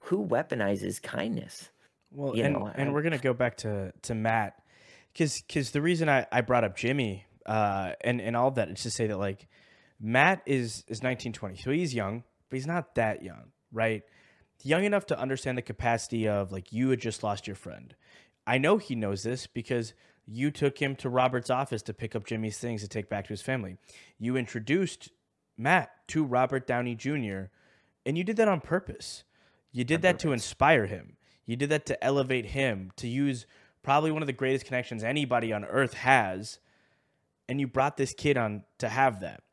who 0.00 0.24
weaponizes 0.24 1.02
kindness? 1.02 1.70
Well, 2.12 2.36
you 2.36 2.44
and, 2.44 2.54
know, 2.54 2.70
and 2.74 2.90
I, 2.90 2.92
we're 2.92 3.02
gonna 3.02 3.18
go 3.18 3.34
back 3.34 3.56
to 3.58 3.92
to 4.02 4.14
Matt 4.14 4.62
because 5.16 5.40
because 5.40 5.70
the 5.70 5.80
reason 5.80 6.10
I, 6.10 6.26
I 6.30 6.42
brought 6.42 6.64
up 6.64 6.76
Jimmy 6.76 7.24
uh, 7.46 7.92
and 8.02 8.20
and 8.20 8.36
all 8.36 8.48
of 8.48 8.56
that 8.56 8.68
is 8.68 8.82
to 8.82 8.90
say 8.90 9.06
that 9.06 9.16
like 9.16 9.48
Matt 9.98 10.42
is 10.44 10.84
is 10.88 11.02
1920, 11.02 11.56
so 11.56 11.70
he's 11.70 11.94
young, 11.94 12.22
but 12.50 12.56
he's 12.56 12.66
not 12.66 12.94
that 12.96 13.22
young, 13.22 13.52
right? 13.72 14.02
Young 14.62 14.84
enough 14.84 15.06
to 15.06 15.18
understand 15.18 15.56
the 15.56 15.62
capacity 15.62 16.28
of 16.28 16.52
like 16.52 16.70
you 16.70 16.90
had 16.90 17.00
just 17.00 17.22
lost 17.22 17.46
your 17.46 17.56
friend. 17.56 17.94
I 18.46 18.58
know 18.58 18.76
he 18.76 18.94
knows 18.94 19.22
this 19.22 19.46
because 19.46 19.94
you 20.26 20.50
took 20.50 20.78
him 20.78 20.94
to 20.96 21.08
Robert's 21.08 21.50
office 21.50 21.82
to 21.82 21.94
pick 21.94 22.14
up 22.14 22.26
Jimmy's 22.26 22.58
things 22.58 22.82
to 22.82 22.88
take 22.88 23.08
back 23.08 23.24
to 23.24 23.32
his 23.32 23.42
family. 23.42 23.78
You 24.18 24.36
introduced 24.36 25.10
Matt 25.56 25.90
to 26.08 26.24
Robert 26.24 26.66
Downey 26.66 26.94
Jr. 26.94 27.44
and 28.04 28.18
you 28.18 28.24
did 28.24 28.36
that 28.36 28.48
on 28.48 28.60
purpose. 28.60 29.24
You 29.72 29.84
did 29.84 29.96
on 29.96 30.00
that 30.02 30.12
purpose. 30.14 30.22
to 30.22 30.32
inspire 30.32 30.86
him. 30.86 31.16
You 31.46 31.56
did 31.56 31.70
that 31.70 31.86
to 31.86 32.04
elevate 32.04 32.46
him, 32.46 32.90
to 32.96 33.06
use 33.06 33.46
probably 33.86 34.10
one 34.10 34.20
of 34.20 34.26
the 34.26 34.32
greatest 34.32 34.66
connections 34.66 35.04
anybody 35.04 35.52
on 35.52 35.64
earth 35.64 35.94
has, 35.94 36.58
and 37.48 37.60
you 37.60 37.68
brought 37.68 37.96
this 37.96 38.12
kid 38.12 38.36
on 38.36 38.64
to 38.78 38.88
have 38.88 39.20
that. 39.20 39.44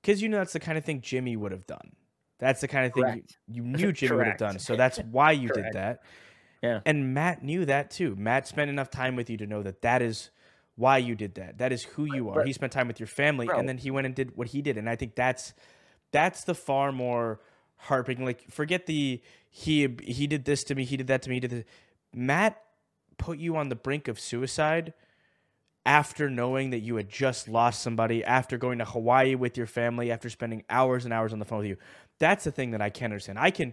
Because 0.00 0.22
you 0.22 0.28
know 0.28 0.38
that's 0.38 0.52
the 0.52 0.60
kind 0.60 0.78
of 0.78 0.84
thing 0.84 1.00
Jimmy 1.00 1.36
would 1.36 1.50
have 1.50 1.66
done. 1.66 1.96
That's 2.38 2.60
the 2.60 2.68
kind 2.68 2.86
of 2.86 2.92
thing 2.92 3.24
you, 3.48 3.56
you, 3.56 3.62
knew 3.64 3.90
Jimmy 3.92 4.18
would 4.18 4.28
have 4.28 4.38
done. 4.38 4.60
So 4.60 4.76
that's 4.76 4.98
why 4.98 5.32
you 5.32 5.48
did 5.48 5.72
that. 5.72 6.04
Yeah. 6.62 6.78
And 6.86 7.12
Matt 7.12 7.42
knew 7.42 7.64
that 7.64 7.90
too. 7.90 8.14
Matt 8.14 8.46
spent 8.46 8.70
enough 8.70 8.88
time 8.88 9.16
with 9.16 9.28
you 9.28 9.36
to 9.38 9.48
know 9.48 9.64
that 9.64 9.82
that 9.82 10.00
is 10.00 10.30
why 10.76 10.98
you 10.98 11.16
did 11.16 11.34
that. 11.34 11.58
That 11.58 11.72
is 11.72 11.82
who 11.82 12.04
you 12.04 12.30
are. 12.30 12.44
He 12.44 12.52
spent 12.52 12.70
time 12.70 12.86
with 12.86 13.00
your 13.00 13.08
family, 13.08 13.46
Bro. 13.46 13.58
and 13.58 13.68
then 13.68 13.78
he 13.78 13.90
went 13.90 14.06
and 14.06 14.14
did 14.14 14.36
what 14.36 14.46
he 14.46 14.62
did. 14.62 14.78
And 14.78 14.88
I 14.88 14.94
think 14.94 15.16
that's 15.16 15.54
that's 16.12 16.44
the 16.44 16.54
far 16.54 16.92
more 16.92 17.40
heartbreaking. 17.78 18.24
Like 18.24 18.48
forget 18.48 18.86
the 18.86 19.20
he 19.50 19.96
he 20.04 20.28
did 20.28 20.44
this 20.44 20.62
to 20.64 20.76
me, 20.76 20.84
he 20.84 20.96
did 20.96 21.08
that 21.08 21.22
to 21.22 21.30
me. 21.30 21.36
He 21.36 21.40
did 21.40 21.50
this. 21.50 21.64
Matt 22.14 22.62
put 23.18 23.38
you 23.38 23.56
on 23.56 23.68
the 23.68 23.76
brink 23.76 24.08
of 24.08 24.20
suicide 24.20 24.92
after 25.84 26.28
knowing 26.28 26.70
that 26.70 26.80
you 26.80 26.96
had 26.96 27.08
just 27.08 27.48
lost 27.48 27.80
somebody, 27.80 28.24
after 28.24 28.58
going 28.58 28.78
to 28.78 28.84
Hawaii 28.84 29.36
with 29.36 29.56
your 29.56 29.66
family, 29.66 30.10
after 30.10 30.28
spending 30.28 30.64
hours 30.68 31.04
and 31.04 31.14
hours 31.14 31.32
on 31.32 31.38
the 31.38 31.44
phone 31.44 31.58
with 31.58 31.68
you. 31.68 31.76
That's 32.18 32.44
the 32.44 32.50
thing 32.50 32.72
that 32.72 32.82
I 32.82 32.90
can't 32.90 33.12
understand. 33.12 33.38
I 33.38 33.50
can 33.50 33.72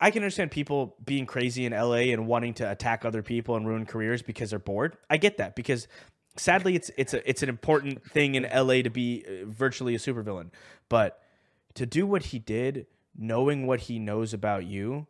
I 0.00 0.10
can 0.10 0.22
understand 0.22 0.50
people 0.52 0.94
being 1.04 1.26
crazy 1.26 1.66
in 1.66 1.72
LA 1.72 2.12
and 2.12 2.26
wanting 2.26 2.54
to 2.54 2.70
attack 2.70 3.04
other 3.04 3.22
people 3.22 3.56
and 3.56 3.66
ruin 3.66 3.84
careers 3.84 4.22
because 4.22 4.50
they're 4.50 4.58
bored. 4.58 4.96
I 5.10 5.16
get 5.16 5.38
that 5.38 5.56
because 5.56 5.88
sadly 6.36 6.76
it's 6.76 6.90
it's 6.96 7.14
a 7.14 7.28
it's 7.28 7.42
an 7.42 7.48
important 7.48 8.04
thing 8.04 8.34
in 8.34 8.44
LA 8.44 8.82
to 8.82 8.90
be 8.90 9.24
uh, 9.26 9.46
virtually 9.46 9.94
a 9.94 9.98
supervillain. 9.98 10.50
But 10.88 11.20
to 11.74 11.86
do 11.86 12.06
what 12.06 12.26
he 12.26 12.38
did, 12.38 12.86
knowing 13.16 13.66
what 13.66 13.80
he 13.80 13.98
knows 13.98 14.32
about 14.34 14.66
you, 14.66 15.06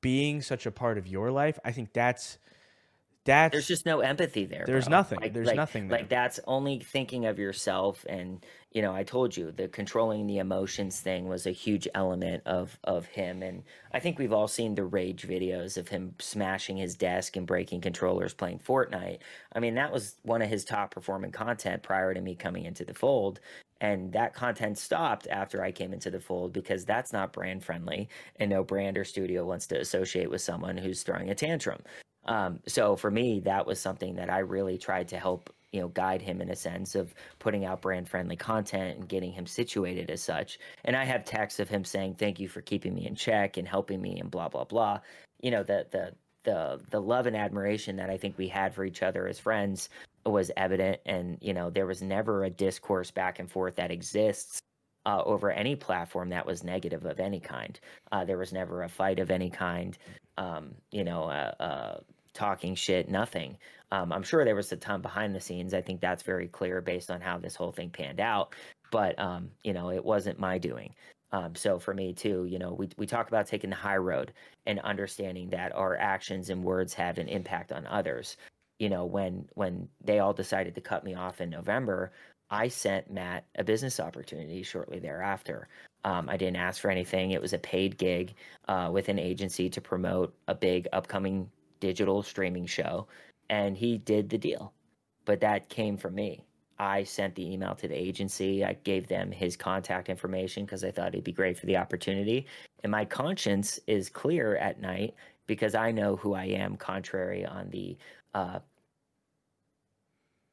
being 0.00 0.42
such 0.42 0.66
a 0.66 0.70
part 0.70 0.98
of 0.98 1.06
your 1.06 1.30
life, 1.30 1.58
I 1.64 1.72
think 1.72 1.92
that's 1.92 2.38
that's 3.24 3.52
there's 3.52 3.68
just 3.68 3.86
no 3.86 4.00
empathy 4.00 4.46
there. 4.46 4.64
There's 4.66 4.86
bro. 4.86 4.98
nothing. 4.98 5.20
Like, 5.20 5.32
there's 5.32 5.46
like, 5.46 5.56
nothing 5.56 5.88
there. 5.88 5.98
Like 5.98 6.08
that's 6.08 6.40
only 6.46 6.80
thinking 6.80 7.26
of 7.26 7.38
yourself 7.38 8.04
and 8.08 8.44
you 8.72 8.80
know, 8.80 8.94
I 8.94 9.02
told 9.02 9.36
you 9.36 9.52
the 9.52 9.68
controlling 9.68 10.26
the 10.26 10.38
emotions 10.38 10.98
thing 10.98 11.28
was 11.28 11.46
a 11.46 11.50
huge 11.50 11.86
element 11.94 12.42
of 12.46 12.78
of 12.84 13.06
him 13.06 13.42
and 13.42 13.62
I 13.92 14.00
think 14.00 14.18
we've 14.18 14.32
all 14.32 14.48
seen 14.48 14.74
the 14.74 14.84
rage 14.84 15.26
videos 15.26 15.76
of 15.76 15.88
him 15.88 16.14
smashing 16.18 16.78
his 16.78 16.96
desk 16.96 17.36
and 17.36 17.46
breaking 17.46 17.82
controllers 17.82 18.34
playing 18.34 18.58
Fortnite. 18.58 19.18
I 19.52 19.60
mean, 19.60 19.74
that 19.74 19.92
was 19.92 20.16
one 20.22 20.42
of 20.42 20.48
his 20.48 20.64
top 20.64 20.92
performing 20.92 21.32
content 21.32 21.82
prior 21.82 22.14
to 22.14 22.20
me 22.20 22.34
coming 22.34 22.64
into 22.64 22.84
the 22.84 22.94
fold 22.94 23.40
and 23.82 24.12
that 24.12 24.32
content 24.32 24.78
stopped 24.78 25.26
after 25.28 25.62
I 25.62 25.72
came 25.72 25.92
into 25.92 26.10
the 26.10 26.20
fold 26.20 26.52
because 26.52 26.84
that's 26.84 27.12
not 27.12 27.32
brand 27.32 27.64
friendly 27.64 28.08
and 28.36 28.48
no 28.48 28.62
brand 28.62 28.96
or 28.96 29.04
studio 29.04 29.44
wants 29.44 29.66
to 29.68 29.80
associate 29.80 30.30
with 30.30 30.40
someone 30.40 30.76
who's 30.76 31.02
throwing 31.02 31.30
a 31.30 31.34
tantrum. 31.34 31.82
Um, 32.26 32.60
so 32.66 32.96
for 32.96 33.10
me, 33.10 33.40
that 33.40 33.66
was 33.66 33.80
something 33.80 34.14
that 34.16 34.30
I 34.30 34.38
really 34.38 34.78
tried 34.78 35.08
to 35.08 35.18
help, 35.18 35.52
you 35.72 35.80
know, 35.80 35.88
guide 35.88 36.22
him 36.22 36.40
in 36.40 36.50
a 36.50 36.56
sense 36.56 36.94
of 36.94 37.14
putting 37.38 37.64
out 37.64 37.82
brand 37.82 38.08
friendly 38.08 38.36
content 38.36 38.98
and 38.98 39.08
getting 39.08 39.32
him 39.32 39.46
situated 39.46 40.10
as 40.10 40.22
such. 40.22 40.58
And 40.84 40.96
I 40.96 41.04
have 41.04 41.24
texts 41.24 41.60
of 41.60 41.68
him 41.68 41.84
saying, 41.84 42.14
"Thank 42.14 42.38
you 42.40 42.48
for 42.48 42.60
keeping 42.62 42.94
me 42.94 43.06
in 43.06 43.14
check 43.14 43.56
and 43.56 43.66
helping 43.66 44.00
me," 44.00 44.18
and 44.20 44.30
blah 44.30 44.48
blah 44.48 44.64
blah. 44.64 45.00
You 45.40 45.50
know, 45.50 45.62
the 45.62 45.86
the 45.90 46.14
the 46.44 46.80
the 46.90 47.00
love 47.00 47.26
and 47.26 47.36
admiration 47.36 47.96
that 47.96 48.10
I 48.10 48.16
think 48.18 48.38
we 48.38 48.48
had 48.48 48.74
for 48.74 48.84
each 48.84 49.02
other 49.02 49.26
as 49.26 49.38
friends 49.38 49.88
was 50.24 50.50
evident, 50.56 51.00
and 51.06 51.38
you 51.40 51.52
know, 51.54 51.70
there 51.70 51.86
was 51.86 52.02
never 52.02 52.44
a 52.44 52.50
discourse 52.50 53.10
back 53.10 53.38
and 53.38 53.50
forth 53.50 53.76
that 53.76 53.90
exists 53.90 54.60
uh, 55.06 55.22
over 55.24 55.50
any 55.50 55.74
platform 55.76 56.28
that 56.30 56.46
was 56.46 56.62
negative 56.64 57.04
of 57.04 57.20
any 57.20 57.40
kind. 57.40 57.80
Uh, 58.12 58.24
there 58.24 58.38
was 58.38 58.52
never 58.52 58.82
a 58.82 58.88
fight 58.88 59.18
of 59.18 59.30
any 59.30 59.50
kind, 59.50 59.98
um, 60.38 60.74
you 60.90 61.04
know, 61.04 61.24
uh, 61.24 61.54
uh, 61.60 62.00
talking 62.34 62.74
shit, 62.74 63.08
nothing. 63.08 63.56
Um, 63.90 64.12
I'm 64.12 64.22
sure 64.22 64.44
there 64.44 64.54
was 64.54 64.72
a 64.72 64.76
ton 64.76 65.02
behind 65.02 65.34
the 65.34 65.40
scenes. 65.40 65.74
I 65.74 65.82
think 65.82 66.00
that's 66.00 66.22
very 66.22 66.48
clear 66.48 66.80
based 66.80 67.10
on 67.10 67.20
how 67.20 67.38
this 67.38 67.54
whole 67.54 67.72
thing 67.72 67.90
panned 67.90 68.20
out. 68.20 68.54
But, 68.90 69.18
um, 69.18 69.50
you 69.64 69.72
know, 69.72 69.90
it 69.90 70.04
wasn't 70.04 70.38
my 70.38 70.58
doing. 70.58 70.94
Um, 71.32 71.54
so 71.54 71.78
for 71.78 71.94
me 71.94 72.12
too, 72.12 72.44
you 72.44 72.58
know, 72.58 72.74
we, 72.74 72.88
we 72.98 73.06
talk 73.06 73.28
about 73.28 73.46
taking 73.46 73.70
the 73.70 73.76
high 73.76 73.96
road 73.96 74.32
and 74.66 74.78
understanding 74.80 75.48
that 75.50 75.74
our 75.74 75.96
actions 75.96 76.50
and 76.50 76.62
words 76.62 76.92
have 76.94 77.18
an 77.18 77.28
impact 77.28 77.72
on 77.72 77.86
others. 77.86 78.36
You 78.78 78.90
know, 78.90 79.04
when 79.04 79.48
when 79.54 79.88
they 80.02 80.18
all 80.18 80.32
decided 80.32 80.74
to 80.74 80.80
cut 80.80 81.04
me 81.04 81.14
off 81.14 81.40
in 81.40 81.48
November, 81.48 82.12
I 82.50 82.68
sent 82.68 83.10
Matt 83.10 83.44
a 83.56 83.64
business 83.64 83.98
opportunity 83.98 84.62
shortly 84.62 84.98
thereafter. 84.98 85.68
Um, 86.04 86.28
I 86.28 86.36
didn't 86.36 86.56
ask 86.56 86.80
for 86.80 86.90
anything. 86.90 87.30
It 87.30 87.40
was 87.40 87.52
a 87.52 87.58
paid 87.58 87.96
gig 87.96 88.34
uh, 88.68 88.90
with 88.92 89.08
an 89.08 89.18
agency 89.18 89.70
to 89.70 89.80
promote 89.80 90.34
a 90.48 90.54
big 90.54 90.88
upcoming 90.92 91.48
digital 91.82 92.22
streaming 92.22 92.64
show, 92.64 93.08
and 93.50 93.76
he 93.76 93.98
did 93.98 94.30
the 94.30 94.38
deal. 94.38 94.72
But 95.24 95.40
that 95.40 95.68
came 95.68 95.96
from 95.96 96.14
me. 96.14 96.44
I 96.78 97.02
sent 97.02 97.34
the 97.34 97.52
email 97.52 97.74
to 97.74 97.88
the 97.88 97.94
agency. 97.94 98.64
I 98.64 98.74
gave 98.84 99.08
them 99.08 99.32
his 99.32 99.56
contact 99.56 100.08
information 100.08 100.64
because 100.64 100.84
I 100.84 100.92
thought 100.92 101.08
it'd 101.08 101.24
be 101.24 101.32
great 101.32 101.58
for 101.58 101.66
the 101.66 101.76
opportunity. 101.76 102.46
And 102.84 102.92
my 102.92 103.04
conscience 103.04 103.80
is 103.88 104.08
clear 104.08 104.56
at 104.56 104.80
night 104.80 105.14
because 105.48 105.74
I 105.74 105.90
know 105.90 106.14
who 106.14 106.34
I 106.34 106.44
am, 106.44 106.76
contrary 106.76 107.44
on 107.44 107.68
the 107.70 107.98
uh, 108.32 108.60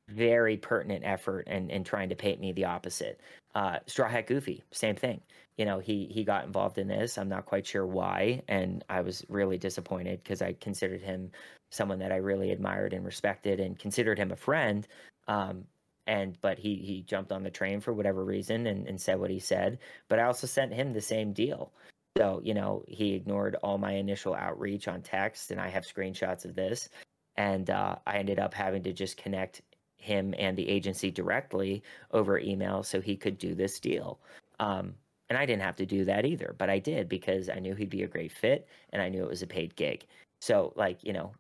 very 0.10 0.58
pertinent 0.58 1.04
effort 1.06 1.44
and 1.46 1.70
and 1.72 1.86
trying 1.86 2.10
to 2.10 2.16
paint 2.16 2.42
me 2.42 2.52
the 2.54 2.66
opposite. 2.66 3.22
Uh, 3.54 3.78
Straw 3.86 4.10
Hat 4.10 4.26
Goofy, 4.26 4.64
same 4.72 4.96
thing. 4.96 5.22
You 5.60 5.66
know, 5.66 5.80
he 5.80 6.08
he 6.10 6.24
got 6.24 6.46
involved 6.46 6.78
in 6.78 6.88
this. 6.88 7.18
I'm 7.18 7.28
not 7.28 7.46
quite 7.46 7.68
sure 7.68 7.86
why, 7.86 8.44
and 8.48 8.82
I 8.90 9.02
was 9.02 9.26
really 9.28 9.58
disappointed 9.58 10.24
because 10.24 10.42
I 10.42 10.54
considered 10.54 11.02
him 11.02 11.32
someone 11.70 12.00
that 12.00 12.14
I 12.14 12.16
really 12.16 12.52
admired 12.52 12.94
and 12.94 13.06
respected, 13.06 13.60
and 13.60 13.78
considered 13.78 14.18
him 14.18 14.32
a 14.32 14.38
friend. 14.38 14.88
Um, 15.28 15.66
and 16.08 16.40
but 16.40 16.60
he 16.60 16.76
he 16.78 17.02
jumped 17.02 17.34
on 17.34 17.44
the 17.44 17.50
train 17.50 17.82
for 17.82 17.94
whatever 17.94 18.24
reason 18.24 18.68
and, 18.68 18.88
and 18.88 19.02
said 19.02 19.20
what 19.20 19.30
he 19.30 19.40
said. 19.40 19.80
But 20.08 20.20
I 20.20 20.24
also 20.24 20.48
sent 20.48 20.74
him 20.74 20.94
the 20.94 21.02
same 21.02 21.34
deal. 21.34 21.74
So, 22.18 22.40
you 22.42 22.54
know, 22.54 22.86
he 22.88 23.14
ignored 23.14 23.58
all 23.62 23.78
my 23.78 23.92
initial 23.92 24.36
outreach 24.36 24.88
on 24.88 25.02
text, 25.02 25.52
and 25.52 25.60
I 25.60 25.68
have 25.68 25.84
screenshots 25.84 26.46
of 26.46 26.56
this. 26.56 26.88
And 27.36 27.70
uh, 27.70 27.98
I 28.08 28.18
ended 28.18 28.40
up 28.40 28.54
having 28.54 28.84
to 28.84 28.94
just 28.94 29.18
connect 29.18 29.62
him 29.98 30.34
and 30.40 30.58
the 30.58 30.70
agency 30.70 31.12
directly 31.12 31.84
over 32.12 32.40
email 32.40 32.82
so 32.82 33.02
he 33.02 33.18
could 33.18 33.38
do 33.38 33.56
this 33.56 33.80
deal. 33.82 34.20
Um, 34.60 34.96
and 35.30 35.38
I 35.38 35.46
didn't 35.46 35.62
have 35.62 35.76
to 35.78 35.86
do 35.86 36.06
that 36.06 36.26
either, 36.26 36.56
but 36.58 36.70
I 36.70 36.80
did 36.80 37.08
because 37.08 37.50
I 37.50 37.60
knew 37.60 37.76
he'd 37.76 37.90
be 37.90 38.04
a 38.04 38.08
great 38.08 38.32
fit 38.32 38.68
and 38.92 39.02
I 39.02 39.10
knew 39.10 39.24
it 39.24 39.30
was 39.30 39.44
a 39.44 39.48
paid 39.48 39.76
gig. 39.76 40.06
So, 40.42 40.74
like, 40.76 41.04
you 41.04 41.14
know, 41.14 41.34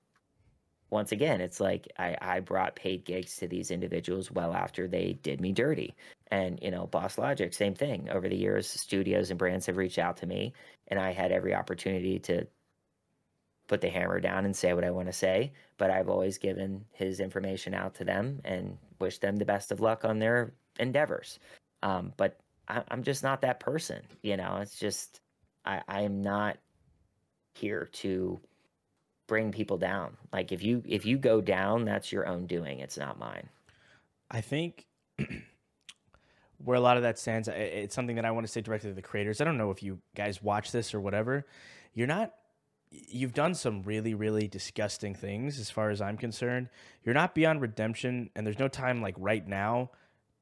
once 0.91 1.11
again, 1.11 1.41
it's 1.41 1.59
like 1.59 1.87
I, 1.97 2.17
I 2.21 2.39
brought 2.39 2.75
paid 2.75 3.05
gigs 3.05 3.35
to 3.37 3.47
these 3.47 3.71
individuals 3.71 4.31
well 4.31 4.53
after 4.53 4.87
they 4.87 5.13
did 5.21 5.39
me 5.39 5.51
dirty. 5.51 5.95
And, 6.31 6.59
you 6.61 6.71
know, 6.71 6.87
BossLogic, 6.91 7.53
same 7.53 7.75
thing. 7.75 8.09
Over 8.09 8.27
the 8.27 8.35
years, 8.35 8.67
studios 8.67 9.29
and 9.29 9.39
brands 9.39 9.67
have 9.67 9.77
reached 9.77 9.99
out 9.99 10.17
to 10.17 10.25
me, 10.25 10.53
and 10.87 10.99
I 10.99 11.11
had 11.11 11.31
every 11.31 11.53
opportunity 11.53 12.19
to 12.19 12.45
put 13.67 13.81
the 13.81 13.89
hammer 13.89 14.19
down 14.19 14.45
and 14.45 14.55
say 14.55 14.73
what 14.73 14.83
I 14.83 14.91
want 14.91 15.07
to 15.07 15.13
say. 15.13 15.53
But 15.77 15.91
I've 15.91 16.09
always 16.09 16.39
given 16.39 16.85
his 16.91 17.19
information 17.19 17.73
out 17.73 17.95
to 17.95 18.03
them 18.03 18.41
and 18.43 18.77
wish 18.99 19.19
them 19.19 19.37
the 19.37 19.45
best 19.45 19.71
of 19.71 19.79
luck 19.79 20.05
on 20.05 20.19
their 20.19 20.53
endeavors. 20.79 21.39
Um, 21.83 22.13
but 22.17 22.39
I, 22.69 22.83
I'm 22.89 23.03
just 23.03 23.23
not 23.23 23.41
that 23.41 23.59
person. 23.59 24.01
You 24.21 24.37
know, 24.37 24.59
it's 24.61 24.77
just, 24.77 25.21
I, 25.65 25.81
I 25.87 26.01
am 26.01 26.21
not 26.21 26.57
here 27.55 27.89
to 27.91 28.39
bring 29.27 29.51
people 29.51 29.77
down. 29.77 30.17
Like 30.33 30.51
if 30.51 30.63
you 30.63 30.83
if 30.85 31.05
you 31.05 31.17
go 31.17 31.39
down, 31.39 31.85
that's 31.85 32.11
your 32.11 32.27
own 32.27 32.47
doing. 32.47 32.79
It's 32.79 32.97
not 32.97 33.17
mine. 33.17 33.47
I 34.29 34.41
think 34.41 34.85
where 36.63 36.77
a 36.77 36.81
lot 36.81 36.97
of 36.97 37.03
that 37.03 37.17
stands, 37.17 37.47
it's 37.47 37.95
something 37.95 38.17
that 38.17 38.25
I 38.25 38.31
want 38.31 38.45
to 38.45 38.51
say 38.51 38.61
directly 38.61 38.89
to 38.89 38.95
the 38.95 39.01
creators. 39.01 39.39
I 39.39 39.45
don't 39.45 39.57
know 39.57 39.71
if 39.71 39.81
you 39.81 39.99
guys 40.15 40.43
watch 40.43 40.71
this 40.71 40.93
or 40.93 40.99
whatever. 40.99 41.45
You're 41.93 42.07
not. 42.07 42.33
You've 42.91 43.35
done 43.35 43.53
some 43.53 43.83
really, 43.83 44.15
really 44.15 44.47
disgusting 44.47 45.13
things, 45.13 45.59
as 45.59 45.69
far 45.69 45.91
as 45.91 46.01
I'm 46.01 46.17
concerned. 46.17 46.69
You're 47.03 47.13
not 47.13 47.35
beyond 47.35 47.61
redemption, 47.61 48.31
and 48.35 48.47
there's 48.47 48.57
no 48.57 48.67
time 48.67 48.99
like 48.99 49.13
right 49.19 49.47
now 49.47 49.91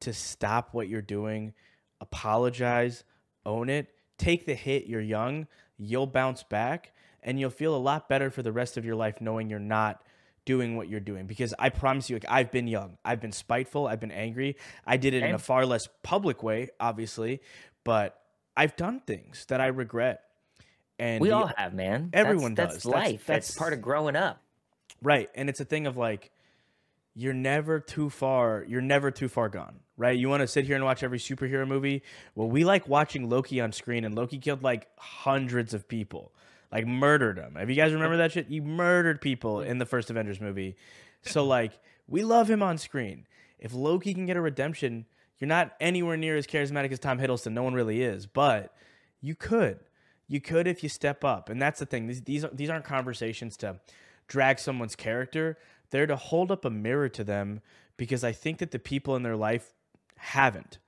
to 0.00 0.14
stop 0.14 0.70
what 0.72 0.88
you're 0.88 1.02
doing. 1.02 1.52
Apologize, 2.00 3.04
own 3.44 3.68
it, 3.68 3.88
take 4.18 4.46
the 4.46 4.54
hit. 4.54 4.86
You're 4.86 5.00
young. 5.00 5.46
You'll 5.78 6.06
bounce 6.06 6.42
back 6.42 6.92
and 7.22 7.38
you'll 7.38 7.50
feel 7.50 7.74
a 7.74 7.78
lot 7.78 8.08
better 8.08 8.30
for 8.30 8.42
the 8.42 8.52
rest 8.52 8.76
of 8.76 8.84
your 8.84 8.96
life 8.96 9.20
knowing 9.20 9.50
you're 9.50 9.58
not 9.58 10.02
doing 10.44 10.76
what 10.76 10.88
you're 10.88 11.00
doing 11.00 11.26
because 11.26 11.52
I 11.58 11.68
promise 11.68 12.08
you 12.08 12.16
like, 12.16 12.24
I've 12.28 12.50
been 12.50 12.68
young. 12.68 12.96
I've 13.04 13.20
been 13.20 13.32
spiteful, 13.32 13.86
I've 13.86 14.00
been 14.00 14.12
angry. 14.12 14.56
I 14.86 14.96
did 14.96 15.14
it 15.14 15.22
in 15.22 15.34
a 15.34 15.38
far 15.38 15.66
less 15.66 15.88
public 16.02 16.42
way, 16.42 16.70
obviously, 16.80 17.42
but 17.84 18.18
I've 18.56 18.74
done 18.76 19.00
things 19.00 19.44
that 19.46 19.60
I 19.60 19.66
regret. 19.66 20.22
And 20.98 21.20
we 21.20 21.28
the, 21.28 21.36
all 21.36 21.50
have, 21.56 21.74
man. 21.74 22.10
Everyone 22.12 22.54
that's, 22.54 22.74
does. 22.74 22.82
That's 22.84 22.94
life. 22.94 23.26
That's, 23.26 23.48
that's 23.48 23.58
part 23.58 23.72
of 23.72 23.82
growing 23.82 24.16
up. 24.16 24.42
Right. 25.02 25.28
And 25.34 25.48
it's 25.48 25.60
a 25.60 25.64
thing 25.64 25.86
of 25.86 25.96
like 25.96 26.32
you're 27.18 27.34
never 27.34 27.80
too 27.80 28.08
far 28.08 28.64
you're 28.68 28.80
never 28.80 29.10
too 29.10 29.28
far 29.28 29.48
gone 29.48 29.80
right 29.98 30.18
you 30.18 30.30
want 30.30 30.40
to 30.40 30.46
sit 30.46 30.64
here 30.64 30.76
and 30.76 30.84
watch 30.84 31.02
every 31.02 31.18
superhero 31.18 31.68
movie 31.68 32.02
well 32.34 32.48
we 32.48 32.64
like 32.64 32.88
watching 32.88 33.28
loki 33.28 33.60
on 33.60 33.72
screen 33.72 34.04
and 34.04 34.14
loki 34.14 34.38
killed 34.38 34.62
like 34.62 34.88
hundreds 34.96 35.74
of 35.74 35.86
people 35.86 36.32
like 36.70 36.86
murdered 36.86 37.36
them. 37.36 37.56
If 37.56 37.68
you 37.68 37.76
guys 37.76 37.92
remember 37.92 38.18
that 38.18 38.32
shit, 38.32 38.48
you 38.48 38.62
murdered 38.62 39.20
people 39.20 39.60
in 39.60 39.78
the 39.78 39.86
first 39.86 40.10
Avengers 40.10 40.40
movie. 40.40 40.76
So 41.22 41.44
like 41.44 41.78
we 42.06 42.22
love 42.22 42.50
him 42.50 42.62
on 42.62 42.78
screen. 42.78 43.26
If 43.58 43.74
Loki 43.74 44.14
can 44.14 44.26
get 44.26 44.36
a 44.36 44.40
redemption, 44.40 45.06
you're 45.38 45.48
not 45.48 45.74
anywhere 45.80 46.16
near 46.16 46.36
as 46.36 46.46
charismatic 46.46 46.92
as 46.92 46.98
Tom 46.98 47.18
Hiddleston. 47.18 47.52
No 47.52 47.62
one 47.62 47.74
really 47.74 48.02
is, 48.02 48.26
but 48.26 48.74
you 49.20 49.34
could. 49.34 49.80
You 50.26 50.40
could 50.40 50.66
if 50.66 50.82
you 50.82 50.88
step 50.88 51.24
up. 51.24 51.48
And 51.48 51.60
that's 51.60 51.80
the 51.80 51.86
thing. 51.86 52.06
These 52.06 52.22
these, 52.22 52.44
these 52.52 52.70
aren't 52.70 52.84
conversations 52.84 53.56
to 53.58 53.80
drag 54.26 54.58
someone's 54.58 54.94
character. 54.94 55.58
They're 55.90 56.06
to 56.06 56.16
hold 56.16 56.50
up 56.50 56.64
a 56.66 56.70
mirror 56.70 57.08
to 57.08 57.24
them 57.24 57.60
because 57.96 58.22
I 58.22 58.32
think 58.32 58.58
that 58.58 58.70
the 58.70 58.78
people 58.78 59.16
in 59.16 59.22
their 59.22 59.36
life 59.36 59.72
haven't. 60.18 60.78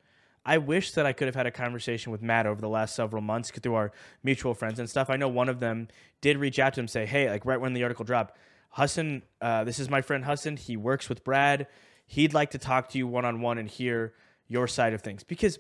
I 0.45 0.59
wish 0.59 0.93
that 0.93 1.05
I 1.07 1.13
could 1.13 1.27
have 1.27 1.35
had 1.35 1.47
a 1.47 1.51
conversation 1.51 2.13
with 2.13 2.23
Matt 2.23 2.47
over 2.47 2.61
the 2.61 2.69
last 2.69 2.97
several 2.97 3.21
months 3.21 3.51
through 3.51 3.75
our 3.75 3.93
mutual 4.23 4.55
friends 4.55 4.79
and 4.79 4.89
stuff. 4.89 5.11
I 5.11 5.17
know 5.17 5.29
one 5.29 5.49
of 5.49 5.61
them 5.61 5.89
did 6.21 6.39
reach 6.39 6.59
out 6.59 6.75
to 6.75 6.81
him, 6.81 6.89
say, 6.89 7.07
"Hey, 7.07 7.29
like 7.29 7.45
right 7.45 7.61
when 7.61 7.75
the 7.75 7.83
article 7.83 8.05
dropped, 8.05 8.37
Hassan, 8.71 9.23
uh, 9.41 9.65
this 9.65 9.79
is 9.79 9.91
my 9.91 10.01
friend 10.01 10.25
Hassan. 10.25 10.57
He 10.57 10.77
works 10.77 11.09
with 11.09 11.25
Brad. 11.25 11.67
He'd 12.07 12.35
like 12.35 12.51
to 12.51 12.59
talk 12.59 12.89
to 12.91 12.99
you 12.99 13.07
one 13.07 13.25
on 13.25 13.41
one 13.41 13.59
and 13.59 13.69
hear 13.69 14.15
your 14.49 14.67
side 14.67 14.95
of 14.95 15.03
things 15.03 15.25
because." 15.25 15.59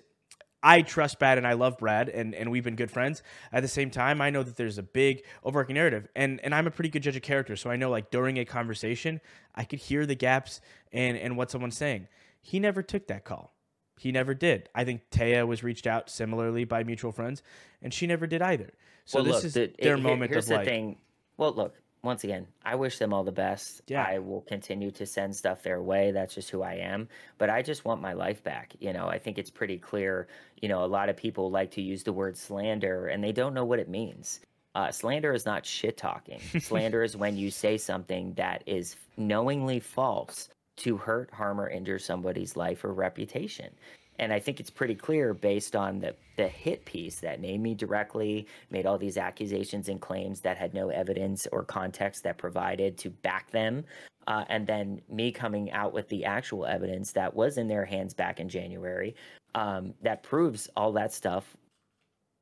I 0.62 0.82
trust 0.82 1.18
Brad 1.18 1.38
and 1.38 1.46
I 1.46 1.54
love 1.54 1.78
Brad 1.78 2.10
and, 2.10 2.34
and 2.34 2.50
we've 2.50 2.62
been 2.62 2.76
good 2.76 2.90
friends. 2.90 3.22
At 3.50 3.62
the 3.62 3.68
same 3.68 3.90
time, 3.90 4.20
I 4.20 4.28
know 4.28 4.42
that 4.42 4.56
there's 4.56 4.76
a 4.76 4.82
big 4.82 5.24
overarching 5.42 5.74
narrative 5.74 6.06
and, 6.14 6.38
and 6.44 6.54
I'm 6.54 6.66
a 6.66 6.70
pretty 6.70 6.90
good 6.90 7.02
judge 7.02 7.16
of 7.16 7.22
character. 7.22 7.56
So 7.56 7.70
I 7.70 7.76
know 7.76 7.88
like 7.88 8.10
during 8.10 8.38
a 8.38 8.44
conversation, 8.44 9.22
I 9.54 9.64
could 9.64 9.78
hear 9.78 10.04
the 10.04 10.14
gaps 10.14 10.60
and, 10.92 11.16
and 11.16 11.38
what 11.38 11.50
someone's 11.50 11.78
saying. 11.78 12.08
He 12.42 12.60
never 12.60 12.82
took 12.82 13.06
that 13.06 13.24
call. 13.24 13.54
He 14.00 14.12
never 14.12 14.32
did. 14.32 14.70
I 14.74 14.84
think 14.84 15.02
Taya 15.10 15.46
was 15.46 15.62
reached 15.62 15.86
out 15.86 16.08
similarly 16.08 16.64
by 16.64 16.84
mutual 16.84 17.12
friends, 17.12 17.42
and 17.82 17.92
she 17.92 18.06
never 18.06 18.26
did 18.26 18.40
either. 18.40 18.70
So 19.04 19.18
well, 19.18 19.24
this 19.26 19.34
look, 19.34 19.44
is 19.44 19.52
the, 19.52 19.72
their 19.78 19.96
it, 19.96 20.00
moment 20.00 20.30
here's 20.30 20.46
of 20.46 20.48
the 20.48 20.54
like. 20.56 20.66
Thing. 20.66 20.96
Well, 21.36 21.52
look. 21.52 21.74
Once 22.02 22.24
again, 22.24 22.46
I 22.64 22.76
wish 22.76 22.96
them 22.96 23.12
all 23.12 23.24
the 23.24 23.30
best. 23.30 23.82
Yeah. 23.86 24.02
I 24.02 24.20
will 24.20 24.40
continue 24.40 24.90
to 24.92 25.04
send 25.04 25.36
stuff 25.36 25.62
their 25.62 25.82
way. 25.82 26.12
That's 26.12 26.34
just 26.34 26.48
who 26.48 26.62
I 26.62 26.76
am. 26.76 27.10
But 27.36 27.50
I 27.50 27.60
just 27.60 27.84
want 27.84 28.00
my 28.00 28.14
life 28.14 28.42
back. 28.42 28.72
You 28.80 28.94
know, 28.94 29.06
I 29.06 29.18
think 29.18 29.36
it's 29.36 29.50
pretty 29.50 29.76
clear. 29.76 30.26
You 30.62 30.70
know, 30.70 30.82
a 30.82 30.86
lot 30.86 31.10
of 31.10 31.16
people 31.18 31.50
like 31.50 31.72
to 31.72 31.82
use 31.82 32.02
the 32.02 32.14
word 32.14 32.38
slander, 32.38 33.08
and 33.08 33.22
they 33.22 33.32
don't 33.32 33.52
know 33.52 33.66
what 33.66 33.80
it 33.80 33.90
means. 33.90 34.40
Uh, 34.74 34.90
slander 34.90 35.34
is 35.34 35.44
not 35.44 35.66
shit 35.66 35.98
talking. 35.98 36.40
slander 36.60 37.02
is 37.02 37.18
when 37.18 37.36
you 37.36 37.50
say 37.50 37.76
something 37.76 38.32
that 38.32 38.62
is 38.64 38.96
knowingly 39.18 39.78
false 39.78 40.48
to 40.80 40.96
hurt, 40.96 41.30
harm, 41.32 41.60
or 41.60 41.68
injure 41.68 41.98
somebody's 41.98 42.56
life 42.56 42.84
or 42.84 42.92
reputation. 42.92 43.70
And 44.18 44.32
I 44.34 44.38
think 44.38 44.60
it's 44.60 44.70
pretty 44.70 44.94
clear 44.94 45.32
based 45.32 45.74
on 45.74 45.98
the, 45.98 46.14
the 46.36 46.46
hit 46.46 46.84
piece 46.84 47.20
that 47.20 47.40
named 47.40 47.62
me 47.62 47.74
directly, 47.74 48.46
made 48.70 48.84
all 48.84 48.98
these 48.98 49.16
accusations 49.16 49.88
and 49.88 49.98
claims 49.98 50.40
that 50.40 50.58
had 50.58 50.74
no 50.74 50.90
evidence 50.90 51.46
or 51.52 51.64
context 51.64 52.22
that 52.24 52.36
provided 52.36 52.98
to 52.98 53.10
back 53.10 53.50
them. 53.50 53.84
Uh, 54.26 54.44
and 54.50 54.66
then 54.66 55.00
me 55.08 55.32
coming 55.32 55.70
out 55.72 55.94
with 55.94 56.06
the 56.10 56.24
actual 56.24 56.66
evidence 56.66 57.12
that 57.12 57.34
was 57.34 57.56
in 57.56 57.66
their 57.66 57.84
hands 57.86 58.12
back 58.12 58.40
in 58.40 58.48
January 58.48 59.14
um, 59.54 59.94
that 60.02 60.22
proves 60.22 60.68
all 60.76 60.92
that 60.92 61.12
stuff 61.12 61.56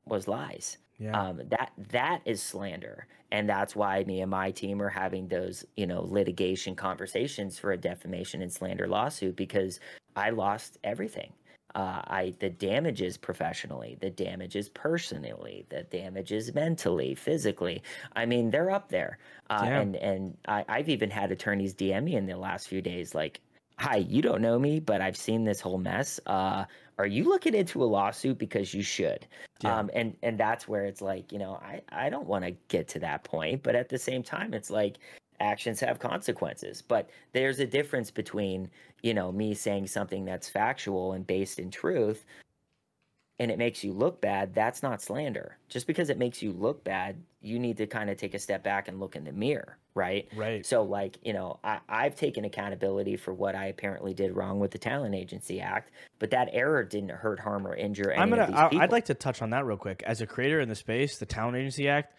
was 0.05 0.27
lies. 0.27 0.77
Yeah. 0.99 1.19
Um, 1.19 1.41
that 1.49 1.71
that 1.91 2.21
is 2.25 2.41
slander, 2.41 3.07
and 3.31 3.49
that's 3.49 3.75
why 3.75 4.03
me 4.05 4.21
and 4.21 4.31
my 4.31 4.51
team 4.51 4.81
are 4.81 4.89
having 4.89 5.27
those 5.27 5.65
you 5.75 5.87
know 5.87 6.01
litigation 6.01 6.75
conversations 6.75 7.59
for 7.59 7.71
a 7.71 7.77
defamation 7.77 8.41
and 8.41 8.51
slander 8.51 8.87
lawsuit 8.87 9.35
because 9.35 9.79
I 10.15 10.31
lost 10.31 10.77
everything. 10.83 11.33
Uh, 11.75 12.01
I 12.07 12.33
the 12.39 12.49
damages 12.49 13.17
professionally, 13.17 13.95
the 14.01 14.09
damages 14.09 14.69
personally, 14.69 15.65
the 15.69 15.83
damages 15.83 16.53
mentally, 16.55 17.13
physically. 17.13 17.83
I 18.15 18.25
mean, 18.25 18.49
they're 18.49 18.71
up 18.71 18.89
there. 18.89 19.19
Uh, 19.51 19.61
yeah. 19.65 19.79
And 19.81 19.95
and 19.97 20.37
I, 20.47 20.65
I've 20.67 20.89
even 20.89 21.11
had 21.11 21.31
attorneys 21.31 21.75
DM 21.75 22.05
me 22.05 22.15
in 22.15 22.25
the 22.25 22.37
last 22.37 22.67
few 22.67 22.81
days, 22.81 23.13
like, 23.13 23.41
"Hi, 23.79 23.97
you 23.97 24.21
don't 24.21 24.41
know 24.41 24.59
me, 24.59 24.79
but 24.79 25.01
I've 25.01 25.17
seen 25.17 25.43
this 25.43 25.61
whole 25.61 25.77
mess. 25.77 26.19
Uh, 26.25 26.65
are 26.99 27.07
you 27.07 27.23
looking 27.23 27.55
into 27.55 27.81
a 27.81 27.85
lawsuit 27.85 28.37
because 28.37 28.73
you 28.73 28.83
should 28.83 29.25
yeah. 29.61 29.79
um, 29.79 29.89
and 29.93 30.15
and 30.21 30.37
that's 30.37 30.67
where 30.67 30.85
it's 30.85 31.01
like 31.01 31.31
you 31.31 31.39
know 31.39 31.53
i 31.63 31.81
i 31.89 32.09
don't 32.09 32.27
want 32.27 32.43
to 32.45 32.51
get 32.67 32.87
to 32.89 32.99
that 32.99 33.23
point 33.23 33.63
but 33.63 33.75
at 33.75 33.89
the 33.89 33.97
same 33.97 34.21
time 34.21 34.53
it's 34.53 34.69
like 34.69 34.97
actions 35.39 35.79
have 35.79 35.97
consequences 35.97 36.81
but 36.81 37.09
there's 37.31 37.59
a 37.59 37.65
difference 37.65 38.11
between 38.11 38.69
you 39.01 39.13
know 39.13 39.31
me 39.31 39.53
saying 39.53 39.87
something 39.87 40.25
that's 40.25 40.49
factual 40.49 41.13
and 41.13 41.25
based 41.25 41.57
in 41.57 41.71
truth 41.71 42.25
and 43.39 43.49
it 43.49 43.57
makes 43.57 43.83
you 43.83 43.93
look 43.93 44.19
bad, 44.19 44.53
that's 44.53 44.83
not 44.83 45.01
slander. 45.01 45.57
Just 45.69 45.87
because 45.87 46.09
it 46.09 46.17
makes 46.17 46.41
you 46.41 46.51
look 46.51 46.83
bad, 46.83 47.15
you 47.41 47.57
need 47.57 47.77
to 47.77 47.87
kind 47.87 48.09
of 48.09 48.17
take 48.17 48.33
a 48.33 48.39
step 48.39 48.63
back 48.63 48.89
and 48.89 48.99
look 48.99 49.15
in 49.15 49.23
the 49.23 49.31
mirror, 49.31 49.77
right? 49.95 50.27
Right. 50.35 50.65
So, 50.65 50.83
like, 50.83 51.17
you 51.23 51.31
know, 51.31 51.59
I, 51.63 51.79
I've 51.87 52.15
taken 52.15 52.43
accountability 52.43 53.15
for 53.15 53.33
what 53.33 53.55
I 53.55 53.67
apparently 53.67 54.13
did 54.13 54.35
wrong 54.35 54.59
with 54.59 54.71
the 54.71 54.77
Talent 54.77 55.15
Agency 55.15 55.61
Act, 55.61 55.91
but 56.19 56.31
that 56.31 56.49
error 56.51 56.83
didn't 56.83 57.11
hurt, 57.11 57.39
harm, 57.39 57.65
or 57.65 57.73
injure 57.73 58.11
any 58.11 58.21
I'm 58.21 58.29
gonna, 58.29 58.43
of 58.43 58.49
these 58.49 58.59
people. 58.71 58.81
I'd 58.81 58.91
like 58.91 59.05
to 59.05 59.13
touch 59.13 59.41
on 59.41 59.51
that 59.51 59.65
real 59.65 59.77
quick. 59.77 60.03
As 60.05 60.19
a 60.19 60.27
creator 60.27 60.59
in 60.59 60.67
the 60.67 60.75
space, 60.75 61.17
the 61.17 61.25
Talent 61.25 61.55
Agency 61.55 61.87
Act, 61.87 62.13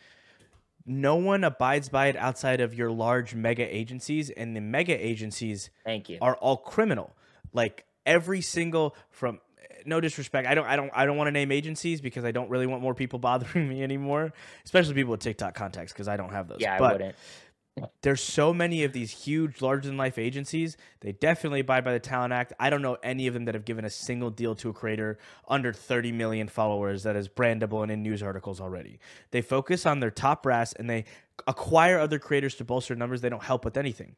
no 0.86 1.16
one 1.16 1.44
abides 1.44 1.90
by 1.90 2.06
it 2.06 2.16
outside 2.16 2.62
of 2.62 2.74
your 2.74 2.90
large 2.90 3.34
mega 3.34 3.76
agencies, 3.76 4.30
and 4.30 4.56
the 4.56 4.62
mega 4.62 4.94
agencies 4.94 5.68
Thank 5.84 6.08
you. 6.08 6.16
are 6.22 6.36
all 6.36 6.56
criminal. 6.56 7.14
Like 7.52 7.84
every 8.06 8.40
single 8.40 8.96
from 9.10 9.40
no 9.86 10.00
disrespect, 10.00 10.46
I 10.46 10.54
don't 10.54 10.66
I 10.66 10.76
don't 10.76 10.90
I 10.94 11.06
don't 11.06 11.16
want 11.16 11.28
to 11.28 11.32
name 11.32 11.52
agencies 11.52 12.00
because 12.00 12.24
I 12.24 12.32
don't 12.32 12.50
really 12.50 12.66
want 12.66 12.82
more 12.82 12.94
people 12.94 13.18
bothering 13.30 13.68
me 13.68 13.82
anymore, 13.82 14.32
especially 14.64 14.94
people 14.94 15.12
with 15.12 15.20
TikTok 15.20 15.54
contacts 15.54 15.92
because 15.92 16.08
I 16.08 16.16
don't 16.16 16.32
have 16.32 16.48
those. 16.48 16.58
yeah, 16.61 16.76
I 16.76 16.92
wouldn't. 16.92 17.14
there's 18.02 18.20
so 18.20 18.52
many 18.52 18.84
of 18.84 18.92
these 18.92 19.11
huge 19.11 19.62
larger 19.62 19.88
than 19.88 19.96
life 19.96 20.18
agencies. 20.18 20.76
They 21.00 21.12
definitely 21.12 21.61
abide 21.61 21.84
by 21.84 21.92
the 21.92 22.00
Talent 22.00 22.32
Act. 22.32 22.52
I 22.58 22.68
don't 22.68 22.82
know 22.82 22.96
any 23.02 23.26
of 23.26 23.34
them 23.34 23.44
that 23.46 23.54
have 23.54 23.64
given 23.64 23.84
a 23.84 23.90
single 23.90 24.30
deal 24.30 24.54
to 24.56 24.70
a 24.70 24.72
creator 24.72 25.18
under 25.48 25.72
30 25.72 26.12
million 26.12 26.48
followers 26.48 27.04
that 27.04 27.16
is 27.16 27.28
brandable 27.28 27.82
and 27.82 27.90
in 27.90 28.02
news 28.02 28.22
articles 28.22 28.61
already. 28.61 28.98
They 29.30 29.40
focus 29.40 29.86
on 29.86 30.00
their 30.00 30.11
top 30.11 30.42
brass 30.42 30.72
and 30.72 30.90
they 30.90 31.04
acquire 31.46 31.98
other 31.98 32.18
creators 32.18 32.54
to 32.56 32.64
bolster 32.64 32.94
numbers. 32.94 33.20
They 33.20 33.30
don't 33.30 33.42
help 33.42 33.64
with 33.64 33.76
anything. 33.76 34.16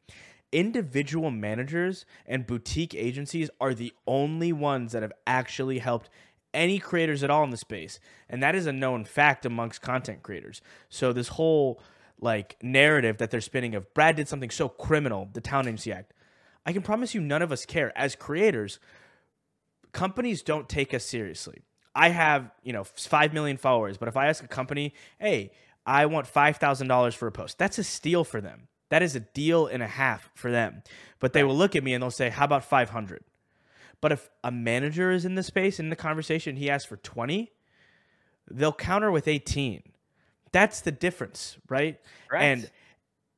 Individual 0.53 1.31
managers 1.31 2.05
and 2.27 2.47
boutique 2.47 2.93
agencies 2.93 3.49
are 3.59 3.73
the 3.73 3.91
only 4.05 4.53
ones 4.53 4.91
that 4.91 5.01
have 5.01 5.11
actually 5.25 5.79
helped 5.79 6.09
any 6.53 6.77
creators 6.77 7.23
at 7.23 7.31
all 7.31 7.43
in 7.43 7.49
the 7.49 7.57
space. 7.57 7.99
And 8.29 8.41
that 8.43 8.53
is 8.53 8.67
a 8.67 8.71
known 8.71 9.03
fact 9.03 9.47
amongst 9.47 9.81
content 9.81 10.21
creators. 10.21 10.61
So 10.89 11.11
this 11.11 11.29
whole 11.29 11.81
like 12.21 12.55
narrative 12.61 13.17
that 13.17 13.31
they're 13.31 13.41
spinning 13.41 13.73
of 13.73 13.91
Brad 13.95 14.15
did 14.15 14.27
something 14.27 14.51
so 14.51 14.69
criminal, 14.69 15.27
the 15.33 15.41
Talent 15.41 15.67
Agency 15.67 15.91
Act. 15.91 16.13
I 16.65 16.71
can 16.71 16.83
promise 16.83 17.15
you 17.15 17.19
none 17.19 17.41
of 17.41 17.51
us 17.51 17.65
care. 17.65 17.91
As 17.97 18.15
creators, 18.15 18.79
companies 19.91 20.43
don't 20.43 20.69
take 20.69 20.93
us 20.93 21.03
seriously. 21.03 21.63
I 21.95 22.09
have, 22.09 22.51
you 22.63 22.73
know, 22.73 22.83
5 22.83 23.33
million 23.33 23.57
followers, 23.57 23.97
but 23.97 24.07
if 24.07 24.15
I 24.15 24.27
ask 24.27 24.43
a 24.43 24.47
company, 24.47 24.93
"Hey, 25.19 25.51
I 25.85 26.05
want 26.05 26.27
$5,000 26.27 27.15
for 27.15 27.27
a 27.27 27.31
post." 27.31 27.57
That's 27.57 27.79
a 27.79 27.83
steal 27.83 28.23
for 28.23 28.39
them. 28.39 28.67
That 28.93 29.01
is 29.01 29.15
a 29.15 29.21
deal 29.21 29.65
and 29.65 29.81
a 29.81 29.87
half 29.87 30.29
for 30.35 30.51
them. 30.51 30.83
But 31.19 31.33
they 31.33 31.43
will 31.43 31.57
look 31.57 31.75
at 31.75 31.83
me 31.83 31.95
and 31.95 32.03
they'll 32.03 32.11
say, 32.11 32.29
"How 32.29 32.45
about 32.45 32.63
500?" 32.63 33.23
But 34.01 34.11
if 34.11 34.29
a 34.43 34.51
manager 34.51 35.09
is 35.09 35.25
in 35.25 35.33
the 35.33 35.41
space 35.41 35.79
in 35.79 35.89
the 35.89 35.95
conversation, 35.95 36.57
he 36.57 36.69
asks 36.69 36.85
for 36.85 36.97
20, 36.97 37.51
they'll 38.51 38.71
counter 38.71 39.11
with 39.11 39.27
18. 39.27 39.81
That's 40.51 40.81
the 40.81 40.91
difference, 40.91 41.57
right? 41.67 41.99
Correct. 42.27 42.43
And 42.43 42.71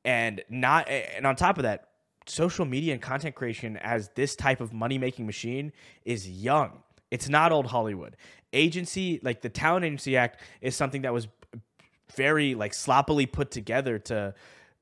and 0.04 0.44
not 0.50 0.90
and 0.90 1.26
on 1.26 1.36
top 1.36 1.56
of 1.56 1.62
that, 1.62 1.88
social 2.26 2.66
media 2.66 2.92
and 2.92 3.00
content 3.00 3.34
creation 3.34 3.78
as 3.78 4.10
this 4.14 4.36
type 4.36 4.60
of 4.60 4.74
money-making 4.74 5.24
machine 5.24 5.72
is 6.04 6.28
young. 6.28 6.82
It's 7.10 7.30
not 7.30 7.50
old 7.50 7.68
Hollywood. 7.68 8.18
Agency 8.52 9.20
like 9.22 9.40
the 9.40 9.48
Talent 9.48 9.86
Agency 9.86 10.18
Act 10.18 10.38
is 10.60 10.76
something 10.76 11.00
that 11.00 11.14
was 11.14 11.28
very 12.14 12.54
like 12.54 12.74
sloppily 12.74 13.24
put 13.24 13.50
together 13.50 13.98
to 14.00 14.34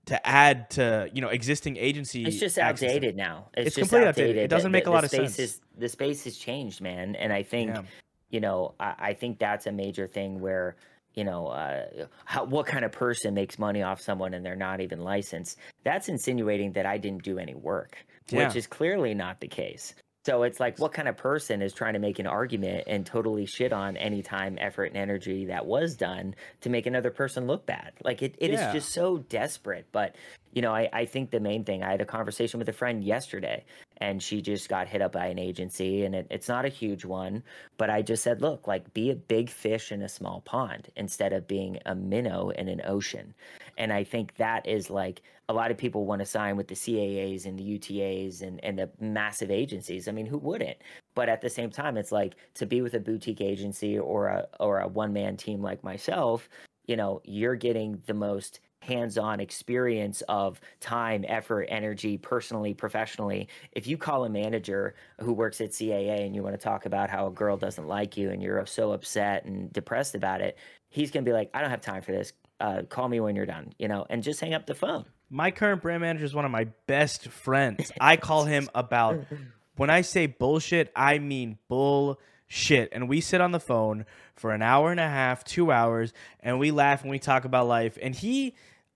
to 0.06 0.26
add 0.26 0.70
to 0.70 1.08
you 1.12 1.20
know 1.22 1.28
existing 1.28 1.76
agency. 1.76 2.24
It's 2.24 2.38
just 2.38 2.58
outdated 2.58 3.16
now. 3.16 3.48
It's, 3.56 3.68
It's 3.68 3.76
just 3.76 3.90
completely 3.90 4.08
outdated. 4.08 4.36
It 4.36 4.48
doesn't 4.48 4.70
the- 4.70 4.78
make 4.78 4.86
a 4.86 4.90
lot 4.90 5.04
of 5.04 5.10
sense. 5.10 5.38
Is, 5.38 5.60
the 5.78 5.88
space 5.88 6.24
has 6.24 6.36
changed, 6.36 6.80
man, 6.80 7.14
and 7.16 7.32
I 7.32 7.42
think 7.42 7.70
Yeah. 7.70 7.82
you 8.30 8.40
know 8.40 8.74
I, 8.78 8.94
I 8.98 9.12
think 9.14 9.38
that's 9.38 9.66
a 9.66 9.72
major 9.72 10.06
thing 10.06 10.40
where 10.40 10.76
you 11.14 11.24
know 11.24 11.46
uh, 11.48 11.86
how, 12.24 12.44
what 12.44 12.66
kind 12.66 12.84
of 12.84 12.92
person 12.92 13.34
makes 13.34 13.58
money 13.58 13.82
off 13.82 14.00
someone 14.00 14.34
and 14.34 14.44
they're 14.44 14.56
not 14.56 14.80
even 14.80 15.00
licensed. 15.00 15.58
That's 15.84 16.08
insinuating 16.08 16.72
that 16.72 16.86
I 16.86 16.98
didn't 16.98 17.22
do 17.22 17.38
any 17.38 17.54
work, 17.54 17.96
Yeah. 18.30 18.46
which 18.46 18.56
is 18.56 18.66
clearly 18.66 19.14
not 19.14 19.40
the 19.40 19.48
case. 19.48 19.94
So 20.24 20.42
it's 20.42 20.58
like, 20.58 20.78
what 20.78 20.92
kind 20.92 21.06
of 21.06 21.18
person 21.18 21.60
is 21.60 21.74
trying 21.74 21.92
to 21.92 21.98
make 21.98 22.18
an 22.18 22.26
argument 22.26 22.84
and 22.86 23.04
totally 23.04 23.44
shit 23.44 23.74
on 23.74 23.96
any 23.98 24.22
time, 24.22 24.56
effort, 24.58 24.86
and 24.86 24.96
energy 24.96 25.44
that 25.46 25.66
was 25.66 25.96
done 25.96 26.34
to 26.62 26.70
make 26.70 26.86
another 26.86 27.10
person 27.10 27.46
look 27.46 27.66
bad? 27.66 27.92
Like 28.02 28.22
it, 28.22 28.34
it 28.38 28.50
is 28.50 28.60
Yeah. 28.60 28.72
just 28.72 28.92
so 28.92 29.18
desperate. 29.18 29.86
But 29.92 30.16
you 30.54 30.62
know, 30.62 30.72
I, 30.72 30.88
I 30.92 31.04
think 31.04 31.30
the 31.30 31.40
main 31.40 31.64
thing, 31.64 31.82
I 31.82 31.90
had 31.90 32.00
a 32.00 32.06
conversation 32.06 32.58
with 32.58 32.68
a 32.68 32.72
friend 32.72 33.02
yesterday 33.02 33.64
and 33.98 34.22
she 34.22 34.40
just 34.40 34.68
got 34.68 34.86
hit 34.86 35.02
up 35.02 35.12
by 35.12 35.26
an 35.26 35.38
agency 35.38 36.04
and 36.04 36.14
it, 36.14 36.26
it's 36.30 36.48
not 36.48 36.64
a 36.64 36.68
huge 36.68 37.04
one, 37.04 37.42
but 37.76 37.90
I 37.90 38.02
just 38.02 38.22
said, 38.22 38.40
look, 38.40 38.68
like 38.68 38.94
be 38.94 39.10
a 39.10 39.16
big 39.16 39.50
fish 39.50 39.90
in 39.90 40.02
a 40.02 40.08
small 40.08 40.42
pond 40.42 40.88
instead 40.96 41.32
of 41.32 41.48
being 41.48 41.78
a 41.86 41.94
minnow 41.94 42.50
in 42.50 42.68
an 42.68 42.80
ocean. 42.84 43.34
And 43.78 43.92
I 43.92 44.04
think 44.04 44.36
that 44.36 44.66
is 44.66 44.90
like 44.90 45.22
a 45.48 45.52
lot 45.52 45.72
of 45.72 45.76
people 45.76 46.06
want 46.06 46.20
to 46.20 46.26
sign 46.26 46.56
with 46.56 46.68
the 46.68 46.74
CAAs 46.74 47.46
and 47.46 47.58
the 47.58 47.78
UTAs 47.78 48.42
and, 48.42 48.62
and 48.64 48.78
the 48.78 48.88
massive 49.00 49.50
agencies. 49.50 50.06
I 50.06 50.12
mean, 50.12 50.26
who 50.26 50.38
wouldn't? 50.38 50.78
But 51.16 51.28
at 51.28 51.40
the 51.40 51.50
same 51.50 51.70
time, 51.70 51.96
it's 51.96 52.12
like 52.12 52.34
to 52.54 52.64
be 52.66 52.80
with 52.80 52.94
a 52.94 53.00
boutique 53.00 53.40
agency 53.40 53.98
or 53.98 54.28
a 54.28 54.46
or 54.60 54.80
a 54.80 54.88
one 54.88 55.12
man 55.12 55.36
team 55.36 55.60
like 55.60 55.82
myself, 55.84 56.48
you 56.86 56.96
know, 56.96 57.20
you're 57.24 57.56
getting 57.56 58.00
the 58.06 58.14
most 58.14 58.60
hands-on 58.84 59.40
experience 59.40 60.22
of 60.28 60.60
time, 60.80 61.24
effort, 61.26 61.66
energy, 61.70 62.18
personally, 62.18 62.74
professionally. 62.74 63.48
If 63.72 63.86
you 63.86 63.96
call 63.96 64.24
a 64.24 64.28
manager 64.28 64.94
who 65.20 65.32
works 65.32 65.60
at 65.60 65.70
CAA 65.70 66.26
and 66.26 66.34
you 66.34 66.42
want 66.42 66.54
to 66.54 66.62
talk 66.62 66.86
about 66.86 67.10
how 67.10 67.26
a 67.26 67.30
girl 67.30 67.56
doesn't 67.56 67.88
like 67.88 68.16
you 68.16 68.30
and 68.30 68.42
you're 68.42 68.64
so 68.66 68.92
upset 68.92 69.46
and 69.46 69.72
depressed 69.72 70.14
about 70.14 70.40
it, 70.40 70.58
he's 70.90 71.10
going 71.10 71.24
to 71.24 71.28
be 71.28 71.32
like, 71.32 71.50
"I 71.54 71.60
don't 71.60 71.70
have 71.70 71.80
time 71.80 72.02
for 72.02 72.12
this. 72.12 72.32
Uh, 72.60 72.82
call 72.88 73.08
me 73.08 73.20
when 73.20 73.34
you're 73.34 73.46
done," 73.46 73.72
you 73.78 73.88
know, 73.88 74.06
and 74.08 74.22
just 74.22 74.40
hang 74.40 74.54
up 74.54 74.66
the 74.66 74.74
phone. 74.74 75.06
My 75.30 75.50
current 75.50 75.82
brand 75.82 76.02
manager 76.02 76.24
is 76.24 76.34
one 76.34 76.44
of 76.44 76.50
my 76.50 76.68
best 76.86 77.28
friends. 77.28 77.90
I 78.00 78.16
call 78.16 78.44
him 78.44 78.68
about 78.74 79.24
when 79.76 79.90
I 79.90 80.02
say 80.02 80.26
bullshit, 80.26 80.92
I 80.94 81.18
mean 81.18 81.58
bullshit. 81.68 82.90
And 82.92 83.08
we 83.08 83.20
sit 83.20 83.40
on 83.40 83.52
the 83.52 83.60
phone 83.60 84.04
for 84.34 84.52
an 84.52 84.62
hour 84.62 84.90
and 84.90 85.00
a 85.00 85.08
half, 85.08 85.42
two 85.44 85.72
hours, 85.72 86.12
and 86.40 86.58
we 86.58 86.70
laugh 86.70 87.02
and 87.02 87.10
we 87.10 87.18
talk 87.18 87.44
about 87.44 87.66
life. 87.66 87.98
And 88.00 88.14
he 88.14 88.54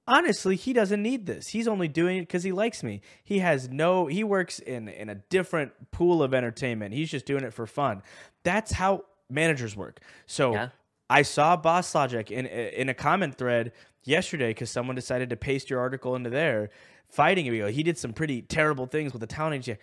honestly, 0.09 0.57
he 0.57 0.73
doesn't 0.73 1.03
need 1.03 1.27
this. 1.27 1.49
He's 1.49 1.69
only 1.69 1.87
doing 1.87 2.17
it 2.17 2.23
because 2.23 2.43
he 2.43 2.51
likes 2.51 2.83
me. 2.83 3.01
He 3.23 3.39
has 3.39 3.69
no 3.69 4.07
he 4.07 4.25
works 4.25 4.59
in 4.59 4.89
in 4.89 5.09
a 5.09 5.15
different 5.15 5.73
pool 5.93 6.23
of 6.23 6.35
entertainment. 6.35 6.95
He's 6.95 7.11
just 7.11 7.27
doing 7.27 7.45
it 7.45 7.53
for 7.55 7.67
fun. 7.67 8.03
That's 8.43 8.73
how 8.73 9.05
managers 9.31 9.77
work. 9.77 10.01
So 10.27 10.53
Yeah. 10.55 10.69
I 11.11 11.23
saw 11.23 11.57
BossLogic 11.57 12.31
in 12.31 12.47
in 12.47 12.89
a 12.89 12.95
comment 12.95 13.37
thread 13.37 13.73
yesterday 14.05 14.49
because 14.51 14.71
someone 14.71 14.97
decided 14.97 15.31
to 15.31 15.37
paste 15.37 15.71
your 15.71 15.81
article 15.81 16.17
into 16.17 16.31
there, 16.31 16.71
fighting 17.09 17.47
him. 17.47 17.69
He 17.69 17.83
did 17.83 17.99
some 17.99 18.13
pretty 18.13 18.43
terrible 18.43 18.87
things 18.87 19.13
with 19.13 19.21
the 19.21 19.27
talent 19.27 19.55
agency. 19.55 19.81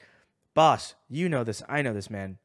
Boss, 0.53 0.95
you 1.09 1.29
know 1.29 1.43
this. 1.43 1.61
I 1.69 1.81
know 1.81 1.93
this, 1.93 2.09
man. 2.09 2.37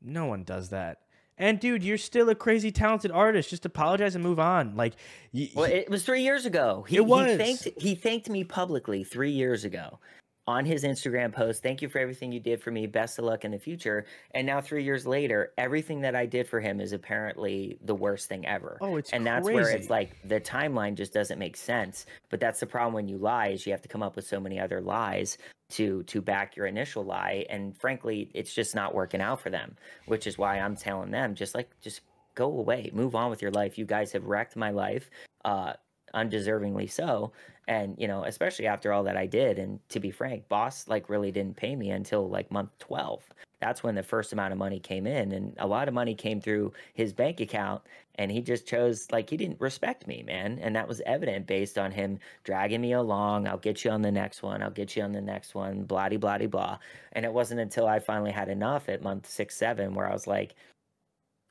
No 0.00 0.26
one 0.26 0.44
does 0.44 0.68
that. 0.70 1.00
And 1.38 1.60
dude, 1.60 1.82
you're 1.84 1.98
still 1.98 2.28
a 2.30 2.34
crazy 2.34 2.72
talented 2.72 3.10
artist. 3.10 3.50
Just 3.50 3.66
apologize 3.66 4.14
and 4.14 4.24
move 4.24 4.40
on. 4.40 4.74
Like, 4.74 4.94
y- 5.34 5.50
Well, 5.54 5.70
it 5.70 5.90
was 5.90 6.02
three 6.02 6.22
years 6.22 6.46
ago. 6.46 6.84
He, 6.88 6.96
It 6.96 7.04
was. 7.06 7.30
He 7.32 7.36
thanked, 7.36 7.68
he 7.78 7.94
thanked 7.94 8.28
me 8.30 8.42
publicly 8.44 9.04
three 9.04 9.32
years 9.32 9.64
ago 9.64 9.98
on 10.46 10.64
his 10.64 10.84
Instagram 10.84 11.32
post. 11.32 11.62
Thank 11.62 11.82
you 11.82 11.88
for 11.88 11.98
everything 11.98 12.30
you 12.30 12.38
did 12.38 12.60
for 12.60 12.70
me. 12.70 12.86
Best 12.86 13.18
of 13.18 13.24
luck 13.24 13.44
in 13.44 13.50
the 13.50 13.58
future. 13.58 14.06
And 14.32 14.46
now, 14.46 14.60
three 14.60 14.84
years 14.84 15.06
later, 15.06 15.52
everything 15.58 16.00
that 16.02 16.14
I 16.14 16.26
did 16.26 16.48
for 16.48 16.60
him 16.60 16.80
is 16.80 16.92
apparently 16.92 17.78
the 17.84 17.94
worst 17.94 18.28
thing 18.28 18.46
ever. 18.46 18.78
oh, 18.80 18.96
it's 18.96 19.10
and 19.10 19.26
that's 19.26 19.44
where 19.44 19.68
it's 19.70 19.90
like 19.90 20.16
the 20.24 20.40
timeline 20.40 20.94
just 20.94 21.12
doesn't 21.12 21.38
make 21.38 21.56
sense. 21.56 22.06
But 22.30 22.40
that's 22.40 22.60
the 22.60 22.66
problem 22.66 22.94
when 22.94 23.08
you 23.08 23.18
lie 23.18 23.48
is 23.48 23.66
you 23.66 23.72
have 23.72 23.82
to 23.82 23.88
come 23.88 24.02
up 24.02 24.16
with 24.16 24.26
so 24.26 24.38
many 24.38 24.60
other 24.60 24.80
lies 24.80 25.38
to 25.70 26.04
to 26.04 26.20
back 26.20 26.56
your 26.56 26.66
initial 26.66 27.04
lie. 27.04 27.44
And 27.50 27.76
frankly, 27.76 28.30
it's 28.32 28.54
just 28.54 28.74
not 28.74 28.94
working 28.94 29.20
out 29.20 29.40
for 29.40 29.50
them. 29.50 29.76
Which 30.06 30.26
is 30.26 30.38
why 30.38 30.60
I'm 30.60 30.76
telling 30.76 31.10
them 31.10 31.34
just 31.34 31.54
like 31.54 31.70
just 31.80 32.02
go 32.36 32.46
away, 32.46 32.90
move 32.92 33.16
on 33.16 33.30
with 33.30 33.42
your 33.42 33.50
life. 33.50 33.78
You 33.78 33.84
guys 33.84 34.12
have 34.12 34.24
wrecked 34.24 34.54
my 34.54 34.70
life. 34.70 35.10
Uh 35.44 35.72
undeservingly 36.14 36.90
so 36.90 37.32
and 37.68 37.96
you 37.98 38.06
know 38.06 38.24
especially 38.24 38.66
after 38.66 38.92
all 38.92 39.04
that 39.04 39.16
i 39.16 39.26
did 39.26 39.58
and 39.58 39.80
to 39.88 40.00
be 40.00 40.10
frank 40.10 40.46
boss 40.48 40.86
like 40.88 41.08
really 41.08 41.30
didn't 41.30 41.56
pay 41.56 41.74
me 41.74 41.90
until 41.90 42.28
like 42.28 42.50
month 42.50 42.70
12 42.78 43.22
that's 43.60 43.82
when 43.82 43.94
the 43.94 44.02
first 44.02 44.32
amount 44.32 44.52
of 44.52 44.58
money 44.58 44.78
came 44.78 45.06
in 45.06 45.32
and 45.32 45.54
a 45.58 45.66
lot 45.66 45.88
of 45.88 45.94
money 45.94 46.14
came 46.14 46.40
through 46.40 46.72
his 46.94 47.12
bank 47.12 47.40
account 47.40 47.82
and 48.16 48.30
he 48.30 48.40
just 48.40 48.66
chose 48.66 49.08
like 49.10 49.28
he 49.28 49.36
didn't 49.36 49.60
respect 49.60 50.06
me 50.06 50.22
man. 50.22 50.58
And 50.60 50.76
that 50.76 50.88
was 50.88 51.02
evident 51.06 51.46
based 51.46 51.78
on 51.78 51.90
him 51.90 52.18
dragging 52.44 52.80
me 52.80 52.92
along 52.92 53.48
i'll 53.48 53.56
get 53.58 53.84
you 53.84 53.90
on 53.90 54.02
the 54.02 54.12
next 54.12 54.42
one 54.42 54.62
i'll 54.62 54.70
get 54.70 54.96
you 54.96 55.02
on 55.02 55.12
the 55.12 55.20
next 55.20 55.54
one 55.54 55.84
blah 55.84 56.08
de 56.08 56.16
blah 56.16 56.38
blah 56.38 56.78
and 57.12 57.24
it 57.24 57.32
wasn't 57.32 57.60
until 57.60 57.86
i 57.86 57.98
finally 57.98 58.32
had 58.32 58.48
enough 58.48 58.88
at 58.88 59.02
month 59.02 59.26
six 59.28 59.56
seven 59.56 59.94
where 59.94 60.08
i 60.08 60.12
was 60.12 60.26
like 60.26 60.54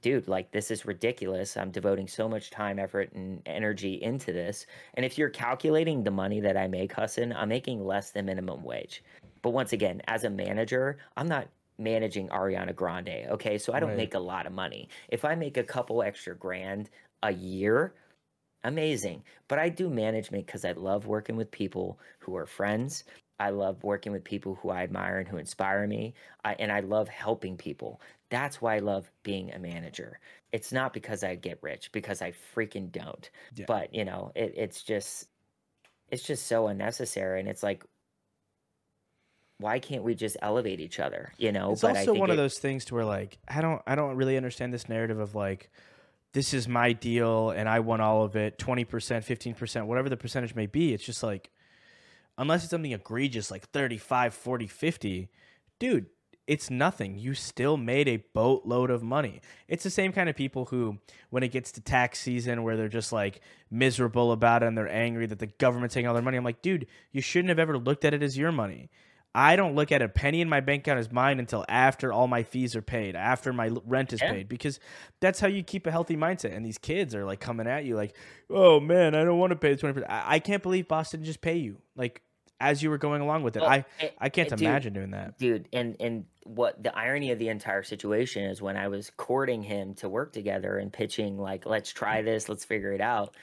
dude, 0.05 0.27
like 0.27 0.51
this 0.51 0.69
is 0.69 0.85
ridiculous. 0.85 1.57
I'm 1.57 1.71
devoting 1.71 2.07
so 2.07 2.29
much 2.29 2.51
time, 2.51 2.77
effort, 2.77 3.11
and 3.13 3.41
energy 3.47 3.95
into 4.03 4.31
this. 4.31 4.67
And 4.93 5.03
if 5.03 5.17
you're 5.17 5.31
calculating 5.31 6.03
the 6.03 6.11
money 6.11 6.39
that 6.41 6.55
I 6.55 6.67
make, 6.67 6.93
Hassan, 6.93 7.33
I'm 7.33 7.49
making 7.49 7.83
less 7.83 8.11
than 8.11 8.27
minimum 8.27 8.63
wage. 8.63 9.03
But 9.41 9.49
once 9.49 9.73
again, 9.73 10.03
as 10.07 10.23
a 10.23 10.29
manager, 10.29 10.99
I'm 11.17 11.27
not 11.27 11.47
managing 11.79 12.29
Ariana 12.29 12.75
Grande. 12.75 13.25
Okay. 13.31 13.57
So 13.57 13.73
I 13.73 13.79
don't 13.79 13.89
Right. 13.89 13.97
make 13.97 14.13
a 14.13 14.19
lot 14.19 14.45
of 14.45 14.53
money. 14.53 14.89
If 15.09 15.25
I 15.25 15.33
make 15.33 15.57
a 15.57 15.63
couple 15.63 16.03
extra 16.03 16.35
grand 16.35 16.91
a 17.23 17.31
year, 17.33 17.95
amazing. 18.63 19.23
But 19.47 19.57
I 19.57 19.69
do 19.69 19.89
management 19.89 20.45
because 20.45 20.65
I 20.65 20.73
love 20.73 21.07
working 21.07 21.35
with 21.35 21.49
people 21.49 21.99
who 22.19 22.35
are 22.35 22.45
friends. 22.45 23.05
I 23.39 23.49
love 23.49 23.83
working 23.83 24.11
with 24.11 24.23
people 24.23 24.55
who 24.55 24.69
I 24.69 24.83
admire 24.83 25.19
and 25.19 25.27
who 25.27 25.37
inspire 25.37 25.85
me. 25.87 26.13
I, 26.43 26.55
and 26.59 26.71
I 26.71 26.79
love 26.79 27.09
helping 27.09 27.57
people. 27.57 28.01
That's 28.29 28.61
why 28.61 28.75
I 28.75 28.79
love 28.79 29.11
being 29.23 29.51
a 29.51 29.59
manager. 29.59 30.19
It's 30.51 30.71
not 30.71 30.93
because 30.93 31.23
I 31.23 31.35
get 31.35 31.59
rich, 31.61 31.91
because 31.91 32.21
I 32.21 32.33
freaking 32.55 32.91
don't. 32.91 33.29
Yeah. 33.55 33.65
But 33.67 33.93
you 33.93 34.05
know, 34.05 34.31
it, 34.35 34.53
it's 34.55 34.83
just 34.83 35.27
it's 36.09 36.23
just 36.23 36.47
so 36.47 36.67
unnecessary 36.67 37.39
and 37.39 37.49
it's 37.49 37.63
like 37.63 37.83
why 39.57 39.79
can't 39.79 40.03
we 40.03 40.13
just 40.13 40.37
elevate 40.41 40.79
each 40.79 40.99
other 40.99 41.33
you 41.37 41.51
know 41.51 41.71
It's 41.71 41.81
but 41.81 41.95
I 41.95 41.99
also 41.99 42.11
think 42.11 42.19
one 42.19 42.29
of 42.29 42.37
those 42.37 42.59
things 42.59 42.85
to 42.85 42.95
where 42.95 43.05
like 43.05 43.39
I 43.47 43.61
don't 43.61 43.81
I 43.87 43.95
don't 43.95 44.15
really 44.15 44.37
understand 44.37 44.73
this 44.73 44.87
narrative 44.87 45.19
of 45.19 45.33
like 45.33 45.71
this 46.35 46.53
is 46.53 46.67
my 46.67 46.91
deal 46.91 47.51
and 47.51 47.69
I 47.69 47.79
want 47.79 48.01
all 48.01 48.23
of 48.23 48.35
it 48.35 48.57
20%, 48.57 48.85
15%, 48.85 49.85
whatever 49.85 50.09
the 50.09 50.17
percentage 50.17 50.53
may 50.53 50.65
be. 50.65 50.93
It's 50.93 51.05
just 51.05 51.23
like 51.23 51.49
unless 52.37 52.63
it's 52.63 52.71
something 52.71 52.91
egregious 52.91 53.49
like 53.51 53.69
35, 53.71 54.33
40, 54.33 54.67
50, 54.67 55.29
dude, 55.79 56.07
it's 56.47 56.69
nothing. 56.69 57.17
You 57.17 57.33
still 57.33 57.75
made 57.75 58.07
a 58.07 58.23
boatload 58.35 58.91
of 58.91 59.01
money. 59.01 59.41
It's 59.67 59.83
the 59.83 59.89
same 59.89 60.11
kind 60.11 60.29
of 60.29 60.35
people 60.35 60.65
who, 60.65 60.99
when 61.31 61.41
it 61.41 61.47
gets 61.51 61.71
to 61.71 61.81
tax 61.81 62.19
season, 62.19 62.61
where 62.61 62.77
they're 62.77 62.87
just 62.87 63.11
like 63.11 63.41
miserable 63.71 64.31
about 64.31 64.61
it 64.61 64.67
and 64.67 64.77
they're 64.77 64.87
angry 64.87 65.25
that 65.25 65.39
the 65.39 65.47
government's 65.47 65.95
taking 65.95 66.07
all 66.07 66.13
their 66.13 66.21
money. 66.21 66.37
I'm 66.37 66.43
like, 66.43 66.61
dude, 66.61 66.85
you 67.11 67.21
shouldn't 67.21 67.49
have 67.49 67.57
ever 67.57 67.79
looked 67.79 68.05
at 68.05 68.13
it 68.13 68.21
as 68.21 68.37
your 68.37 68.51
money. 68.51 68.91
I 69.37 69.57
don't 69.57 69.75
look 69.75 69.91
at 69.91 70.01
a 70.01 70.07
penny 70.07 70.39
in 70.39 70.47
my 70.47 70.61
bank 70.61 70.83
account 70.83 70.99
as 70.99 71.11
mine 71.11 71.39
until 71.39 71.65
after 71.67 72.13
all 72.13 72.27
my 72.27 72.43
fees 72.43 72.73
are 72.75 72.81
paid, 72.81 73.15
after 73.17 73.51
my 73.51 73.69
rent 73.85 74.13
is 74.13 74.21
Yeah. 74.21 74.31
paid, 74.31 74.47
because 74.47 74.79
that's 75.19 75.41
how 75.41 75.47
you 75.47 75.61
keep 75.63 75.87
a 75.87 75.91
healthy 75.91 76.15
mindset. 76.15 76.55
And 76.55 76.65
these 76.65 76.77
kids 76.77 77.13
are 77.15 77.25
like 77.25 77.39
coming 77.41 77.67
at 77.67 77.83
you 77.85 77.95
like, 77.95 78.15
oh 78.49 78.79
man, 78.79 79.13
I 79.15 79.23
don't 79.25 79.39
want 79.39 79.49
to 79.49 79.57
pay 79.57 79.73
the 79.73 79.81
20%. 79.81 80.05
I, 80.07 80.35
I 80.35 80.39
can't 80.39 80.63
believe 80.63 80.87
Boston 80.87 81.23
just 81.25 81.41
pay 81.41 81.57
you. 81.57 81.79
Like, 81.97 82.21
as 82.59 82.81
you 82.81 82.89
were 82.89 82.97
going 82.97 83.21
along 83.21 83.43
with 83.43 83.55
it. 83.57 83.61
Well, 83.61 83.69
I, 83.69 83.85
it- 83.99 84.15
I 84.19 84.29
can't 84.29 84.47
it- 84.51 84.57
dude, 84.57 84.67
imagine 84.67 84.93
doing 84.93 85.11
that. 85.11 85.37
dude 85.37 85.67
and 85.73 85.95
and 85.99 86.25
what 86.43 86.81
the 86.81 86.95
irony 86.95 87.31
of 87.31 87.39
the 87.39 87.49
entire 87.49 87.81
situation 87.81 88.43
is 88.45 88.61
when 88.61 88.77
i 88.77 88.87
was 88.87 89.11
courting 89.17 89.63
him 89.63 89.95
to 89.95 90.07
work 90.07 90.31
together 90.31 90.77
and 90.77 90.93
pitching 90.93 91.37
like 91.39 91.65
let's 91.65 91.91
try 91.91 92.21
this 92.21 92.47
let's 92.47 92.63
figure 92.63 92.93
it 92.93 93.01
out 93.01 93.33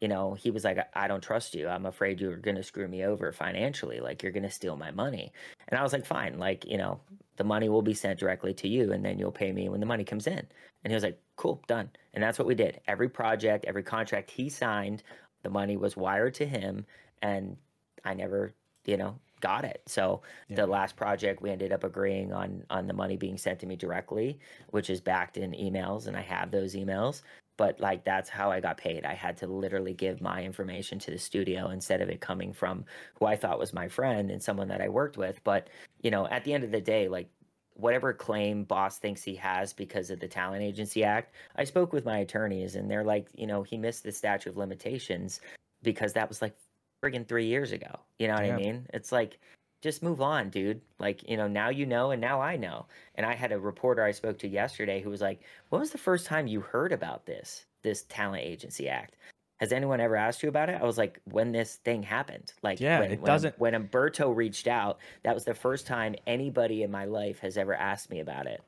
you 0.00 0.06
know 0.08 0.34
he 0.34 0.50
was 0.50 0.62
like 0.64 0.78
I 0.94 1.06
don't 1.08 1.22
trust 1.22 1.54
you. 1.54 1.68
I'm 1.68 1.86
afraid 1.86 2.20
you're 2.20 2.36
going 2.36 2.56
to 2.56 2.62
screw 2.64 2.88
me 2.88 3.04
over 3.04 3.30
financially. 3.32 4.00
Like 4.00 4.22
you're 4.24 4.32
going 4.32 4.42
to 4.42 4.50
steal 4.50 4.76
my 4.76 4.90
money. 4.90 5.32
And 5.68 5.78
i 5.78 5.82
was 5.84 5.92
like 5.92 6.04
fine. 6.06 6.38
Like 6.40 6.64
you 6.66 6.76
know 6.76 7.00
the 7.36 7.44
money 7.44 7.68
will 7.68 7.82
be 7.82 7.94
sent 7.94 8.18
directly 8.18 8.52
to 8.54 8.68
you 8.68 8.90
and 8.92 9.04
then 9.04 9.18
you'll 9.20 9.30
pay 9.30 9.52
me 9.52 9.68
when 9.68 9.78
the 9.78 9.86
money 9.86 10.02
comes 10.04 10.26
in. 10.26 10.38
And 10.82 10.90
he 10.90 10.94
was 10.94 11.04
like 11.04 11.20
cool 11.36 11.62
done. 11.68 11.88
And 12.14 12.22
that's 12.22 12.36
what 12.36 12.48
we 12.48 12.56
did. 12.56 12.80
Every 12.88 13.08
project 13.08 13.64
every 13.66 13.84
contract 13.84 14.30
he 14.32 14.48
signed 14.48 15.04
the 15.44 15.50
money 15.50 15.76
was 15.76 15.96
wired 15.96 16.34
to 16.34 16.46
him 16.46 16.84
and 17.22 17.56
i 18.04 18.12
never 18.14 18.54
you 18.84 18.96
know 18.96 19.18
got 19.40 19.64
it. 19.64 19.82
So 19.86 20.22
Yeah. 20.48 20.56
the 20.56 20.66
last 20.68 20.94
project 20.96 21.42
we 21.42 21.50
ended 21.50 21.72
up 21.72 21.82
agreeing 21.84 22.32
on 22.32 22.64
on 22.70 22.86
the 22.86 22.94
money 22.94 23.16
being 23.16 23.36
sent 23.36 23.58
to 23.60 23.66
me 23.66 23.74
directly 23.76 24.38
which 24.70 24.88
is 24.88 25.00
backed 25.00 25.36
in 25.36 25.50
emails 25.52 26.06
and 26.06 26.16
i 26.16 26.20
have 26.22 26.50
those 26.50 26.74
emails. 26.74 27.22
But 27.58 27.80
like 27.80 28.04
that's 28.04 28.30
how 28.30 28.50
i 28.50 28.60
got 28.60 28.76
paid. 28.78 29.04
I 29.04 29.14
had 29.14 29.36
to 29.38 29.46
literally 29.46 29.94
give 29.94 30.20
my 30.20 30.42
information 30.44 30.98
to 31.00 31.10
the 31.10 31.18
studio 31.18 31.68
instead 31.70 32.00
of 32.00 32.08
it 32.08 32.20
coming 32.20 32.52
from 32.52 32.84
who 33.18 33.26
i 33.26 33.36
thought 33.36 33.58
was 33.58 33.72
my 33.72 33.88
friend 33.88 34.30
and 34.30 34.42
someone 34.42 34.68
that 34.68 34.80
i 34.80 34.88
worked 34.88 35.16
with. 35.18 35.42
But 35.44 35.68
you 36.02 36.10
know 36.10 36.26
at 36.28 36.44
the 36.44 36.54
end 36.54 36.64
of 36.64 36.70
the 36.70 36.80
day 36.80 37.08
like 37.08 37.28
whatever 37.74 38.12
claim 38.12 38.64
boss 38.64 38.98
thinks 38.98 39.22
he 39.22 39.34
has 39.34 39.72
because 39.72 40.10
of 40.10 40.20
the 40.20 40.28
talent 40.28 40.62
agency 40.62 41.02
act 41.04 41.34
i 41.56 41.64
spoke 41.64 41.90
with 41.92 42.04
my 42.04 42.18
attorneys 42.18 42.76
and 42.76 42.90
they're 42.90 43.02
like 43.04 43.28
you 43.34 43.46
know 43.46 43.62
he 43.62 43.78
missed 43.78 44.02
the 44.04 44.12
statute 44.12 44.50
of 44.50 44.58
limitations 44.58 45.40
because 45.82 46.12
that 46.12 46.28
was 46.28 46.42
like 46.42 46.54
friggin' 47.02 47.26
three 47.26 47.46
years 47.46 47.72
ago 47.72 47.98
you 48.18 48.28
know 48.28 48.34
what 48.34 48.46
Yeah. 48.46 48.54
i 48.54 48.56
mean 48.56 48.86
it's 48.94 49.12
like 49.12 49.38
just 49.82 50.00
move 50.00 50.20
on, 50.20 50.48
dude. 50.48 50.80
Like, 51.00 51.28
you 51.28 51.36
know, 51.36 51.48
now 51.48 51.68
you 51.68 51.86
know 51.86 52.12
and 52.12 52.20
now 52.20 52.40
I 52.40 52.56
know. 52.56 52.86
And 53.16 53.26
I 53.26 53.34
had 53.34 53.50
a 53.50 53.58
reporter 53.58 54.04
I 54.04 54.12
spoke 54.12 54.38
to 54.38 54.46
yesterday 54.48 55.02
who 55.02 55.10
was 55.10 55.20
like, 55.20 55.40
When 55.70 55.80
was 55.80 55.90
the 55.90 55.98
first 55.98 56.24
time 56.24 56.46
you 56.46 56.60
heard 56.60 56.92
about 56.92 57.26
this, 57.26 57.66
this 57.82 58.04
talent 58.04 58.44
agency 58.44 58.88
act? 58.88 59.16
Has 59.58 59.72
anyone 59.72 59.98
ever 59.98 60.14
asked 60.14 60.40
you 60.40 60.48
about 60.48 60.68
it? 60.68 60.80
I 60.80 60.84
was 60.84 60.98
like, 60.98 61.20
when 61.24 61.50
this 61.50 61.78
thing 61.78 62.00
happened. 62.04 62.52
Like 62.62 62.78
Yeah, 62.78 63.00
when, 63.00 63.10
it 63.10 63.20
when, 63.20 63.26
doesn't- 63.26 63.58
when 63.58 63.74
Umberto 63.74 64.30
reached 64.30 64.68
out, 64.68 65.00
that 65.24 65.34
was 65.34 65.44
the 65.44 65.52
first 65.52 65.84
time 65.84 66.14
anybody 66.28 66.84
in 66.84 66.92
my 66.92 67.06
life 67.06 67.40
has 67.40 67.58
ever 67.58 67.74
asked 67.74 68.08
me 68.08 68.20
about 68.20 68.46
it. 68.46 68.62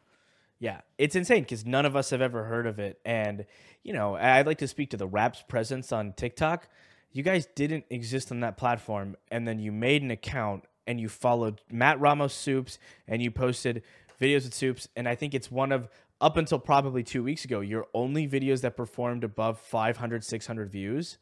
Yeah, 0.59 0.81
it's 0.99 1.15
insane 1.15 1.45
because 1.45 1.65
none 1.65 1.87
of 1.87 1.95
us 1.95 2.11
have 2.11 2.21
ever 2.23 2.43
heard 2.43 2.67
of 2.67 2.81
it. 2.81 2.99
And, 3.05 3.47
you 3.85 3.93
know, 3.93 4.17
I'd 4.17 4.47
like 4.49 4.59
to 4.59 4.67
speak 4.67 4.91
to 4.91 4.97
the 4.97 5.07
Wrap's 5.07 5.43
presence 5.43 5.93
on 5.93 6.13
TikTok. 6.15 6.67
You 7.15 7.23
guys 7.23 7.47
didn't 7.55 7.85
exist 7.91 8.33
on 8.33 8.41
that 8.41 8.57
platform, 8.57 9.17
and 9.31 9.47
then 9.47 9.61
you 9.61 9.71
made 9.71 10.03
an 10.03 10.11
account 10.11 10.65
and 10.87 11.01
you 11.01 11.09
followed 11.09 11.63
Matt 11.71 12.01
Ramos 12.01 12.35
Supes 12.35 12.79
and 13.09 13.23
you 13.23 13.31
posted 13.31 13.83
videos 14.21 14.45
with 14.45 14.53
Supes. 14.53 14.89
And 14.97 15.09
I 15.09 15.15
think 15.15 15.33
it's 15.33 15.51
one 15.51 15.71
of, 15.71 15.89
up 16.21 16.37
until 16.37 16.59
probably 16.59 17.05
two 17.05 17.23
weeks 17.23 17.45
ago, 17.45 17.61
your 17.61 17.87
only 17.95 18.29
videos 18.29 18.63
that 18.63 18.77
performed 18.77 19.23
above 19.23 19.61
500, 19.61 20.25
600 20.25 20.71
views 20.71 21.19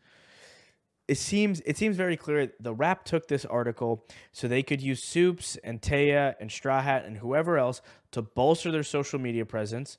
it 1.09 1.19
seems 1.19 1.61
it 1.67 1.77
seems 1.77 1.97
very 1.97 2.17
clear 2.17 2.53
the 2.61 2.73
Wrap 2.73 3.05
took 3.05 3.29
this 3.29 3.45
article 3.45 4.07
so 4.31 4.47
they 4.47 4.63
could 4.63 4.81
use 4.81 5.03
Supes 5.03 5.59
and 5.65 5.83
Taya 5.83 6.35
and 6.41 6.51
Straw 6.51 6.81
Hat 6.81 7.05
and 7.05 7.19
whoever 7.19 7.59
else 7.59 7.83
to 8.13 8.23
bolster 8.23 8.71
their 8.71 8.83
social 8.83 9.19
media 9.19 9.45
presence 9.45 9.99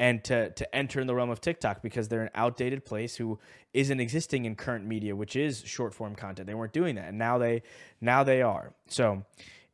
and 0.00 0.24
to 0.24 0.48
to 0.50 0.74
enter 0.74 0.98
in 0.98 1.06
the 1.06 1.14
realm 1.14 1.28
of 1.28 1.42
TikTok 1.42 1.82
because 1.82 2.08
they're 2.08 2.22
an 2.22 2.30
outdated 2.34 2.86
place 2.86 3.16
who 3.16 3.38
isn't 3.74 4.00
existing 4.00 4.46
in 4.46 4.56
current 4.56 4.86
media, 4.86 5.14
which 5.14 5.36
is 5.36 5.62
short 5.64 5.92
form 5.92 6.14
content. 6.14 6.46
They 6.46 6.54
weren't 6.54 6.72
doing 6.72 6.94
that, 6.94 7.10
and 7.10 7.18
now 7.18 7.36
they 7.36 7.62
now 8.00 8.24
they 8.24 8.40
are. 8.40 8.72
So 8.88 9.22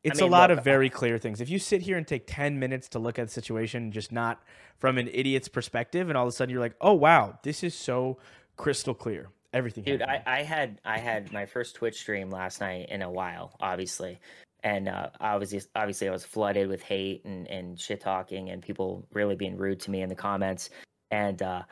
it's 0.03 0.21
mean, 0.21 0.29
a 0.29 0.33
lot 0.33 0.51
look, 0.51 0.59
of 0.59 0.65
very 0.65 0.91
clear 1.01 1.17
things. 1.17 1.41
If 1.41 1.49
you 1.49 1.61
sit 1.61 1.81
here 1.81 1.97
and 1.97 2.05
take 2.05 2.25
ten 2.27 2.59
minutes 2.59 2.89
to 2.91 2.99
look 2.99 3.21
at 3.21 3.29
the 3.29 3.33
situation, 3.33 3.93
just 3.93 4.11
not 4.11 4.43
from 4.79 4.99
an 4.99 5.09
idiot's 5.13 5.47
perspective, 5.47 6.09
and 6.09 6.19
all 6.19 6.25
of 6.25 6.29
a 6.29 6.33
sudden 6.33 6.53
you're 6.53 6.61
like, 6.61 6.77
oh 6.81 6.95
wow, 6.95 7.39
this 7.45 7.63
is 7.63 7.75
so 7.75 8.19
crystal 8.57 8.95
clear. 8.95 9.29
Everything, 9.53 9.85
Dude, 9.85 10.03
I. 10.03 10.23
I 10.27 10.43
had 10.43 10.81
I 10.85 10.99
had 10.99 11.33
my 11.33 11.47
first 11.47 11.77
Twitch 11.77 11.99
stream 12.01 12.31
last 12.31 12.61
night 12.61 12.89
in 12.91 13.01
a 13.01 13.11
while, 13.11 13.57
obviously, 13.61 14.19
and 14.63 14.89
uh, 14.89 15.11
I 15.21 15.37
was 15.37 15.51
just, 15.51 15.69
obviously 15.75 16.09
I 16.09 16.13
was 16.13 16.25
flooded 16.25 16.69
with 16.69 16.83
hate 16.83 17.25
and 17.25 17.47
and 17.49 17.79
shit 17.79 18.01
talking 18.01 18.51
and 18.51 18.63
people 18.63 19.07
really 19.13 19.37
being 19.37 19.57
rude 19.57 19.81
to 19.81 19.91
me 19.91 20.03
in 20.03 20.09
the 20.09 20.15
comments, 20.15 20.71
and 21.11 21.41
uh, 21.43 21.63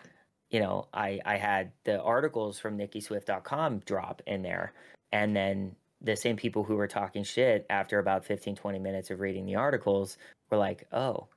you 0.50 0.60
know 0.60 0.88
I 0.92 1.20
I 1.24 1.36
had 1.36 1.72
the 1.84 2.00
articles 2.00 2.58
from 2.58 2.78
nickiswift.com 2.78 3.80
drop 3.80 4.22
in 4.26 4.42
there, 4.42 4.72
and 5.12 5.34
then 5.34 5.76
the 6.00 6.16
same 6.16 6.36
people 6.36 6.62
who 6.64 6.76
were 6.76 6.86
talking 6.86 7.24
shit 7.24 7.66
after 7.70 7.98
about 7.98 8.24
15 8.24 8.56
20 8.56 8.78
minutes 8.78 9.10
of 9.10 9.20
reading 9.20 9.46
the 9.46 9.56
articles 9.56 10.18
were 10.50 10.58
like, 10.58 10.86
oh. 10.92 11.28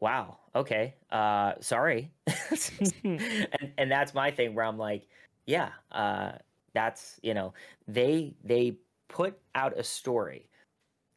Wow. 0.00 0.38
Okay. 0.54 0.94
Uh, 1.10 1.52
sorry. 1.60 2.10
and 3.04 3.72
and 3.78 3.90
that's 3.90 4.12
my 4.12 4.30
thing 4.30 4.54
where 4.54 4.64
I'm 4.64 4.76
like, 4.76 5.06
yeah, 5.46 5.70
uh, 5.92 6.32
that's 6.74 7.18
you 7.22 7.32
know 7.32 7.54
they 7.88 8.34
they 8.44 8.76
put 9.08 9.38
out 9.54 9.78
a 9.78 9.82
story. 9.82 10.48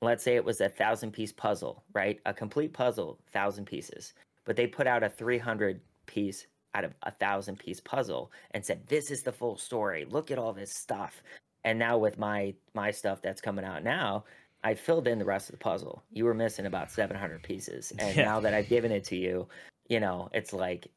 Let's 0.01 0.23
say 0.23 0.35
it 0.35 0.45
was 0.45 0.61
a 0.61 0.69
thousand 0.69 1.11
piece 1.11 1.31
puzzle, 1.31 1.83
right? 1.93 2.19
A 2.25 2.33
complete 2.33 2.73
puzzle, 2.73 3.19
thousand 3.31 3.65
pieces, 3.65 4.13
but 4.45 4.55
they 4.55 4.67
put 4.67 4.87
out 4.87 5.03
a 5.03 5.09
three 5.09 5.37
hundred 5.39 5.81
piece 6.05 6.47
out 6.75 6.83
of 6.83 6.93
a 7.03 7.11
thousand 7.11 7.57
piece 7.59 7.79
puzzle 7.79 8.31
and 8.51 8.63
said, 8.65 8.85
"This 8.87 9.09
is 9.11 9.23
the 9.23 9.31
full 9.31 9.57
story. 9.57 10.05
Look 10.05 10.29
at 10.31 10.37
all 10.37 10.53
this 10.53 10.71
stuff." 10.73 11.23
And 11.63 11.79
now 11.79 11.97
with 11.97 12.17
my 12.19 12.55
my 12.75 12.91
stuff 12.91 13.21
that's 13.21 13.41
coming 13.41 13.65
out 13.65 13.83
now, 13.83 14.25
I 14.63 14.75
filled 14.75 15.07
in 15.07 15.17
the 15.19 15.25
rest 15.25 15.49
of 15.49 15.53
the 15.53 15.57
puzzle. 15.63 16.03
You 16.11 16.25
were 16.25 16.33
missing 16.35 16.65
about 16.67 16.91
seven 16.91 17.17
hundred 17.17 17.41
pieces, 17.43 17.91
and 17.97 18.19
Yeah. 18.19 18.23
now 18.23 18.39
that 18.41 18.53
I've 18.53 18.67
given 18.69 18.91
it 18.91 19.03
to 19.05 19.15
you, 19.15 19.47
you 19.89 19.99
know, 19.99 20.29
it's 20.33 20.53
like 20.53 20.87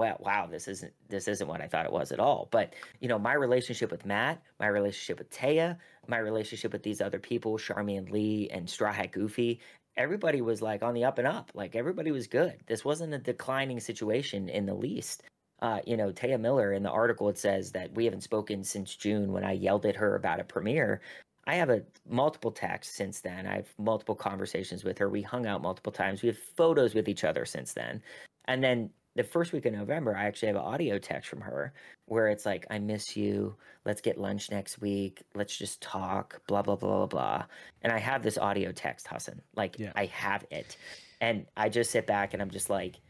wow, 0.00 0.16
wow, 0.20 0.46
this 0.46 0.66
isn't 0.66 0.92
this 1.10 1.28
isn't 1.28 1.46
what 1.46 1.60
I 1.60 1.68
thought 1.68 1.84
it 1.84 1.92
was 1.92 2.10
at 2.10 2.20
all. 2.20 2.48
But 2.50 2.74
you 3.00 3.08
know, 3.08 3.18
my 3.18 3.34
relationship 3.34 3.90
with 3.90 4.06
Matt, 4.06 4.42
my 4.58 4.66
relationship 4.66 5.18
with 5.18 5.30
Taya, 5.30 5.76
my 6.08 6.16
relationship 6.16 6.72
with 6.72 6.82
these 6.82 7.02
other 7.02 7.18
people, 7.18 7.58
Charmian 7.58 8.10
Lee 8.10 8.48
and 8.50 8.68
Straw 8.68 8.92
Hat 8.92 9.12
Goofy, 9.12 9.60
everybody 9.98 10.40
was 10.40 10.62
like 10.62 10.82
on 10.82 10.94
the 10.94 11.04
up 11.04 11.18
and 11.18 11.28
up. 11.28 11.50
Like 11.52 11.76
everybody 11.76 12.12
was 12.12 12.26
good. 12.26 12.56
This 12.66 12.82
wasn't 12.82 13.12
a 13.12 13.18
declining 13.18 13.78
situation 13.78 14.48
in 14.48 14.64
the 14.64 14.74
least. 14.74 15.22
Uh, 15.60 15.80
you 15.86 15.98
know, 15.98 16.10
Taya 16.10 16.40
Miller 16.40 16.72
in 16.72 16.82
the 16.82 16.90
article 16.90 17.28
it 17.28 17.36
says 17.36 17.70
that 17.72 17.92
we 17.94 18.06
haven't 18.06 18.22
spoken 18.22 18.64
since 18.64 18.96
June 18.96 19.32
when 19.32 19.44
I 19.44 19.52
yelled 19.52 19.84
at 19.84 19.96
her 19.96 20.16
about 20.16 20.40
a 20.40 20.44
premiere. 20.44 21.02
I 21.46 21.56
have 21.56 21.68
a 21.68 21.82
multiple 22.08 22.52
texts 22.52 22.96
since 22.96 23.20
then. 23.20 23.46
I 23.46 23.56
have 23.56 23.68
multiple 23.78 24.14
conversations 24.14 24.82
with 24.82 24.96
her. 24.96 25.10
We 25.10 25.20
hung 25.20 25.46
out 25.46 25.60
multiple 25.60 25.92
times. 25.92 26.22
We 26.22 26.28
have 26.28 26.38
photos 26.38 26.94
with 26.94 27.06
each 27.06 27.24
other 27.24 27.44
since 27.44 27.74
then. 27.74 28.02
And 28.46 28.64
then 28.64 28.90
the 29.16 29.24
first 29.24 29.52
week 29.52 29.66
of 29.66 29.72
November, 29.72 30.16
I 30.16 30.24
actually 30.24 30.48
have 30.48 30.56
an 30.56 30.62
audio 30.62 30.98
text 30.98 31.28
from 31.28 31.40
her 31.40 31.72
where 32.06 32.28
it's 32.28 32.46
like, 32.46 32.66
I 32.70 32.78
miss 32.78 33.16
you. 33.16 33.56
Let's 33.84 34.00
get 34.00 34.18
lunch 34.18 34.50
next 34.50 34.80
week. 34.80 35.22
Let's 35.34 35.56
just 35.56 35.80
talk, 35.80 36.40
blah, 36.46 36.62
blah, 36.62 36.76
blah, 36.76 36.98
blah, 36.98 37.06
blah. 37.06 37.44
And 37.82 37.92
I 37.92 37.98
have 37.98 38.22
this 38.22 38.38
audio 38.38 38.72
text, 38.72 39.08
Hassan. 39.08 39.40
Like, 39.56 39.78
Yeah. 39.78 39.92
I 39.96 40.06
have 40.06 40.44
it. 40.50 40.76
And 41.20 41.46
I 41.56 41.68
just 41.68 41.90
sit 41.90 42.06
back 42.06 42.32
and 42.32 42.42
I'm 42.42 42.50
just 42.50 42.70
like, 42.70 43.00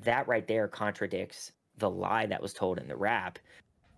that 0.00 0.28
right 0.28 0.46
there 0.46 0.66
contradicts 0.66 1.52
the 1.76 1.90
lie 1.90 2.26
that 2.26 2.40
was 2.42 2.52
told 2.54 2.78
in 2.78 2.88
the 2.88 2.96
Wrap. 2.96 3.38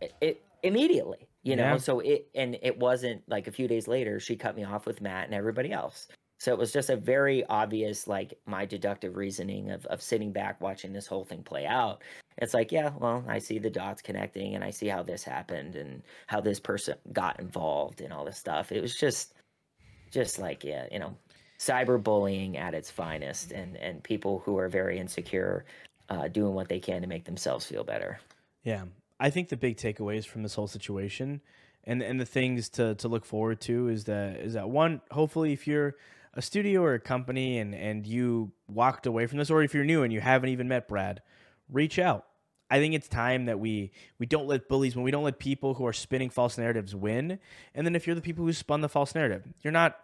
It, 0.00 0.12
it 0.20 0.44
immediately, 0.64 1.28
you 1.42 1.54
know? 1.54 1.62
Yeah. 1.72 1.76
So 1.76 2.00
it, 2.00 2.28
and 2.34 2.58
it 2.60 2.78
wasn't 2.78 3.22
like 3.28 3.46
a 3.46 3.52
few 3.52 3.68
days 3.68 3.86
later, 3.86 4.18
she 4.18 4.36
cut 4.36 4.56
me 4.56 4.64
off 4.64 4.84
with 4.84 5.00
Matt 5.00 5.26
and 5.26 5.34
everybody 5.34 5.72
else. 5.72 6.08
So 6.42 6.52
it 6.52 6.58
was 6.58 6.72
just 6.72 6.90
a 6.90 6.96
very 6.96 7.46
obvious, 7.46 8.08
like 8.08 8.36
my 8.46 8.66
deductive 8.66 9.14
reasoning 9.14 9.70
of, 9.70 9.86
of 9.86 10.02
sitting 10.02 10.32
back 10.32 10.60
watching 10.60 10.92
this 10.92 11.06
whole 11.06 11.24
thing 11.24 11.44
play 11.44 11.66
out. 11.66 12.02
It's 12.38 12.52
like, 12.52 12.72
yeah, 12.72 12.90
well, 12.98 13.24
I 13.28 13.38
see 13.38 13.60
the 13.60 13.70
dots 13.70 14.02
connecting 14.02 14.56
and 14.56 14.64
I 14.64 14.70
see 14.70 14.88
how 14.88 15.04
this 15.04 15.22
happened 15.22 15.76
and 15.76 16.02
how 16.26 16.40
this 16.40 16.58
person 16.58 16.96
got 17.12 17.38
involved 17.38 18.00
and 18.00 18.12
all 18.12 18.24
this 18.24 18.38
stuff. 18.38 18.72
It 18.72 18.82
was 18.82 18.96
just, 18.96 19.34
just 20.10 20.40
like, 20.40 20.64
yeah, 20.64 20.86
you 20.90 20.98
know, 20.98 21.16
cyberbullying 21.60 22.58
at 22.58 22.74
its 22.74 22.90
finest 22.90 23.52
and, 23.52 23.76
and 23.76 24.02
people 24.02 24.42
who 24.44 24.58
are 24.58 24.68
very 24.68 24.98
insecure 24.98 25.64
uh, 26.08 26.26
doing 26.26 26.54
what 26.54 26.68
they 26.68 26.80
can 26.80 27.02
to 27.02 27.06
make 27.06 27.24
themselves 27.24 27.66
feel 27.66 27.84
better. 27.84 28.18
Yeah. 28.64 28.86
I 29.20 29.30
think 29.30 29.48
the 29.48 29.56
big 29.56 29.76
takeaways 29.76 30.26
from 30.26 30.42
this 30.42 30.56
whole 30.56 30.66
situation 30.66 31.40
and 31.84 32.02
and 32.02 32.20
the 32.20 32.26
things 32.26 32.68
to 32.70 32.96
to 32.96 33.06
look 33.06 33.24
forward 33.24 33.60
to 33.60 33.88
is 33.88 34.04
that 34.04 34.36
is 34.36 34.54
that 34.54 34.68
one 34.68 35.00
hopefully 35.10 35.52
if 35.52 35.66
you're 35.66 35.96
a 36.34 36.42
studio 36.42 36.82
or 36.82 36.94
a 36.94 37.00
company 37.00 37.58
and 37.58 37.74
and 37.74 38.06
you 38.06 38.52
walked 38.68 39.06
away 39.06 39.26
from 39.26 39.38
this 39.38 39.50
or 39.50 39.62
if 39.62 39.74
you're 39.74 39.84
new 39.84 40.02
and 40.02 40.12
you 40.12 40.20
haven't 40.20 40.50
even 40.50 40.68
met 40.68 40.88
Brad 40.88 41.22
reach 41.70 41.98
out. 41.98 42.26
I 42.70 42.78
think 42.78 42.94
it's 42.94 43.08
time 43.08 43.46
that 43.46 43.60
we 43.60 43.92
we 44.18 44.26
don't 44.26 44.46
let 44.46 44.68
bullies 44.68 44.96
when 44.96 45.04
we 45.04 45.10
don't 45.10 45.24
let 45.24 45.38
people 45.38 45.74
who 45.74 45.86
are 45.86 45.92
spinning 45.92 46.30
false 46.30 46.56
narratives 46.56 46.94
win. 46.94 47.38
And 47.74 47.86
then 47.86 47.94
if 47.94 48.06
you're 48.06 48.16
the 48.16 48.22
people 48.22 48.44
who 48.44 48.52
spun 48.52 48.80
the 48.80 48.88
false 48.88 49.14
narrative 49.14 49.46
you're 49.60 49.72
not 49.72 49.98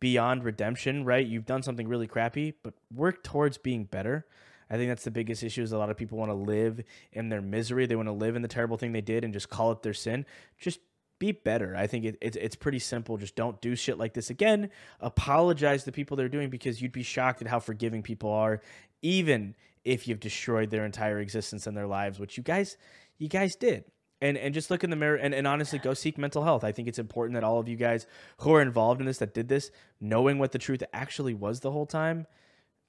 beyond 0.00 0.44
redemption 0.44 1.04
right? 1.04 1.26
You've 1.26 1.46
done 1.46 1.62
something 1.62 1.88
really 1.88 2.06
crappy 2.06 2.54
but 2.62 2.74
work 2.94 3.22
towards 3.22 3.58
being 3.58 3.84
better. 3.84 4.26
I 4.70 4.76
think 4.76 4.88
that's 4.88 5.04
the 5.04 5.10
biggest 5.10 5.42
issue 5.42 5.62
is 5.62 5.72
a 5.72 5.78
lot 5.78 5.90
of 5.90 5.98
people 5.98 6.16
want 6.16 6.30
to 6.30 6.34
live 6.34 6.82
in 7.12 7.28
their 7.28 7.42
misery. 7.42 7.84
They 7.84 7.94
want 7.96 8.08
to 8.08 8.12
live 8.12 8.36
in 8.36 8.42
the 8.42 8.48
terrible 8.48 8.78
thing 8.78 8.92
they 8.92 9.02
did 9.02 9.22
and 9.22 9.32
just 9.32 9.50
call 9.50 9.70
it 9.70 9.82
their 9.82 9.92
sin. 9.92 10.24
Just 10.58 10.80
be 11.22 11.30
better. 11.30 11.76
I 11.76 11.86
think 11.86 12.04
it, 12.04 12.18
it's 12.20 12.36
it's 12.36 12.56
pretty 12.56 12.80
simple. 12.80 13.16
Just 13.16 13.36
don't 13.36 13.60
do 13.60 13.76
shit 13.76 13.96
like 13.96 14.12
this 14.12 14.28
again. 14.28 14.70
Apologize 15.00 15.84
to 15.84 15.92
people 15.92 16.16
they're 16.16 16.28
doing 16.28 16.50
because 16.50 16.82
you'd 16.82 16.90
be 16.90 17.04
shocked 17.04 17.40
at 17.42 17.46
how 17.46 17.60
forgiving 17.60 18.02
people 18.02 18.32
are, 18.32 18.60
even 19.02 19.54
if 19.84 20.08
you've 20.08 20.18
destroyed 20.18 20.70
their 20.70 20.84
entire 20.84 21.20
existence 21.20 21.68
and 21.68 21.76
their 21.76 21.86
lives, 21.86 22.18
which 22.18 22.36
you 22.36 22.42
guys 22.42 22.76
you 23.18 23.28
guys 23.28 23.54
did. 23.54 23.84
And 24.20 24.36
and 24.36 24.52
just 24.52 24.68
look 24.68 24.82
in 24.82 24.90
the 24.90 24.96
mirror 24.96 25.14
and, 25.14 25.32
and 25.32 25.46
honestly 25.46 25.78
go 25.78 25.94
seek 25.94 26.18
mental 26.18 26.42
health. 26.42 26.64
I 26.64 26.72
think 26.72 26.88
it's 26.88 26.98
important 26.98 27.34
that 27.34 27.44
all 27.44 27.60
of 27.60 27.68
you 27.68 27.76
guys 27.76 28.04
who 28.38 28.52
are 28.54 28.60
involved 28.60 29.00
in 29.00 29.06
this 29.06 29.18
that 29.18 29.32
did 29.32 29.48
this, 29.48 29.70
knowing 30.00 30.40
what 30.40 30.50
the 30.50 30.58
truth 30.58 30.82
actually 30.92 31.34
was 31.34 31.60
the 31.60 31.70
whole 31.70 31.86
time, 31.86 32.26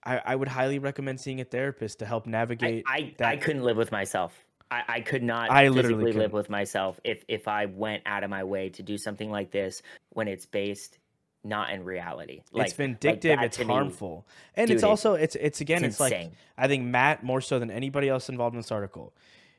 I, 0.04 0.22
I 0.26 0.36
would 0.36 0.48
highly 0.48 0.80
recommend 0.80 1.22
seeing 1.22 1.40
a 1.40 1.46
therapist 1.46 2.00
to 2.00 2.08
help 2.08 2.26
navigate. 2.26 2.84
I, 2.88 3.14
I, 3.20 3.26
I 3.34 3.38
couldn't 3.38 3.64
live 3.64 3.78
with 3.78 3.92
myself. 3.92 4.44
I, 4.72 4.84
I 4.88 5.02
could 5.02 5.24
not 5.24 5.52
I 5.52 5.70
physically 5.70 6.14
live 6.14 6.34
with 6.34 6.50
myself 6.50 7.00
if 7.04 7.24
if 7.28 7.48
I 7.48 7.66
went 7.66 8.04
out 8.06 8.24
of 8.24 8.30
my 8.30 8.44
way 8.44 8.70
to 8.70 8.84
do 8.84 8.98
something 8.98 9.30
like 9.30 9.52
this 9.52 9.82
when 10.10 10.28
it's 10.28 10.46
based 10.46 10.98
not 11.44 11.72
in 11.72 11.84
reality. 11.84 12.42
Like, 12.52 12.68
it's 12.68 12.76
vindictive. 12.76 13.38
Like 13.38 13.48
it's 13.48 13.58
harmful, 13.58 14.26
me, 14.28 14.34
and 14.56 14.68
dude, 14.68 14.76
it's 14.76 14.84
also 14.84 15.14
it's 15.16 15.36
it's 15.36 15.62
again 15.62 15.84
it's, 15.84 15.96
it's 15.96 16.00
like 16.00 16.32
I 16.58 16.68
think 16.68 16.86
Matt 16.86 17.24
more 17.24 17.42
so 17.42 17.60
than 17.60 17.70
anybody 17.70 18.10
else 18.10 18.30
involved 18.30 18.56
in 18.56 18.60
this 18.60 18.72
article. 18.72 19.14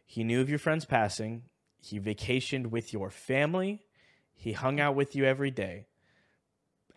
He 0.06 0.24
knew 0.24 0.40
of 0.40 0.48
your 0.48 0.59
friend's 0.59 0.85
passing. 0.85 1.43
He 1.81 2.01
vacationed 2.01 2.68
with 2.68 2.93
your 2.93 3.10
family. 3.10 3.86
He 4.35 4.52
hung 4.52 4.81
out 4.81 4.94
with 4.94 5.14
you 5.14 5.24
every 5.24 5.51
day. 5.51 5.86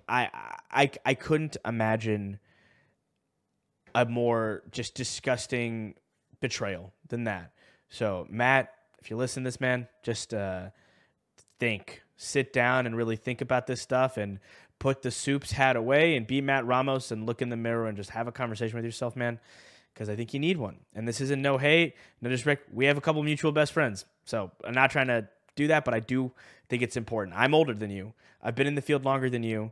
I 0.08 0.30
I 0.72 0.92
I 1.06 1.14
couldn't 1.14 1.58
imagine 1.66 2.40
a 3.94 4.06
more 4.06 4.64
just 4.72 4.96
disgusting 4.96 5.96
betrayal 6.40 6.94
than 7.08 7.26
that. 7.26 7.52
So, 7.90 8.28
Matt, 8.30 8.74
if 9.00 9.10
you 9.10 9.18
listen 9.18 9.44
to 9.44 9.48
this, 9.48 9.62
man, 9.62 9.88
just 10.04 10.34
uh, 10.34 10.70
think, 11.60 12.04
sit 12.18 12.52
down 12.52 12.86
and 12.86 12.96
really 12.96 13.16
think 13.16 13.42
about 13.42 13.68
this 13.68 13.82
stuff 13.82 14.18
and 14.18 14.40
put 14.80 15.02
the 15.02 15.12
Supes 15.12 15.52
hat 15.52 15.76
away 15.76 16.16
and 16.16 16.28
be 16.28 16.42
Matt 16.42 16.66
Ramos 16.66 17.12
and 17.12 17.26
look 17.26 17.42
in 17.42 17.50
the 17.50 17.58
mirror 17.58 17.88
and 17.88 17.98
just 17.98 18.12
have 18.12 18.28
a 18.28 18.32
conversation 18.32 18.76
with 18.76 18.86
yourself, 18.86 19.16
man. 19.16 19.40
Because 19.94 20.10
I 20.10 20.16
think 20.16 20.34
you 20.34 20.40
need 20.40 20.58
one. 20.58 20.78
And 20.94 21.08
this 21.08 21.22
isn't 21.22 21.42
no 21.42 21.58
hate, 21.58 21.96
no 22.22 22.30
disrespect. 22.30 22.72
We 22.72 22.86
have 22.86 22.98
a 22.98 23.02
couple 23.02 23.24
mutual 23.24 23.52
best 23.52 23.74
friends. 23.74 24.06
So 24.26 24.52
I'm 24.64 24.74
not 24.74 24.92
trying 24.92 25.08
to 25.08 25.28
do 25.56 25.68
that, 25.68 25.86
but 25.86 25.94
I 25.94 26.00
do 26.00 26.32
think 26.70 26.84
it's 26.84 26.98
important. 26.98 27.36
I'm 27.36 27.56
older 27.56 27.74
than 27.74 27.90
you. 27.90 28.14
I've 28.44 28.54
been 28.54 28.68
in 28.68 28.76
the 28.76 28.82
field 28.82 29.06
longer 29.06 29.30
than 29.30 29.42
you. 29.42 29.72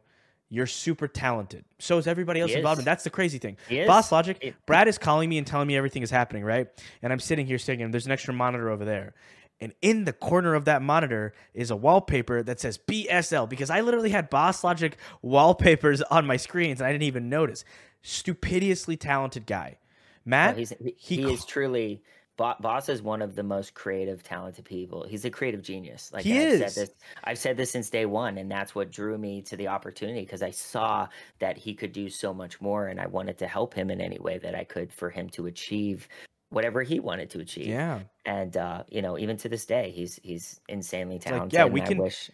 You're 0.49 0.67
super 0.67 1.07
talented. 1.07 1.65
So 1.80 1.97
is 1.97 2.07
everybody 2.07 2.39
else 2.39 2.51
involved. 2.51 2.80
And 2.80 2.88
that's 2.88 3.03
the 3.03 3.09
crazy 3.09 3.39
thing. 3.39 3.57
BossLogic, 3.88 4.38
it, 4.41 4.55
Brad 4.65 4.88
is 4.88 4.97
calling 4.97 5.30
me 5.30 5.38
and 5.38 5.47
telling 5.47 5.67
me 5.67 5.76
everything 5.76 6.03
is 6.03 6.11
happening, 6.11 6.43
right? 6.43 6.67
And 7.01 7.11
I'm 7.11 7.19
sitting 7.19 7.45
here 7.47 7.57
saying, 7.57 7.89
there's 7.91 8.05
an 8.05 8.11
extra 8.11 8.34
monitor 8.34 8.69
over 8.69 8.85
there. 8.85 9.15
And 9.61 9.73
in 9.81 10.03
the 10.05 10.13
corner 10.13 10.53
of 10.53 10.65
that 10.65 10.81
monitor 10.81 11.34
is 11.53 11.72
a 11.72 11.76
wallpaper 11.76 12.43
that 12.43 12.59
says 12.59 12.77
BSL 12.77 13.49
because 13.49 13.69
I 13.69 13.81
literally 13.81 14.09
had 14.09 14.30
BossLogic 14.30 14.93
wallpapers 15.22 16.01
on 16.03 16.27
my 16.27 16.38
screens 16.38 16.80
and 16.80 16.88
I 16.88 16.91
didn't 16.91 17.03
even 17.03 17.30
notice. 17.30 17.63
Stupidiously 18.01 18.97
talented 18.97 19.45
guy. 19.45 19.77
Matt, 20.26 20.57
he, 20.57 20.95
he 20.97 21.23
is 21.23 21.45
truly 21.45 22.01
Boss 22.37 22.89
is 22.89 23.01
one 23.01 23.21
of 23.21 23.35
the 23.35 23.43
most 23.43 23.73
creative, 23.73 24.21
talented 24.21 24.65
people. 24.65 25.05
He's 25.07 25.23
a 25.23 25.29
creative 25.29 25.61
genius. 25.61 26.11
Like 26.11 26.25
he 26.25 26.33
I've 26.33 26.53
is. 26.53 26.59
Said 26.73 26.87
this, 26.87 26.95
I've 27.23 27.37
said 27.37 27.55
this 27.55 27.71
since 27.71 27.89
day 27.89 28.05
one, 28.05 28.37
and 28.37 28.51
that's 28.51 28.75
what 28.75 28.91
drew 28.91 29.17
me 29.17 29.41
to 29.43 29.55
the 29.55 29.69
opportunity 29.69 30.21
because 30.21 30.41
I 30.41 30.51
saw 30.51 31.07
that 31.39 31.57
he 31.57 31.73
could 31.73 31.93
do 31.93 32.09
so 32.09 32.33
much 32.33 32.59
more, 32.59 32.87
and 32.87 32.99
I 32.99 33.07
wanted 33.07 33.37
to 33.37 33.47
help 33.47 33.73
him 33.73 33.89
in 33.89 34.01
any 34.01 34.19
way 34.19 34.37
that 34.39 34.53
I 34.53 34.65
could 34.65 34.91
for 34.91 35.09
him 35.09 35.29
to 35.29 35.45
achieve 35.45 36.09
whatever 36.49 36.83
he 36.83 36.99
wanted 36.99 37.29
to 37.31 37.39
achieve. 37.39 37.67
Yeah. 37.67 38.01
And 38.25 38.57
uh, 38.57 38.83
you 38.89 39.01
know, 39.01 39.17
even 39.17 39.37
to 39.37 39.49
this 39.49 39.65
day, 39.65 39.91
he's 39.95 40.19
he's 40.21 40.59
insanely 40.67 41.19
talented. 41.19 41.53
Like, 41.53 41.67
yeah, 41.67 41.71
we 41.71 41.81
can. 41.81 41.97
Wish, 41.97 42.29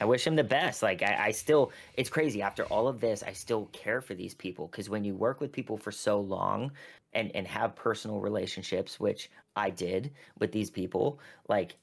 I 0.00 0.04
wish 0.04 0.26
him 0.26 0.36
the 0.36 0.44
best. 0.44 0.82
Like 0.82 1.02
I, 1.02 1.26
I 1.26 1.30
still, 1.30 1.72
it's 1.94 2.10
crazy. 2.10 2.42
After 2.42 2.64
all 2.64 2.88
of 2.88 3.00
this, 3.00 3.22
I 3.22 3.32
still 3.32 3.66
care 3.72 4.00
for 4.00 4.14
these 4.14 4.34
people 4.34 4.66
because 4.68 4.88
when 4.88 5.04
you 5.04 5.14
work 5.14 5.40
with 5.40 5.52
people 5.52 5.76
for 5.76 5.92
so 5.92 6.20
long, 6.20 6.72
and 7.12 7.30
and 7.34 7.46
have 7.46 7.74
personal 7.76 8.20
relationships, 8.20 9.00
which 9.00 9.30
I 9.56 9.70
did 9.70 10.12
with 10.38 10.52
these 10.52 10.70
people, 10.70 11.20
like 11.48 11.76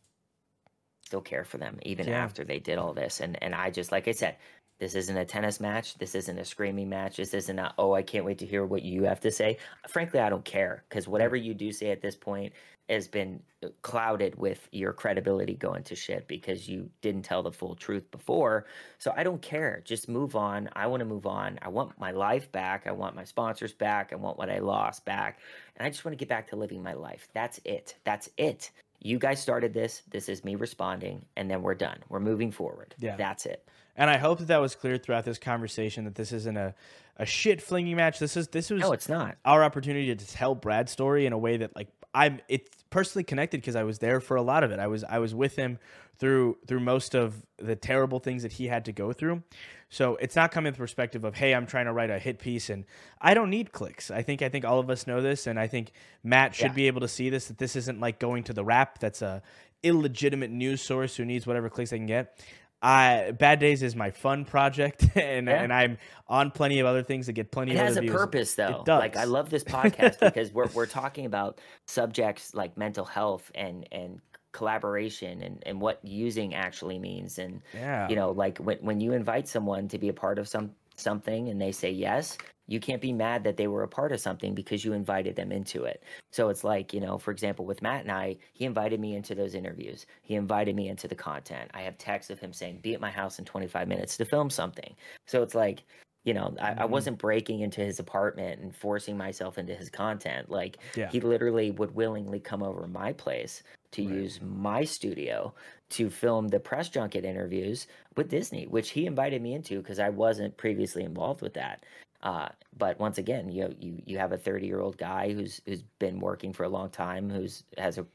still 1.06 1.22
care 1.22 1.44
for 1.44 1.58
them 1.58 1.80
even 1.84 2.08
yeah. 2.08 2.24
after 2.24 2.44
they 2.44 2.60
did 2.60 2.78
all 2.78 2.94
this. 2.94 3.20
And 3.20 3.42
and 3.44 3.54
I 3.54 3.70
just 3.70 3.92
like 3.92 4.08
I 4.08 4.12
said, 4.12 4.38
this 4.80 4.96
isn't 4.96 5.18
a 5.18 5.26
tennis 5.26 5.60
match. 5.60 5.98
This 5.98 6.16
isn't 6.16 6.38
a 6.38 6.46
screaming 6.46 6.90
match. 6.90 7.18
This 7.18 7.34
isn't 7.34 7.60
a 7.60 7.74
oh 7.78 7.94
I 7.94 8.04
can't 8.04 8.26
wait 8.26 8.38
to 8.40 8.46
hear 8.46 8.66
what 8.66 8.84
you 8.84 9.04
have 9.04 9.20
to 9.22 9.32
say. 9.32 9.58
Frankly, 9.88 10.20
I 10.20 10.30
don't 10.30 10.46
care 10.46 10.84
because 10.90 11.08
whatever 11.08 11.36
you 11.36 11.54
do 11.54 11.72
say 11.72 11.92
at 11.92 12.02
this 12.02 12.16
point 12.16 12.54
has 12.90 13.08
been 13.08 13.42
uh, 13.64 13.68
clouded 13.82 14.36
with 14.36 14.68
your 14.72 14.94
credibility 14.94 15.56
going 15.56 15.84
to 15.84 15.96
shit 15.96 16.28
because 16.28 16.70
you 16.70 16.90
didn't 17.02 17.24
tell 17.24 17.44
the 17.44 17.52
full 17.52 17.76
truth 17.76 18.10
before. 18.12 18.66
So 18.98 19.14
I 19.16 19.24
don't 19.24 19.42
care. 19.42 19.82
Just 19.84 20.08
move 20.08 20.36
on. 20.36 20.70
I 20.74 20.88
want 20.88 21.02
to 21.02 21.06
move 21.06 21.26
on. 21.26 21.60
I 21.62 21.70
want 21.70 22.00
my 22.00 22.12
life 22.12 22.52
back. 22.52 22.88
I 22.88 22.92
want 22.92 23.16
my 23.16 23.24
sponsors 23.24 23.74
back. 23.74 24.14
I 24.14 24.16
want 24.16 24.38
what 24.38 24.50
I 24.50 24.60
lost 24.60 25.06
back. 25.06 25.40
And 25.76 25.86
I 25.86 25.90
just 25.90 26.06
want 26.06 26.14
to 26.14 26.18
get 26.18 26.30
back 26.30 26.48
to 26.50 26.56
living 26.56 26.82
my 26.82 26.94
life. 26.94 27.28
That's 27.34 27.60
it. 27.66 27.96
That's 28.06 28.30
it. 28.38 28.72
You 29.00 29.20
guys 29.20 29.42
started 29.42 29.74
this. 29.74 30.04
This 30.10 30.30
is 30.30 30.44
me 30.44 30.56
responding. 30.56 31.26
And 31.36 31.52
then 31.52 31.62
we're 31.62 31.76
done. 31.76 32.00
We're 32.10 32.20
moving 32.20 32.52
forward. 32.52 32.96
Yeah. 33.00 33.16
That's 33.16 33.46
it. 33.46 33.68
And 33.98 34.10
I 34.10 34.18
hope 34.18 34.40
that 34.40 34.48
that 34.48 34.62
was 34.62 34.76
clear 34.76 34.98
throughout 34.98 35.26
this 35.26 35.40
conversation 35.40 36.06
that 36.06 36.16
this 36.16 36.32
isn't 36.32 36.56
a, 36.56 36.76
a 37.18 37.26
shit 37.26 37.62
flinging 37.62 37.96
match. 37.96 38.20
This 38.20 38.38
is 38.38 38.48
this 38.50 38.70
was 38.70 38.82
no, 38.82 38.92
it's 38.92 39.10
not 39.10 39.38
our 39.44 39.64
opportunity 39.64 40.16
to 40.16 40.28
tell 40.28 40.56
Brad's 40.56 40.92
story 40.92 41.26
in 41.26 41.34
a 41.34 41.38
way 41.38 41.58
that 41.58 41.76
like 41.76 41.90
I'm 42.14 42.40
it's 42.48 42.70
personally 42.90 43.24
connected 43.24 43.60
because 43.60 43.76
I 43.76 43.84
was 43.84 44.00
there 44.00 44.20
for 44.20 44.38
a 44.38 44.42
lot 44.42 44.64
of 44.64 44.72
it. 44.72 44.80
I 44.80 44.88
was 44.88 45.04
I 45.04 45.18
was 45.20 45.34
with 45.34 45.56
him 45.56 45.80
through 46.20 46.58
through 46.68 46.80
most 46.80 47.16
of 47.16 47.46
the 47.58 47.76
terrible 47.76 48.20
things 48.20 48.44
that 48.44 48.54
he 48.54 48.68
had 48.68 48.86
to 48.86 48.92
go 48.92 49.14
through. 49.14 49.44
So 49.90 50.16
it's 50.18 50.36
not 50.36 50.52
coming 50.52 50.74
from 50.74 50.78
the 50.78 50.84
perspective 50.84 51.24
of 51.24 51.36
hey, 51.36 51.56
I'm 51.56 51.66
trying 51.66 51.86
to 51.86 51.94
write 51.94 52.10
a 52.12 52.20
hit 52.20 52.40
piece 52.40 52.70
and 52.70 52.86
I 53.20 53.34
don't 53.34 53.50
need 53.50 53.72
clicks. 53.72 54.12
I 54.12 54.22
think 54.22 54.44
I 54.44 54.50
think 54.50 54.64
all 54.64 54.80
of 54.80 54.90
us 54.90 55.08
know 55.08 55.22
this, 55.22 55.48
and 55.48 55.60
I 55.60 55.68
think 55.68 55.92
Matt 56.24 56.54
should 56.54 56.68
yeah. 56.68 56.74
be 56.74 56.88
able 56.88 57.02
to 57.02 57.08
see 57.08 57.30
this 57.30 57.48
that 57.48 57.58
this 57.58 57.76
isn't 57.76 58.00
like 58.00 58.20
going 58.20 58.44
to 58.44 58.54
the 58.54 58.64
Wrap. 58.64 59.00
That's 59.00 59.22
a 59.22 59.42
illegitimate 59.84 60.52
news 60.52 60.82
source 60.82 61.16
who 61.16 61.26
needs 61.26 61.46
whatever 61.46 61.70
clicks 61.70 61.92
they 61.92 61.98
can 61.98 62.08
get. 62.08 62.40
I 62.82 63.32
Bad 63.32 63.60
Days 63.60 63.82
is 63.82 63.96
my 63.96 64.12
fun 64.12 64.46
project, 64.46 65.04
and 65.16 65.48
yeah. 65.48 65.64
and 65.64 65.74
I'm 65.74 65.98
on 66.28 66.52
plenty 66.52 66.80
of 66.80 66.86
other 66.86 67.04
things 67.04 67.26
to 67.26 67.34
get 67.34 67.52
plenty. 67.52 67.72
Of. 67.72 67.78
It 67.78 67.80
of 67.82 67.88
has 67.88 67.98
a 67.98 68.02
views. 68.02 68.14
purpose, 68.14 68.56
though. 68.56 68.84
Like 68.88 69.18
I 69.18 69.24
love 69.24 69.50
this 69.50 69.64
podcast 69.66 70.20
because 70.20 70.52
we're 70.52 70.68
we're 70.74 70.86
talking 70.86 71.26
about 71.26 71.60
subjects 71.88 72.54
like 72.54 72.78
mental 72.78 73.06
health 73.06 73.52
and 73.56 73.88
and 73.92 74.22
collaboration 74.54 75.42
and, 75.44 75.62
and 75.68 75.80
what 75.80 76.00
using 76.04 76.56
actually 76.56 76.98
means 76.98 77.38
and 77.38 77.62
yeah. 77.76 78.10
you 78.10 78.16
know 78.16 78.32
like 78.32 78.58
when, 78.58 78.78
when 78.80 79.00
you 79.00 79.14
invite 79.14 79.48
someone 79.48 79.88
to 79.88 80.00
be 80.00 80.10
a 80.10 80.14
part 80.14 80.40
of 80.40 80.48
some 80.48 80.72
something 80.96 81.50
and 81.50 81.62
they 81.62 81.72
say 81.72 81.92
yes 81.92 82.40
you 82.68 82.80
can't 82.80 83.02
be 83.02 83.14
mad 83.14 83.44
that 83.46 83.58
they 83.58 83.68
were 83.68 83.84
a 83.84 83.88
part 83.88 84.12
of 84.12 84.20
something 84.20 84.54
because 84.54 84.84
you 84.84 84.94
invited 84.94 85.36
them 85.36 85.52
into 85.52 85.86
it. 85.86 86.04
So 86.32 86.50
it's 86.50 86.64
like, 86.64 86.94
you 86.94 87.00
know, 87.00 87.18
for 87.18 87.32
example, 87.32 87.66
with 87.66 87.82
Matt 87.82 88.02
and 88.02 88.12
I, 88.12 88.38
he 88.54 88.66
invited 88.66 89.00
me 89.00 89.16
into 89.16 89.34
those 89.34 89.56
interviews. 89.56 90.06
He 90.22 90.36
invited 90.36 90.76
me 90.76 90.90
into 90.90 91.08
the 91.08 91.16
content. 91.16 91.72
I 91.74 91.82
have 91.82 91.98
texts 91.98 92.30
of 92.30 92.40
him 92.40 92.54
saying, 92.54 92.80
be 92.82 92.94
at 92.94 93.02
my 93.02 93.10
house 93.10 93.40
in 93.40 93.46
25 93.46 93.88
minutes 93.88 94.18
to 94.18 94.26
film 94.26 94.50
something. 94.50 94.96
So 95.26 95.42
it's 95.44 95.56
like, 95.56 95.84
you 96.26 96.34
know, 96.34 96.54
I, 96.60 96.72
mm-hmm. 96.72 96.82
I 96.82 96.86
wasn't 96.86 97.20
breaking 97.20 97.62
into 97.62 97.80
his 97.80 98.00
apartment 98.00 98.60
and 98.60 98.76
forcing 98.76 99.18
myself 99.18 99.58
into 99.58 99.74
his 99.74 99.90
content. 99.90 100.50
Like 100.50 100.78
yeah. 100.96 101.10
he 101.10 101.22
literally 101.22 101.72
would 101.72 101.96
willingly 101.96 102.42
come 102.42 102.64
over 102.64 102.86
my 102.86 103.14
place 103.14 103.64
to 103.92 104.06
right. 104.06 104.14
use 104.14 104.42
my 104.42 104.84
studio 104.84 105.54
to 105.92 106.10
film 106.10 106.50
the 106.50 106.60
press 106.60 106.90
junket 106.90 107.24
interviews 107.24 107.88
with 108.18 108.30
Disney, 108.30 108.68
which 108.68 108.90
he 108.90 109.06
invited 109.06 109.42
me 109.42 109.54
into 109.54 109.78
because 109.78 110.00
I 110.00 110.10
wasn't 110.10 110.58
previously 110.58 111.04
involved 111.04 111.42
with 111.42 111.54
that. 111.54 111.86
Uh, 112.22 112.50
but 112.78 113.00
once 113.00 113.18
again, 113.18 113.50
you 113.50 113.64
know, 113.64 113.74
you 113.80 114.02
you 114.06 114.18
have 114.18 114.32
a 114.32 114.38
30 114.38 114.66
year 114.66 114.80
old 114.80 114.98
guy 114.98 115.32
who's 115.32 115.62
who's 115.66 115.84
been 116.00 116.20
working 116.20 116.54
for 116.54 116.64
a 116.64 116.70
long 116.70 116.90
time, 116.90 117.30
who's 117.30 117.64
has 117.78 117.98
a 117.98 118.06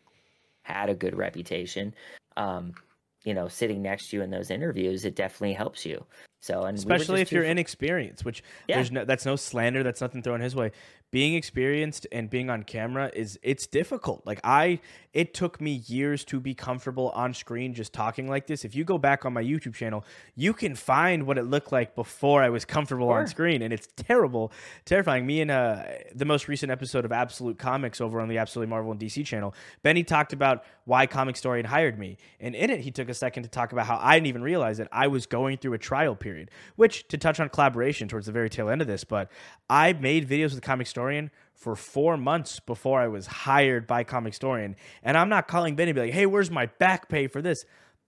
had 0.62 0.90
a 0.90 0.94
good 0.94 1.16
reputation. 1.16 1.94
Um, 2.36 2.72
you 3.24 3.34
know, 3.34 3.46
sitting 3.46 3.82
next 3.82 4.10
to 4.10 4.16
you 4.16 4.22
in 4.22 4.30
those 4.30 4.50
interviews, 4.50 5.04
it 5.04 5.14
definitely 5.14 5.52
helps 5.52 5.86
you. 5.86 6.04
So, 6.40 6.64
and 6.64 6.76
especially 6.76 7.16
we 7.16 7.20
if 7.20 7.30
you're 7.30 7.44
inexperienced, 7.44 8.24
which 8.24 8.42
yeah. 8.66 8.76
there's 8.76 8.90
no, 8.90 9.04
that's 9.04 9.24
no 9.24 9.36
slander, 9.36 9.84
that's 9.84 10.00
nothing 10.00 10.24
thrown 10.24 10.40
his 10.40 10.56
way 10.56 10.72
being 11.12 11.34
experienced 11.34 12.06
and 12.10 12.30
being 12.30 12.48
on 12.48 12.62
camera 12.62 13.10
is 13.14 13.38
it's 13.42 13.66
difficult. 13.66 14.22
Like 14.26 14.40
I 14.42 14.80
it 15.12 15.34
took 15.34 15.60
me 15.60 15.82
years 15.86 16.24
to 16.24 16.40
be 16.40 16.54
comfortable 16.54 17.10
on 17.10 17.34
screen 17.34 17.74
just 17.74 17.92
talking 17.92 18.28
like 18.28 18.46
this. 18.46 18.64
If 18.64 18.74
you 18.74 18.82
go 18.82 18.96
back 18.96 19.26
on 19.26 19.34
my 19.34 19.42
YouTube 19.42 19.74
channel, 19.74 20.06
you 20.34 20.54
can 20.54 20.74
find 20.74 21.26
what 21.26 21.36
it 21.36 21.42
looked 21.42 21.70
like 21.70 21.94
before 21.94 22.42
I 22.42 22.48
was 22.48 22.64
comfortable 22.64 23.08
sure. 23.08 23.18
on 23.18 23.26
screen 23.26 23.60
and 23.60 23.74
it's 23.74 23.88
terrible, 23.94 24.52
terrifying. 24.86 25.26
Me 25.26 25.42
and 25.42 25.50
uh 25.50 25.82
the 26.14 26.24
most 26.24 26.48
recent 26.48 26.72
episode 26.72 27.04
of 27.04 27.12
Absolute 27.12 27.58
Comics 27.58 28.00
over 28.00 28.18
on 28.18 28.28
the 28.28 28.38
Absolutely 28.38 28.70
Marvel 28.70 28.90
and 28.90 29.00
DC 29.00 29.24
channel, 29.26 29.54
Benny 29.82 30.02
talked 30.02 30.32
about 30.32 30.64
why 30.86 31.06
Comic 31.06 31.36
Story 31.36 31.58
had 31.58 31.66
hired 31.66 31.98
me. 31.98 32.16
And 32.40 32.54
in 32.54 32.70
it 32.70 32.80
he 32.80 32.90
took 32.90 33.10
a 33.10 33.14
second 33.14 33.42
to 33.42 33.50
talk 33.50 33.72
about 33.72 33.84
how 33.86 33.98
I 34.00 34.16
didn't 34.16 34.28
even 34.28 34.42
realize 34.42 34.78
that 34.78 34.88
I 34.90 35.08
was 35.08 35.26
going 35.26 35.58
through 35.58 35.74
a 35.74 35.78
trial 35.78 36.16
period, 36.16 36.50
which 36.76 37.06
to 37.08 37.18
touch 37.18 37.38
on 37.38 37.50
collaboration 37.50 38.08
towards 38.08 38.24
the 38.24 38.32
very 38.32 38.48
tail 38.48 38.70
end 38.70 38.80
of 38.80 38.86
this, 38.86 39.04
but 39.04 39.30
I 39.68 39.92
made 39.92 40.26
videos 40.26 40.54
with 40.54 40.62
Comic 40.62 40.86
Story 40.86 41.01
Storian 41.02 41.30
for 41.54 41.76
four 41.76 42.16
months 42.16 42.60
before 42.60 43.00
I 43.00 43.08
was 43.08 43.26
hired 43.26 43.86
by 43.86 44.04
Comic 44.04 44.34
Storian. 44.34 44.74
And 45.02 45.16
I'm 45.16 45.28
not 45.28 45.48
calling 45.48 45.76
Benny 45.76 45.90
and 45.90 45.96
be 45.96 46.02
like, 46.02 46.12
hey, 46.12 46.26
where's 46.26 46.50
my 46.50 46.66
back 46.66 47.08
pay 47.08 47.26
for 47.26 47.42
this? 47.42 47.64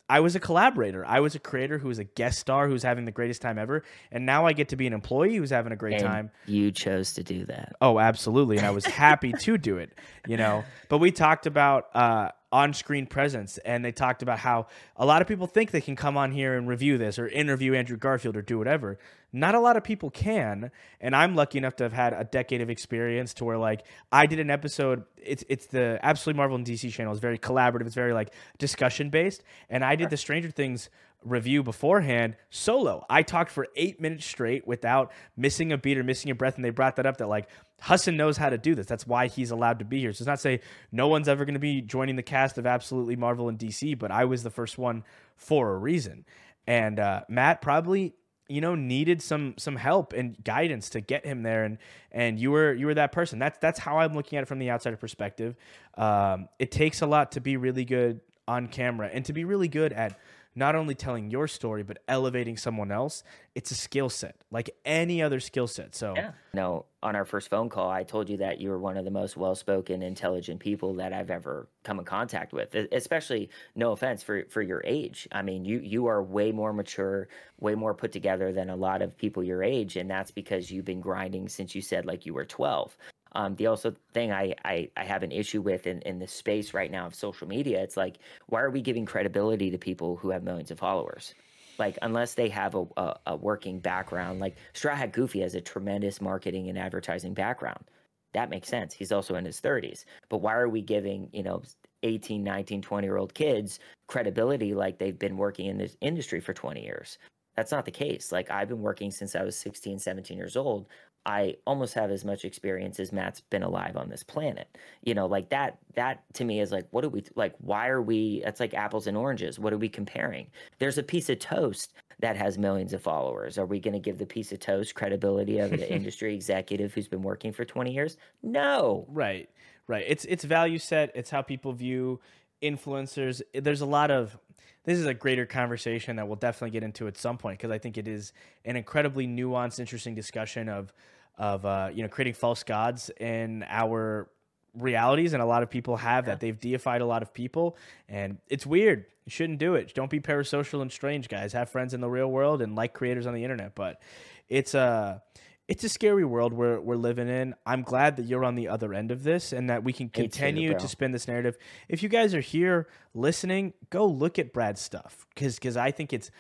I 0.07 0.21
was 0.21 0.37
a 0.37 0.41
collaborator. 0.41 1.05
I 1.07 1.21
was 1.21 1.35
a 1.35 1.39
creator 1.39 1.79
who 1.79 1.89
was 1.89 1.99
a 1.99 2.05
guest 2.05 2.39
star 2.39 2.69
who's 2.69 2.83
having 2.83 3.07
the 3.07 3.11
greatest 3.11 3.41
time 3.41 3.57
ever. 3.57 3.85
And 4.13 4.27
now 4.27 4.45
I 4.45 4.53
get 4.53 4.69
to 4.69 4.77
be 4.77 4.87
an 4.87 4.93
employee 4.93 5.37
who's 5.37 5.49
having 5.49 5.73
a 5.73 5.77
great 5.77 5.95
and 5.95 6.03
time. 6.03 6.31
You 6.47 6.73
chose 6.73 7.15
to 7.15 7.23
do 7.23 7.47
that. 7.47 7.75
Oh, 7.81 7.99
absolutely. 7.99 8.59
And 8.59 8.67
I 8.67 8.71
was 8.71 8.85
happy 8.85 9.33
to 9.33 9.57
do 9.57 9.79
it, 9.79 9.93
you 10.27 10.37
know. 10.37 10.65
But 10.91 10.99
we 10.99 11.11
talked 11.11 11.47
about 11.47 11.87
uh, 11.97 12.29
on-screen 12.55 13.05
presence 13.05 13.59
and 13.59 13.85
they 13.85 13.91
talked 13.91 14.23
about 14.23 14.39
how 14.39 14.69
a 14.97 15.05
lot 15.05 15.21
of 15.21 15.27
people 15.27 15.49
think 15.49 15.73
they 15.73 15.81
can 15.81 15.97
come 15.97 16.17
on 16.17 16.31
here 16.31 16.57
and 16.57 16.69
review 16.69 16.97
this 16.97 17.19
or 17.19 17.27
interview 17.27 17.75
Andrew 17.75 17.97
Garfield 17.97 18.37
or 18.37 18.43
do 18.43 18.57
whatever. 18.59 18.97
Not 19.33 19.57
a 19.57 19.61
lot 19.61 19.77
of 19.77 19.83
people 19.83 20.09
can, 20.09 20.71
and 21.01 21.17
I'm 21.17 21.35
lucky 21.35 21.59
enough 21.59 21.75
to 21.77 21.83
have 21.83 21.93
had 21.93 22.13
a 22.13 22.23
decade 22.23 22.61
of 22.61 22.71
experience 22.71 23.35
to 23.35 23.45
where 23.45 23.59
like 23.59 23.85
I 24.13 24.27
did 24.27 24.39
an 24.39 24.51
episode 24.51 25.03
it's 25.21 25.43
it's 25.49 25.67
the 25.67 25.99
Absolutely 26.01 26.37
Marvel 26.37 26.57
and 26.57 26.65
DC 26.65 26.93
channel 26.93 27.13
is 27.13 27.19
very 27.19 27.39
collaborative, 27.39 27.87
it's 27.87 27.97
very 27.97 28.13
like 28.13 28.33
discussion 28.59 29.11
based, 29.11 29.43
and 29.69 29.85
I 29.85 29.97
did 29.97 30.11
the 30.11 30.17
Stranger 30.17 30.53
Things 30.53 30.91
review 31.25 31.63
beforehand 31.63 32.37
solo. 32.51 33.05
I 33.09 33.23
talked 33.23 33.51
for 33.51 33.67
eight 33.77 34.01
minutes 34.01 34.27
straight 34.27 34.67
without 34.67 35.13
missing 35.37 35.73
a 35.73 35.79
beat 35.79 35.99
or 35.99 36.05
missing 36.05 36.31
a 36.31 36.35
breath. 36.35 36.57
And 36.57 36.65
they 36.65 36.71
brought 36.71 36.97
that 36.97 37.07
up 37.07 37.17
that 37.17 37.27
like 37.27 37.49
Hassan 37.81 38.17
knows 38.17 38.37
how 38.37 38.49
to 38.49 38.59
do 38.59 38.75
this. 38.75 38.87
That's 38.87 39.07
why 39.07 39.27
he's 39.27 39.51
allowed 39.51 39.79
to 39.81 39.85
be 39.85 40.01
here. 40.01 40.13
So 40.13 40.23
it's 40.23 40.27
not 40.27 40.41
say 40.41 40.61
no 40.91 41.09
one's 41.09 41.29
ever 41.29 41.45
going 41.45 41.55
to 41.55 41.61
be 41.61 41.81
joining 41.83 42.17
the 42.17 42.23
cast 42.23 42.57
of 42.57 42.67
Absolutely 42.67 43.17
Marvel 43.17 43.49
and 43.49 43.59
DC, 43.59 43.99
but 43.99 44.11
I 44.11 44.25
was 44.25 44.43
the 44.43 44.51
first 44.51 44.79
one 44.79 45.05
for 45.37 45.73
a 45.73 45.77
reason. 45.77 46.25
And 46.67 46.99
uh, 46.99 47.23
Matt 47.29 47.61
probably 47.61 48.15
you 48.49 48.61
know 48.61 48.75
needed 48.75 49.23
some 49.23 49.55
some 49.57 49.77
help 49.77 50.13
and 50.13 50.43
guidance 50.45 50.91
to 50.91 51.01
get 51.01 51.25
him 51.25 51.43
there 51.43 51.65
and 51.65 51.79
and 52.13 52.39
you 52.39 52.51
were 52.51 52.75
you 52.75 52.85
were 52.87 52.95
that 52.95 53.11
person 53.11 53.39
that's 53.39 53.59
that's 53.59 53.79
how 53.79 53.99
i'm 53.99 54.15
looking 54.15 54.37
at 54.37 54.43
it 54.43 54.47
from 54.47 54.59
the 54.59 54.71
outsider 54.71 54.97
perspective 54.97 55.57
um, 55.97 56.49
it 56.59 56.71
takes 56.71 57.01
a 57.01 57.07
lot 57.07 57.33
to 57.33 57.41
be 57.41 57.57
really 57.57 57.87
good 57.87 58.21
on 58.47 58.67
camera 58.67 59.09
and 59.11 59.25
to 59.25 59.33
be 59.33 59.45
really 59.45 59.69
good 59.69 59.93
at 59.95 60.19
not 60.55 60.75
only 60.75 60.95
telling 60.95 61.31
your 61.31 61.49
story 61.49 61.83
but 61.83 61.99
elevating 62.09 62.57
someone 62.57 62.91
else 62.91 63.23
it's 63.55 63.71
a 63.71 63.75
skill 63.75 64.09
set 64.09 64.37
like 64.51 64.71
any 64.85 65.23
other 65.23 65.41
skill 65.41 65.67
set 65.67 65.95
so. 65.95 66.15
Yeah. 66.17 66.33
No 66.53 66.87
on 67.03 67.17
our 67.17 67.25
first 67.25 67.51
phone 67.51 67.69
call 67.69 67.91
i 67.91 68.03
told 68.03 68.31
you 68.31 68.39
that 68.39 68.61
you 68.61 68.71
were 68.71 68.79
one 68.79 68.97
of 68.97 69.05
the 69.05 69.11
most 69.11 69.37
well-spoken 69.37 70.03
intelligent 70.03 70.59
people 70.59 70.95
that 70.95 71.13
i've 71.13 71.31
ever 71.31 71.69
come 71.83 71.99
in 71.99 72.05
contact 72.05 72.53
with 72.53 72.75
especially 72.93 73.51
no 73.75 73.93
offense 73.93 74.23
for 74.23 74.45
for 74.49 74.63
your 74.63 74.83
age. 74.85 75.29
I 75.33 75.43
mean 75.43 75.65
you 75.65 75.81
you 75.81 76.07
are 76.07 76.23
way 76.23 76.51
more 76.53 76.73
mature 76.73 77.29
way 77.61 77.75
more 77.75 77.95
put 77.95 78.13
together 78.13 78.53
than 78.53 78.71
a 78.71 78.77
lot 78.77 79.03
of 79.03 79.17
people 79.17 79.43
your 79.43 79.63
age 79.63 79.97
and 79.97 80.11
that's 80.11 80.31
because 80.31 80.71
you've 80.71 80.85
been 80.85 81.01
grinding 81.01 81.49
since 81.49 81.75
you 81.75 81.83
said 81.83 82.07
like 82.07 82.27
you 82.27 82.35
were 82.35 82.45
12 82.45 82.97
um, 83.35 83.57
the 83.57 83.67
also 83.67 83.95
thing 84.13 84.33
I, 84.33 84.55
I, 84.65 84.89
I 84.97 85.05
have 85.05 85.23
an 85.23 85.33
issue 85.33 85.61
with 85.61 85.87
in, 85.87 86.01
in 86.03 86.19
the 86.19 86.27
space 86.27 86.73
right 86.73 86.91
now 86.91 87.07
of 87.07 87.15
social 87.15 87.49
media, 87.49 87.83
it's 87.83 87.97
like, 87.97 88.19
why 88.47 88.61
are 88.61 88.71
we 88.71 88.81
giving 88.81 89.05
credibility 89.05 89.71
to 89.71 89.79
people 89.79 90.17
who 90.17 90.31
have 90.31 90.43
millions 90.45 90.71
of 90.71 90.79
followers? 90.79 91.35
Like, 91.79 91.99
unless 92.03 92.35
they 92.35 92.49
have 92.51 92.75
a, 92.77 92.85
a, 92.97 93.17
a 93.27 93.37
working 93.37 93.81
background, 93.81 94.39
like 94.39 94.57
Straw 94.73 94.95
Hat 94.95 95.13
Goofy 95.13 95.41
has 95.41 95.57
a 95.57 95.61
tremendous 95.61 96.21
marketing 96.21 96.69
and 96.69 96.79
advertising 96.79 97.35
background. 97.35 97.85
That 98.33 98.51
makes 98.51 98.69
sense. 98.69 98.95
He's 98.95 99.13
also 99.13 99.35
in 99.37 99.45
his 99.45 99.61
30s. 99.61 100.05
But 100.29 100.39
why 100.39 100.55
are 100.55 100.69
we 100.69 100.83
giving, 100.83 101.29
you 101.33 101.43
know, 101.43 101.63
18, 102.03 102.45
19, 102.45 102.83
20 102.83 103.07
year 103.07 103.17
old 103.17 103.35
kids 103.35 103.79
credibility 104.07 104.75
like 104.75 104.99
they've 104.99 105.19
been 105.19 105.37
working 105.37 105.67
in 105.67 105.79
this 105.79 105.97
industry 106.01 106.41
for 106.41 106.53
20 106.53 106.83
years? 106.83 107.19
That's 107.57 107.73
not 107.73 107.85
the 107.85 107.91
case. 107.91 108.33
Like 108.33 108.51
I've 108.51 108.69
been 108.69 108.83
working 108.83 109.11
since 109.11 109.35
I 109.35 109.43
was 109.43 109.57
16, 109.57 109.99
17 109.99 110.37
years 110.37 110.57
old. 110.57 110.87
I 111.27 111.57
almost 111.67 111.95
have 111.95 112.11
as 112.11 112.25
much 112.25 112.45
experience 112.45 113.01
as 113.01 113.13
Matt's 113.13 113.41
been 113.41 113.63
alive 113.63 113.97
on 113.97 114.11
this 114.11 114.23
planet. 114.23 114.69
You 115.03 115.15
know, 115.15 115.27
like 115.27 115.51
that 115.51 115.79
that 115.95 116.23
to 116.35 116.45
me 116.45 116.61
is 116.61 116.71
like 116.71 116.87
what 116.91 117.05
are 117.05 117.09
we 117.09 117.25
like 117.35 117.55
why 117.59 117.89
are 117.89 118.03
we 118.03 118.43
that's 118.45 118.61
like 118.61 118.75
apples 118.75 119.07
and 119.07 119.17
oranges. 119.17 119.59
What 119.59 119.73
are 119.73 119.79
we 119.79 119.89
comparing? 119.89 120.49
There's 120.79 120.99
a 120.99 121.03
piece 121.03 121.31
of 121.31 121.39
toast 121.39 121.95
that 122.21 122.37
has 122.37 122.59
millions 122.59 122.93
of 122.93 123.03
followers. 123.03 123.59
Are 123.59 123.67
we 123.67 123.81
going 123.81 123.95
to 123.95 124.01
give 124.01 124.19
the 124.19 124.27
piece 124.27 124.53
of 124.53 124.61
toast 124.61 124.95
credibility 124.95 125.59
of 125.59 125.71
the 125.71 125.93
industry 125.93 126.35
executive 126.35 126.93
who's 126.93 127.09
been 127.09 127.23
working 127.23 127.53
for 127.53 127.65
20 127.65 127.93
years? 127.93 128.17
No. 128.43 129.07
Right. 129.09 129.49
Right. 129.87 130.05
It's 130.07 130.25
it's 130.27 130.45
value 130.45 130.79
set, 130.79 131.11
it's 131.15 131.31
how 131.31 131.43
people 131.43 131.73
view 131.73 132.21
influencers. 132.63 133.43
There's 133.53 133.83
a 133.83 133.87
lot 133.87 134.11
of 134.11 134.39
this 134.85 134.99
is 134.99 135.07
a 135.07 135.15
greater 135.15 135.47
conversation 135.47 136.17
that 136.17 136.27
we'll 136.27 136.37
definitely 136.37 136.71
get 136.71 136.83
into 136.83 137.07
at 137.07 137.17
some 137.17 137.39
point 137.39 137.59
because 137.59 137.71
I 137.71 137.79
think 137.79 137.97
it 137.97 138.07
is 138.07 138.33
an 138.65 138.77
incredibly 138.77 139.27
nuanced, 139.27 139.81
interesting 139.81 140.15
discussion 140.15 140.69
of 140.69 140.93
of 141.39 141.65
uh, 141.65 141.91
you 141.93 142.03
know 142.03 142.09
creating 142.09 142.35
false 142.35 142.63
gods 142.63 143.11
in 143.21 143.65
our 143.69 144.29
realities 144.75 145.33
and 145.33 145.43
a 145.43 145.47
lot 145.47 145.63
of 145.63 145.71
people 145.71 145.97
have 145.97 146.25
yeah. 146.25 146.33
that 146.33 146.41
they've 146.41 146.59
deified 146.59 147.01
a 147.01 147.07
lot 147.07 147.23
of 147.23 147.33
people 147.33 147.77
and 148.09 148.39
it's 148.49 148.67
weird 148.67 149.07
you 149.25 149.31
shouldn't 149.31 149.61
do 149.61 149.77
it 149.77 149.95
don't 149.95 150.11
be 150.11 150.19
parasocial 150.19 150.83
and 150.83 150.91
strange 150.91 151.29
guys 151.29 151.53
have 151.53 151.71
friends 151.71 151.95
in 151.95 152.01
the 152.01 152.11
real 152.11 152.29
world 152.29 152.61
and 152.61 152.75
like 152.75 152.93
creators 152.93 153.25
on 153.25 153.35
the 153.35 153.45
internet 153.45 153.75
but 153.77 154.03
it's 154.49 154.75
a 154.75 154.81
uh, 154.81 155.19
it's 155.67 155.83
a 155.83 155.89
scary 155.89 156.25
world 156.25 156.53
we're, 156.53 156.79
we're 156.79 156.97
living 156.97 157.29
in. 157.29 157.55
I'm 157.65 157.83
glad 157.83 158.17
that 158.17 158.27
you're 158.27 158.45
on 158.45 158.55
the 158.55 158.69
other 158.69 158.93
end 158.93 159.11
of 159.11 159.23
this 159.23 159.53
and 159.53 159.71
that 159.71 159.83
we 159.83 159.93
can 159.93 160.09
continue 160.09 160.73
too, 160.73 160.79
to 160.79 160.89
spin 160.89 161.13
this 161.13 161.27
narrative. 161.27 161.57
If 161.89 162.03
you 162.03 162.09
guys 162.09 162.35
are 162.35 162.41
here 162.41 162.87
listening, 163.15 163.73
go 163.91 164.07
look 164.07 164.39
at 164.39 164.53
Brad's 164.53 164.81
stuff 164.83 165.27
because 165.35 165.55
because 165.55 165.77
I 165.77 165.91
think 165.91 166.13
it's 166.13 166.31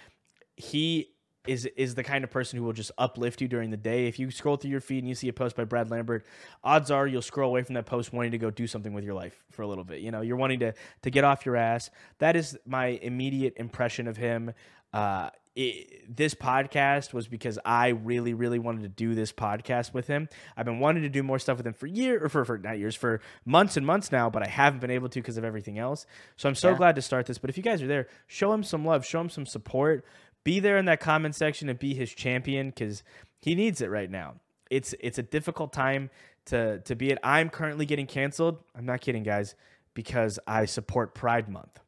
he 0.56 1.13
is 1.46 1.66
is 1.76 1.94
the 1.94 2.04
kind 2.04 2.24
of 2.24 2.30
person 2.30 2.58
who 2.58 2.64
will 2.64 2.72
just 2.72 2.90
uplift 2.98 3.40
you 3.40 3.48
during 3.48 3.70
the 3.70 3.76
day. 3.76 4.06
If 4.06 4.18
you 4.18 4.30
scroll 4.30 4.56
through 4.56 4.70
your 4.70 4.80
feed 4.80 4.98
and 4.98 5.08
you 5.08 5.14
see 5.14 5.28
a 5.28 5.32
post 5.32 5.56
by 5.56 5.64
Brad 5.64 5.90
Lambert, 5.90 6.24
odds 6.62 6.90
are 6.90 7.06
you'll 7.06 7.22
scroll 7.22 7.50
away 7.50 7.62
from 7.62 7.74
that 7.74 7.86
post 7.86 8.12
wanting 8.12 8.32
to 8.32 8.38
go 8.38 8.50
do 8.50 8.66
something 8.66 8.92
with 8.92 9.04
your 9.04 9.14
life 9.14 9.44
for 9.50 9.62
a 9.62 9.66
little 9.66 9.84
bit. 9.84 10.00
You 10.00 10.10
know, 10.10 10.20
you're 10.20 10.36
wanting 10.36 10.60
to 10.60 10.74
to 11.02 11.10
get 11.10 11.24
off 11.24 11.44
your 11.44 11.56
ass. 11.56 11.90
That 12.18 12.36
is 12.36 12.58
my 12.66 12.86
immediate 12.86 13.54
impression 13.56 14.08
of 14.08 14.16
him. 14.16 14.52
Uh, 14.92 15.30
it, 15.56 16.16
this 16.16 16.34
podcast 16.34 17.12
was 17.12 17.28
because 17.28 17.58
I 17.64 17.88
really, 17.88 18.34
really 18.34 18.58
wanted 18.58 18.82
to 18.82 18.88
do 18.88 19.14
this 19.14 19.32
podcast 19.32 19.94
with 19.94 20.08
him. 20.08 20.28
I've 20.56 20.64
been 20.64 20.80
wanting 20.80 21.04
to 21.04 21.08
do 21.08 21.22
more 21.22 21.38
stuff 21.38 21.58
with 21.58 21.66
him 21.66 21.74
for 21.74 21.86
years, 21.86 22.22
or 22.22 22.28
for, 22.28 22.44
for 22.44 22.58
not 22.58 22.78
years, 22.78 22.96
for 22.96 23.20
months 23.44 23.76
and 23.76 23.86
months 23.86 24.10
now, 24.10 24.30
but 24.30 24.42
I 24.42 24.48
haven't 24.48 24.80
been 24.80 24.90
able 24.90 25.08
to 25.10 25.20
because 25.20 25.36
of 25.36 25.44
everything 25.44 25.78
else. 25.78 26.06
So 26.36 26.48
I'm 26.48 26.56
so 26.56 26.70
yeah. 26.70 26.76
glad 26.76 26.96
to 26.96 27.02
start 27.02 27.26
this. 27.26 27.38
But 27.38 27.50
if 27.50 27.56
you 27.56 27.62
guys 27.62 27.82
are 27.82 27.86
there, 27.86 28.08
show 28.26 28.52
him 28.52 28.64
some 28.64 28.84
love, 28.84 29.06
show 29.06 29.20
him 29.20 29.30
some 29.30 29.46
support 29.46 30.04
be 30.44 30.60
there 30.60 30.76
in 30.76 30.84
that 30.84 31.00
comment 31.00 31.34
section 31.34 31.68
and 31.68 31.78
be 31.78 31.94
his 31.94 32.12
champion 32.12 32.68
because 32.68 33.02
he 33.40 33.54
needs 33.54 33.80
it 33.80 33.90
right 33.90 34.10
now. 34.10 34.34
It's 34.70 34.94
it's 35.00 35.18
a 35.18 35.22
difficult 35.22 35.72
time 35.72 36.10
to 36.46 36.80
to 36.80 36.94
be 36.94 37.10
it. 37.10 37.18
I'm 37.22 37.50
currently 37.50 37.86
getting 37.86 38.06
canceled. 38.06 38.58
I'm 38.76 38.86
not 38.86 39.00
kidding, 39.00 39.22
guys, 39.22 39.54
because 39.94 40.38
I 40.46 40.66
support 40.66 41.14
Pride 41.14 41.48
Month. 41.48 41.80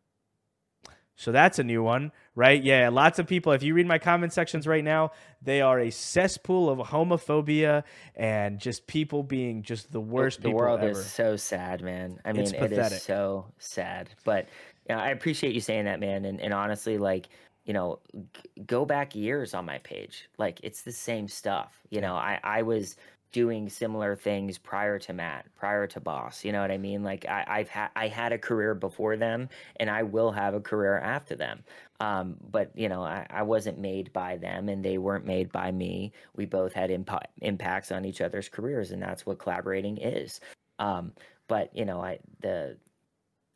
So 1.19 1.33
that's 1.33 1.59
a 1.59 1.65
new 1.65 1.83
one, 1.83 2.13
right? 2.35 2.63
Yeah, 2.63 2.91
lots 2.91 3.19
of 3.19 3.27
people. 3.27 3.53
If 3.53 3.63
you 3.63 3.73
read 3.73 3.87
my 3.87 3.99
comment 3.99 4.35
sections 4.35 4.67
right 4.67 4.85
now, 4.85 5.13
they 5.41 5.63
are 5.63 5.81
a 5.81 5.91
cesspool 5.91 6.69
of 6.69 6.79
homophobia 6.79 7.85
and 8.15 8.61
just 8.61 8.87
people 8.87 9.23
being 9.23 9.63
just 9.63 9.91
the 9.91 10.01
worst. 10.01 10.43
The, 10.43 10.51
the 10.51 10.55
world 10.55 10.81
ever. 10.81 10.91
is 10.91 11.07
so 11.07 11.37
sad, 11.37 11.81
man. 11.81 12.21
I 12.27 12.35
mean, 12.35 12.55
it 12.55 12.73
is 12.73 13.03
so 13.03 13.47
sad. 13.59 14.11
But 14.25 14.49
you 14.89 14.95
know, 14.95 15.01
I 15.01 15.09
appreciate 15.09 15.55
you 15.55 15.61
saying 15.63 15.87
that, 15.87 16.01
man. 16.01 16.27
And 16.27 16.39
and 16.39 16.53
honestly, 16.53 16.99
like 16.99 17.29
you 17.67 17.73
know, 17.73 17.99
g- 18.15 18.63
go 18.65 18.85
back 18.85 19.15
years 19.15 19.53
on 19.53 19.67
my 19.67 19.79
page. 19.79 20.29
Like 20.39 20.61
it's 20.63 20.83
the 20.83 20.93
same 20.93 21.29
stuff. 21.29 21.83
You 21.91 22.01
know, 22.01 22.15
I, 22.15 22.39
I 22.43 22.63
was 22.63 22.97
doing 23.33 23.69
similar 23.69 24.17
things 24.17 24.57
prior 24.57 24.99
to 25.01 25.13
Matt, 25.13 25.47
prior 25.57 25.87
to 25.89 26.01
Boss. 26.01 26.45
You 26.45 26.53
know 26.53 26.63
what 26.63 26.71
I 26.71 26.79
mean? 26.79 27.03
Like 27.03 27.27
I, 27.29 27.45
I've 27.47 27.69
had 27.69 27.91
I 27.97 28.09
had 28.09 28.33
a 28.33 28.39
career 28.39 28.75
before 28.75 29.17
them, 29.17 29.49
and 29.79 29.91
I 29.91 30.05
will 30.05 30.31
have 30.31 30.55
a 30.55 30.61
career 30.61 30.99
after 30.99 31.35
them. 31.35 31.63
Um, 32.01 32.37
but 32.51 32.71
you 32.75 32.89
know, 32.89 33.03
I, 33.03 33.27
I 33.29 33.43
wasn't 33.43 33.79
made 33.79 34.13
by 34.13 34.37
them, 34.37 34.69
and 34.69 34.85
they 34.85 34.97
weren't 34.97 35.27
made 35.27 35.51
by 35.51 35.73
me. 35.73 36.13
We 36.37 36.47
both 36.47 36.73
had 36.73 36.91
imp- 36.91 37.11
impacts 37.43 37.91
on 37.91 38.05
each 38.05 38.21
other's 38.21 38.49
careers, 38.49 38.93
and 38.93 39.03
that's 39.03 39.27
what 39.27 39.39
collaborating 39.39 39.99
is. 39.99 40.41
Um, 40.79 41.13
but 41.49 41.77
you 41.77 41.85
know, 41.85 42.01
I 42.01 42.21
the 42.41 42.77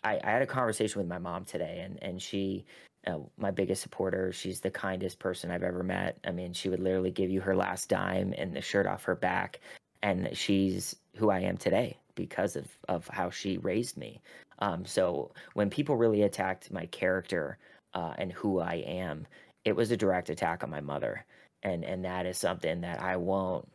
I, 0.03 0.19
I 0.23 0.31
had 0.31 0.43
a 0.43 0.47
conversation 0.47 1.01
with 1.01 1.09
my 1.09 1.19
mom 1.19 1.45
today, 1.45 1.81
and 1.85 2.03
and 2.03 2.21
she 2.21 2.67
uh, 3.07 3.19
my 3.39 3.51
biggest 3.51 3.83
supporter. 3.83 4.33
She's 4.33 4.61
the 4.61 4.71
kindest 4.71 5.19
person 5.19 5.51
I've 5.51 5.63
ever 5.63 5.83
met. 5.83 6.19
I 6.25 6.31
mean, 6.33 6.53
she 6.53 6.69
would 6.69 6.81
literally 6.81 7.11
give 7.11 7.31
you 7.31 7.41
her 7.41 7.57
last 7.57 7.89
dime 7.89 8.35
and 8.37 8.55
the 8.55 8.61
shirt 8.61 8.87
off 8.87 9.05
her 9.05 9.15
back. 9.15 9.61
And 10.03 10.31
she's 10.33 10.97
who 11.17 11.31
I 11.31 11.41
am 11.41 11.57
today 11.57 11.97
because 12.15 12.57
of, 12.57 12.67
of 12.89 13.09
how 13.09 13.31
she 13.31 13.59
raised 13.59 13.97
me. 13.97 14.21
Um, 14.59 14.85
so 14.85 15.33
when 15.55 15.71
people 15.71 15.97
really 15.97 16.23
attacked 16.23 16.71
my 16.71 16.87
character 16.87 17.59
uh, 17.95 18.15
and 18.19 18.33
who 18.33 18.61
I 18.61 18.75
am, 18.87 19.27
it 19.65 19.75
was 19.75 19.91
a 19.91 19.97
direct 19.97 20.31
attack 20.31 20.63
on 20.63 20.71
my 20.71 20.81
mother. 20.81 21.25
And, 21.63 21.85
and 21.85 22.05
that 22.05 22.27
is 22.27 22.39
something 22.39 22.81
that 22.83 23.01
I 23.01 23.17
won't 23.17 23.69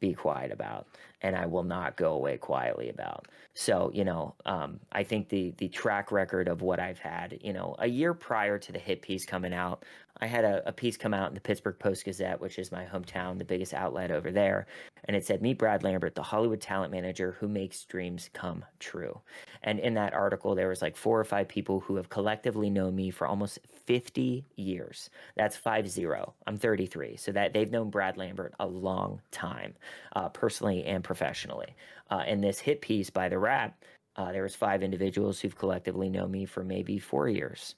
be 0.00 0.14
quiet 0.14 0.52
about 0.52 0.86
and 1.22 1.36
I 1.36 1.46
will 1.46 1.64
not 1.64 1.96
go 1.96 2.12
away 2.12 2.36
quietly 2.36 2.90
about. 2.90 3.26
So, 3.54 3.90
you 3.92 4.04
know, 4.04 4.34
um, 4.46 4.80
I 4.92 5.02
think 5.02 5.28
the 5.28 5.52
the 5.58 5.68
track 5.68 6.12
record 6.12 6.48
of 6.48 6.62
what 6.62 6.78
I've 6.78 6.98
had, 6.98 7.38
you 7.42 7.52
know, 7.52 7.74
a 7.78 7.86
year 7.86 8.14
prior 8.14 8.58
to 8.58 8.72
the 8.72 8.78
hit 8.78 9.02
piece 9.02 9.24
coming 9.24 9.52
out, 9.52 9.84
I 10.20 10.26
had 10.26 10.44
a, 10.44 10.68
a 10.68 10.72
piece 10.72 10.96
come 10.96 11.14
out 11.14 11.28
in 11.28 11.34
the 11.34 11.40
Pittsburgh 11.40 11.78
Post 11.78 12.04
Gazette, 12.04 12.40
which 12.40 12.58
is 12.58 12.72
my 12.72 12.84
hometown, 12.84 13.38
the 13.38 13.44
biggest 13.44 13.74
outlet 13.74 14.10
over 14.10 14.30
there. 14.30 14.66
And 15.04 15.16
it 15.16 15.24
said, 15.24 15.42
Meet 15.42 15.58
Brad 15.58 15.82
Lambert, 15.82 16.14
the 16.14 16.22
Hollywood 16.22 16.60
talent 16.60 16.92
manager 16.92 17.36
who 17.38 17.48
makes 17.48 17.84
dreams 17.84 18.28
come 18.32 18.64
true. 18.78 19.20
And 19.62 19.78
in 19.78 19.94
that 19.94 20.14
article, 20.14 20.54
there 20.54 20.68
was 20.68 20.82
like 20.82 20.96
four 20.96 21.18
or 21.18 21.24
five 21.24 21.48
people 21.48 21.80
who 21.80 21.96
have 21.96 22.08
collectively 22.08 22.68
known 22.68 22.94
me 22.94 23.10
for 23.10 23.26
almost 23.26 23.58
50 23.88 24.44
years. 24.56 25.08
That's 25.34 25.56
five 25.56 25.88
zero. 25.88 26.34
I'm 26.46 26.58
33. 26.58 27.16
So 27.16 27.32
that 27.32 27.54
they've 27.54 27.70
known 27.70 27.88
Brad 27.88 28.18
Lambert 28.18 28.52
a 28.60 28.66
long 28.66 29.22
time, 29.30 29.74
uh, 30.14 30.28
personally 30.28 30.84
and 30.84 31.02
professionally. 31.02 31.74
Uh, 32.10 32.24
in 32.26 32.42
this 32.42 32.58
hit 32.58 32.82
piece 32.82 33.08
by 33.08 33.30
The 33.30 33.38
Wrap, 33.38 33.82
uh, 34.16 34.30
there 34.30 34.42
was 34.42 34.54
five 34.54 34.82
individuals 34.82 35.40
who've 35.40 35.56
collectively 35.56 36.10
known 36.10 36.30
me 36.30 36.44
for 36.44 36.62
maybe 36.62 36.98
four 36.98 37.28
years 37.28 37.76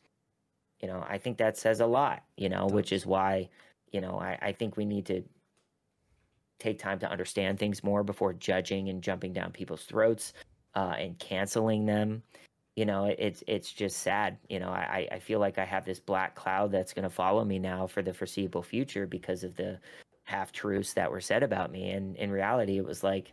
you 0.81 0.89
know 0.89 1.05
i 1.09 1.19
think 1.19 1.37
that 1.37 1.57
says 1.57 1.81
a 1.81 1.87
lot 1.87 2.23
you 2.37 2.49
know 2.49 2.67
which 2.67 2.93
is 2.93 3.07
why 3.07 3.49
you 3.93 4.01
know 4.01 4.19
I, 4.19 4.39
I 4.41 4.53
think 4.53 4.77
we 4.77 4.85
need 4.85 5.07
to 5.07 5.23
take 6.59 6.79
time 6.79 6.99
to 7.01 7.11
understand 7.11 7.59
things 7.59 7.85
more 7.85 8.03
before 8.03 8.33
judging 8.33 8.89
and 8.89 9.03
jumping 9.03 9.33
down 9.33 9.51
people's 9.51 9.85
throats 9.85 10.33
uh, 10.75 10.95
and 10.99 11.19
canceling 11.19 11.87
them 11.87 12.23
you 12.77 12.85
know 12.85 13.05
it's 13.19 13.43
it's 13.47 13.73
just 13.73 13.99
sad 13.99 14.39
you 14.49 14.61
know 14.61 14.69
i 14.69 15.09
i 15.13 15.19
feel 15.19 15.41
like 15.41 15.59
i 15.59 15.65
have 15.65 15.85
this 15.85 16.01
black 16.01 16.35
cloud 16.35 16.71
that's 16.71 16.93
going 16.93 17.03
to 17.03 17.11
follow 17.11 17.45
me 17.45 17.59
now 17.59 17.87
for 17.87 18.03
the 18.03 18.15
foreseeable 18.15 18.63
future 18.63 19.07
because 19.07 19.45
of 19.45 19.57
the 19.57 19.79
half 20.25 20.53
truths 20.53 20.95
that 20.95 21.11
were 21.11 21.21
said 21.21 21.43
about 21.43 21.73
me 21.73 21.91
and 21.91 22.17
in 22.17 22.31
reality 22.31 22.79
it 22.79 22.85
was 22.85 23.03
like 23.03 23.33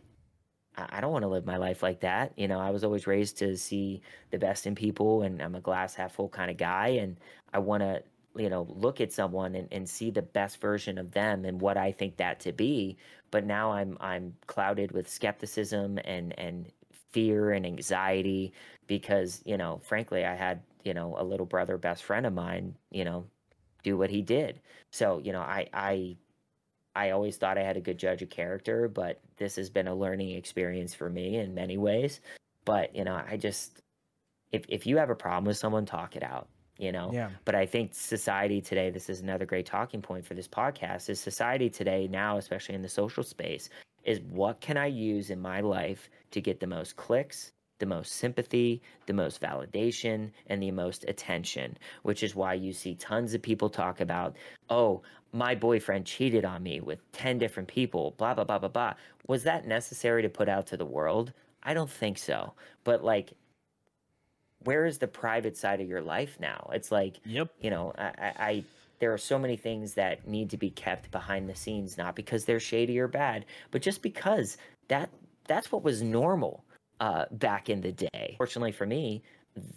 I 0.77 1.01
don't 1.01 1.11
want 1.11 1.23
to 1.23 1.29
live 1.29 1.45
my 1.45 1.57
life 1.57 1.81
like 1.81 2.01
that. 2.01 2.33
You 2.37 2.47
know, 2.47 2.59
I 2.59 2.69
was 2.69 2.83
always 2.83 3.07
raised 3.07 3.37
to 3.39 3.57
see 3.57 4.01
the 4.29 4.37
best 4.37 4.67
in 4.67 4.75
people 4.75 5.23
and 5.23 5.41
I'm 5.41 5.55
a 5.55 5.59
glass 5.59 5.95
half 5.95 6.13
full 6.13 6.29
kind 6.29 6.51
of 6.51 6.57
guy. 6.57 6.89
And 6.89 7.17
I 7.51 7.59
want 7.59 7.81
to, 7.81 8.03
you 8.35 8.49
know, 8.49 8.67
look 8.69 9.01
at 9.01 9.11
someone 9.11 9.55
and, 9.55 9.67
and 9.71 9.89
see 9.89 10.11
the 10.11 10.21
best 10.21 10.61
version 10.61 10.99
of 10.99 11.11
them 11.11 11.45
and 11.45 11.59
what 11.59 11.77
I 11.77 11.91
think 11.91 12.17
that 12.17 12.39
to 12.41 12.51
be. 12.51 12.97
But 13.31 13.43
now 13.43 13.71
I'm, 13.71 13.97
I'm 13.99 14.35
clouded 14.45 14.91
with 14.91 15.09
skepticism 15.09 15.99
and, 16.05 16.37
and 16.37 16.71
fear 17.17 17.51
and 17.51 17.65
anxiety 17.65 18.53
because, 18.85 19.41
you 19.43 19.57
know, 19.57 19.81
frankly, 19.83 20.23
I 20.23 20.35
had, 20.35 20.61
you 20.83 20.93
know, 20.93 21.15
a 21.17 21.23
little 21.23 21.47
brother, 21.47 21.75
best 21.75 22.03
friend 22.03 22.27
of 22.27 22.33
mine, 22.33 22.75
you 22.91 23.03
know, 23.05 23.25
do 23.81 23.97
what 23.97 24.11
he 24.11 24.21
did. 24.21 24.61
So, 24.91 25.17
you 25.17 25.31
know, 25.31 25.41
I, 25.41 25.67
I 25.73 26.17
I 26.95 27.09
always 27.09 27.37
thought 27.37 27.57
I 27.57 27.63
had 27.63 27.75
a 27.75 27.81
good 27.81 27.97
judge 27.97 28.21
of 28.21 28.29
character, 28.29 28.87
but 28.87 29.19
this 29.37 29.55
has 29.55 29.67
been 29.71 29.87
a 29.87 29.95
learning 29.95 30.29
experience 30.35 30.93
for 30.93 31.09
me 31.09 31.37
in 31.37 31.55
many 31.55 31.75
ways. 31.77 32.21
But, 32.65 32.95
you 32.95 33.03
know, 33.03 33.19
I 33.27 33.35
just 33.35 33.81
if 34.51 34.65
if 34.69 34.85
you 34.85 34.97
have 34.97 35.09
a 35.09 35.15
problem 35.15 35.45
with 35.45 35.57
someone, 35.57 35.87
talk 35.87 36.15
it 36.15 36.23
out. 36.23 36.49
You 36.77 36.91
know? 36.91 37.09
Yeah. 37.11 37.31
But 37.45 37.55
I 37.55 37.65
think 37.65 37.95
society 37.95 38.61
today, 38.61 38.91
this 38.91 39.09
is 39.09 39.21
another 39.21 39.47
great 39.47 39.65
talking 39.65 40.03
point 40.03 40.23
for 40.23 40.35
this 40.35 40.47
podcast, 40.47 41.09
is 41.09 41.19
society 41.19 41.71
today 41.71 42.07
now, 42.07 42.37
especially 42.37 42.75
in 42.75 42.83
the 42.83 42.89
social 42.89 43.23
space, 43.23 43.69
is 44.07 44.21
what 44.21 44.61
can 44.61 44.77
I 44.77 44.87
use 44.87 45.29
in 45.29 45.39
my 45.39 45.59
life 45.59 46.09
to 46.31 46.41
get 46.41 46.59
the 46.59 46.65
most 46.65 46.95
clicks, 46.95 47.51
the 47.79 47.85
most 47.85 48.13
sympathy, 48.13 48.81
the 49.05 49.13
most 49.13 49.41
validation, 49.41 50.31
and 50.47 50.63
the 50.63 50.71
most 50.71 51.03
attention, 51.07 51.77
which 52.03 52.23
is 52.23 52.33
why 52.33 52.53
you 52.53 52.73
see 52.73 52.95
tons 52.95 53.33
of 53.33 53.41
people 53.41 53.69
talk 53.69 53.99
about, 53.99 54.35
oh, 54.69 55.03
my 55.33 55.53
boyfriend 55.53 56.05
cheated 56.05 56.45
on 56.45 56.63
me 56.63 56.79
with 56.79 56.99
10 57.11 57.37
different 57.37 57.67
people, 57.67 58.15
blah, 58.17 58.33
blah, 58.33 58.45
blah, 58.45 58.57
blah, 58.57 58.69
blah. 58.69 58.93
Was 59.27 59.43
that 59.43 59.67
necessary 59.67 60.21
to 60.21 60.29
put 60.29 60.47
out 60.47 60.65
to 60.67 60.77
the 60.77 60.85
world? 60.85 61.33
I 61.61 61.73
don't 61.73 61.89
think 61.89 62.17
so. 62.17 62.53
But 62.85 63.03
like, 63.03 63.33
where 64.63 64.85
is 64.85 64.99
the 64.99 65.07
private 65.07 65.57
side 65.57 65.81
of 65.81 65.87
your 65.87 66.01
life 66.01 66.37
now? 66.39 66.69
It's 66.73 66.91
like, 66.93 67.19
yep. 67.25 67.49
you 67.59 67.69
know, 67.69 67.93
I, 67.97 68.33
I 68.39 68.63
there 68.99 69.13
are 69.13 69.17
so 69.17 69.37
many 69.37 69.57
things 69.57 69.93
that 69.93 70.27
need 70.27 70.49
to 70.49 70.57
be 70.57 70.69
kept 70.69 71.11
behind 71.11 71.49
the 71.49 71.55
scenes, 71.55 71.97
not 71.97 72.15
because 72.15 72.45
they're 72.45 72.59
shady 72.59 72.99
or 72.99 73.07
bad, 73.07 73.45
but 73.71 73.81
just 73.81 74.01
because 74.01 74.57
that 74.87 75.09
that's 75.47 75.71
what 75.71 75.83
was 75.83 76.01
normal 76.01 76.63
uh, 76.99 77.25
back 77.31 77.69
in 77.69 77.81
the 77.81 77.91
day. 77.91 78.35
Fortunately 78.37 78.71
for 78.71 78.85
me, 78.85 79.23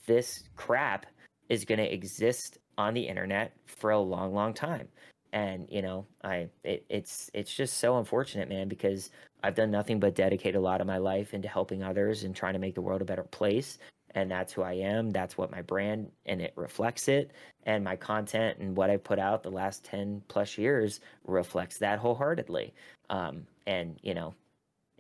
this 0.06 0.44
crap 0.56 1.06
is 1.48 1.64
going 1.64 1.78
to 1.78 1.92
exist 1.92 2.58
on 2.78 2.94
the 2.94 3.02
internet 3.02 3.52
for 3.66 3.90
a 3.90 3.98
long, 3.98 4.34
long 4.34 4.54
time. 4.54 4.88
And 5.32 5.66
you 5.70 5.82
know, 5.82 6.06
I 6.24 6.48
it, 6.64 6.84
it's 6.88 7.30
it's 7.34 7.54
just 7.54 7.78
so 7.78 7.98
unfortunate, 7.98 8.48
man, 8.48 8.68
because 8.68 9.10
I've 9.44 9.54
done 9.54 9.70
nothing 9.70 10.00
but 10.00 10.16
dedicate 10.16 10.56
a 10.56 10.60
lot 10.60 10.80
of 10.80 10.86
my 10.86 10.98
life 10.98 11.34
into 11.34 11.48
helping 11.48 11.82
others 11.82 12.24
and 12.24 12.34
trying 12.34 12.54
to 12.54 12.58
make 12.58 12.74
the 12.74 12.80
world 12.80 13.00
a 13.00 13.04
better 13.04 13.22
place. 13.22 13.78
And 14.14 14.30
that's 14.30 14.52
who 14.52 14.62
I 14.62 14.72
am. 14.72 15.10
That's 15.10 15.38
what 15.38 15.52
my 15.52 15.62
brand 15.62 16.10
and 16.26 16.40
it 16.40 16.52
reflects 16.56 17.08
it. 17.08 17.30
And 17.64 17.84
my 17.84 17.96
content 17.96 18.58
and 18.58 18.76
what 18.76 18.90
I 18.90 18.96
put 18.96 19.18
out 19.18 19.42
the 19.42 19.50
last 19.50 19.84
10 19.84 20.22
plus 20.28 20.58
years 20.58 21.00
reflects 21.26 21.78
that 21.78 21.98
wholeheartedly. 21.98 22.74
Um, 23.08 23.46
and, 23.66 23.98
you 24.02 24.14
know, 24.14 24.34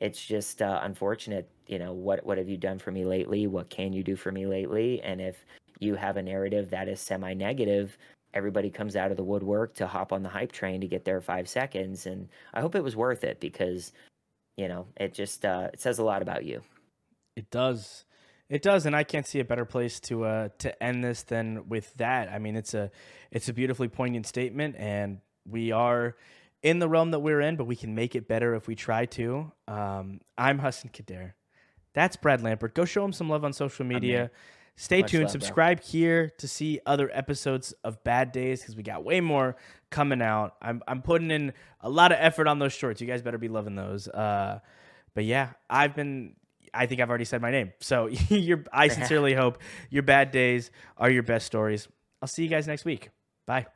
it's 0.00 0.24
just 0.24 0.62
uh, 0.62 0.80
unfortunate 0.82 1.48
you 1.66 1.78
know 1.78 1.92
what 1.92 2.24
what 2.26 2.38
have 2.38 2.48
you 2.48 2.56
done 2.56 2.78
for 2.78 2.90
me 2.90 3.04
lately 3.04 3.46
what 3.46 3.70
can 3.70 3.92
you 3.92 4.02
do 4.02 4.16
for 4.16 4.32
me 4.32 4.46
lately 4.46 5.00
and 5.02 5.20
if 5.20 5.44
you 5.78 5.94
have 5.94 6.16
a 6.16 6.22
narrative 6.22 6.68
that 6.70 6.88
is 6.88 7.00
semi 7.00 7.32
negative 7.32 7.96
everybody 8.34 8.70
comes 8.70 8.96
out 8.96 9.10
of 9.10 9.16
the 9.16 9.24
woodwork 9.24 9.74
to 9.74 9.86
hop 9.86 10.12
on 10.12 10.22
the 10.22 10.28
hype 10.28 10.52
train 10.52 10.80
to 10.80 10.88
get 10.88 11.04
there 11.04 11.20
five 11.20 11.48
seconds 11.48 12.06
and 12.06 12.28
i 12.54 12.60
hope 12.60 12.74
it 12.74 12.82
was 12.82 12.96
worth 12.96 13.22
it 13.22 13.38
because 13.40 13.92
you 14.56 14.66
know 14.66 14.86
it 14.96 15.14
just 15.14 15.44
uh, 15.44 15.68
it 15.72 15.80
says 15.80 15.98
a 15.98 16.04
lot 16.04 16.22
about 16.22 16.44
you 16.44 16.60
it 17.36 17.48
does 17.50 18.04
it 18.50 18.60
does 18.60 18.84
and 18.84 18.94
i 18.94 19.02
can't 19.02 19.26
see 19.26 19.40
a 19.40 19.44
better 19.44 19.64
place 19.64 19.98
to 20.00 20.24
uh 20.24 20.48
to 20.58 20.82
end 20.82 21.02
this 21.02 21.22
than 21.22 21.68
with 21.68 21.94
that 21.94 22.30
i 22.30 22.38
mean 22.38 22.56
it's 22.56 22.74
a 22.74 22.90
it's 23.30 23.48
a 23.48 23.52
beautifully 23.54 23.88
poignant 23.88 24.26
statement 24.26 24.76
and 24.78 25.20
we 25.48 25.72
are 25.72 26.16
in 26.62 26.78
the 26.78 26.88
realm 26.88 27.10
that 27.12 27.20
we're 27.20 27.40
in, 27.40 27.56
but 27.56 27.64
we 27.64 27.76
can 27.76 27.94
make 27.94 28.14
it 28.14 28.28
better 28.28 28.54
if 28.54 28.66
we 28.66 28.74
try 28.74 29.06
to. 29.06 29.50
Um, 29.66 30.20
I'm 30.36 30.58
Hassan 30.58 30.90
Khadair. 30.90 31.32
That's 31.94 32.16
Brad 32.16 32.42
Lambert. 32.42 32.74
Go 32.74 32.84
show 32.84 33.04
him 33.04 33.12
some 33.12 33.28
love 33.28 33.44
on 33.44 33.52
social 33.52 33.84
media. 33.84 34.30
Stay 34.76 35.00
Much 35.00 35.10
tuned. 35.10 35.24
Love, 35.24 35.32
Subscribe 35.32 35.78
bro. 35.78 35.86
here 35.86 36.30
to 36.38 36.46
see 36.46 36.80
other 36.86 37.10
episodes 37.12 37.74
of 37.84 38.02
Bad 38.04 38.32
Days 38.32 38.60
because 38.60 38.76
we 38.76 38.82
got 38.82 39.04
way 39.04 39.20
more 39.20 39.56
coming 39.90 40.22
out. 40.22 40.54
I'm 40.62 40.82
I'm 40.86 41.02
putting 41.02 41.30
in 41.30 41.52
a 41.80 41.90
lot 41.90 42.12
of 42.12 42.18
effort 42.20 42.46
on 42.46 42.58
those 42.58 42.72
shorts. 42.72 43.00
You 43.00 43.06
guys 43.06 43.22
better 43.22 43.38
be 43.38 43.48
loving 43.48 43.74
those. 43.74 44.08
Uh, 44.08 44.60
but 45.14 45.24
yeah, 45.24 45.50
I've 45.68 45.94
been. 45.94 46.34
I 46.72 46.86
think 46.86 47.00
I've 47.00 47.08
already 47.08 47.24
said 47.24 47.42
my 47.42 47.50
name. 47.50 47.72
So 47.80 48.06
your 48.28 48.64
I 48.72 48.88
sincerely 48.88 49.34
hope 49.42 49.58
your 49.90 50.02
bad 50.02 50.30
days 50.30 50.70
are 50.96 51.10
your 51.10 51.22
best 51.22 51.46
stories. 51.46 51.88
I'll 52.22 52.28
see 52.28 52.42
you 52.42 52.48
guys 52.50 52.66
next 52.66 52.84
week. 52.84 53.10
Bye. 53.46 53.66